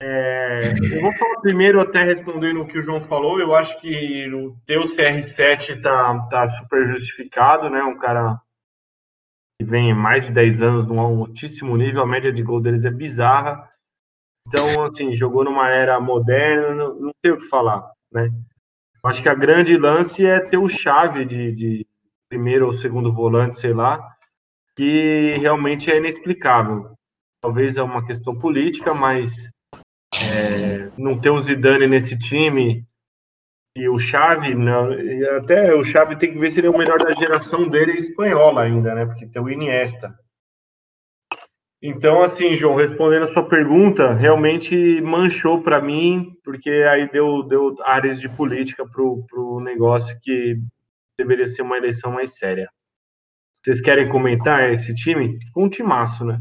É, 0.00 0.74
eu 0.94 1.02
vou 1.02 1.14
falar 1.16 1.40
primeiro, 1.40 1.80
até 1.80 2.04
respondendo 2.04 2.60
o 2.60 2.66
que 2.66 2.78
o 2.78 2.82
João 2.82 3.00
falou. 3.00 3.40
Eu 3.40 3.54
acho 3.54 3.80
que 3.80 4.32
o 4.32 4.56
teu 4.64 4.82
CR7 4.84 5.82
tá, 5.82 6.28
tá 6.28 6.48
super 6.48 6.86
justificado, 6.86 7.68
né? 7.68 7.82
Um 7.82 7.98
cara 7.98 8.40
que 9.60 9.66
vem 9.66 9.92
mais 9.92 10.26
de 10.26 10.32
10 10.32 10.62
anos 10.62 10.86
num 10.86 11.00
altíssimo 11.00 11.76
nível, 11.76 12.02
a 12.02 12.06
média 12.06 12.32
de 12.32 12.42
gol 12.42 12.60
deles 12.60 12.84
é 12.84 12.90
bizarra. 12.90 13.68
Então, 14.46 14.82
assim, 14.84 15.12
jogou 15.12 15.44
numa 15.44 15.68
era 15.68 16.00
moderna, 16.00 16.74
não, 16.74 16.94
não 16.94 17.10
tem 17.20 17.32
o 17.32 17.38
que 17.38 17.48
falar, 17.48 17.90
né? 18.10 18.30
Eu 19.04 19.10
acho 19.10 19.22
que 19.22 19.28
a 19.28 19.34
grande 19.34 19.76
lance 19.76 20.24
é 20.24 20.40
ter 20.40 20.56
o 20.56 20.68
chave 20.68 21.24
de, 21.24 21.52
de 21.52 21.86
primeiro 22.28 22.66
ou 22.66 22.72
segundo 22.72 23.12
volante, 23.12 23.58
sei 23.58 23.72
lá, 23.72 24.16
que 24.78 25.34
realmente 25.40 25.90
é 25.90 25.96
inexplicável. 25.96 26.92
Talvez 27.42 27.76
é 27.76 27.82
uma 27.82 28.06
questão 28.06 28.38
política, 28.38 28.94
mas 28.94 29.50
é, 30.14 30.88
não 30.96 31.20
ter 31.20 31.30
o 31.30 31.40
Zidane 31.40 31.88
nesse 31.88 32.16
time 32.16 32.86
e 33.76 33.88
o 33.88 33.98
Xavi, 33.98 34.54
não, 34.54 34.92
e 34.92 35.28
até 35.30 35.74
o 35.74 35.82
Xavi 35.82 36.16
tem 36.16 36.32
que 36.32 36.38
ver 36.38 36.52
se 36.52 36.60
ele 36.60 36.68
é 36.68 36.70
o 36.70 36.78
melhor 36.78 36.98
da 36.98 37.10
geração 37.10 37.68
dele 37.68 37.98
espanhola 37.98 38.62
ainda, 38.62 38.94
né? 38.94 39.04
Porque 39.04 39.26
tem 39.26 39.42
o 39.42 39.50
Iniesta. 39.50 40.16
Então, 41.82 42.22
assim, 42.22 42.54
João, 42.54 42.76
respondendo 42.76 43.24
a 43.24 43.28
sua 43.28 43.48
pergunta, 43.48 44.12
realmente 44.12 45.00
manchou 45.00 45.60
para 45.60 45.80
mim, 45.80 46.36
porque 46.44 46.70
aí 46.70 47.10
deu, 47.10 47.42
deu 47.42 47.74
áreas 47.82 48.20
de 48.20 48.28
política 48.28 48.88
pro, 48.88 49.24
pro 49.26 49.58
negócio 49.58 50.16
que 50.22 50.56
deveria 51.18 51.46
ser 51.46 51.62
uma 51.62 51.76
eleição 51.76 52.12
mais 52.12 52.36
séria. 52.36 52.68
Vocês 53.62 53.80
querem 53.80 54.08
comentar 54.08 54.70
esse 54.72 54.94
time? 54.94 55.38
Ficou 55.40 55.64
um 55.64 55.70
timaço, 55.70 56.24
né? 56.24 56.40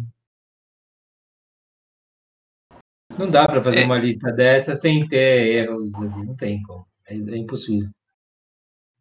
Não 3.18 3.30
dá 3.30 3.48
para 3.48 3.64
fazer 3.64 3.81
É. 3.81 3.85
uma 3.85 3.98
lista 3.98 4.31
dessa 4.31 4.76
sem 4.76 5.07
ter 5.07 5.48
erros, 5.65 5.94
assim, 5.95 6.23
não 6.23 6.35
tem 6.35 6.61
como. 6.64 6.88
É, 7.07 7.15
é 7.15 7.38
impossível. 7.38 7.89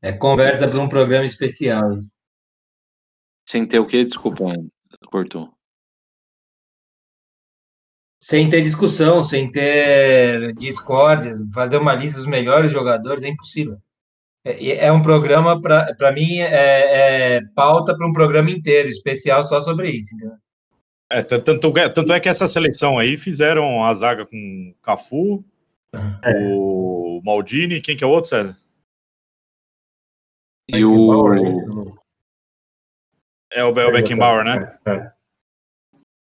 É 0.00 0.12
conversa 0.12 0.66
para 0.66 0.82
um 0.82 0.88
programa 0.88 1.24
especial 1.24 1.96
isso. 1.96 2.22
Sem 3.48 3.66
ter 3.66 3.78
o 3.78 3.86
quê? 3.86 4.04
Desculpa, 4.04 4.44
cortou. 5.10 5.52
Sem 8.20 8.48
ter 8.48 8.62
discussão, 8.62 9.22
sem 9.22 9.50
ter 9.50 10.52
discórdias, 10.54 11.38
fazer 11.54 11.76
uma 11.76 11.94
lista 11.94 12.18
dos 12.18 12.26
melhores 12.26 12.70
jogadores 12.72 13.22
é 13.22 13.28
impossível. 13.28 13.76
É, 14.46 14.86
é 14.86 14.92
um 14.92 15.02
programa, 15.02 15.60
para 15.60 16.12
mim, 16.12 16.38
é, 16.38 17.36
é 17.36 17.40
pauta 17.56 17.96
para 17.96 18.06
um 18.06 18.12
programa 18.12 18.48
inteiro, 18.48 18.88
especial 18.88 19.42
só 19.42 19.60
sobre 19.60 19.90
isso. 19.90 20.14
Entendeu? 20.14 20.36
É, 21.10 21.22
tanto, 21.22 21.76
é- 21.78 21.88
tanto 21.88 22.12
é 22.12 22.20
que 22.20 22.28
essa 22.28 22.46
seleção 22.46 22.96
aí 22.98 23.16
fizeram 23.16 23.84
a 23.84 23.92
zaga 23.92 24.24
com 24.24 24.74
Cafu, 24.82 25.44
o 26.24 27.20
Maldini, 27.24 27.80
quem 27.80 27.96
que 27.96 28.04
é 28.04 28.06
o 28.06 28.10
outro, 28.10 28.30
César? 28.30 28.56
E 30.68 30.84
o. 30.84 31.94
É 33.52 33.64
o, 33.64 33.72
Be- 33.72 33.84
o 33.84 33.92
Beckenbauer, 33.92 34.44
né? 34.44 34.78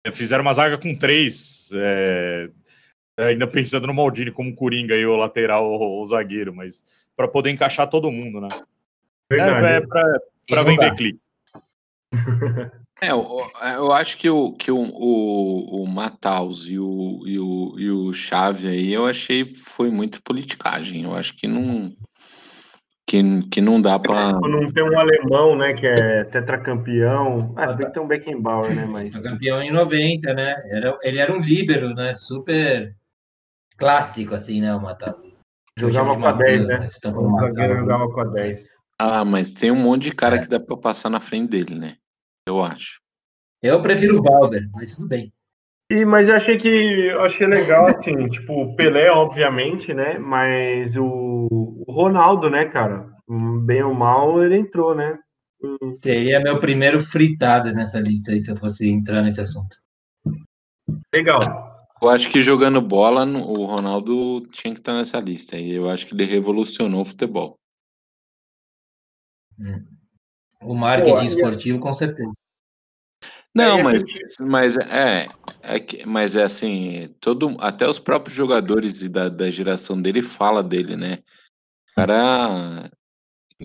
É. 0.06 0.10
Fizeram 0.12 0.42
uma 0.42 0.54
zaga 0.54 0.78
com 0.78 0.96
três, 0.96 1.70
é, 1.74 2.48
ainda 3.18 3.46
pensando 3.46 3.86
no 3.86 3.92
Maldini 3.92 4.30
como 4.30 4.54
Coringa 4.54 4.96
e 4.96 5.04
o 5.04 5.16
lateral, 5.16 5.66
o, 5.66 6.00
o 6.00 6.06
zagueiro, 6.06 6.54
mas 6.54 6.84
para 7.18 7.26
poder 7.26 7.50
encaixar 7.50 7.90
todo 7.90 8.12
mundo, 8.12 8.40
né? 8.40 8.48
Verdade. 9.28 9.66
É, 9.66 10.52
é 10.52 10.56
não 10.56 10.64
vender 10.64 10.94
clique. 10.94 11.20
É, 13.00 13.12
eu, 13.12 13.24
eu 13.76 13.92
acho 13.92 14.18
que 14.18 14.28
o, 14.28 14.52
que 14.54 14.72
o, 14.72 14.76
o, 14.76 15.84
o 15.84 15.86
Mataus 15.86 16.66
e 16.66 16.80
o, 16.80 17.22
e, 17.24 17.38
o, 17.38 17.74
e 17.78 17.90
o 17.92 18.12
Chave 18.12 18.66
aí, 18.66 18.92
eu 18.92 19.06
achei 19.06 19.48
foi 19.48 19.88
muito 19.88 20.20
politicagem. 20.20 21.04
Eu 21.04 21.14
acho 21.14 21.36
que 21.36 21.46
não. 21.46 21.92
Que, 23.06 23.22
que 23.52 23.60
não 23.60 23.80
dá 23.80 24.00
pra. 24.00 24.32
Não 24.32 24.72
tem 24.72 24.82
um 24.82 24.98
alemão, 24.98 25.54
né, 25.54 25.74
que 25.74 25.86
é 25.86 26.24
tetracampeão. 26.24 27.54
Ah, 27.56 27.72
bem 27.72 27.86
que 27.86 27.92
tem 27.92 28.02
um 28.02 28.08
Beckenbauer, 28.08 28.74
né, 28.74 28.84
mas... 28.84 29.12
Foi 29.12 29.22
campeão 29.22 29.62
em 29.62 29.70
90, 29.70 30.34
né? 30.34 30.56
Era, 30.68 30.98
ele 31.02 31.20
era 31.20 31.32
um 31.32 31.40
líbero, 31.40 31.94
né? 31.94 32.12
Super 32.14 32.96
clássico, 33.76 34.34
assim, 34.34 34.60
né? 34.60 34.74
O 34.74 34.82
Matheus. 34.82 35.37
Jogava 35.78 36.16
com 36.16 36.26
a 36.26 36.32
10, 36.32 36.68
né? 36.68 36.76
Vocês 36.78 36.94
estão 36.94 37.16
O 37.16 37.38
zagueiro 37.40 37.76
jogava 37.76 38.08
com 38.12 38.20
a 38.20 38.24
não 38.24 38.30
sei. 38.30 38.42
10. 38.44 38.64
Ah, 38.98 39.24
mas 39.24 39.52
tem 39.52 39.70
um 39.70 39.76
monte 39.76 40.04
de 40.04 40.12
cara 40.12 40.36
É. 40.36 40.38
que 40.40 40.48
dá 40.48 40.58
pra 40.58 40.76
passar 40.76 41.08
na 41.08 41.20
frente 41.20 41.50
dele, 41.50 41.74
né? 41.74 41.96
Eu 42.46 42.62
acho. 42.62 43.00
Eu 43.62 43.80
prefiro 43.82 44.18
o 44.18 44.22
Valber, 44.22 44.68
mas 44.72 44.94
tudo 44.94 45.08
bem. 45.08 45.32
E, 45.90 46.04
mas 46.04 46.28
eu 46.28 46.36
achei 46.36 46.58
que 46.58 46.68
eu 46.68 47.22
achei 47.22 47.46
legal, 47.46 47.86
assim, 47.86 48.14
tipo, 48.28 48.52
o 48.52 48.76
Pelé, 48.76 49.10
obviamente, 49.10 49.94
né? 49.94 50.18
Mas 50.18 50.96
o, 50.96 51.46
o 51.86 51.92
Ronaldo, 51.92 52.50
né, 52.50 52.64
cara? 52.66 53.08
Bem 53.64 53.82
ou 53.82 53.94
mal, 53.94 54.42
ele 54.42 54.56
entrou, 54.56 54.94
né? 54.94 55.18
Seria 56.02 56.40
meu 56.40 56.60
primeiro 56.60 57.00
fritado 57.00 57.72
nessa 57.72 57.98
lista 57.98 58.32
aí, 58.32 58.40
se 58.40 58.50
eu 58.50 58.56
fosse 58.56 58.88
entrar 58.88 59.22
nesse 59.22 59.40
assunto. 59.40 59.76
Legal. 61.14 61.67
Eu 62.00 62.08
acho 62.10 62.30
que 62.30 62.40
jogando 62.40 62.80
bola, 62.80 63.24
o 63.24 63.64
Ronaldo 63.64 64.46
tinha 64.52 64.72
que 64.72 64.78
estar 64.80 64.94
nessa 64.94 65.18
lista. 65.20 65.58
E 65.58 65.72
eu 65.72 65.90
acho 65.90 66.06
que 66.06 66.14
ele 66.14 66.24
revolucionou 66.24 67.00
o 67.00 67.04
futebol. 67.04 67.58
O 70.62 70.74
marketing 70.74 71.14
Pô, 71.14 71.22
esportivo, 71.22 71.80
com 71.80 71.92
certeza. 71.92 72.32
Não, 73.54 73.80
É, 73.80 73.82
mas, 73.82 74.02
mas 74.40 74.76
é, 74.76 75.28
é 75.62 75.80
que- 75.80 76.06
mas 76.06 76.36
é 76.36 76.44
assim, 76.44 77.10
todo, 77.20 77.56
até 77.60 77.88
os 77.88 77.98
próprios 77.98 78.36
jogadores 78.36 79.02
da, 79.10 79.28
da 79.28 79.50
geração 79.50 80.00
dele 80.00 80.22
fala 80.22 80.62
dele, 80.62 80.96
né? 80.96 81.22
O 81.90 81.94
cara 81.96 82.90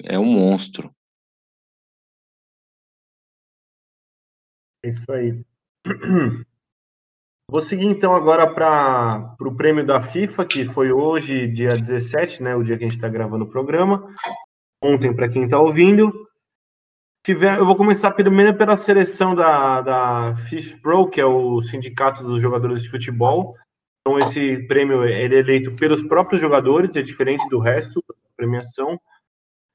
é 0.03 0.17
um 0.17 0.25
monstro. 0.25 0.91
É 4.83 4.89
isso 4.89 5.11
aí. 5.11 5.45
Vou 7.49 7.61
seguir 7.61 7.85
então 7.85 8.15
agora 8.15 8.51
para 8.51 9.35
o 9.41 9.55
prêmio 9.55 9.85
da 9.85 9.99
FIFA, 9.99 10.45
que 10.45 10.65
foi 10.65 10.91
hoje, 10.91 11.47
dia 11.47 11.69
17, 11.69 12.41
né? 12.41 12.55
O 12.55 12.63
dia 12.63 12.77
que 12.77 12.85
a 12.85 12.87
gente 12.87 12.97
está 12.97 13.09
gravando 13.09 13.43
o 13.43 13.49
programa. 13.49 14.13
Ontem, 14.81 15.13
para 15.13 15.29
quem 15.29 15.43
está 15.43 15.59
ouvindo. 15.59 16.11
Tiver, 17.25 17.57
eu 17.57 17.65
vou 17.65 17.75
começar 17.75 18.11
primeiro 18.11 18.57
pela 18.57 18.75
seleção 18.75 19.33
da, 19.33 19.81
da 19.81 20.35
FIFPro, 20.35 21.09
que 21.09 21.21
é 21.21 21.25
o 21.25 21.61
sindicato 21.61 22.23
dos 22.23 22.41
jogadores 22.41 22.83
de 22.83 22.89
futebol. 22.89 23.55
Então, 24.01 24.19
esse 24.19 24.67
prêmio 24.67 25.03
é 25.03 25.23
eleito 25.23 25.73
pelos 25.75 26.01
próprios 26.01 26.41
jogadores, 26.41 26.95
é 26.95 27.01
diferente 27.01 27.47
do 27.49 27.59
resto 27.59 28.03
da 28.07 28.15
premiação. 28.35 28.99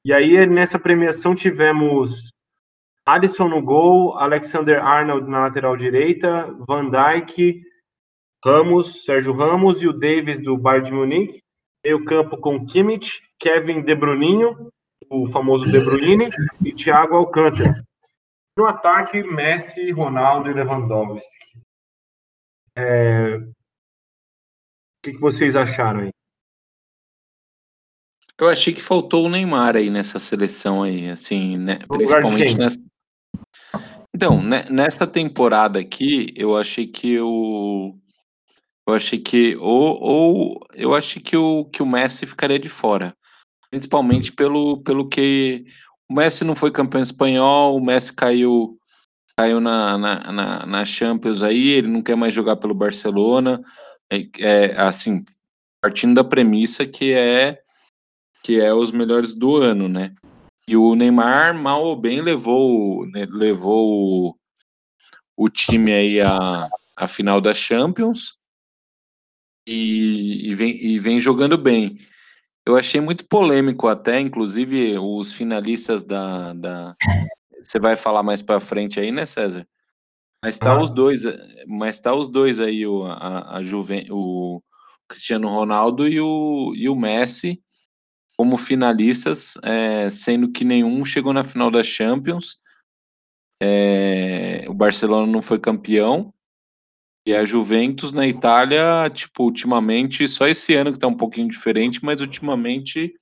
E 0.05 0.13
aí, 0.13 0.45
nessa 0.45 0.77
premiação, 0.77 1.33
tivemos 1.33 2.31
Alisson 3.13 3.49
no 3.49 3.61
gol, 3.61 4.17
Alexander 4.17 4.83
Arnold 4.83 5.29
na 5.29 5.39
lateral 5.39 5.75
direita, 5.75 6.45
Van 6.67 6.89
Dijk, 6.89 7.63
Ramos, 8.45 9.03
Sérgio 9.03 9.33
Ramos 9.33 9.81
e 9.81 9.87
o 9.87 9.93
Davis 9.93 10.39
do 10.41 10.57
Bayern 10.57 10.85
de 10.85 10.93
Munique. 10.93 11.41
Meio 11.83 12.03
campo 12.05 12.37
com 12.37 12.65
Kimmich, 12.65 13.21
Kevin 13.39 13.81
De 13.81 13.95
Bruninho, 13.95 14.69
o 15.09 15.27
famoso 15.27 15.69
De 15.69 15.79
Bruyne, 15.79 16.29
e 16.63 16.73
Thiago 16.73 17.15
Alcântara. 17.15 17.83
No 18.57 18.65
ataque, 18.65 19.23
Messi, 19.23 19.89
Ronaldo 19.91 20.49
e 20.49 20.53
Lewandowski. 20.53 21.63
É, 22.75 23.35
O 23.37 23.53
que, 25.01 25.13
que 25.13 25.19
vocês 25.19 25.55
acharam 25.55 26.01
aí? 26.01 26.09
Eu 28.37 28.47
achei 28.47 28.73
que 28.73 28.81
faltou 28.81 29.25
o 29.25 29.29
Neymar 29.29 29.75
aí 29.75 29.89
nessa 29.89 30.19
seleção 30.19 30.83
aí, 30.83 31.09
assim, 31.09 31.57
né? 31.57 31.79
Principalmente 31.89 32.57
nessa. 32.57 32.79
Então, 34.15 34.41
né, 34.41 34.65
nessa 34.69 35.05
temporada 35.05 35.79
aqui, 35.79 36.33
eu 36.35 36.57
achei 36.57 36.87
que 36.87 37.19
o. 37.19 37.95
Eu 38.87 38.95
achei 38.95 39.19
que. 39.19 39.55
Ou, 39.57 40.01
ou 40.01 40.59
eu 40.73 40.95
achei 40.95 41.21
que 41.21 41.37
o, 41.37 41.65
que 41.65 41.83
o 41.83 41.85
Messi 41.85 42.25
ficaria 42.25 42.59
de 42.59 42.69
fora. 42.69 43.15
Principalmente 43.69 44.31
pelo, 44.31 44.81
pelo 44.81 45.07
que. 45.07 45.65
O 46.09 46.15
Messi 46.15 46.43
não 46.43 46.55
foi 46.55 46.71
campeão 46.71 47.01
espanhol, 47.01 47.75
o 47.75 47.83
Messi 47.83 48.13
caiu. 48.13 48.77
Caiu 49.37 49.61
na, 49.61 49.97
na, 49.97 50.31
na, 50.33 50.65
na 50.65 50.85
Champions 50.85 51.41
aí, 51.41 51.69
ele 51.69 51.87
não 51.87 52.01
quer 52.01 52.17
mais 52.17 52.33
jogar 52.33 52.57
pelo 52.57 52.73
Barcelona. 52.73 53.61
É, 54.11 54.27
é, 54.39 54.81
assim, 54.81 55.23
partindo 55.81 56.15
da 56.15 56.23
premissa 56.23 56.85
que 56.85 57.13
é 57.13 57.61
que 58.43 58.59
é 58.59 58.73
os 58.73 58.91
melhores 58.91 59.33
do 59.33 59.57
ano, 59.57 59.87
né? 59.87 60.13
E 60.69 60.77
o 60.77 60.93
Neymar, 60.93 61.55
mal 61.55 61.83
ou 61.83 61.95
bem, 61.95 62.21
levou, 62.21 63.03
né, 63.07 63.25
levou 63.27 64.29
o, 64.29 64.35
o 65.35 65.49
time 65.49 65.91
aí 65.91 66.21
à, 66.21 66.69
à 66.95 67.07
final 67.07 67.41
da 67.41 67.55
Champions 67.55 68.37
e, 69.67 70.47
e, 70.47 70.53
vem, 70.53 70.77
e 70.85 70.99
vem 70.99 71.19
jogando 71.19 71.57
bem. 71.57 71.97
Eu 72.67 72.77
achei 72.77 73.01
muito 73.01 73.27
polêmico 73.27 73.87
até, 73.87 74.19
inclusive 74.19 74.95
os 74.99 75.33
finalistas 75.33 76.03
da, 76.03 76.53
da... 76.53 76.95
você 77.59 77.79
vai 77.79 77.95
falar 77.95 78.21
mais 78.21 78.43
para 78.43 78.59
frente 78.59 78.99
aí, 78.99 79.11
né, 79.11 79.25
César? 79.25 79.67
Mas 80.39 80.59
tá 80.59 80.73
Ah. 80.73 80.79
os 80.83 80.91
dois, 80.91 81.23
mas 81.65 81.99
tá 81.99 82.13
os 82.13 82.29
dois 82.29 82.59
aí 82.59 82.85
o 82.85 83.07
a, 83.07 83.57
a 83.57 83.63
Juven, 83.63 84.05
o 84.11 84.61
Cristiano 85.07 85.49
Ronaldo 85.49 86.07
e 86.07 86.21
o, 86.21 86.75
e 86.75 86.87
o 86.87 86.95
Messi 86.95 87.59
como 88.39 88.57
finalistas, 88.57 89.57
é, 89.63 90.09
sendo 90.09 90.49
que 90.49 90.63
nenhum 90.63 91.03
chegou 91.03 91.33
na 91.33 91.43
final 91.43 91.69
da 91.69 91.83
Champions. 91.83 92.61
É, 93.61 94.65
o 94.69 94.73
Barcelona 94.73 95.29
não 95.29 95.41
foi 95.41 95.59
campeão. 95.59 96.33
E 97.27 97.35
a 97.35 97.43
Juventus 97.43 98.13
na 98.13 98.25
Itália, 98.25 99.09
tipo, 99.13 99.43
ultimamente, 99.43 100.25
só 100.25 100.47
esse 100.47 100.73
ano 100.73 100.93
que 100.93 100.97
tá 100.97 101.05
um 101.05 101.17
pouquinho 101.17 101.49
diferente, 101.49 101.99
mas 102.01 102.21
ultimamente 102.21 103.13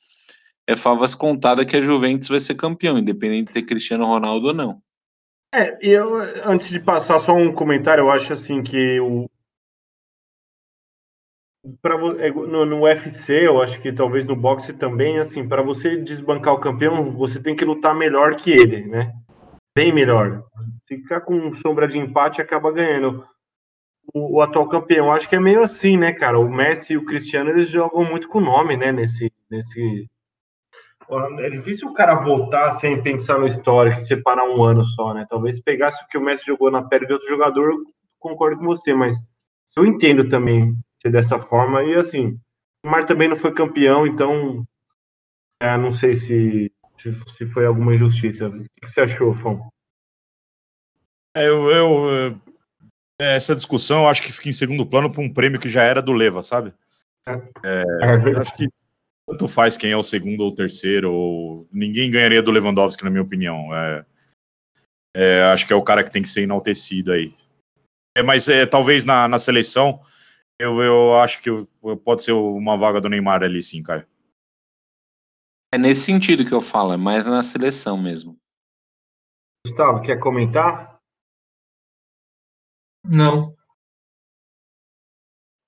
é 0.67 0.75
favas 0.75 1.15
contada 1.15 1.65
que 1.65 1.75
a 1.75 1.81
Juventus 1.81 2.27
vai 2.27 2.39
ser 2.39 2.53
campeão, 2.53 2.99
independente 2.99 3.47
de 3.47 3.53
ter 3.53 3.63
Cristiano 3.63 4.05
Ronaldo 4.05 4.49
ou 4.49 4.53
não. 4.53 4.79
É, 5.51 5.79
eu, 5.81 6.15
antes 6.45 6.69
de 6.69 6.79
passar 6.79 7.19
só 7.19 7.33
um 7.33 7.51
comentário, 7.51 8.03
eu 8.03 8.11
acho 8.11 8.33
assim 8.33 8.61
que 8.61 8.99
o. 8.99 9.27
Vo- 11.83 12.19
é, 12.19 12.31
no, 12.31 12.65
no 12.65 12.81
UFC, 12.81 13.47
eu 13.47 13.61
acho 13.61 13.81
que 13.81 13.91
talvez 13.91 14.25
no 14.25 14.35
boxe 14.35 14.73
também, 14.73 15.19
assim, 15.19 15.47
para 15.47 15.61
você 15.61 15.97
desbancar 15.97 16.53
o 16.53 16.59
campeão, 16.59 17.11
você 17.11 17.41
tem 17.41 17.55
que 17.55 17.65
lutar 17.65 17.95
melhor 17.95 18.35
que 18.35 18.51
ele, 18.51 18.85
né? 18.85 19.11
Bem 19.75 19.93
melhor. 19.93 20.43
Ficar 20.87 21.21
com 21.21 21.53
sombra 21.53 21.87
de 21.87 21.99
empate 21.99 22.41
acaba 22.41 22.71
ganhando. 22.71 23.25
O, 24.13 24.37
o 24.37 24.41
atual 24.41 24.67
campeão, 24.69 25.11
acho 25.11 25.27
que 25.27 25.35
é 25.35 25.39
meio 25.39 25.61
assim, 25.61 25.97
né, 25.97 26.13
cara? 26.13 26.39
O 26.39 26.49
Messi 26.49 26.93
e 26.93 26.97
o 26.97 27.05
Cristiano, 27.05 27.49
eles 27.49 27.69
jogam 27.69 28.05
muito 28.05 28.29
com 28.29 28.37
o 28.37 28.41
nome, 28.41 28.77
né? 28.77 28.91
Nesse, 28.91 29.31
nesse, 29.49 30.07
é 31.39 31.49
difícil 31.49 31.89
o 31.89 31.93
cara 31.93 32.15
voltar 32.15 32.71
sem 32.71 33.01
pensar 33.01 33.39
no 33.39 33.47
histórico, 33.47 33.99
separar 34.01 34.43
um 34.43 34.63
ano 34.63 34.83
só, 34.83 35.13
né? 35.13 35.25
Talvez 35.29 35.59
pegasse 35.59 36.03
o 36.03 36.07
que 36.07 36.17
o 36.17 36.21
Messi 36.21 36.45
jogou 36.45 36.71
na 36.71 36.83
pele 36.83 37.05
de 37.05 37.13
outro 37.13 37.27
jogador, 37.27 37.73
concordo 38.19 38.57
com 38.59 38.65
você, 38.65 38.93
mas 38.93 39.15
eu 39.75 39.85
entendo 39.85 40.27
também 40.27 40.75
ser 41.07 41.11
dessa 41.11 41.39
forma. 41.39 41.83
E 41.83 41.95
assim, 41.95 42.39
o 42.85 42.89
Mar 42.89 43.05
também 43.05 43.29
não 43.29 43.35
foi 43.35 43.53
campeão, 43.53 44.05
então 44.05 44.65
é, 45.61 45.75
não 45.77 45.91
sei 45.91 46.15
se, 46.15 46.71
se, 47.27 47.45
foi 47.45 47.65
alguma 47.65 47.93
injustiça. 47.93 48.47
O 48.47 48.63
que 48.81 48.87
você 48.87 49.01
achou, 49.01 49.33
Fão? 49.33 49.69
É, 51.35 51.47
Eu, 51.47 51.69
eu, 51.69 52.41
é, 53.19 53.35
essa 53.35 53.55
discussão 53.55 54.03
eu 54.03 54.09
acho 54.09 54.21
que 54.21 54.31
fica 54.31 54.49
em 54.49 54.53
segundo 54.53 54.85
plano 54.85 55.11
para 55.11 55.21
um 55.21 55.33
prêmio 55.33 55.59
que 55.59 55.69
já 55.69 55.83
era 55.83 56.01
do 56.01 56.13
Leva, 56.13 56.43
sabe? 56.43 56.73
É, 57.63 57.83
Eu 58.25 58.39
acho 58.39 58.55
que 58.55 58.67
tanto 59.27 59.47
faz 59.47 59.75
quem 59.75 59.91
é 59.91 59.97
o 59.97 60.03
segundo 60.03 60.41
ou 60.41 60.51
o 60.51 60.55
terceiro, 60.55 61.11
ou 61.11 61.67
ninguém 61.71 62.09
ganharia 62.09 62.41
do 62.41 62.51
Lewandowski, 62.51 63.03
na 63.03 63.09
minha 63.09 63.21
opinião. 63.23 63.75
É, 63.75 64.05
é, 65.13 65.43
acho 65.51 65.67
que 65.67 65.73
é 65.73 65.75
o 65.75 65.83
cara 65.83 66.03
que 66.03 66.11
tem 66.11 66.21
que 66.21 66.29
ser 66.29 66.43
enaltecido 66.43 67.11
aí. 67.11 67.33
É, 68.15 68.23
mas 68.23 68.47
é, 68.47 68.65
talvez 68.65 69.03
na, 69.03 69.27
na 69.27 69.37
seleção, 69.37 69.99
eu, 70.59 70.81
eu 70.81 71.15
acho 71.15 71.41
que 71.41 71.49
eu- 71.49 71.67
pode 72.03 72.23
ser 72.23 72.31
uma 72.33 72.77
vaga 72.77 72.99
do 72.99 73.09
Neymar 73.09 73.43
ali, 73.43 73.61
sim, 73.61 73.83
Caio. 73.83 74.07
É 75.71 75.77
nesse 75.77 76.01
sentido 76.01 76.45
que 76.45 76.53
eu 76.53 76.61
falo, 76.61 76.93
é 76.93 76.97
mais 76.97 77.25
na 77.25 77.43
seleção 77.43 78.01
mesmo. 78.01 78.39
Gustavo, 79.65 80.01
quer 80.01 80.17
comentar? 80.17 80.97
Não. 83.03 83.55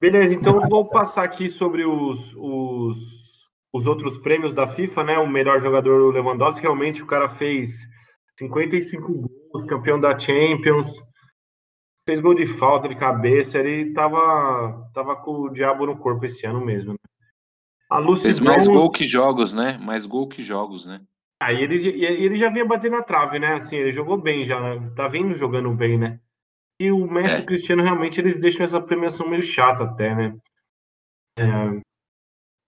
Beleza, 0.02 0.34
então 0.34 0.56
eu 0.56 0.70
vou 0.70 0.88
passar 0.88 1.24
aqui 1.24 1.50
sobre 1.50 1.84
os, 1.86 2.34
os, 2.38 3.50
os 3.74 3.86
outros 3.86 4.18
prêmios 4.18 4.54
da 4.54 4.66
FIFA, 4.66 5.04
né? 5.04 5.18
O 5.18 5.28
melhor 5.28 5.60
jogador, 5.60 6.02
o 6.02 6.12
Lewandowski, 6.12 6.62
realmente 6.62 7.04
o 7.04 7.08
cara 7.08 7.28
fez 7.28 7.86
55 8.38 9.14
gols, 9.14 9.66
campeão 9.66 10.00
da 10.00 10.18
Champions, 10.18 11.04
fez 12.10 12.20
gol 12.20 12.34
de 12.34 12.48
falta, 12.48 12.90
de 12.90 12.96
cabeça, 12.96 13.60
ele 13.60 13.94
tava, 13.94 14.90
tava 14.94 15.16
com 15.16 15.32
o 15.42 15.50
diabo 15.50 15.86
no 15.86 15.96
corpo 15.96 16.26
esse 16.26 16.44
ano 16.46 16.60
mesmo. 16.66 16.94
né? 16.94 16.98
A 17.88 18.00
Lucy 18.00 18.24
Fez 18.24 18.40
mais 18.40 18.66
Bronze- 18.66 18.80
gol 18.82 18.92
que 18.92 19.06
jogos, 19.06 19.54
né? 19.54 19.78
Mais 19.80 20.06
gol 20.08 20.28
que 20.28 20.42
jogos, 20.42 20.86
né? 20.88 21.02
Aí 21.42 21.62
ele, 21.62 21.78
e 21.78 22.04
ele 22.04 22.36
já 22.36 22.50
vinha 22.50 22.66
bater 22.66 22.90
na 22.90 23.04
trave, 23.04 23.38
né? 23.40 23.54
Assim, 23.54 23.76
ele 23.76 23.92
jogou 23.92 24.18
bem 24.18 24.44
já, 24.44 24.60
né? 24.60 24.92
tá 24.96 25.08
vindo 25.08 25.34
jogando 25.36 25.72
bem, 25.74 25.98
né? 25.98 26.20
E 26.82 26.92
o 26.92 27.06
Messi 27.06 27.36
e 27.36 27.40
É. 27.40 27.42
o 27.42 27.46
Cristiano 27.46 27.84
realmente 27.84 28.20
eles 28.20 28.40
deixam 28.40 28.66
essa 28.66 28.82
premiação 28.82 29.28
meio 29.30 29.44
chata 29.44 29.84
até, 29.84 30.16
né? 30.16 30.36
É, 31.38 31.44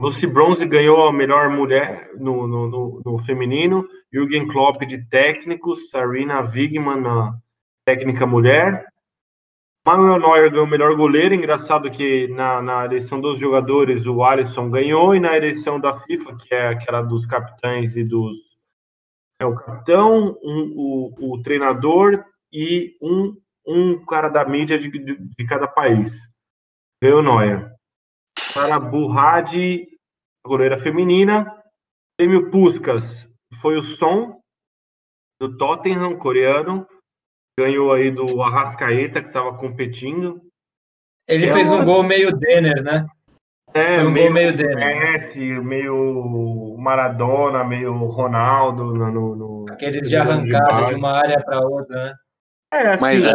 Lucy 0.01 0.27
Bronze 0.27 0.65
ganhou 0.67 1.07
a 1.07 1.11
melhor 1.13 1.49
mulher 1.49 2.11
no, 2.15 2.47
no, 2.47 2.67
no, 2.69 3.01
no 3.05 3.19
feminino, 3.19 3.87
Jürgen 4.13 4.47
Klopp 4.47 4.83
de 4.85 5.03
técnico, 5.09 5.75
Sarina 5.75 6.41
Wigman 6.41 7.01
na 7.01 7.37
técnica 7.85 8.25
mulher. 8.25 8.87
Manuel 9.85 10.19
Neuer 10.19 10.51
ganhou 10.51 10.65
o 10.65 10.69
melhor 10.69 10.95
goleiro. 10.95 11.33
Engraçado 11.33 11.89
que 11.89 12.27
na, 12.27 12.61
na 12.61 12.85
eleição 12.85 13.19
dos 13.19 13.39
jogadores 13.39 14.05
o 14.05 14.23
Alisson 14.23 14.69
ganhou, 14.69 15.15
e 15.15 15.19
na 15.19 15.35
eleição 15.35 15.79
da 15.79 15.93
FIFA, 15.93 16.37
que 16.37 16.53
é 16.53 16.67
aquela 16.67 17.01
dos 17.01 17.25
capitães 17.25 17.95
e 17.95 18.03
dos. 18.03 18.35
É 19.39 19.45
o 19.45 19.55
capitão, 19.55 20.37
um, 20.43 20.73
o, 20.75 21.33
o 21.33 21.41
treinador 21.41 22.23
e 22.53 22.95
um, 23.01 23.35
um 23.65 24.05
cara 24.05 24.29
da 24.29 24.45
mídia 24.45 24.77
de, 24.77 24.89
de, 24.89 25.17
de 25.17 25.45
cada 25.47 25.67
país. 25.67 26.19
Ganhou 27.01 27.23
Neuer. 27.23 27.71
Para 28.53 28.79
Burradi, 28.79 29.87
goleira 30.45 30.77
feminina. 30.77 31.51
Prêmio 32.15 32.51
Puskas 32.51 33.27
foi 33.59 33.77
o 33.77 33.81
Som, 33.81 34.39
do 35.39 35.57
Tottenham, 35.57 36.15
coreano. 36.19 36.87
Ganhou 37.61 37.93
aí 37.93 38.09
do 38.11 38.41
Arrascaeta, 38.41 39.21
que 39.21 39.27
estava 39.27 39.53
competindo. 39.55 40.41
Ele 41.27 41.45
É 41.45 41.53
fez 41.53 41.71
um 41.71 41.75
uma- 41.75 41.85
gol 41.85 42.03
meio 42.03 42.31
Denner, 42.35 42.81
né? 42.83 43.05
É, 43.73 43.95
Foi 43.95 44.05
um 44.07 44.11
meio, 44.11 44.25
gol 44.25 44.33
meio 44.33 44.55
Denner. 44.55 44.99
Messi, 45.13 45.39
meio 45.61 46.75
Maradona, 46.79 47.63
meio 47.63 47.93
Ronaldo. 48.07 48.93
No, 48.93 49.11
no, 49.11 49.35
no- 49.35 49.65
Aqueles 49.69 50.09
de 50.09 50.15
arrancada 50.17 50.73
de 50.73 50.81
base. 50.81 50.95
uma 50.95 51.11
área 51.11 51.41
para 51.43 51.59
outra, 51.61 51.95
né? 52.05 52.13
É, 52.73 52.87
assim, 52.93 53.01
Mas 53.01 53.25
é, 53.25 53.33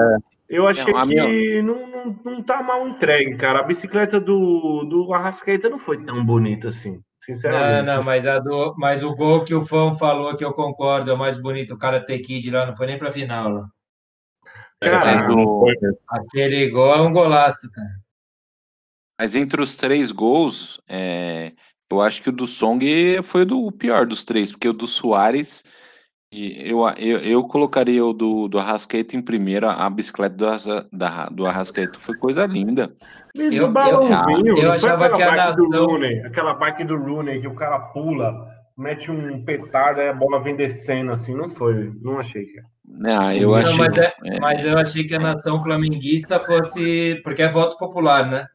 eu 0.49 0.67
achei 0.67 0.95
a 0.95 1.03
que 1.03 1.07
minha- 1.09 1.63
não, 1.63 1.87
não, 1.87 2.17
não 2.25 2.43
tá 2.43 2.63
mal 2.63 2.87
entregue, 2.89 3.37
cara. 3.37 3.61
A 3.61 3.63
bicicleta 3.63 4.19
do, 4.21 4.85
do 4.85 5.15
Arrascaeta 5.15 5.69
não 5.71 5.79
foi 5.79 6.03
tão 6.05 6.25
bonita 6.25 6.69
assim, 6.69 6.93
Não, 6.93 7.01
sinceramente. 7.21 7.87
não, 7.87 8.03
mas, 8.03 8.27
a 8.27 8.39
do, 8.39 8.75
mas 8.77 9.03
o 9.03 9.15
gol 9.15 9.45
que 9.45 9.55
o 9.55 9.65
Fão 9.65 9.95
falou 9.95 10.35
que 10.37 10.45
eu 10.45 10.53
concordo, 10.53 11.11
é 11.11 11.15
o 11.15 11.19
mais 11.19 11.41
bonito, 11.41 11.75
o 11.75 11.79
cara 11.79 12.05
ter 12.05 12.19
Kid 12.19 12.51
lá, 12.51 12.67
não 12.67 12.75
foi 12.77 12.87
nem 12.89 12.99
pra 12.99 13.13
final 13.13 13.49
lá. 13.51 13.65
Cara, 14.83 15.05
mas, 15.27 15.35
o- 15.35 15.65
Aquele 16.09 16.69
gol 16.71 16.95
é 16.95 17.01
um 17.01 17.13
golaço, 17.13 17.71
cara. 17.73 17.89
mas 19.19 19.35
entre 19.35 19.61
os 19.63 19.75
três 19.75 20.13
gols, 20.13 20.79
é, 20.89 21.53
eu 21.91 22.01
acho 22.03 22.23
que 22.23 22.29
o 22.29 22.33
do 22.33 22.47
Song 22.47 22.85
foi 23.23 23.43
o 23.43 23.47
do- 23.47 23.67
o 23.67 23.73
pior 23.73 24.07
dos 24.07 24.23
três, 24.23 24.53
porque 24.53 24.69
o 24.69 24.75
do 24.75 24.87
Soares, 24.87 25.65
e 26.31 26.71
eu, 26.71 26.87
eu, 26.99 27.19
eu 27.21 27.45
colocaria 27.45 28.05
o 28.05 28.13
do, 28.13 28.49
do 28.49 28.59
Arrascaeta 28.59 29.17
em 29.17 29.23
primeiro, 29.23 29.67
a 29.69 29.89
bicicleta 29.89 30.37
do, 30.37 30.47
da, 30.93 31.27
do 31.31 31.47
Arrascaeta 31.47 31.99
foi 31.99 32.15
coisa 32.19 32.45
linda. 32.45 32.95
Mesmo 33.35 33.57
Eu- 33.63 33.73
balãozinho, 33.73 34.49
eu- 34.49 34.57
eu 34.59 34.79
foi 34.79 34.91
achava 34.91 35.07
aquela 35.07 35.17
que 35.17 35.23
a 35.23 35.47
bike 35.47 35.57
do 35.57 35.69
nação- 35.71 35.87
Rooney, 35.87 36.21
aquela 36.27 36.55
bike 36.55 36.85
do 36.85 36.97
Rooney 36.99 37.41
que 37.41 37.49
o 37.49 37.55
cara 37.55 37.79
pula, 37.79 38.55
mete 38.77 39.11
um 39.11 39.45
petardo 39.45 40.01
e 40.01 40.09
a 40.09 40.13
bola 40.13 40.43
vem 40.43 40.55
descendo 40.57 41.11
assim, 41.13 41.35
não 41.35 41.49
foi, 41.49 41.93
não 42.01 42.19
achei, 42.19 42.45
cara. 42.47 42.67
Né, 42.85 43.39
eu 43.39 43.51
Não, 43.51 43.57
achei. 43.57 43.79
mas, 43.79 43.99
é- 43.99 44.13
é, 44.25 44.41
mas 44.41 44.65
eu 44.65 44.79
achei 44.79 45.05
que 45.05 45.15
a 45.15 45.19
nação 45.19 45.63
flamenguista 45.63 46.39
fosse. 46.39 47.21
Porque 47.25 47.43
é 47.43 47.49
voto 47.51 47.77
popular, 47.79 48.29
né? 48.31 48.47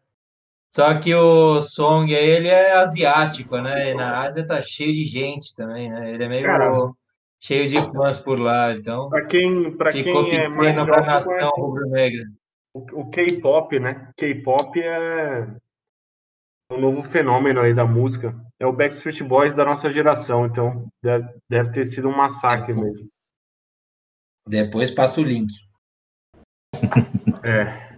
Só 0.69 0.97
que 0.97 1.13
o 1.13 1.59
Song, 1.59 2.13
ele 2.13 2.47
é 2.47 2.73
asiático, 2.77 3.57
né? 3.57 3.91
E 3.91 3.93
na 3.93 4.21
Ásia 4.21 4.45
tá 4.45 4.61
cheio 4.61 4.93
de 4.93 5.03
gente 5.03 5.53
também, 5.53 5.89
né? 5.89 6.13
Ele 6.13 6.23
é 6.23 6.29
meio 6.29 6.45
Cara. 6.45 6.91
cheio 7.41 7.67
de 7.67 7.75
fãs 7.91 8.19
por 8.21 8.39
lá, 8.39 8.71
então 8.71 9.09
Pra 9.09 9.25
quem, 9.25 9.75
pra 9.75 9.91
ficou 9.91 10.23
quem 10.23 10.37
é 10.39 10.47
mais 10.47 10.73
pra 10.85 11.01
nação 11.01 11.49
rubro-negra. 11.57 12.23
o, 12.73 13.01
o 13.01 13.09
K-pop, 13.09 13.77
né? 13.81 14.11
K-pop 14.15 14.79
é 14.81 15.45
um 16.71 16.79
novo 16.79 17.03
fenômeno 17.03 17.59
aí 17.59 17.73
da 17.73 17.85
música. 17.85 18.33
É 18.61 18.65
o 18.67 18.71
Backstreet 18.71 19.23
Boys 19.23 19.55
da 19.55 19.65
nossa 19.65 19.89
geração, 19.89 20.45
então 20.45 20.87
deve, 21.03 21.25
deve 21.49 21.71
ter 21.71 21.83
sido 21.83 22.07
um 22.07 22.15
massacre 22.15 22.75
mesmo. 22.75 23.09
Depois 24.47 24.91
passa 24.91 25.19
o 25.19 25.23
link. 25.23 25.51
É. 27.43 27.97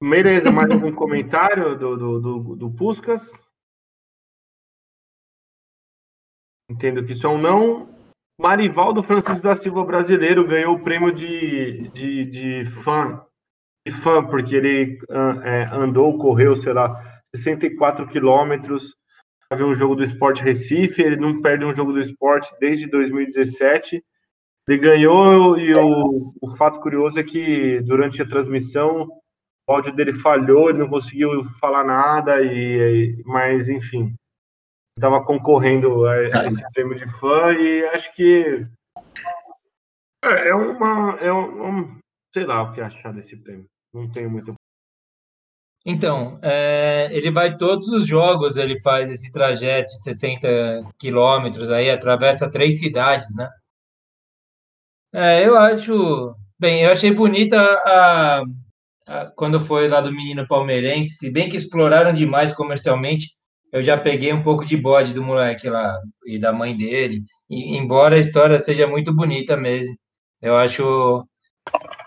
Beleza, 0.00 0.52
mais 0.52 0.70
algum 0.70 0.94
comentário 0.94 1.76
do, 1.76 1.96
do, 1.96 2.20
do, 2.20 2.56
do 2.56 2.70
Puskas? 2.70 3.44
Entendo 6.70 7.04
que 7.04 7.10
isso 7.10 7.26
é 7.26 7.30
um 7.30 7.38
não. 7.38 7.92
Marivaldo 8.40 9.02
Francisco 9.02 9.42
da 9.42 9.56
Silva 9.56 9.84
brasileiro 9.84 10.46
ganhou 10.46 10.76
o 10.76 10.84
prêmio 10.84 11.12
de, 11.12 11.88
de, 11.88 12.24
de 12.24 12.64
fã, 12.64 13.26
de 13.84 13.92
fã, 13.92 14.24
porque 14.24 14.54
ele 14.54 14.96
ah, 15.10 15.42
é, 15.44 15.64
andou, 15.74 16.16
correu, 16.18 16.54
sei 16.54 16.72
lá, 16.72 17.02
64 17.34 18.06
quilômetros 18.06 18.99
ver 19.56 19.64
um 19.64 19.74
jogo 19.74 19.96
do 19.96 20.04
Sport 20.04 20.40
Recife, 20.40 21.02
ele 21.02 21.16
não 21.16 21.40
perde 21.40 21.64
um 21.64 21.72
jogo 21.72 21.92
do 21.92 22.00
Sport 22.00 22.48
desde 22.60 22.86
2017. 22.88 24.02
Ele 24.68 24.78
ganhou 24.78 25.58
e 25.58 25.74
o, 25.74 26.32
o 26.40 26.56
fato 26.56 26.80
curioso 26.80 27.18
é 27.18 27.24
que 27.24 27.80
durante 27.80 28.22
a 28.22 28.28
transmissão 28.28 29.08
o 29.68 29.72
áudio 29.72 29.94
dele 29.94 30.12
falhou, 30.12 30.68
ele 30.68 30.78
não 30.78 30.88
conseguiu 30.88 31.42
falar 31.60 31.84
nada, 31.84 32.42
e, 32.42 33.22
mas 33.24 33.68
enfim, 33.68 34.14
estava 34.96 35.24
concorrendo 35.24 36.06
a, 36.06 36.14
a 36.14 36.46
esse 36.46 36.62
prêmio 36.72 36.96
de 36.96 37.08
fã 37.18 37.52
e 37.52 37.84
acho 37.86 38.14
que 38.14 38.66
é 40.22 40.48
é 40.48 40.54
uma, 40.54 41.16
é 41.20 41.32
um, 41.32 41.98
sei 42.34 42.44
lá 42.44 42.62
o 42.62 42.72
que 42.72 42.80
achar 42.80 43.12
desse 43.12 43.36
prêmio. 43.36 43.66
Não 43.92 44.10
tenho 44.10 44.30
muito. 44.30 44.54
Então, 45.84 46.38
é, 46.42 47.08
ele 47.12 47.30
vai 47.30 47.56
todos 47.56 47.88
os 47.88 48.06
jogos, 48.06 48.56
ele 48.56 48.80
faz 48.82 49.10
esse 49.10 49.30
trajeto 49.32 49.86
de 49.90 50.02
60 50.02 50.48
quilômetros 50.98 51.70
aí, 51.70 51.90
atravessa 51.90 52.50
três 52.50 52.78
cidades, 52.80 53.28
né? 53.36 53.48
É, 55.12 55.46
eu 55.46 55.56
acho. 55.56 56.34
Bem, 56.58 56.82
eu 56.82 56.92
achei 56.92 57.12
bonita 57.12 57.56
a, 57.58 58.42
a- 59.06 59.26
quando 59.36 59.60
foi 59.60 59.88
lá 59.88 60.00
do 60.00 60.12
menino 60.12 60.46
palmeirense, 60.46 61.16
se 61.16 61.30
bem 61.32 61.48
que 61.48 61.56
exploraram 61.56 62.12
demais 62.12 62.52
comercialmente, 62.54 63.28
eu 63.72 63.82
já 63.82 63.96
peguei 63.98 64.32
um 64.32 64.42
pouco 64.42 64.64
de 64.66 64.76
bode 64.76 65.12
do 65.14 65.22
moleque 65.22 65.68
lá 65.70 65.98
e 66.26 66.38
da 66.38 66.52
mãe 66.52 66.76
dele, 66.76 67.22
e, 67.50 67.76
embora 67.76 68.16
a 68.16 68.18
história 68.18 68.58
seja 68.58 68.86
muito 68.86 69.14
bonita 69.14 69.56
mesmo. 69.56 69.94
Eu 70.42 70.56
acho. 70.56 71.24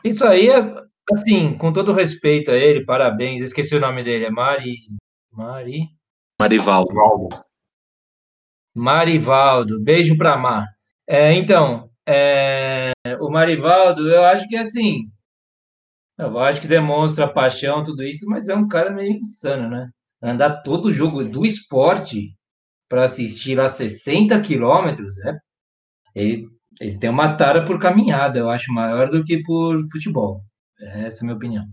Isso 0.04 0.26
aí 0.26 0.50
é, 0.50 0.62
assim, 1.11 1.57
com 1.57 1.73
todo 1.73 1.93
respeito 1.93 2.51
a 2.51 2.55
ele, 2.55 2.85
parabéns. 2.85 3.41
Esqueci 3.41 3.75
o 3.75 3.80
nome 3.80 4.03
dele, 4.03 4.25
é 4.25 4.30
Mari. 4.30 4.75
Mari. 5.31 5.89
Marivaldo. 6.39 7.30
Marivaldo, 8.75 9.81
beijo 9.84 10.17
pra 10.17 10.38
Mar. 10.38 10.67
É, 11.07 11.34
então, 11.34 11.89
é, 12.07 12.91
o 13.19 13.30
Marivaldo, 13.30 14.09
eu 14.09 14.23
acho 14.23 14.47
que 14.47 14.55
assim, 14.57 15.09
eu 16.17 16.38
acho 16.39 16.61
que 16.61 16.67
demonstra 16.67 17.31
paixão, 17.31 17.84
tudo 17.84 18.03
isso, 18.03 18.25
mas 18.27 18.47
é 18.47 18.55
um 18.55 18.67
cara 18.67 18.91
meio 18.91 19.11
insano, 19.13 19.69
né? 19.69 19.89
Andar 20.21 20.61
todo 20.63 20.91
jogo 20.91 21.23
do 21.23 21.45
esporte 21.45 22.35
para 22.89 23.05
assistir 23.05 23.55
lá 23.55 23.69
60 23.69 24.39
quilômetros, 24.41 25.17
é, 25.25 25.38
ele, 26.15 26.47
ele 26.80 26.97
tem 26.99 27.09
uma 27.09 27.35
tara 27.35 27.65
por 27.65 27.80
caminhada, 27.80 28.39
eu 28.39 28.49
acho 28.49 28.73
maior 28.73 29.09
do 29.09 29.23
que 29.23 29.41
por 29.43 29.80
futebol. 29.91 30.43
Essa 30.84 31.19
é 31.19 31.22
a 31.22 31.23
minha 31.23 31.35
opinião. 31.35 31.68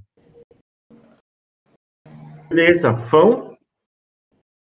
Beleza, 2.49 2.97
fã? 2.97 3.57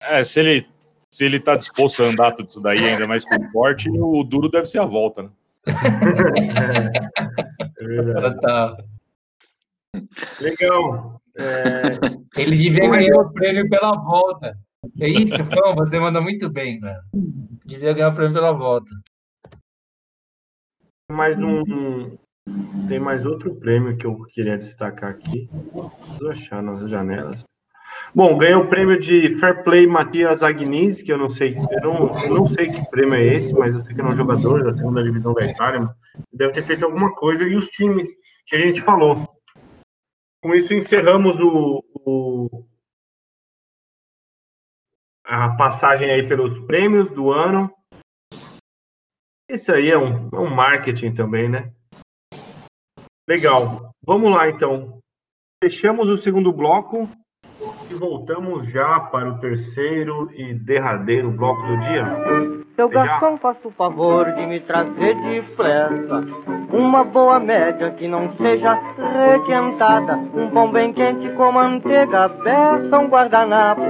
É, 0.02 0.24
se 0.24 0.40
ele, 0.40 0.68
se 1.10 1.24
ele 1.24 1.38
tá 1.40 1.56
disposto 1.56 2.02
a 2.02 2.06
andar 2.06 2.32
tudo 2.32 2.48
isso 2.48 2.60
daí, 2.60 2.78
ainda 2.78 3.06
mais 3.06 3.24
com 3.24 3.34
o 3.34 3.52
porte, 3.52 3.90
o 3.90 4.24
duro 4.24 4.50
deve 4.50 4.66
ser 4.66 4.78
a 4.78 4.86
volta, 4.86 5.22
né? 5.22 5.30
É 7.78 7.84
verdade. 7.84 8.34
Total. 8.34 8.76
Legal. 10.40 11.20
É, 11.38 12.40
Ele 12.40 12.56
devia 12.56 12.90
ganhar 12.90 13.16
o 13.16 13.32
prêmio 13.32 13.68
pela 13.68 13.92
volta. 13.92 14.58
É 14.98 15.08
isso, 15.08 15.44
Fão, 15.44 15.74
você 15.74 15.98
manda 15.98 16.20
muito 16.20 16.48
bem, 16.48 16.80
cara. 16.80 17.02
Devia 17.64 17.92
ganhar 17.92 18.08
o 18.08 18.14
prêmio 18.14 18.34
pela 18.34 18.52
volta. 18.52 18.90
mais 21.10 21.38
um. 21.42 22.16
Tem 22.88 22.98
mais 22.98 23.26
outro 23.26 23.54
prêmio 23.56 23.96
que 23.96 24.06
eu 24.06 24.16
queria 24.26 24.58
destacar 24.58 25.10
aqui. 25.10 25.48
Preciso 25.98 26.28
achar 26.28 26.62
nas 26.62 26.90
janelas. 26.90 27.44
Bom, 28.14 28.36
ganhou 28.36 28.64
o 28.64 28.68
prêmio 28.68 28.98
de 28.98 29.36
Fair 29.36 29.62
Play 29.62 29.86
Matias 29.86 30.42
Agnis, 30.42 31.00
que 31.00 31.12
eu 31.12 31.18
não 31.18 31.28
sei, 31.28 31.54
eu 31.56 31.80
não, 31.80 32.24
eu 32.24 32.34
não 32.34 32.46
sei 32.46 32.70
que 32.70 32.90
prêmio 32.90 33.14
é 33.14 33.24
esse, 33.24 33.52
mas 33.52 33.74
eu 33.74 33.80
sei 33.80 33.94
que 33.94 34.00
é 34.00 34.04
um 34.04 34.14
jogador 34.14 34.64
da 34.64 34.72
segunda 34.72 35.02
divisão 35.02 35.32
da 35.32 35.46
Itália. 35.46 35.88
Deve 36.32 36.52
ter 36.52 36.64
feito 36.64 36.84
alguma 36.84 37.14
coisa 37.14 37.44
e 37.44 37.54
os 37.54 37.68
times 37.68 38.08
que 38.46 38.56
a 38.56 38.58
gente 38.58 38.80
falou. 38.80 39.28
Com 40.42 40.54
isso 40.54 40.74
encerramos 40.74 41.38
o, 41.40 41.84
o- 41.94 42.66
a 45.24 45.50
passagem 45.56 46.10
aí 46.10 46.26
pelos 46.26 46.58
prêmios 46.60 47.10
do 47.12 47.30
ano. 47.30 47.70
Isso 49.48 49.70
aí 49.70 49.90
é 49.90 49.98
um, 49.98 50.28
é 50.32 50.38
um 50.38 50.52
marketing 50.52 51.12
também, 51.12 51.48
né? 51.48 51.72
Legal. 53.31 53.94
Vamos 54.05 54.28
lá, 54.32 54.48
então. 54.48 54.98
Fechamos 55.62 56.09
o 56.09 56.16
segundo 56.16 56.52
bloco 56.52 57.09
e 57.89 57.94
voltamos 57.94 58.66
já 58.66 58.98
para 58.98 59.31
o 59.31 59.39
terceiro 59.39 60.28
e 60.32 60.52
derradeiro 60.52 61.31
bloco 61.31 61.62
do 61.62 61.78
dia. 61.78 62.05
Seu 62.74 62.89
garçom, 62.89 63.39
faça 63.39 63.69
o 63.69 63.70
favor 63.70 64.24
de 64.35 64.44
me 64.47 64.59
trazer 64.59 65.15
depressa 65.23 66.27
uma 66.73 67.05
boa 67.05 67.39
média 67.39 67.93
que 67.93 68.09
não 68.09 68.36
seja 68.36 68.74
requentada, 69.31 70.16
um 70.16 70.51
pão 70.51 70.73
bem 70.73 70.93
quente 70.93 71.32
com 71.35 71.52
manteiga, 71.52 72.27
beça, 72.27 72.98
um 72.98 73.07
guardanapo 73.07 73.82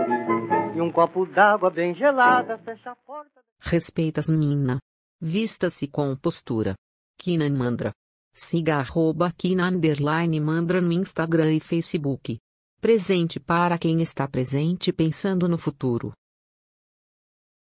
e 0.75 0.83
um 0.83 0.93
copo 0.93 1.25
d'água 1.25 1.71
bem 1.71 1.95
gelada. 1.95 2.59
Fecha 2.59 2.91
a 2.91 2.97
porta. 3.07 3.41
Respeitas 3.59 4.29
mina. 4.29 4.81
Vista-se 5.19 5.89
com 5.89 6.15
postura. 6.15 6.75
Kinan 7.17 7.57
Mandra. 7.57 7.91
Siga 8.32 8.77
arroba 8.77 9.32
Kina 9.32 9.69
underline 9.69 10.40
Mandra 10.40 10.81
no 10.81 10.93
Instagram 10.93 11.52
e 11.55 11.61
Facebook. 11.61 12.39
Presente 12.81 13.39
para 13.39 13.78
quem 13.78 14.01
está 14.01 14.27
presente 14.27 14.93
pensando 14.93 15.48
no 15.48 15.59
futuro. 15.59 16.12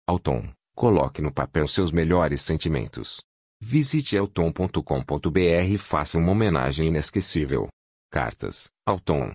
Alton, 0.07 0.53
coloque 0.75 1.23
no 1.23 1.33
papel 1.33 1.67
seus 1.67 1.91
melhores 1.91 2.43
sentimentos. 2.43 3.21
Visite 3.61 4.17
elton.com.br 4.17 5.39
e 5.69 5.79
faça 5.79 6.19
uma 6.19 6.33
homenagem 6.33 6.89
inesquecível. 6.89 7.69
Cartas, 8.11 8.67
Alton. 8.87 9.33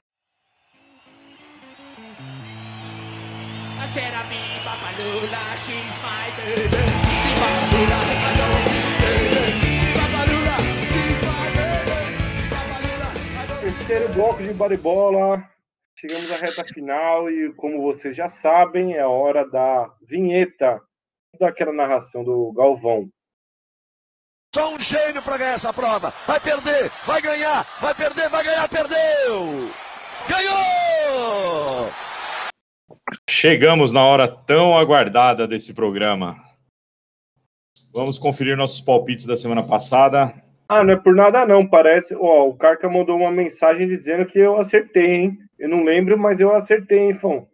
Terceiro 13.88 14.14
bloco 14.16 14.44
de 14.44 14.54
baribola. 14.54 15.50
Chegamos 15.98 16.30
à 16.34 16.36
reta 16.36 16.62
final 16.66 17.32
e, 17.32 17.54
como 17.54 17.82
vocês 17.82 18.14
já 18.14 18.28
sabem, 18.28 18.96
é 18.96 19.00
a 19.00 19.08
hora 19.08 19.50
da 19.50 19.90
vinheta 20.02 20.82
daquela 21.40 21.72
narração 21.72 22.22
do 22.22 22.52
Galvão. 22.52 23.08
Só 24.54 24.74
um 24.74 24.78
gênio 24.78 25.22
para 25.24 25.38
ganhar 25.38 25.54
essa 25.54 25.72
prova. 25.72 26.14
Vai 26.28 26.38
perder, 26.38 26.92
vai 27.06 27.22
ganhar, 27.22 27.66
vai 27.80 27.96
perder, 27.96 28.28
vai 28.28 28.44
ganhar, 28.44 28.68
perdeu! 28.68 29.72
Ganhou! 30.28 31.90
Chegamos 33.30 33.94
na 33.94 34.04
hora 34.04 34.28
tão 34.28 34.78
aguardada 34.78 35.48
desse 35.48 35.74
programa. 35.74 36.36
Vamos 37.94 38.20
conferir 38.20 38.58
nossos 38.58 38.82
palpites 38.82 39.26
da 39.26 39.38
semana 39.38 39.66
passada. 39.66 40.46
Ah, 40.70 40.84
não 40.84 40.94
é 40.94 40.98
por 40.98 41.16
nada 41.16 41.46
não, 41.46 41.66
parece. 41.68 42.16
Ó, 42.16 42.48
o 42.50 42.56
Carca 42.58 42.90
mandou 42.90 43.18
uma 43.18 43.32
mensagem 43.32 43.88
dizendo 43.88 44.26
que 44.26 44.38
eu 44.40 44.58
acertei, 44.58 45.16
hein? 45.16 45.38
Eu 45.58 45.70
não 45.70 45.84
lembro, 45.84 46.18
mas 46.18 46.40
eu 46.40 46.54
acertei, 46.54 47.00
hein, 47.00 47.14
Fão? 47.14 47.48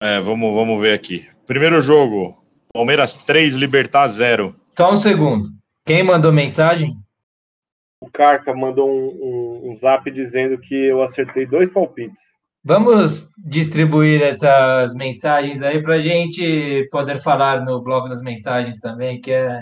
É, 0.00 0.20
vamos, 0.20 0.54
vamos 0.54 0.80
ver 0.80 0.94
aqui. 0.94 1.26
Primeiro 1.46 1.80
jogo: 1.80 2.34
Palmeiras 2.72 3.16
3, 3.16 3.54
Libertar 3.56 4.06
0. 4.08 4.54
Só 4.76 4.92
um 4.92 4.96
segundo. 4.96 5.48
Quem 5.84 6.02
mandou 6.02 6.32
mensagem? 6.32 6.92
O 8.00 8.10
Carca 8.10 8.54
mandou 8.54 8.88
um, 8.90 9.08
um- 9.66 9.70
um 9.70 9.74
zap 9.74 10.10
dizendo 10.10 10.58
que 10.58 10.74
eu 10.74 11.02
acertei 11.02 11.46
dois 11.46 11.70
palpites. 11.70 12.34
Vamos 12.64 13.28
distribuir 13.44 14.22
essas 14.22 14.94
mensagens 14.94 15.62
aí 15.62 15.82
para 15.82 15.94
a 15.96 15.98
gente 15.98 16.88
poder 16.90 17.20
falar 17.20 17.64
no 17.64 17.82
bloco 17.82 18.08
das 18.08 18.22
mensagens 18.22 18.78
também, 18.78 19.20
que 19.20 19.32
é 19.32 19.60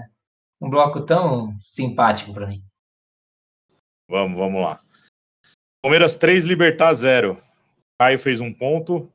um 0.60 0.68
bloco 0.68 1.00
tão 1.04 1.58
simpático 1.62 2.34
para 2.34 2.46
mim. 2.46 2.62
Vamos, 4.08 4.38
vamos 4.38 4.60
lá. 4.60 4.80
Palmeiras 5.82 6.16
3, 6.16 6.44
Libertar 6.44 6.92
0. 6.92 7.40
Caio 7.98 8.18
fez 8.18 8.40
um 8.40 8.52
ponto. 8.52 9.10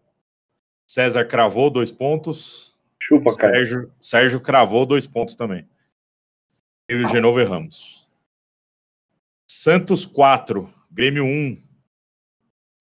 César 0.90 1.26
cravou 1.26 1.70
dois 1.70 1.92
pontos. 1.92 2.76
Chupa, 3.02 3.36
cara. 3.38 3.54
Sérgio, 3.54 3.94
Sérgio 4.02 4.42
cravou 4.42 4.86
dois 4.86 5.06
pontos 5.06 5.36
também. 5.36 5.68
Eu 6.88 7.02
e 7.02 7.04
o 7.04 7.10
Genovo 7.10 7.40
erramos. 7.40 8.08
Santos 9.50 10.06
4, 10.06 10.68
Grêmio 10.92 11.24
1. 11.24 11.62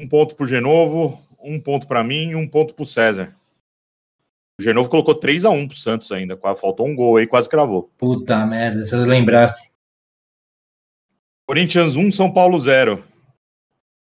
Um 0.01 0.09
ponto 0.09 0.35
pro 0.35 0.47
Genovo, 0.47 1.19
um 1.39 1.61
ponto 1.61 1.87
para 1.87 2.03
mim 2.03 2.31
e 2.31 2.35
um 2.35 2.49
ponto 2.49 2.75
pro 2.75 2.87
César. 2.87 3.35
O 4.59 4.63
Genovo 4.63 4.89
colocou 4.89 5.15
3 5.15 5.45
a 5.45 5.51
1 5.51 5.69
pro 5.69 5.77
Santos 5.77 6.13
ainda. 6.13 6.37
Faltou 6.55 6.87
um 6.87 6.95
gol 6.95 7.17
aí, 7.17 7.27
quase 7.27 7.49
cravou. 7.49 7.91
Puta 7.99 8.45
merda, 8.47 8.85
se 8.85 8.95
eu 8.95 9.01
lembrasse. 9.01 9.75
Corinthians 11.47 11.97
1, 11.97 12.13
São 12.13 12.33
Paulo 12.33 12.59
0. 12.59 13.03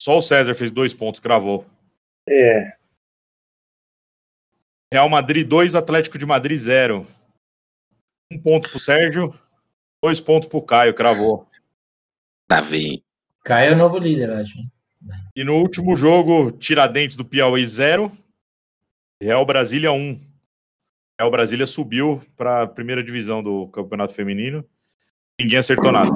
Só 0.00 0.18
o 0.18 0.22
César 0.22 0.54
fez 0.54 0.70
dois 0.70 0.92
pontos, 0.92 1.20
cravou. 1.20 1.64
É. 2.28 2.76
Real 4.92 5.08
Madrid 5.08 5.48
2, 5.48 5.74
Atlético 5.74 6.18
de 6.18 6.26
Madrid 6.26 6.58
0. 6.58 7.06
Um 8.30 8.40
ponto 8.40 8.68
pro 8.68 8.78
Sérgio, 8.78 9.34
dois 10.02 10.20
pontos 10.20 10.48
pro 10.48 10.62
Caio, 10.62 10.94
cravou. 10.94 11.48
Davi. 12.48 13.02
Caio 13.44 13.72
é 13.72 13.74
o 13.74 13.78
novo 13.78 13.98
líder, 13.98 14.30
acho. 14.30 14.58
E 15.34 15.42
no 15.42 15.56
último 15.56 15.96
jogo, 15.96 16.52
Tiradentes 16.52 17.16
do 17.16 17.24
Piauí 17.24 17.66
0, 17.66 18.10
Real 19.20 19.44
Brasília 19.44 19.90
1. 19.90 20.33
Real 21.20 21.30
Brasília 21.30 21.66
subiu 21.66 22.20
para 22.36 22.62
a 22.62 22.66
primeira 22.66 23.02
divisão 23.02 23.42
do 23.42 23.68
Campeonato 23.68 24.12
Feminino. 24.14 24.68
Ninguém 25.40 25.58
acertou 25.58 25.92
nada. 25.92 26.10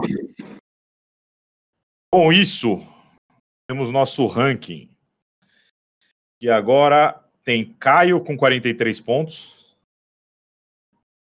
Com 2.13 2.33
isso, 2.33 2.77
temos 3.69 3.91
nosso 3.91 4.27
ranking. 4.27 4.91
E 6.41 6.49
agora 6.49 7.23
tem 7.45 7.65
Caio 7.75 8.23
com 8.23 8.37
43 8.37 9.01
pontos. 9.01 9.77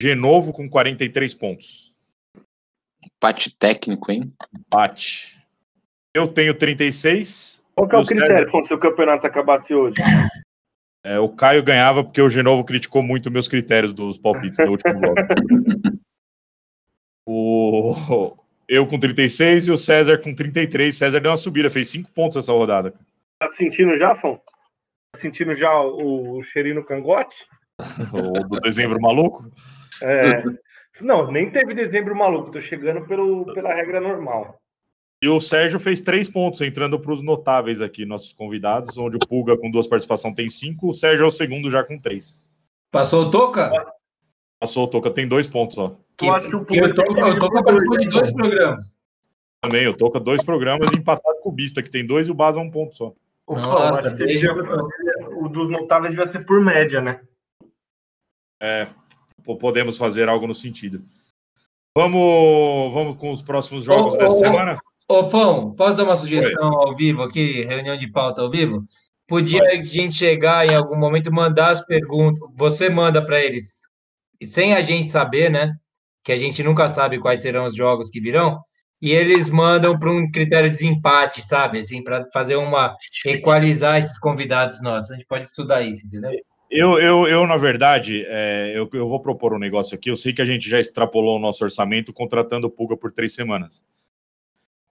Genovo 0.00 0.52
com 0.52 0.68
43 0.68 1.34
pontos. 1.34 1.92
Empate 3.02 3.50
técnico, 3.56 4.12
hein? 4.12 4.32
Empate. 4.54 5.36
Eu 6.14 6.28
tenho 6.28 6.56
36. 6.56 7.64
Qual 7.74 7.88
que 7.88 7.94
é 7.94 7.98
o 7.98 8.00
E 8.00 8.02
o 8.02 8.04
César- 8.04 8.20
critério 8.26 8.50
quando 8.50 8.66
se 8.66 8.74
o 8.74 8.78
campeonato 8.80 9.26
acabasse 9.26 9.74
hoje? 9.74 9.96
É, 11.06 11.20
o 11.20 11.28
Caio 11.28 11.62
ganhava 11.62 12.02
porque 12.02 12.20
o 12.20 12.28
Genovo 12.28 12.64
criticou 12.64 13.00
muito 13.00 13.30
meus 13.30 13.46
critérios 13.46 13.92
dos 13.92 14.18
palpites 14.18 14.58
no 14.58 14.72
último 14.72 14.98
bloco. 14.98 15.16
O... 17.28 18.36
Eu 18.68 18.86
com 18.86 19.00
36 19.00 19.66
e 19.66 19.72
o 19.72 19.76
César 19.76 20.18
com 20.18 20.32
33. 20.32 20.96
César 20.96 21.18
deu 21.18 21.32
uma 21.32 21.36
subida, 21.36 21.68
fez 21.68 21.88
5 21.88 22.12
pontos 22.12 22.36
essa 22.36 22.52
rodada. 22.52 22.94
Tá 23.40 23.48
sentindo 23.48 23.96
já, 23.96 24.14
Fão? 24.14 24.36
Tá 25.12 25.18
sentindo 25.18 25.52
já 25.52 25.72
o, 25.80 26.38
o 26.38 26.42
cheirinho 26.44 26.76
no 26.76 26.84
cangote? 26.84 27.36
O 28.12 28.48
do 28.48 28.60
dezembro 28.60 29.00
maluco. 29.00 29.50
É. 30.00 30.44
Não, 31.00 31.30
nem 31.32 31.50
teve 31.50 31.74
dezembro 31.74 32.14
maluco, 32.14 32.52
tô 32.52 32.60
chegando 32.60 33.04
pelo, 33.06 33.52
pela 33.52 33.74
regra 33.74 34.00
normal. 34.00 34.60
E 35.22 35.28
o 35.28 35.40
Sérgio 35.40 35.80
fez 35.80 36.00
3 36.00 36.28
pontos, 36.28 36.60
entrando 36.60 37.00
para 37.00 37.12
os 37.12 37.22
notáveis 37.22 37.80
aqui, 37.80 38.04
nossos 38.04 38.32
convidados, 38.32 38.98
onde 38.98 39.16
o 39.16 39.26
Pulga 39.26 39.56
com 39.56 39.70
duas 39.70 39.86
participações 39.86 40.34
tem 40.34 40.48
5, 40.48 40.88
o 40.88 40.92
Sérgio 40.92 41.24
é 41.24 41.26
o 41.26 41.30
segundo 41.30 41.70
já 41.70 41.82
com 41.82 41.98
3. 41.98 42.44
Passou 42.90 43.24
o 43.24 43.30
Toca? 43.30 43.70
Passou 44.60 44.84
o 44.84 44.88
Toca, 44.88 45.10
tem 45.10 45.26
dois 45.26 45.46
pontos, 45.46 45.78
ó. 45.78 45.96
Eu 46.22 46.32
acho 46.34 46.48
que 46.48 46.56
o 46.56 46.66
E 46.70 46.82
o 46.82 46.94
Toca, 46.94 47.62
participou 47.62 47.98
de 47.98 48.08
dois 48.08 48.32
programas. 48.32 48.98
Também, 49.62 49.88
o 49.88 49.96
Toca, 49.96 50.20
dois 50.20 50.42
programas 50.42 50.92
empatado 50.92 51.40
com 51.40 51.48
o 51.48 51.52
Bista, 51.52 51.82
que 51.82 51.90
tem 51.90 52.06
dois 52.06 52.28
e 52.28 52.30
o 52.30 52.34
Baza 52.34 52.60
um 52.60 52.70
ponto 52.70 52.94
só. 52.96 53.14
Nossa, 53.48 54.10
pro 54.10 54.88
o 55.38 55.48
dos 55.48 55.68
notáveis 55.68 56.10
devia 56.10 56.26
ser 56.26 56.44
por 56.44 56.60
média, 56.60 57.00
né? 57.00 57.20
É, 58.60 58.88
po- 59.44 59.56
podemos 59.56 59.96
fazer 59.96 60.28
algo 60.28 60.46
no 60.46 60.54
sentido. 60.54 61.02
Vamos, 61.96 62.92
vamos 62.92 63.16
com 63.16 63.30
os 63.30 63.40
próximos 63.40 63.84
jogos 63.84 64.16
dessa 64.16 64.34
ô, 64.34 64.36
ô. 64.36 64.44
semana? 64.44 64.78
Ô, 65.08 65.24
Fão, 65.24 65.72
posso 65.74 65.96
dar 65.96 66.04
uma 66.04 66.16
sugestão 66.16 66.68
ao 66.68 66.94
vivo 66.94 67.22
aqui, 67.22 67.64
reunião 67.64 67.96
de 67.96 68.10
pauta 68.10 68.42
ao 68.42 68.50
vivo? 68.50 68.84
Podia 69.28 69.62
a 69.62 69.82
gente 69.82 70.14
chegar 70.14 70.66
em 70.66 70.74
algum 70.74 70.98
momento 70.98 71.28
e 71.28 71.32
mandar 71.32 71.70
as 71.70 71.84
perguntas, 71.84 72.42
você 72.54 72.88
manda 72.88 73.24
para 73.24 73.40
eles, 73.40 73.82
sem 74.42 74.74
a 74.74 74.80
gente 74.80 75.10
saber, 75.10 75.50
né? 75.50 75.74
Que 76.24 76.32
a 76.32 76.36
gente 76.36 76.62
nunca 76.62 76.88
sabe 76.88 77.20
quais 77.20 77.40
serão 77.40 77.64
os 77.64 77.76
jogos 77.76 78.10
que 78.10 78.20
virão, 78.20 78.58
e 79.00 79.12
eles 79.12 79.48
mandam 79.48 79.98
para 79.98 80.10
um 80.10 80.28
critério 80.30 80.70
de 80.70 80.78
desempate, 80.78 81.40
sabe? 81.40 81.78
Assim, 81.78 82.02
para 82.02 82.24
fazer 82.32 82.56
uma. 82.56 82.96
equalizar 83.26 83.98
esses 83.98 84.18
convidados 84.18 84.82
nossos. 84.82 85.10
A 85.10 85.14
gente 85.14 85.26
pode 85.26 85.44
estudar 85.44 85.82
isso, 85.82 86.06
entendeu? 86.06 86.32
Eu, 86.68 86.98
eu, 86.98 87.28
eu 87.28 87.46
na 87.46 87.56
verdade, 87.56 88.24
é, 88.26 88.72
eu, 88.74 88.88
eu 88.92 89.06
vou 89.06 89.20
propor 89.20 89.54
um 89.54 89.58
negócio 89.58 89.96
aqui. 89.96 90.10
Eu 90.10 90.16
sei 90.16 90.32
que 90.32 90.42
a 90.42 90.44
gente 90.44 90.68
já 90.68 90.80
extrapolou 90.80 91.36
o 91.36 91.40
nosso 91.40 91.62
orçamento 91.62 92.12
contratando 92.12 92.66
o 92.66 92.70
Pulga 92.70 92.96
por 92.96 93.12
três 93.12 93.34
semanas. 93.34 93.84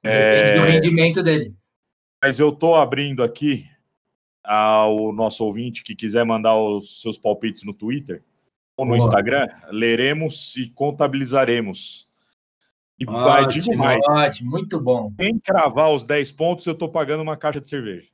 Depende 0.06 0.60
do 0.60 0.66
É, 0.66 0.72
rendimento 0.72 1.24
dele. 1.24 1.54
mas 2.22 2.40
eu 2.40 2.52
tô 2.52 2.76
abrindo 2.76 3.24
aqui 3.24 3.66
ao 4.44 5.12
nosso 5.14 5.44
ouvinte 5.44 5.84
que 5.84 5.96
quiser 5.96 6.24
mandar 6.26 6.56
os 6.56 7.02
seus 7.02 7.18
palpites 7.18 7.64
no 7.64 7.74
Twitter 7.74 8.24
ou 8.78 8.86
no 8.86 8.92
Boa. 8.96 9.00
Instagram, 9.00 9.48
leremos 9.72 10.56
e 10.58 10.70
contabilizaremos. 10.70 12.08
E 13.00 13.06
ah, 13.10 13.44
digo 13.46 13.72
Ótimo, 13.72 13.78
mais, 13.78 14.02
ótimo, 14.08 14.52
muito 14.52 14.80
bom. 14.80 15.12
quem 15.18 15.38
cravar 15.40 15.92
os 15.92 16.04
10 16.04 16.32
pontos, 16.34 16.66
eu 16.66 16.76
tô 16.78 16.88
pagando 16.88 17.24
uma 17.24 17.36
caixa 17.36 17.60
de 17.60 17.68
cerveja. 17.68 18.10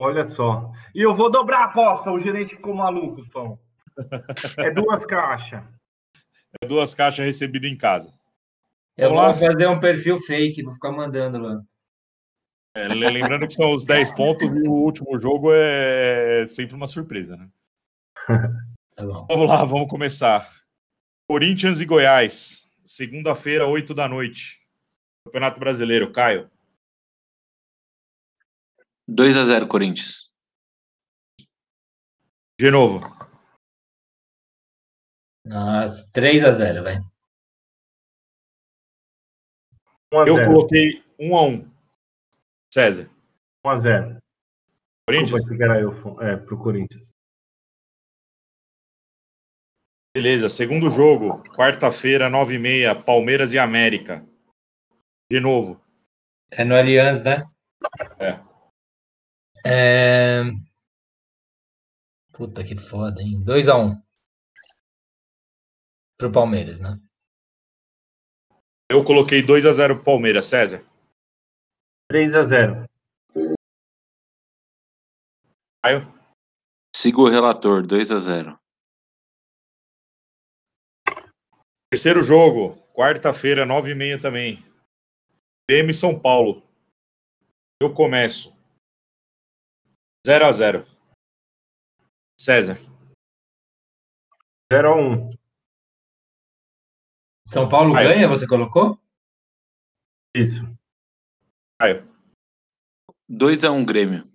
Olha 0.00 0.24
só. 0.24 0.72
E 0.94 1.02
eu 1.02 1.14
vou 1.14 1.30
dobrar 1.30 1.60
a 1.60 1.64
aposta, 1.64 2.10
o 2.10 2.18
gerente 2.18 2.56
ficou 2.56 2.74
maluco, 2.74 3.22
Fão. 3.24 3.58
É 4.58 4.70
duas 4.70 5.04
caixas. 5.04 5.62
É 6.60 6.66
duas 6.66 6.94
caixas 6.94 7.24
recebidas 7.26 7.70
em 7.70 7.76
casa. 7.76 8.12
Eu 8.96 9.08
Vamos 9.10 9.22
lá? 9.24 9.32
vou 9.32 9.40
fazer 9.52 9.66
um 9.68 9.80
perfil 9.80 10.18
fake, 10.20 10.62
vou 10.62 10.74
ficar 10.74 10.92
mandando 10.92 11.38
lá. 11.38 11.60
É, 12.74 12.88
le- 12.88 13.10
lembrando 13.10 13.46
que 13.46 13.54
são 13.54 13.74
os 13.74 13.84
10 13.84 14.10
pontos 14.14 14.48
e 14.48 14.68
o 14.68 14.72
último 14.72 15.18
jogo 15.18 15.50
é 15.52 16.46
sempre 16.46 16.74
uma 16.74 16.86
surpresa, 16.86 17.36
né? 17.36 17.50
Tá 18.94 19.06
bom. 19.06 19.26
Vamos 19.26 19.48
lá, 19.48 19.64
vamos 19.64 19.88
começar. 19.88 20.52
Corinthians 21.26 21.80
e 21.80 21.86
Goiás, 21.86 22.68
segunda-feira, 22.84 23.66
8 23.66 23.94
da 23.94 24.06
noite. 24.06 24.60
Campeonato 25.24 25.58
Brasileiro, 25.58 26.12
Caio. 26.12 26.50
2 29.08 29.36
a 29.38 29.42
0 29.44 29.66
Corinthians. 29.66 30.30
De 32.60 32.70
novo. 32.70 33.00
Nossa, 35.44 36.10
3 36.12 36.44
a 36.44 36.50
0 36.50 36.82
vai. 36.82 36.98
1 40.12 40.18
a 40.18 40.26
Eu 40.26 40.36
0. 40.36 40.52
coloquei 40.52 41.04
1 41.18 41.36
a 41.36 41.42
1 41.42 41.72
César. 42.72 43.10
1 43.64 43.70
a 43.70 43.76
0. 43.78 44.22
Corinthians? 45.08 45.40
Desculpa, 45.40 45.64
era 45.64 45.80
eu. 45.80 46.20
É, 46.20 46.36
pro 46.36 46.58
Corinthians. 46.58 47.12
Beleza, 50.14 50.50
segundo 50.50 50.90
jogo, 50.90 51.42
quarta-feira, 51.54 52.28
9h30, 52.28 53.02
Palmeiras 53.02 53.54
e 53.54 53.58
América. 53.58 54.22
De 55.30 55.40
novo. 55.40 55.82
É 56.50 56.62
no 56.64 56.76
Allianz, 56.76 57.24
né? 57.24 57.44
É. 58.20 58.52
É... 59.64 60.42
Puta 62.34 62.62
que 62.62 62.76
foda, 62.76 63.22
hein? 63.22 63.42
2 63.42 63.68
a 63.68 63.76
1 63.78 64.02
Pro 66.18 66.30
Palmeiras, 66.30 66.78
né? 66.78 67.00
Eu 68.92 69.02
coloquei 69.02 69.42
2 69.42 69.64
a 69.64 69.72
0 69.72 70.04
Palmeiras, 70.04 70.44
César. 70.44 70.84
3 72.10 72.34
a 72.34 72.42
0. 72.42 72.86
Caio. 75.82 76.02
Sigo 76.94 77.22
o 77.22 77.30
relator, 77.30 77.86
2 77.86 78.12
a 78.12 78.18
0 78.18 78.60
Terceiro 81.90 82.22
jogo, 82.22 82.76
quarta-feira, 82.92 83.64
9h30 83.64 84.20
também. 84.20 84.58
Grêmio 85.66 85.92
e 85.92 85.94
São 85.94 86.20
Paulo. 86.20 86.62
Eu 87.80 87.94
começo. 87.94 88.54
0 90.26 90.44
a 90.44 90.52
0 90.52 90.86
César. 92.38 92.76
0 94.70 94.88
a 94.88 94.94
1. 94.94 95.41
São 97.52 97.68
Paulo 97.68 97.92
Caio. 97.92 98.08
ganha, 98.08 98.26
você 98.26 98.46
colocou? 98.46 98.98
Isso. 100.34 100.62
Caio. 101.78 102.08
2 103.28 103.64
a 103.64 103.70
1 103.70 103.84
Grêmio. 103.84 104.26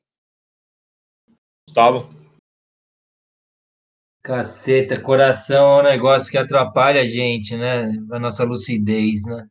Gustavo. 1.67 2.13
Caceta, 4.23 5.01
coração 5.01 5.79
é 5.79 5.79
um 5.79 5.83
negócio 5.83 6.29
que 6.29 6.37
atrapalha 6.37 7.01
a 7.01 7.05
gente, 7.05 7.57
né? 7.57 7.85
A 8.11 8.19
nossa 8.19 8.43
lucidez, 8.43 9.23
né? 9.25 9.49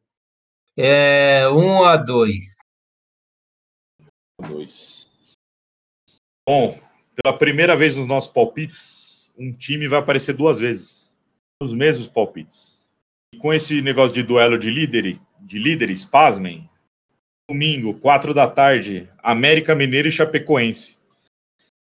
É 0.77 1.49
1 1.49 1.85
a 1.85 1.97
2 1.97 2.59
2. 4.43 5.11
Bom, 6.49 6.81
pela 7.17 7.37
primeira 7.37 7.77
vez 7.77 7.97
nos 7.97 8.07
nossos 8.07 8.33
palpites, 8.33 9.35
um 9.37 9.53
time 9.53 9.89
vai 9.89 9.99
aparecer 9.99 10.35
duas 10.35 10.61
vezes. 10.61 11.13
Os 11.61 11.75
mesmos 11.75 12.07
palpites. 12.07 12.76
E 13.33 13.39
com 13.39 13.53
esse 13.53 13.83
negócio 13.83 14.15
de 14.15 14.23
duelo 14.23 14.59
de 14.59 14.71
líder, 14.71 15.19
de 15.41 15.59
líderes, 15.59 16.05
pasmem. 16.05 16.69
Domingo, 17.49 17.99
4 18.01 18.35
da 18.35 18.51
tarde, 18.51 19.09
América 19.19 19.75
Mineiro 19.75 20.09
e 20.09 20.13
Chapecoense. 20.13 21.01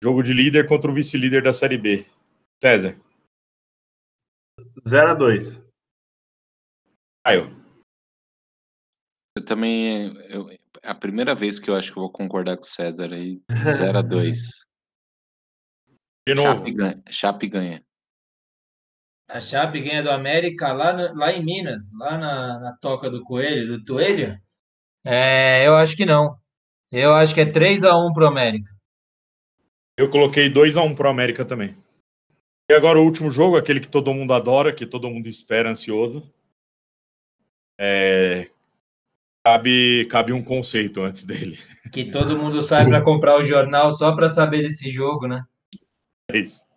Jogo 0.04 0.22
de 0.22 0.34
líder 0.34 0.68
contra 0.68 0.90
o 0.90 0.94
vice-líder 0.94 1.44
da 1.44 1.54
Série 1.54 1.78
B. 1.78 2.06
César. 2.62 3.00
0 4.88 5.10
a 5.10 5.14
2. 5.14 5.62
Caio. 7.26 7.50
Eu 9.36 9.46
também. 9.46 10.16
Eu, 10.30 10.50
é 10.50 10.60
a 10.84 10.96
primeira 10.96 11.36
vez 11.36 11.60
que 11.60 11.70
eu 11.70 11.76
acho 11.76 11.92
que 11.92 11.98
eu 11.98 12.04
vou 12.04 12.12
concordar 12.12 12.56
com 12.58 12.64
o 12.64 12.66
César 12.66 13.12
aí, 13.14 13.42
0 13.52 13.98
a 13.98 14.02
2 14.02 14.38
De 16.28 16.36
novo. 16.36 16.58
Chape 16.58 16.72
ganha. 16.72 17.04
Chape 17.10 17.48
ganha. 17.48 17.84
A 19.30 19.40
Chape 19.40 19.80
ganha 19.82 20.02
do 20.02 20.10
América 20.12 20.74
lá, 20.74 20.92
no- 20.92 21.16
lá 21.16 21.32
em 21.32 21.44
Minas, 21.44 21.92
lá 21.98 22.18
na, 22.18 22.60
na 22.60 22.78
Toca 22.82 23.10
do 23.10 23.24
Coelho, 23.24 23.78
do 23.78 23.86
Toelho. 23.86 24.40
É, 25.06 25.66
eu 25.68 25.76
acho 25.76 25.96
que 25.96 26.06
não. 26.06 26.36
Eu 26.92 27.14
acho 27.14 27.34
que 27.34 27.42
é 27.42 27.46
3x1 27.46 28.12
pro 28.14 28.28
América. 28.28 28.72
Eu 29.98 30.10
coloquei 30.10 30.50
2x1 30.50 30.96
pro 30.96 31.10
América 31.10 31.46
também. 31.46 31.76
E 32.72 32.74
agora 32.74 33.00
o 33.00 33.04
último 33.04 33.32
jogo, 33.32 33.58
aquele 33.58 33.80
que 33.80 33.88
todo 33.88 34.14
mundo 34.14 34.34
adora, 34.34 34.74
que 34.74 34.86
todo 34.86 35.10
mundo 35.10 35.28
espera 35.28 35.70
ansioso. 35.70 36.32
É, 37.80 38.48
Cabe, 39.46 40.06
cabe 40.08 40.34
um 40.34 40.44
conceito 40.44 41.02
antes 41.02 41.24
dele. 41.24 41.58
Que 41.92 42.12
todo 42.12 42.38
mundo 42.38 42.62
sai 42.62 42.88
para 42.88 43.02
comprar 43.02 43.38
o 43.38 43.44
jornal 43.44 43.92
só 43.92 44.16
para 44.16 44.30
saber 44.30 44.62
desse 44.62 44.90
jogo, 44.90 45.28
né? 45.28 45.44
É 46.32 46.38
isso. 46.38 46.68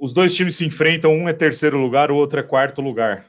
Os 0.00 0.12
dois 0.12 0.34
times 0.34 0.56
se 0.56 0.66
enfrentam, 0.66 1.12
um 1.12 1.28
é 1.28 1.32
terceiro 1.32 1.78
lugar, 1.78 2.10
o 2.10 2.16
outro 2.16 2.38
é 2.38 2.42
quarto 2.42 2.80
lugar. 2.80 3.26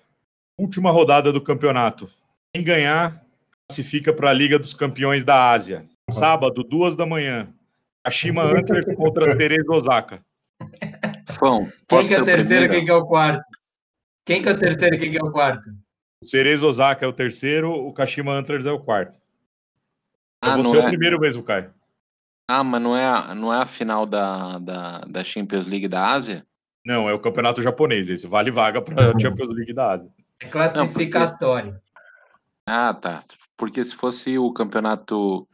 Última 0.60 0.92
rodada 0.92 1.32
do 1.32 1.42
campeonato. 1.42 2.10
Quem 2.54 2.64
ganhar 2.64 3.24
classifica 3.70 4.12
para 4.14 4.30
a 4.30 4.34
Liga 4.34 4.58
dos 4.60 4.74
Campeões 4.74 5.24
da 5.24 5.52
Ásia. 5.52 5.86
Sábado, 6.12 6.64
duas 6.64 6.96
da 6.96 7.06
manhã. 7.06 7.48
Kashima 8.06 8.44
Antlers 8.44 8.86
contra 8.96 9.30
Cerezo 9.32 9.70
Osaka. 9.72 10.22
Fão, 11.38 11.70
Quem 11.88 12.08
que 12.08 12.14
é 12.16 12.22
o 12.22 12.26
terceiro 12.26 12.66
e 12.66 12.70
quem 12.70 12.86
que 12.86 12.92
é 12.92 12.94
o 12.96 13.06
quarto? 13.06 13.44
Quem 14.26 14.42
que 14.42 14.50
é 14.50 14.52
o 14.54 14.58
terceiro 14.58 14.96
e 14.96 15.00
quem 15.00 15.12
que 15.12 15.18
é 15.20 15.24
o 15.24 15.32
quarto? 15.32 15.70
Cerezo 16.24 16.68
Osaka 16.68 17.06
é 17.06 17.08
o 17.08 17.14
terceiro, 17.14 17.72
o 17.72 17.94
Kashima 17.94 18.32
Antlers 18.34 18.66
é 18.66 18.72
o 18.72 18.80
quarto. 18.80 19.20
Ah, 20.42 20.50
Eu 20.50 20.54
vou 20.56 20.64
não 20.64 20.72
ser 20.72 20.78
é? 20.78 20.86
o 20.86 20.88
primeiro 20.88 21.20
mesmo, 21.20 21.44
Caio. 21.44 21.72
Ah, 22.50 22.64
mas 22.64 22.82
não 22.82 22.96
é, 22.98 23.06
a- 23.06 23.36
não 23.36 23.54
é 23.54 23.62
a 23.62 23.66
final 23.66 24.06
da, 24.06 24.58
da, 24.58 25.00
da 25.02 25.24
Champions 25.24 25.68
League 25.68 25.88
da 25.88 26.08
Ásia? 26.08 26.46
Não, 26.88 27.10
é 27.10 27.14
o 27.14 27.20
campeonato 27.20 27.62
japonês. 27.62 28.10
Esse 28.10 28.26
vale 28.26 28.50
vaga 28.50 28.82
para 28.82 29.12
a 29.12 29.20
Champions 29.20 29.50
League 29.50 29.74
da 29.74 29.92
Ásia. 29.92 30.10
É 30.40 30.48
classificatório. 30.48 31.78
Ah, 32.66 32.94
tá. 32.94 33.20
Porque 33.58 33.84
se 33.84 33.94
fosse 33.94 34.38
o 34.38 34.54
campeonato 34.54 35.46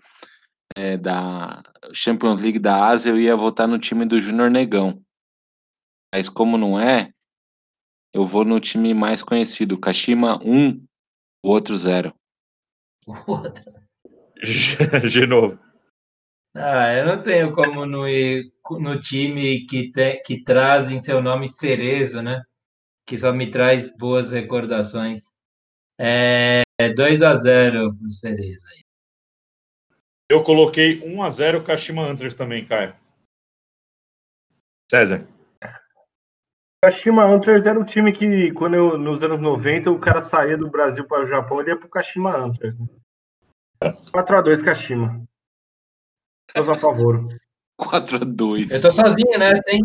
é, 0.75 0.95
da 0.95 1.63
Champions 1.91 2.39
League 2.39 2.59
da 2.59 2.85
Ásia, 2.85 3.09
eu 3.09 3.19
ia 3.19 3.35
votar 3.35 3.67
no 3.67 3.79
time 3.79 4.05
do 4.05 4.19
Júnior 4.19 4.51
Negão. 4.51 5.03
Mas 6.13 6.29
como 6.29 6.55
não 6.55 6.79
é, 6.79 7.11
eu 8.13 8.27
vou 8.27 8.45
no 8.45 8.59
time 8.59 8.93
mais 8.93 9.23
conhecido, 9.23 9.79
Kashima 9.79 10.37
1, 10.45 10.85
o 11.43 11.49
outro 11.49 11.75
0. 11.75 12.13
De 15.09 15.25
novo. 15.25 15.57
Ah, 16.55 16.93
eu 16.93 17.05
não 17.07 17.23
tenho 17.23 17.51
como 17.51 17.85
não 17.85 18.07
ir 18.07 18.53
no 18.69 18.99
time 18.99 19.65
que, 19.65 19.91
te, 19.91 20.21
que 20.21 20.43
traz 20.43 20.91
em 20.91 20.99
seu 20.99 21.21
nome 21.21 21.47
Cerezo, 21.47 22.21
né? 22.21 22.43
Que 23.07 23.17
só 23.17 23.33
me 23.33 23.49
traz 23.49 23.95
boas 23.97 24.29
recordações. 24.29 25.33
É 25.99 26.61
2 26.95 27.21
a 27.23 27.33
0 27.35 27.93
pro 27.95 28.09
Cerezo 28.09 28.67
aí. 28.67 28.83
Eu 30.29 30.43
coloquei 30.43 30.99
1x0 31.01 31.63
Kashima 31.63 32.05
Antlers 32.05 32.35
também, 32.35 32.65
Caio. 32.65 32.95
César. 34.91 35.27
Kashima 36.83 37.23
Antlers 37.23 37.65
era 37.65 37.79
o 37.79 37.85
time 37.85 38.11
que, 38.11 38.51
quando 38.51 38.75
eu, 38.75 38.97
nos 38.97 39.23
anos 39.23 39.39
90, 39.39 39.89
o 39.89 39.99
cara 39.99 40.21
saía 40.21 40.57
do 40.57 40.69
Brasil 40.69 41.07
para 41.07 41.23
o 41.23 41.25
Japão, 41.25 41.59
ele 41.59 41.69
ia 41.69 41.79
pro 41.79 41.89
Kashima 41.89 42.35
Antlers. 42.35 42.77
Né? 42.77 42.87
4x2 44.11 44.63
Kashima. 44.63 45.23
Todos 46.53 46.69
a 46.69 46.75
favor. 46.75 47.27
4x2. 47.79 48.71
Eu 48.71 48.81
tô 48.81 48.91
sozinho 48.91 49.39
nessa, 49.39 49.71
hein? 49.71 49.81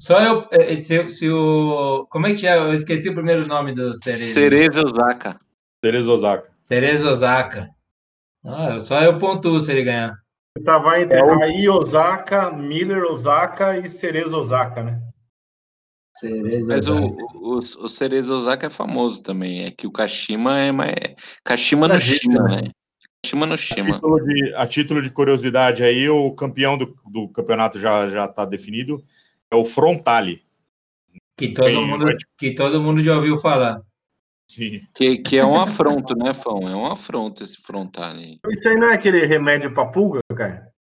Só 0.00 0.20
eu. 0.20 0.46
eh, 0.52 0.80
Se, 0.80 1.08
se 1.08 1.30
o. 1.30 2.06
Como 2.10 2.26
é 2.26 2.34
que 2.34 2.46
é? 2.46 2.56
Eu 2.56 2.72
esqueci 2.74 3.08
o 3.08 3.14
primeiro 3.14 3.46
nome 3.46 3.72
do 3.72 3.94
Cerezo. 4.02 4.32
Cerezo 4.34 4.84
Osaka. 4.84 5.38
Cerezo 5.84 6.12
Osaka. 6.12 6.50
Cerezo 6.68 7.08
Osaka. 7.08 7.68
Ah, 8.44 8.78
só 8.80 9.00
eu 9.00 9.18
pontuo 9.18 9.60
se 9.60 9.70
ele 9.72 9.84
ganhar. 9.84 10.14
Eu 10.56 10.64
tava 10.64 11.00
entre 11.00 11.18
É 11.18 11.22
o- 11.24 11.38
Rai 11.38 11.68
Osaka, 11.68 12.52
Miller 12.52 13.04
Osaka 13.04 13.78
e 13.78 13.88
Cerezo 13.88 14.36
Osaka, 14.40 14.82
né? 14.82 15.00
Cerezo 16.16 16.68
Mas 16.68 16.88
o, 16.88 16.94
Osaka. 16.96 17.22
o, 17.36 17.58
o 17.58 17.88
Cerezo 17.88 18.36
Osaka 18.36 18.66
é 18.66 18.70
famoso 18.70 19.22
também. 19.22 19.64
É 19.66 19.70
que 19.70 19.86
o 19.86 19.92
Kashima 19.92 20.58
é 20.58 20.72
mais. 20.72 20.94
Kashima 21.44 21.86
no 21.88 21.98
Shima, 22.00 22.42
né? 22.44 22.70
Kashima 23.24 23.46
no 23.46 23.54
A 23.54 23.56
Shima. 23.56 23.94
título, 23.94 24.24
de, 24.24 24.54
a 24.54 24.66
título 24.66 25.02
de 25.02 25.10
curiosidade 25.10 25.82
aí, 25.82 26.08
o 26.08 26.30
campeão 26.32 26.78
do, 26.78 26.96
do 27.10 27.28
campeonato 27.28 27.78
já 27.78 28.08
já 28.08 28.24
está 28.26 28.44
definido. 28.44 29.02
É 29.50 29.56
o 29.56 29.64
Frontale. 29.64 30.42
Que 31.36 31.52
todo, 31.52 31.66
Quem 31.66 31.86
mundo, 31.86 32.04
vai- 32.04 32.16
que 32.36 32.54
todo 32.54 32.80
mundo 32.82 33.00
já 33.00 33.16
ouviu 33.16 33.38
falar. 33.38 33.80
Sim. 34.50 34.80
Que, 34.94 35.18
que 35.18 35.36
é 35.36 35.44
um 35.44 35.60
afronto, 35.60 36.14
né, 36.16 36.32
Fão? 36.32 36.68
É 36.68 36.74
um 36.74 36.86
afronto 36.86 37.44
esse 37.44 37.58
frontale. 37.58 38.40
Isso 38.48 38.66
aí 38.68 38.76
não 38.76 38.88
é 38.90 38.94
aquele 38.94 39.26
remédio 39.26 39.72
pra 39.74 39.84
pulga, 39.86 40.20
cara? 40.34 40.72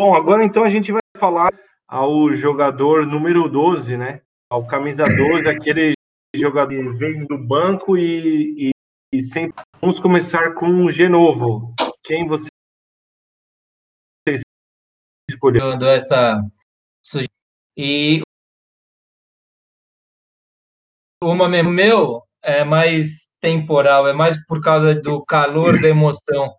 Bom, 0.00 0.14
agora 0.14 0.44
então 0.44 0.64
a 0.64 0.70
gente 0.70 0.90
vai 0.92 1.00
falar 1.18 1.50
ao 1.86 2.32
jogador 2.32 3.06
número 3.06 3.48
12, 3.48 3.96
né? 3.96 4.22
Ao 4.50 4.66
camisa 4.66 5.04
12, 5.04 5.46
aquele 5.48 5.92
jogador 6.34 6.68
que 6.92 6.98
vem 6.98 7.26
do 7.26 7.36
banco 7.38 7.96
e, 7.98 8.68
e, 8.68 8.70
e 9.18 9.22
sempre. 9.22 9.62
Vamos 9.80 9.98
começar 9.98 10.54
com 10.54 10.84
o 10.84 10.90
Genovo. 10.90 11.74
Quem 12.04 12.26
você 12.26 12.48
escolheu? 15.30 15.72
Eu 15.72 15.78
dou 15.78 15.88
essa 15.88 16.40
suge- 17.04 17.26
E 17.76 18.20
uma 21.22 21.48
mesmo 21.48 21.70
meu 21.70 22.22
é 22.42 22.62
mais 22.64 23.28
temporal, 23.40 24.06
é 24.06 24.12
mais 24.12 24.36
por 24.46 24.62
causa 24.62 24.94
do 24.94 25.24
calor 25.24 25.80
da 25.80 25.88
emoção. 25.88 26.54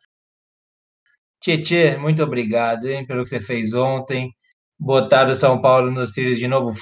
Tietê, 1.42 1.98
muito 1.98 2.22
obrigado, 2.24 2.88
hein, 2.88 3.06
pelo 3.06 3.24
que 3.24 3.30
você 3.30 3.40
fez 3.40 3.74
ontem. 3.74 4.32
Botar 4.80 5.30
o 5.30 5.36
São 5.36 5.62
Paulo 5.62 5.92
nos 5.92 6.12
trilhos 6.12 6.38
de 6.38 6.48
novo. 6.48 6.80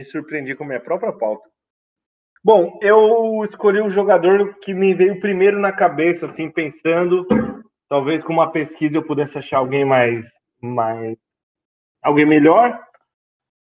Me 0.00 0.04
surpreendi 0.04 0.54
com 0.54 0.64
a 0.64 0.66
minha 0.66 0.80
própria 0.80 1.12
pauta. 1.12 1.48
Bom, 2.46 2.78
eu 2.80 3.42
escolhi 3.42 3.80
o 3.80 3.88
jogador 3.88 4.54
que 4.60 4.72
me 4.72 4.94
veio 4.94 5.18
primeiro 5.18 5.58
na 5.58 5.72
cabeça, 5.72 6.26
assim, 6.26 6.48
pensando. 6.48 7.26
Talvez 7.88 8.22
com 8.22 8.32
uma 8.32 8.52
pesquisa 8.52 8.96
eu 8.96 9.02
pudesse 9.02 9.36
achar 9.36 9.58
alguém 9.58 9.84
mais. 9.84 10.24
mais 10.62 11.18
alguém 12.00 12.24
melhor. 12.24 12.80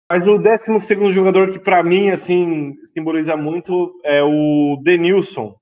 Mas 0.07 0.27
o 0.27 0.37
12 0.37 1.11
jogador 1.11 1.49
que, 1.49 1.57
para 1.57 1.81
mim, 1.81 2.11
assim, 2.11 2.75
simboliza 2.93 3.35
muito 3.35 3.99
é 4.03 4.21
o 4.21 4.79
Denilson. 4.83 5.55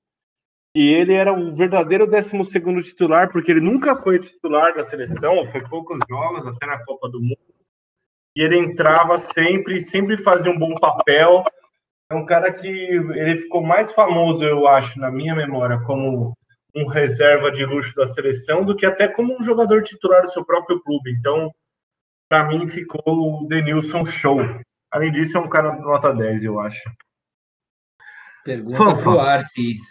E 0.74 0.92
ele 0.92 1.14
era 1.14 1.32
o 1.32 1.56
verdadeiro 1.56 2.06
12 2.06 2.82
titular, 2.82 3.32
porque 3.32 3.50
ele 3.50 3.62
nunca 3.62 3.96
foi 3.96 4.18
titular 4.18 4.74
da 4.74 4.84
seleção, 4.84 5.42
foi 5.46 5.66
poucos 5.66 5.98
jogos, 6.06 6.46
até 6.46 6.66
na 6.66 6.84
Copa 6.84 7.08
do 7.08 7.22
Mundo 7.22 7.56
e 8.36 8.42
ele 8.42 8.58
entrava 8.58 9.18
sempre, 9.18 9.80
sempre 9.80 10.18
fazia 10.18 10.52
um 10.52 10.58
bom 10.58 10.74
papel. 10.74 11.42
É 12.10 12.14
um 12.14 12.24
cara 12.24 12.52
que 12.52 12.68
ele 12.68 13.38
ficou 13.38 13.62
mais 13.62 13.92
famoso, 13.92 14.44
eu 14.44 14.68
acho, 14.68 15.00
na 15.00 15.10
minha 15.10 15.34
memória, 15.34 15.80
como 15.80 16.36
um 16.74 16.86
reserva 16.86 17.50
de 17.50 17.64
luxo 17.64 17.94
da 17.96 18.06
seleção 18.06 18.64
do 18.64 18.76
que 18.76 18.86
até 18.86 19.08
como 19.08 19.36
um 19.36 19.42
jogador 19.42 19.82
titular 19.82 20.22
do 20.22 20.30
seu 20.30 20.44
próprio 20.44 20.80
clube. 20.82 21.10
Então, 21.10 21.52
para 22.28 22.44
mim, 22.44 22.68
ficou 22.68 23.02
o 23.06 23.46
Denilson 23.48 24.04
show. 24.04 24.38
Além 24.90 25.10
disso, 25.10 25.36
é 25.36 25.40
um 25.40 25.48
cara 25.48 25.74
nota 25.74 26.14
10, 26.14 26.44
eu 26.44 26.60
acho. 26.60 26.88
Pergunta 28.44 28.78
Fanfa. 28.78 29.02
pro 29.02 29.62
isso. 29.62 29.90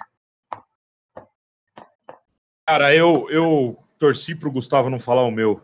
Cara, 2.67 2.95
eu, 2.95 3.29
eu 3.29 3.77
torci 3.99 4.35
pro 4.35 4.51
Gustavo 4.51 4.89
não 4.89 4.99
falar 4.99 5.23
o 5.23 5.31
meu. 5.31 5.61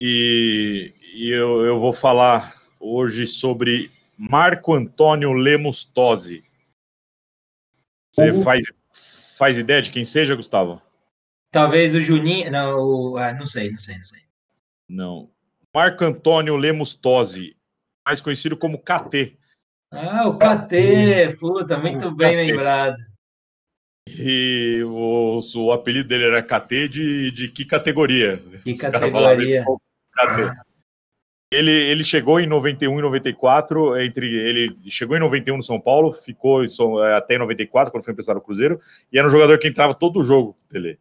E, 0.00 0.94
e 1.14 1.30
eu, 1.30 1.64
eu 1.64 1.78
vou 1.78 1.92
falar 1.92 2.54
hoje 2.80 3.26
sobre 3.26 3.90
Marco 4.16 4.74
Antônio 4.74 5.32
Lemos 5.32 5.84
Tosi. 5.84 6.44
Você 8.12 8.30
Uhum. 8.30 8.42
faz, 8.42 8.66
faz 9.36 9.58
ideia 9.58 9.82
de 9.82 9.90
quem 9.90 10.04
seja, 10.04 10.34
Gustavo? 10.34 10.80
Talvez 11.52 11.94
o 11.94 12.00
Juninho. 12.00 12.50
Não, 12.50 12.70
o- 12.78 13.16
ah, 13.18 13.32
não 13.34 13.46
sei, 13.46 13.70
não 13.70 13.78
sei, 13.78 13.98
não 13.98 14.04
sei. 14.04 14.20
Não. 14.88 15.30
Marco 15.74 16.04
Antônio 16.04 16.56
Lemos 16.56 16.94
Tosi, 16.94 17.54
mais 18.06 18.20
conhecido 18.20 18.56
como 18.56 18.78
KT. 18.78 19.36
Ah, 19.92 20.26
o 20.28 20.38
KT, 20.38 21.36
puta, 21.38 21.76
muito 21.78 22.14
bem 22.14 22.32
KT. 22.34 22.36
lembrado. 22.52 22.96
E 24.08 24.82
o, 24.84 25.40
o 25.56 25.72
apelido 25.72 26.08
dele 26.08 26.24
era 26.24 26.42
KT 26.42 26.88
de, 26.88 27.30
de 27.30 27.48
que 27.48 27.64
categoria? 27.64 28.38
Que 28.62 28.70
Os 28.72 28.80
falavam 28.80 29.10
categoria. 29.12 29.64
KT. 30.12 30.65
Ele, 31.52 31.70
ele 31.70 32.02
chegou 32.02 32.40
em 32.40 32.46
91 32.46 32.98
e 32.98 33.02
94, 33.02 33.96
entre 34.02 34.26
ele 34.26 34.74
chegou 34.90 35.16
em 35.16 35.20
91 35.20 35.56
no 35.56 35.62
São 35.62 35.80
Paulo, 35.80 36.12
ficou 36.12 36.64
em 36.64 36.68
São- 36.68 37.02
eh, 37.02 37.14
até 37.14 37.36
em 37.36 37.38
94, 37.38 37.92
quando 37.92 38.02
foi 38.02 38.12
emprestado 38.12 38.36
ao 38.36 38.42
Cruzeiro, 38.42 38.80
e 39.12 39.18
era 39.18 39.28
um 39.28 39.30
jogador 39.30 39.56
que 39.58 39.68
entrava 39.68 39.94
todo 39.94 40.24
jogo, 40.24 40.56
Tele. 40.68 40.98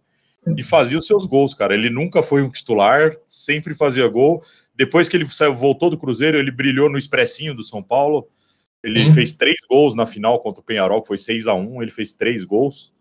E 0.55 0.61
fazia 0.61 0.99
os 0.99 1.07
seus 1.07 1.25
gols, 1.25 1.55
cara. 1.55 1.73
Ele 1.73 1.89
nunca 1.89 2.21
foi 2.21 2.43
um 2.43 2.51
titular, 2.51 3.11
sempre 3.25 3.73
fazia 3.73 4.07
gol. 4.07 4.43
Depois 4.75 5.09
que 5.09 5.17
ele 5.17 5.25
saiu, 5.25 5.55
voltou 5.55 5.89
do 5.89 5.97
Cruzeiro, 5.97 6.37
ele 6.37 6.51
brilhou 6.51 6.87
no 6.87 6.99
expressinho 6.99 7.55
do 7.55 7.63
São 7.63 7.81
Paulo. 7.81 8.27
Ele 8.83 9.07
Sim. 9.07 9.13
fez 9.13 9.33
três 9.33 9.55
gols 9.67 9.95
na 9.95 10.05
final 10.05 10.39
contra 10.39 10.61
o 10.61 10.63
Penharol, 10.63 11.01
que 11.01 11.07
foi 11.07 11.17
6 11.17 11.47
a 11.47 11.55
1 11.55 11.81
Ele 11.81 11.89
fez 11.89 12.11
três 12.11 12.43
gols. 12.43 12.93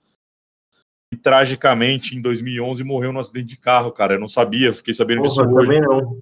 E 1.12 1.16
tragicamente, 1.18 2.16
em 2.16 2.22
2011, 2.22 2.82
morreu 2.82 3.12
num 3.12 3.20
acidente 3.20 3.48
de 3.48 3.58
carro, 3.58 3.92
cara. 3.92 4.14
Eu 4.14 4.20
não 4.20 4.28
sabia, 4.28 4.72
fiquei 4.72 4.94
sabendo 4.94 5.20
disso 5.20 5.42
hoje. 5.42 5.54
também 5.54 5.82
não. 5.82 6.18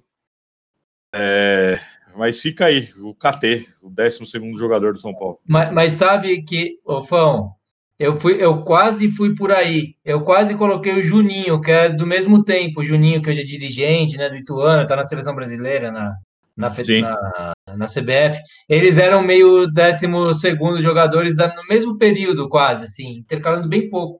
É, 1.13 1.79
mas 2.15 2.39
fica 2.41 2.65
aí, 2.65 2.89
o 2.99 3.13
KT, 3.13 3.67
o 3.81 3.89
12 3.89 4.57
jogador 4.57 4.93
do 4.93 4.99
São 4.99 5.13
Paulo. 5.13 5.39
Mas, 5.47 5.71
mas 5.71 5.93
sabe 5.93 6.43
que, 6.43 6.79
ô 6.85 7.01
Fão, 7.03 7.51
eu 7.99 8.19
fui, 8.19 8.43
eu 8.43 8.63
quase 8.63 9.07
fui 9.09 9.35
por 9.35 9.51
aí. 9.51 9.95
Eu 10.03 10.21
quase 10.23 10.55
coloquei 10.55 10.93
o 10.93 11.03
Juninho, 11.03 11.61
que 11.61 11.71
é 11.71 11.89
do 11.89 12.05
mesmo 12.05 12.43
tempo, 12.43 12.81
o 12.81 12.83
Juninho, 12.83 13.21
que 13.21 13.29
hoje 13.29 13.41
é 13.41 13.45
dirigente, 13.45 14.17
né, 14.17 14.29
do 14.29 14.35
Ituano, 14.35 14.85
tá 14.87 14.95
na 14.95 15.03
seleção 15.03 15.35
brasileira, 15.35 15.91
na, 15.91 16.15
na, 16.57 16.69
na, 17.01 17.53
na 17.75 17.87
CBF. 17.87 18.41
Eles 18.67 18.97
eram 18.97 19.21
meio 19.21 19.67
décimo 19.71 20.33
segundo 20.33 20.81
jogadores 20.81 21.35
da- 21.35 21.53
no 21.55 21.63
mesmo 21.67 21.97
período, 21.97 22.49
quase, 22.49 22.83
assim, 22.85 23.17
intercalando 23.19 23.69
bem 23.69 23.89
pouco. 23.89 24.19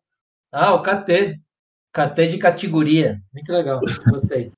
Ah, 0.52 0.74
o 0.74 0.82
KT. 0.82 1.40
KT 1.94 2.28
de 2.28 2.38
categoria. 2.38 3.20
Muito 3.34 3.52
legal, 3.52 3.80
gostei. 4.10 4.52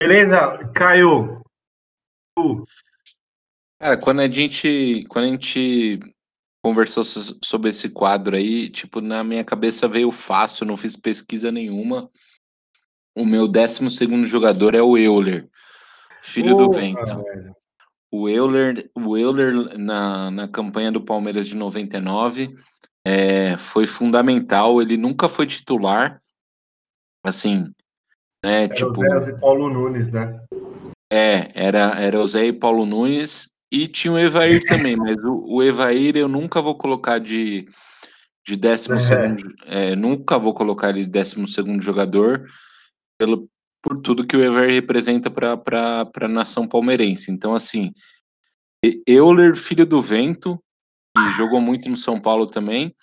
Beleza, 0.00 0.70
Caio. 0.74 1.42
Cara, 3.80 3.96
quando 3.96 4.20
a 4.20 4.28
gente, 4.28 5.04
quando 5.08 5.24
a 5.24 5.28
gente 5.28 5.98
conversou 6.62 7.04
so- 7.04 7.38
sobre 7.42 7.70
esse 7.70 7.88
quadro 7.88 8.36
aí, 8.36 8.68
tipo, 8.68 9.00
na 9.00 9.24
minha 9.24 9.44
cabeça 9.44 9.88
veio 9.88 10.10
fácil, 10.10 10.66
não 10.66 10.76
fiz 10.76 10.96
pesquisa 10.96 11.50
nenhuma. 11.50 12.10
O 13.16 13.24
meu 13.24 13.48
12 13.48 13.90
segundo 13.90 14.26
jogador 14.26 14.74
é 14.74 14.82
o 14.82 14.98
Euler, 14.98 15.48
filho 16.20 16.54
do 16.54 16.70
vento. 16.70 17.22
velho. 17.22 17.56
O 18.10 18.28
Euler, 18.28 18.90
o 18.94 19.16
Euler 19.16 19.78
na, 19.78 20.30
na 20.30 20.48
campanha 20.48 20.92
do 20.92 21.00
Palmeiras 21.00 21.48
de 21.48 21.54
99 21.54 22.54
é, 23.04 23.56
foi 23.56 23.86
fundamental. 23.86 24.80
Ele 24.82 24.96
nunca 24.96 25.28
foi 25.28 25.46
titular, 25.46 26.22
assim, 27.24 27.72
né? 28.44 28.64
Era 28.64 28.74
tipo, 28.74 29.00
o 29.00 29.20
Zé 29.20 29.30
e 29.30 29.40
Paulo 29.40 29.68
Nunes, 29.68 30.10
né? 30.10 30.40
é, 31.10 31.48
era, 31.54 32.00
era 32.00 32.20
o 32.20 32.26
Zé 32.26 32.46
e 32.46 32.52
Paulo 32.52 32.84
Nunes 32.84 33.48
e 33.72 33.86
tinha 33.86 34.12
o 34.12 34.18
Evair 34.18 34.64
também, 34.64 34.96
mas 34.96 35.16
o, 35.16 35.44
o 35.46 35.62
Evair 35.62 36.16
eu 36.16 36.28
nunca 36.28 36.60
vou 36.60 36.76
colocar 36.76 37.18
de, 37.18 37.66
de 38.46 38.56
décimo 38.56 38.96
É. 38.96 39.00
segundo, 39.00 39.42
é, 39.64 39.96
nunca 39.96 40.38
vou 40.38 40.54
colocar 40.54 40.90
ele 40.90 41.04
de 41.04 41.10
décimo 41.10 41.46
segundo 41.46 41.82
jogador 41.82 42.44
pelo, 43.18 43.48
por 43.82 44.00
tudo 44.00 44.26
que 44.26 44.36
o 44.36 44.42
Evair 44.42 44.72
representa 44.72 45.30
para 45.30 46.10
a 46.20 46.28
nação 46.28 46.66
palmeirense. 46.66 47.30
Então, 47.30 47.54
assim, 47.54 47.92
Euler, 49.06 49.56
filho 49.56 49.86
do 49.86 50.02
vento, 50.02 50.60
que 51.16 51.30
jogou 51.30 51.60
muito 51.60 51.88
no 51.88 51.96
São 51.96 52.20
Paulo 52.20 52.46
também, 52.46 52.94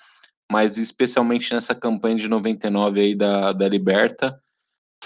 mas 0.52 0.78
especialmente 0.78 1.54
nessa 1.54 1.74
campanha 1.74 2.16
de 2.16 2.28
99 2.28 3.00
aí 3.00 3.16
da, 3.16 3.54
da 3.54 3.68
Liberta, 3.68 4.40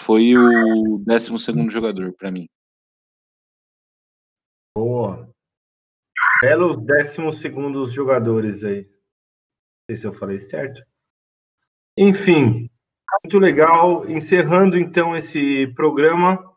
foi 0.04 0.38
o 0.38 1.00
décimo 1.00 1.38
segundo 1.38 1.72
jogador 1.72 2.14
para 2.14 2.32
mim. 2.32 2.48
Boa. 4.78 5.30
Belos 6.42 6.78
décimos 6.78 7.40
segundos 7.40 7.92
jogadores 7.92 8.64
aí. 8.64 8.84
Não 8.84 8.92
sei 9.90 9.98
se 9.98 10.08
eu 10.08 10.14
falei 10.14 10.38
certo. 10.38 10.82
Enfim, 11.98 12.70
muito 13.24 13.40
legal. 13.40 14.08
Encerrando 14.08 14.78
então 14.78 15.16
esse 15.16 15.68
programa. 15.74 16.56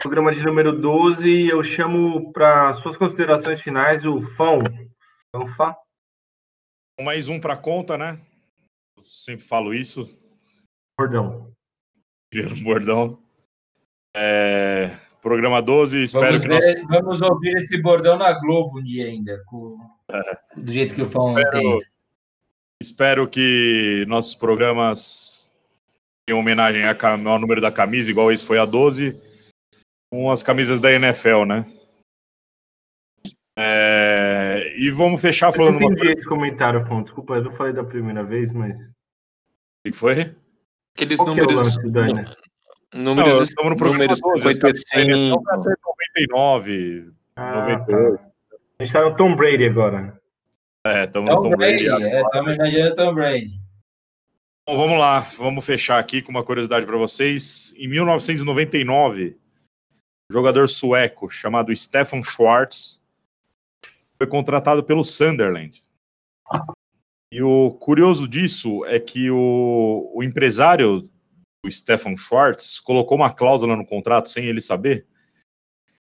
Programa 0.00 0.32
de 0.32 0.44
número 0.44 0.78
12. 0.78 1.48
Eu 1.48 1.62
chamo 1.62 2.32
para 2.32 2.74
suas 2.74 2.96
considerações 2.96 3.60
finais 3.60 4.04
o 4.04 4.20
Fão. 4.20 4.58
Fanfa. 5.34 5.76
Mais 7.00 7.28
um 7.28 7.38
para 7.38 7.56
conta, 7.56 7.96
né? 7.96 8.18
Eu 8.96 9.02
sempre 9.02 9.44
falo 9.44 9.74
isso, 9.74 10.02
Perdão. 10.96 11.54
Criando 12.32 12.62
bordão. 12.62 13.22
É, 14.16 14.88
programa 15.20 15.60
12, 15.60 16.02
espero 16.04 16.26
Vamos, 16.26 16.42
que 16.42 16.48
nós. 16.48 16.64
ver- 16.64 16.86
vamos 16.86 17.20
ouvir 17.22 17.56
esse 17.56 17.80
bordão 17.80 18.16
na 18.16 18.32
Globo 18.32 18.78
um 18.80 18.82
dia 18.84 19.06
ainda, 19.06 19.42
com- 19.46 19.78
do 20.56 20.72
jeito 20.72 20.94
que 20.94 21.02
o 21.02 21.10
Fão 21.10 21.38
Espero- 21.38 21.58
entende. 21.58 21.86
Espero 22.82 23.28
que 23.28 24.04
nossos 24.06 24.34
programas, 24.34 25.52
em 26.28 26.34
homenagem 26.34 26.82
ao 26.84 27.38
número 27.38 27.60
da 27.60 27.72
camisa, 27.72 28.10
igual 28.10 28.30
esse 28.30 28.44
foi 28.44 28.58
a 28.58 28.64
12, 28.66 29.18
com 30.12 30.30
as 30.30 30.42
camisas 30.42 30.78
da 30.78 30.92
NFL, 30.92 31.44
né? 31.46 31.64
É, 33.58 34.74
e 34.76 34.90
vamos 34.90 35.20
fechar 35.20 35.48
Eu 35.48 35.52
falando 35.54 35.80
não 35.80 35.88
uma 35.88 35.92
entendi 35.94 36.12
esse 36.12 36.28
comentário, 36.28 36.84
Fão. 36.84 37.02
Desculpa, 37.02 37.34
eu 37.36 37.44
não 37.44 37.50
falei 37.50 37.72
da 37.72 37.82
primeira 37.82 38.22
vez, 38.22 38.52
mas. 38.52 38.88
O 38.88 38.90
que 39.90 39.92
foi? 39.96 40.36
Aqueles 40.96 41.18
Qual 41.18 41.34
que 41.34 41.40
é 41.40 41.42
o 41.42 41.46
números, 41.46 41.76
lance, 41.76 41.90
Dani? 41.90 42.24
Não, 42.94 43.14
números, 43.14 43.50
estamos 43.50 43.70
no 43.72 43.76
programa 43.76 44.04
números 44.04 44.20
12, 44.22 44.48
os 44.48 44.56
caras 44.56 44.82
da 44.94 45.00
NFL 45.00 45.12
55. 45.12 45.42
vai 45.42 45.58
até 45.58 45.70
99, 46.24 47.12
Ah, 47.36 47.60
98. 47.60 48.16
tá. 48.16 48.24
A 48.78 48.84
gente 48.84 48.92
tá 48.94 49.02
no 49.02 49.16
Tom 49.16 49.36
Brady 49.36 49.64
agora. 49.66 50.20
É, 50.86 51.04
estamos 51.04 51.28
no 51.28 51.36
Tom 51.36 51.50
Tom 51.50 51.56
Brady. 51.56 51.84
Brady, 51.84 52.04
é, 52.04 52.22
tá 52.30 52.40
homenageando 52.40 52.94
Tom 52.94 53.14
Brady. 53.14 53.60
Bom, 54.66 54.76
vamos 54.78 54.98
lá, 54.98 55.20
vamos 55.20 55.66
fechar 55.66 55.98
aqui 55.98 56.22
com 56.22 56.30
uma 56.30 56.42
curiosidade 56.42 56.86
para 56.86 56.96
vocês. 56.96 57.74
Em 57.76 57.88
1999, 57.88 59.36
um 60.30 60.32
jogador 60.32 60.66
sueco 60.66 61.28
chamado 61.28 61.76
Stefan 61.76 62.22
Schwartz 62.24 63.02
foi 64.16 64.26
contratado 64.26 64.82
pelo 64.82 65.04
Sunderland. 65.04 65.84
E 67.32 67.42
o 67.42 67.72
curioso 67.72 68.28
disso 68.28 68.84
é 68.86 69.00
que 69.00 69.30
o, 69.30 70.12
o 70.14 70.22
empresário 70.22 71.02
do 71.64 71.70
Stefan 71.70 72.16
Schwartz 72.16 72.78
colocou 72.78 73.16
uma 73.16 73.32
cláusula 73.32 73.74
no 73.74 73.84
contrato, 73.84 74.30
sem 74.30 74.44
ele 74.44 74.60
saber, 74.60 75.06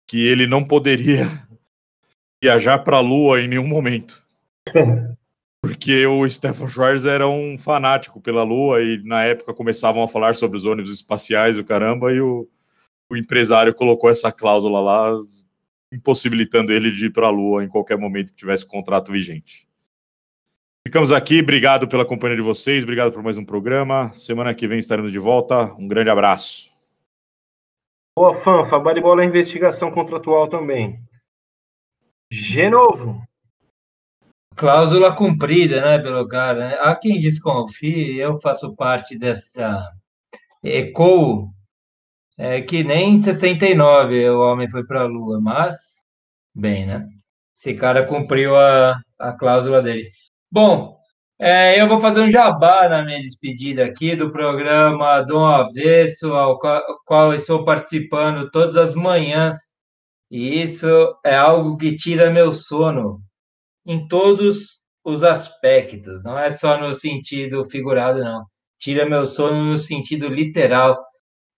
que 0.07 0.25
ele 0.25 0.45
não 0.45 0.65
poderia 0.65 1.25
viajar 2.43 2.79
para 2.79 2.97
a 2.97 3.01
Lua 3.01 3.41
em 3.41 3.47
nenhum 3.47 3.67
momento. 3.67 4.21
Porque 5.63 6.05
o 6.05 6.29
Stefan 6.29 6.67
Schwartz 6.67 7.05
era 7.05 7.27
um 7.27 7.57
fanático 7.57 8.21
pela 8.21 8.43
Lua 8.43 8.81
e 8.81 9.01
na 9.03 9.23
época 9.23 9.53
começavam 9.53 10.03
a 10.03 10.07
falar 10.07 10.35
sobre 10.35 10.57
os 10.57 10.65
ônibus 10.65 10.93
espaciais 10.93 11.57
e 11.57 11.61
o 11.61 11.65
caramba, 11.65 12.11
e 12.11 12.21
o, 12.21 12.47
o 13.09 13.17
empresário 13.17 13.73
colocou 13.73 14.09
essa 14.09 14.31
cláusula 14.31 14.79
lá, 14.79 15.17
impossibilitando 15.91 16.71
ele 16.71 16.91
de 16.91 17.07
ir 17.07 17.11
para 17.11 17.27
a 17.27 17.31
Lua 17.31 17.63
em 17.63 17.67
qualquer 17.67 17.97
momento 17.97 18.29
que 18.29 18.37
tivesse 18.37 18.65
contrato 18.65 19.11
vigente. 19.11 19.67
Ficamos 20.87 21.11
aqui, 21.11 21.41
obrigado 21.41 21.85
pela 21.85 22.05
companhia 22.05 22.37
de 22.37 22.41
vocês, 22.41 22.83
obrigado 22.83 23.11
por 23.11 23.21
mais 23.21 23.37
um 23.37 23.43
programa. 23.43 24.09
Semana 24.13 24.55
que 24.55 24.65
vem 24.65 24.79
estaremos 24.79 25.11
de 25.11 25.19
volta. 25.19 25.65
Um 25.77 25.85
grande 25.85 26.09
abraço. 26.09 26.73
Boa, 28.17 28.33
Fanfa. 28.33 28.79
Baribola 28.79 29.21
é 29.21 29.25
investigação 29.25 29.91
contratual 29.91 30.47
também. 30.47 30.97
Genovo. 32.31 33.21
Cláusula 34.55 35.13
cumprida, 35.13 35.81
né, 35.81 35.99
pelo 35.99 36.25
cara. 36.25 36.69
né? 36.69 36.77
Há 36.79 36.95
quem 36.95 37.19
desconfie, 37.19 38.17
eu 38.17 38.39
faço 38.39 38.73
parte 38.73 39.19
dessa 39.19 39.91
ECO, 40.63 41.51
é, 42.37 42.61
que 42.61 42.81
nem 42.85 43.15
em 43.15 43.21
69 43.21 44.29
o 44.29 44.39
homem 44.39 44.69
foi 44.69 44.85
para 44.85 45.01
a 45.01 45.05
Lua, 45.05 45.37
mas, 45.41 46.05
bem, 46.55 46.85
né? 46.85 47.05
Esse 47.53 47.73
cara 47.73 48.05
cumpriu 48.05 48.55
a, 48.55 48.97
a 49.19 49.33
cláusula 49.33 49.81
dele. 49.81 50.07
Bom, 50.51 50.97
é, 51.39 51.79
eu 51.79 51.87
vou 51.87 51.99
fazer 51.99 52.21
um 52.21 52.31
jabá 52.31 52.87
na 52.89 53.03
minha 53.03 53.19
despedida 53.19 53.85
aqui 53.85 54.15
do 54.15 54.31
programa 54.31 55.21
Dom 55.21 55.45
Avesso, 55.45 56.33
ao 56.33 56.57
qual, 56.59 56.81
qual 57.05 57.33
estou 57.33 57.65
participando 57.65 58.49
todas 58.49 58.77
as 58.77 58.93
manhãs, 58.93 59.55
e 60.31 60.61
isso 60.61 60.87
é 61.25 61.35
algo 61.35 61.77
que 61.77 61.95
tira 61.95 62.31
meu 62.31 62.53
sono 62.53 63.21
em 63.85 64.07
todos 64.07 64.79
os 65.03 65.23
aspectos, 65.23 66.23
não 66.23 66.37
é 66.39 66.49
só 66.49 66.79
no 66.79 66.93
sentido 66.93 67.63
figurado, 67.65 68.21
não. 68.21 68.45
Tira 68.79 69.05
meu 69.09 69.25
sono 69.25 69.63
no 69.71 69.77
sentido 69.77 70.27
literal. 70.27 70.97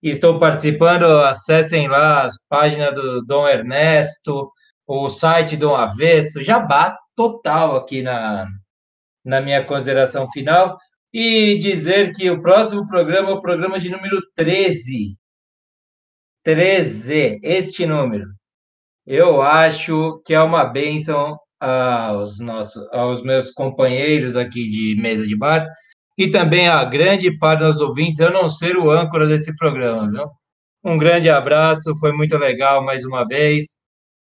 Estou 0.02 0.38
participando, 0.40 1.04
acessem 1.04 1.88
lá 1.88 2.22
as 2.24 2.34
páginas 2.48 2.94
do 2.94 3.24
Dom 3.26 3.46
Ernesto, 3.48 4.50
o 4.86 5.08
site 5.10 5.56
Dom 5.56 5.74
Avesso, 5.76 6.42
jabá 6.44 6.96
total 7.16 7.76
aqui 7.76 8.02
na, 8.02 8.46
na 9.24 9.40
minha 9.40 9.64
consideração 9.64 10.30
final. 10.30 10.76
E 11.12 11.58
dizer 11.58 12.12
que 12.12 12.30
o 12.30 12.40
próximo 12.40 12.86
programa 12.86 13.30
é 13.30 13.32
o 13.32 13.40
programa 13.40 13.78
de 13.78 13.88
número 13.88 14.20
13. 14.34 15.16
13, 16.44 17.40
este 17.42 17.84
número. 17.86 18.26
Eu 19.06 19.42
acho 19.42 20.22
que 20.24 20.34
é 20.34 20.40
uma 20.40 20.64
bênção 20.64 21.36
aos, 21.60 22.38
nossos, 22.38 22.88
aos 22.92 23.22
meus 23.22 23.50
companheiros 23.50 24.36
aqui 24.36 24.68
de 24.68 25.00
mesa 25.00 25.26
de 25.26 25.36
bar 25.36 25.66
e 26.16 26.30
também 26.30 26.68
a 26.68 26.84
grande 26.84 27.36
parte 27.38 27.64
dos 27.64 27.80
ouvintes, 27.80 28.18
eu 28.18 28.30
não 28.30 28.48
ser 28.48 28.76
o 28.76 28.90
âncora 28.90 29.26
desse 29.26 29.54
programa, 29.56 30.10
viu? 30.10 30.28
Um 30.84 30.98
grande 30.98 31.30
abraço, 31.30 31.94
foi 31.98 32.12
muito 32.12 32.36
legal 32.38 32.84
mais 32.84 33.04
uma 33.04 33.26
vez. 33.26 33.66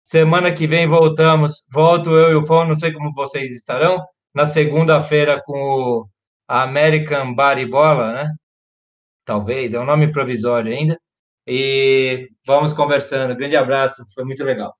Semana 0.03 0.51
que 0.53 0.67
vem 0.67 0.87
voltamos. 0.87 1.65
Volto 1.71 2.11
eu 2.11 2.31
e 2.31 2.35
o 2.35 2.45
Fão, 2.45 2.67
não 2.67 2.75
sei 2.75 2.91
como 2.91 3.13
vocês 3.15 3.51
estarão, 3.51 3.99
na 4.33 4.45
segunda-feira 4.45 5.41
com 5.43 5.59
o 5.59 6.09
American 6.47 7.33
Bola, 7.33 8.13
né? 8.13 8.35
Talvez, 9.25 9.73
é 9.73 9.79
um 9.79 9.85
nome 9.85 10.11
provisório 10.11 10.71
ainda. 10.71 10.99
E 11.47 12.29
vamos 12.45 12.73
conversando. 12.73 13.35
Grande 13.35 13.55
abraço, 13.55 14.03
foi 14.13 14.23
muito 14.23 14.43
legal. 14.43 14.73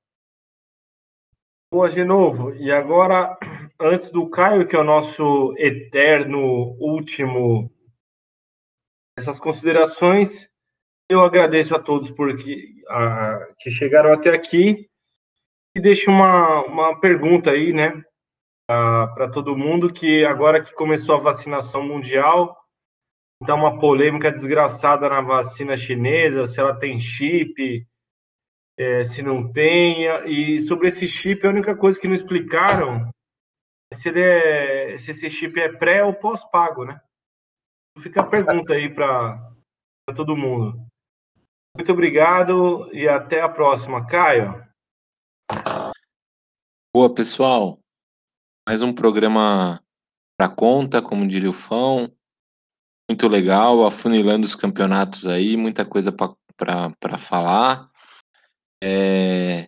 Boa, 1.72 1.90
de 1.90 2.04
novo. 2.04 2.54
E 2.56 2.72
agora, 2.72 3.38
antes 3.80 4.12
do 4.12 4.30
Caio, 4.30 4.68
que 4.68 4.76
é 4.76 4.80
o 4.80 4.84
nosso 4.84 5.54
eterno 5.58 6.76
último, 6.80 7.72
essas 9.18 9.40
considerações, 9.40 10.50
eu 11.10 11.22
agradeço 11.22 11.76
a 11.76 11.80
todos 11.80 12.12
porque 12.12 12.76
a, 12.90 13.40
que 13.60 13.72
chegaram 13.72 14.12
até 14.12 14.34
aqui 14.34 14.90
e 15.76 15.80
deixo 15.80 16.12
uma, 16.12 16.66
uma 16.66 17.00
pergunta 17.00 17.52
aí, 17.52 17.72
né, 17.72 18.04
para 19.14 19.30
todo 19.30 19.58
mundo 19.58 19.92
que 19.92 20.26
agora 20.26 20.64
que 20.64 20.74
começou 20.74 21.16
a 21.16 21.22
vacinação 21.22 21.84
mundial, 21.86 22.58
então 23.42 23.58
uma 23.58 23.80
polêmica 23.80 24.32
desgraçada 24.32 25.10
na 25.10 25.22
vacina 25.22 25.76
chinesa, 25.76 26.46
se 26.46 26.60
ela 26.60 26.78
tem 26.78 27.00
chip, 27.00 27.88
é, 28.78 29.04
se 29.04 29.22
não 29.22 29.52
tem. 29.52 30.06
E 30.28 30.60
sobre 30.62 30.90
esse 30.90 31.08
chip, 31.08 31.46
a 31.46 31.50
única 31.50 31.76
coisa 31.76 32.00
que 32.00 32.08
não 32.08 32.16
explicaram 32.16 33.10
é 33.92 33.96
se, 33.96 34.10
ele 34.10 34.22
é, 34.22 34.98
se 34.98 35.12
esse 35.12 35.30
chip 35.30 35.60
é 35.60 35.70
pré 35.70 36.04
ou 36.04 36.14
pós-pago, 36.14 36.86
né? 36.86 37.02
Fica 38.00 38.22
a 38.22 38.28
pergunta 38.28 38.74
aí 38.74 38.94
para 38.94 39.54
todo 40.16 40.38
mundo. 40.38 40.86
Muito 41.76 41.92
obrigado 41.92 42.90
e 42.94 43.08
até 43.08 43.42
a 43.42 43.50
próxima. 43.50 44.06
Caio. 44.06 44.66
Boa, 46.94 47.14
pessoal. 47.14 47.81
Mais 48.72 48.82
um 48.82 48.94
programa 48.94 49.84
para 50.40 50.48
conta, 50.48 51.02
como 51.02 51.28
diria 51.28 51.50
o 51.50 51.54
Fão. 51.54 52.10
Muito 53.10 53.28
legal, 53.28 53.86
afunilando 53.86 54.46
os 54.46 54.56
campeonatos 54.56 55.28
aí, 55.28 55.58
muita 55.58 55.84
coisa 55.84 56.10
para 56.10 57.18
falar. 57.18 57.92
É, 58.82 59.68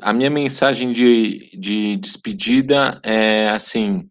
a 0.00 0.10
minha 0.14 0.30
mensagem 0.30 0.90
de, 0.90 1.50
de 1.50 1.96
despedida 1.96 2.98
é 3.04 3.50
assim. 3.50 4.08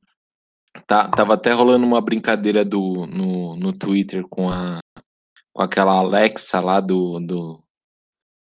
Tá, 0.85 1.09
tava 1.09 1.33
até 1.33 1.51
rolando 1.51 1.87
uma 1.87 2.01
brincadeira 2.01 2.63
do, 2.63 3.07
no, 3.07 3.55
no 3.55 3.73
Twitter 3.73 4.27
com, 4.29 4.47
a, 4.47 4.79
com 5.51 5.63
aquela 5.63 5.93
Alexa 5.93 6.59
lá 6.59 6.79
do, 6.79 7.19
do 7.19 7.63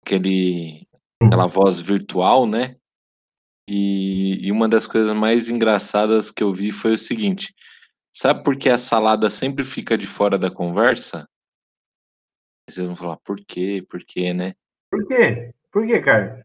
aquele, 0.05 0.86
aquela 1.22 1.47
voz 1.47 1.81
virtual, 1.81 2.47
né? 2.47 2.77
E, 3.72 4.48
e 4.48 4.51
uma 4.51 4.68
das 4.68 4.84
coisas 4.84 5.16
mais 5.16 5.48
engraçadas 5.48 6.28
que 6.28 6.42
eu 6.42 6.51
vi 6.51 6.72
foi 6.72 6.94
o 6.94 6.98
seguinte: 6.98 7.55
sabe 8.12 8.42
por 8.42 8.56
que 8.56 8.68
a 8.68 8.76
salada 8.76 9.30
sempre 9.30 9.64
fica 9.64 9.97
de 9.97 10.09
fora 10.09 10.36
da 10.36 10.51
conversa? 10.51 11.28
Vocês 12.68 12.84
vão 12.84 12.97
falar, 12.97 13.16
por 13.18 13.36
quê? 13.47 13.86
Por 13.88 14.01
quê, 14.05 14.34
né? 14.34 14.55
Por 14.90 15.06
quê? 15.06 15.55
Por 15.70 15.86
quê, 15.86 16.01
Caio? 16.01 16.44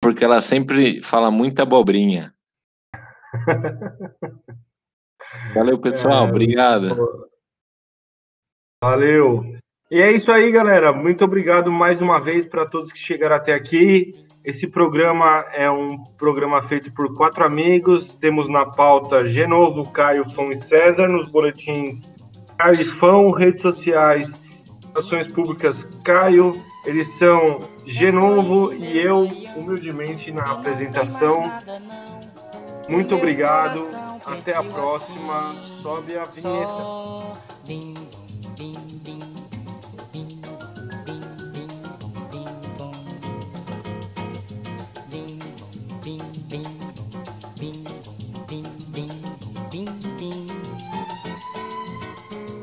Porque 0.00 0.24
ela 0.24 0.40
sempre 0.40 1.02
fala 1.02 1.28
muita 1.28 1.64
abobrinha. 1.64 2.32
Valeu, 5.54 5.80
pessoal. 5.80 6.26
É, 6.26 6.30
obrigado. 6.30 7.28
Valeu. 8.80 9.58
E 9.90 10.00
é 10.00 10.12
isso 10.12 10.30
aí, 10.30 10.52
galera. 10.52 10.92
Muito 10.92 11.24
obrigado 11.24 11.72
mais 11.72 12.00
uma 12.00 12.20
vez 12.20 12.46
para 12.46 12.64
todos 12.64 12.92
que 12.92 12.98
chegaram 12.98 13.34
até 13.34 13.54
aqui. 13.54 14.27
Esse 14.48 14.66
programa 14.66 15.44
é 15.52 15.70
um 15.70 16.02
programa 16.16 16.62
feito 16.62 16.90
por 16.94 17.14
quatro 17.14 17.44
amigos. 17.44 18.14
Temos 18.14 18.48
na 18.48 18.64
pauta 18.64 19.26
Genovo, 19.26 19.90
Caio, 19.90 20.24
Fão 20.30 20.50
e 20.50 20.56
César. 20.56 21.06
Nos 21.06 21.28
boletins 21.28 22.08
Caio 22.56 22.80
e 22.80 22.84
Fão, 22.86 23.30
redes 23.30 23.60
sociais, 23.60 24.32
ações 24.94 25.30
públicas 25.30 25.86
Caio, 26.02 26.58
eles 26.86 27.08
são 27.18 27.68
Genovo 27.84 28.72
e 28.72 28.96
eu, 28.96 29.24
humildemente, 29.54 30.32
na 30.32 30.44
apresentação. 30.50 31.44
Muito 32.88 33.16
obrigado. 33.16 33.78
Até 34.24 34.56
a 34.56 34.62
próxima. 34.62 35.54
Sobe 35.82 36.16
a 36.16 36.24
vinheta. 36.24 37.38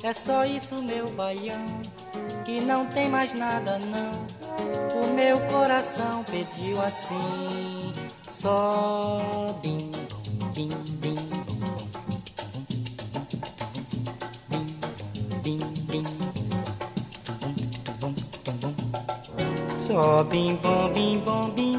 É 0.05 0.13
só 0.13 0.45
isso, 0.45 0.75
meu 0.83 1.09
baião 1.09 1.81
que 2.45 2.61
não 2.61 2.85
tem 2.85 3.09
mais 3.09 3.33
nada 3.33 3.79
não. 3.79 5.01
O 5.01 5.15
meu 5.15 5.39
coração 5.47 6.23
pediu 6.25 6.79
assim, 6.79 7.91
só 8.27 9.59
bim, 9.63 9.89
bim, 10.53 10.69
bim. 10.99 11.15
Só 19.87 20.23
bim, 20.23 20.55
bom, 20.61 20.93
bim, 20.93 21.19
bom, 21.25 21.49
bim. 21.49 21.75